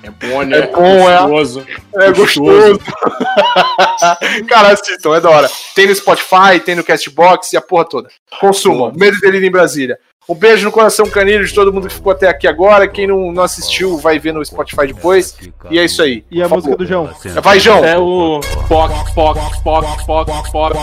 É 0.01 0.09
bom, 0.09 0.41
né? 0.43 0.57
É 0.57 0.67
bom, 0.67 1.09
é. 1.09 1.19
Gostoso. 1.19 1.67
É 1.95 2.11
gostoso. 2.11 2.79
Cara, 4.49 4.69
assistam, 4.69 5.15
é 5.15 5.21
da 5.21 5.29
hora. 5.29 5.49
Tem 5.75 5.85
no 5.85 5.95
Spotify, 5.95 6.59
tem 6.65 6.75
no 6.75 6.83
Castbox 6.83 7.53
e 7.53 7.57
a 7.57 7.61
porra 7.61 7.85
toda. 7.85 8.09
Consumam. 8.39 8.91
Medo 8.95 9.17
e 9.17 9.21
Delírio 9.21 9.47
em 9.47 9.51
Brasília. 9.51 9.99
Um 10.27 10.35
beijo 10.35 10.63
no 10.63 10.71
coração 10.71 11.05
canino 11.09 11.43
de 11.43 11.53
todo 11.53 11.73
mundo 11.73 11.87
que 11.89 11.93
ficou 11.95 12.13
até 12.13 12.29
aqui 12.29 12.47
agora. 12.47 12.87
Quem 12.87 13.07
não, 13.07 13.31
não 13.31 13.43
assistiu, 13.43 13.97
vai 13.97 14.17
ver 14.19 14.33
no 14.33 14.43
Spotify 14.43 14.87
depois. 14.87 15.37
E 15.69 15.77
é 15.77 15.83
isso 15.83 16.01
aí. 16.01 16.23
E 16.31 16.41
a 16.41 16.47
música 16.47 16.77
do 16.77 16.85
João? 16.85 17.09
Vai, 17.41 17.59
João. 17.59 17.83
É 17.83 17.97
o 17.97 18.39
Poc, 18.69 18.91
Poc, 19.13 19.37
Poc, 19.63 20.05
Poc, 20.05 20.51
Poc. 20.51 20.73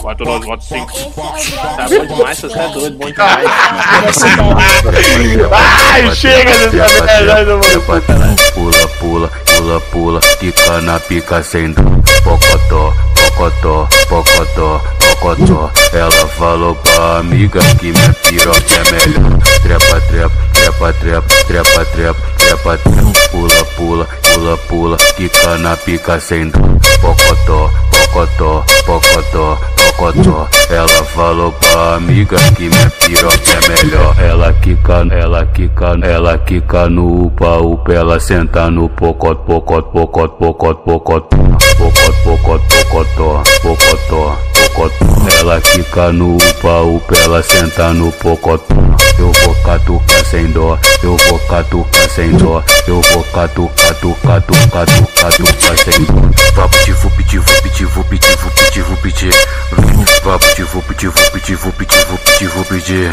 4, 0.00 0.24
9, 0.24 0.46
4, 0.46 0.66
5. 0.66 0.92
Tá 1.76 1.88
bom 1.88 2.06
demais, 2.06 2.40
você 2.40 2.58
é 2.58 2.68
doido, 2.68 2.98
bom 2.98 3.10
demais. 3.10 3.46
Ai, 5.52 6.14
chega 6.14 6.68
dessa 6.68 7.04
merda. 7.04 7.60
Pula, 8.52 8.88
pula, 8.98 9.30
pula, 9.56 9.80
pula, 9.92 10.20
quica 10.40 10.80
na 10.80 10.98
pica 10.98 11.42
sem. 11.42 11.72
Pocotó, 12.24 12.92
pocotó, 13.32 13.88
pocotó, 14.08 14.82
pocotó. 15.20 15.70
Ela 15.92 16.28
falou 16.28 16.74
pra 16.76 17.18
amiga 17.18 17.60
que 17.78 17.92
minha 17.92 18.14
piroca 18.22 18.74
é 18.74 19.06
melhor. 19.06 19.38
Trepa, 19.62 20.00
trepa, 20.00 20.32
trepa, 20.52 20.92
trepa, 20.92 21.32
trepa, 21.46 21.84
trepa, 21.84 22.24
trepa, 22.36 22.78
trepa. 22.78 22.78
Pula, 23.30 23.64
pula, 23.76 24.06
pula, 24.06 24.56
pula, 24.68 24.96
quica 25.16 25.58
na 25.58 25.76
pica 25.76 26.20
sem 26.20 26.48
dó. 26.48 26.60
Pocotó, 27.00 27.70
pocotó, 27.90 28.64
pocotó, 28.84 29.58
pocotó. 29.92 30.48
Ela 30.70 31.04
falou 31.04 31.52
pra 31.52 31.96
amiga 31.96 32.36
que 32.56 32.68
minha 32.68 32.90
piroca 32.90 33.36
é 33.36 33.68
melhor. 33.68 34.14
Ela 34.18 34.52
quica, 34.54 35.06
ela 35.10 35.46
quica, 35.46 35.98
ela 36.02 36.38
quica 36.38 36.88
no 36.88 37.26
upa, 37.26 37.58
upa. 37.58 37.92
Ela 37.92 38.20
senta 38.20 38.70
no 38.70 38.88
pocot, 38.88 39.36
pocot, 39.46 39.82
pocot, 39.92 40.28
pocot, 40.38 40.76
pocot, 40.84 41.28
pocot, 41.76 42.22
pocot, 42.24 42.62
pocotó, 42.82 43.42
pocotó, 43.62 44.36
pocotó. 44.74 45.32
Ela 45.38 45.60
quica 45.60 46.12
no 46.12 46.36
upa, 46.36 46.80
upa. 46.82 47.14
Ela 47.24 47.42
senta 47.42 47.92
no 47.92 48.10
pocotó. 48.12 48.74
Eu 49.18 49.30
vou 49.32 49.54
catucar 49.62 50.24
sem 50.24 50.46
dó, 50.46 50.78
eu 51.02 51.16
vou 51.16 51.38
catucar 51.40 52.10
sem 52.10 52.32
dó, 52.32 52.62
eu 52.88 53.00
vou 53.00 53.22
catucar, 53.24 53.94
catucar, 53.94 54.42
catucar, 54.42 54.86
catucar 55.14 55.78
sem 55.78 56.04
dó. 56.04 56.32
Vapo 56.54 56.76
vup 56.94 57.22
de 57.24 57.38
vup 57.38 57.62
vup 57.86 58.18
de 58.18 58.82
vup 58.82 59.10
vup 59.10 59.91
Vapo 60.22 60.46
de 60.56 60.62
vup 60.62 60.94
de 60.94 61.08
vup 61.08 61.46
de 61.46 61.54
vup 61.54 61.78
de 61.78 61.96
vup 62.06 62.38
de 62.38 62.46
vup 62.46 62.70
de 62.84 63.10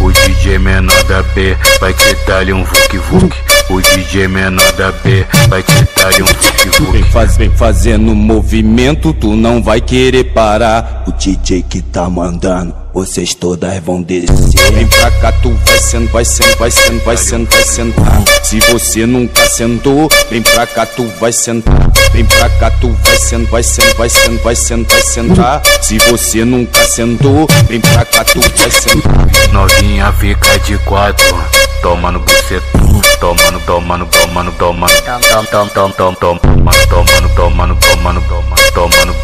O 0.00 0.12
DJ 0.12 0.58
menor 0.58 1.02
da 1.04 1.22
B 1.22 1.56
vai 1.80 1.94
te 1.94 2.14
dar 2.26 2.44
um 2.52 2.64
vuk 2.64 2.98
vuk 3.10 3.55
O 3.68 3.80
DJ 3.80 4.28
menor 4.28 4.72
da 4.72 4.92
B 4.92 5.26
vai 5.48 5.62
te 5.62 5.72
dar 5.96 6.12
um 6.22 6.26
vuk 6.26 6.92
Vem, 6.92 7.02
faz, 7.04 7.36
vem 7.36 7.50
fazendo 7.50 8.14
movimento, 8.14 9.12
tu 9.12 9.34
não 9.34 9.62
vai 9.62 9.80
querer 9.80 10.24
parar. 10.32 11.04
O 11.06 11.12
DJ 11.12 11.62
que 11.62 11.82
tá 11.82 12.08
mandando, 12.08 12.74
vocês 12.94 13.34
todas 13.34 13.78
vão 13.82 14.02
descer. 14.02 14.72
Vem 14.72 14.86
pra 14.86 15.10
cá, 15.10 15.32
tu 15.32 15.50
vai 15.64 15.78
sendo, 15.78 16.08
vai 16.10 16.24
sendo, 16.24 16.56
vai 16.58 16.70
sendo, 16.70 17.04
vai 17.04 17.16
sendo, 17.16 17.50
vai 17.50 17.62
sentar. 17.62 18.22
Se 18.44 18.60
você 18.60 19.04
nunca 19.04 19.48
sentou, 19.50 20.08
vem 20.30 20.42
pra 20.42 20.66
cá, 20.66 20.86
tu 20.86 21.04
vai 21.18 21.32
sentar. 21.32 21.90
Vem 22.12 22.24
pra 22.24 22.48
cá, 22.50 22.70
tu 22.70 22.96
vai 23.02 23.16
sendo, 23.16 23.46
vai 23.48 23.62
sendo, 23.62 23.96
vai 23.96 24.08
sendo, 24.08 24.42
vai 24.42 24.54
sendo, 24.54 24.88
vai 24.88 25.02
sentar. 25.02 25.62
Se 25.82 25.98
você 25.98 26.44
nunca 26.44 26.84
sentou, 26.86 27.48
vem 27.68 27.80
pra 27.80 28.04
cá, 28.04 28.22
tu 28.24 28.40
vai 28.40 28.70
sentar. 28.70 29.12
Novinha 29.52 30.12
fica 30.12 30.58
de 30.60 30.76
quatro 30.78 31.36
Toma 31.82 32.10
no 32.10 32.20
bucetão 32.20 32.95
Toma 33.20 33.50
no, 33.50 33.60
toma 33.60 33.96
no, 33.96 34.06
toma 34.06 34.42
no, 34.42 34.52
toma 34.52 34.86
no 34.86 35.02
Tom, 35.02 35.44
tom, 35.46 35.68
tom, 35.68 35.90
tom, 35.90 36.14
tom. 36.14 36.38
Toma 36.38 37.20
no, 37.20 37.28
toma 37.34 37.66
no, 37.66 37.76
toma 37.76 38.12
no, 38.12 38.20
toma 38.22 38.52
no 38.56 38.64
Toma 38.72 39.04
no, 39.04 39.14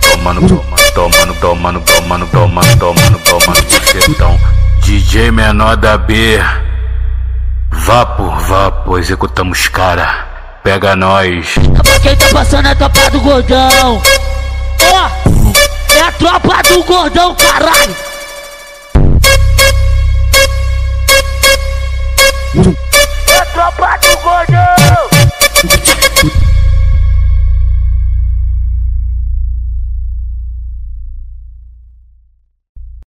toma 0.00 0.32
no, 0.32 0.48
toma 0.48 1.26
no 1.26 1.34
Toma 1.34 1.72
no, 1.72 1.80
toma 1.80 2.18
no, 2.18 2.26
toma 2.26 2.62
no, 2.62 2.76
toma 2.76 3.10
no, 3.10 3.18
toma 3.18 3.54
no 3.54 3.62
bucetão 3.62 4.38
DJ 4.82 5.30
menor 5.30 5.76
da 5.76 5.96
B. 5.96 6.38
Vapo, 7.70 8.28
vapo, 8.30 8.98
executamos 8.98 9.68
cara. 9.68 10.26
Pega 10.64 10.96
nós. 10.96 11.54
Quem 12.02 12.16
tá 12.16 12.26
passando 12.32 12.66
é 12.66 12.72
a 12.72 12.74
tropa 12.74 13.10
do 13.10 13.20
gordão. 13.20 14.02
Ó, 14.82 15.08
é 15.94 16.00
a 16.00 16.12
tropa 16.12 16.62
do 16.68 16.82
gordão, 16.82 17.34
caralho. 17.36 17.96
Tropa 23.52 23.98
do 23.98 24.16
gordão. 24.22 25.11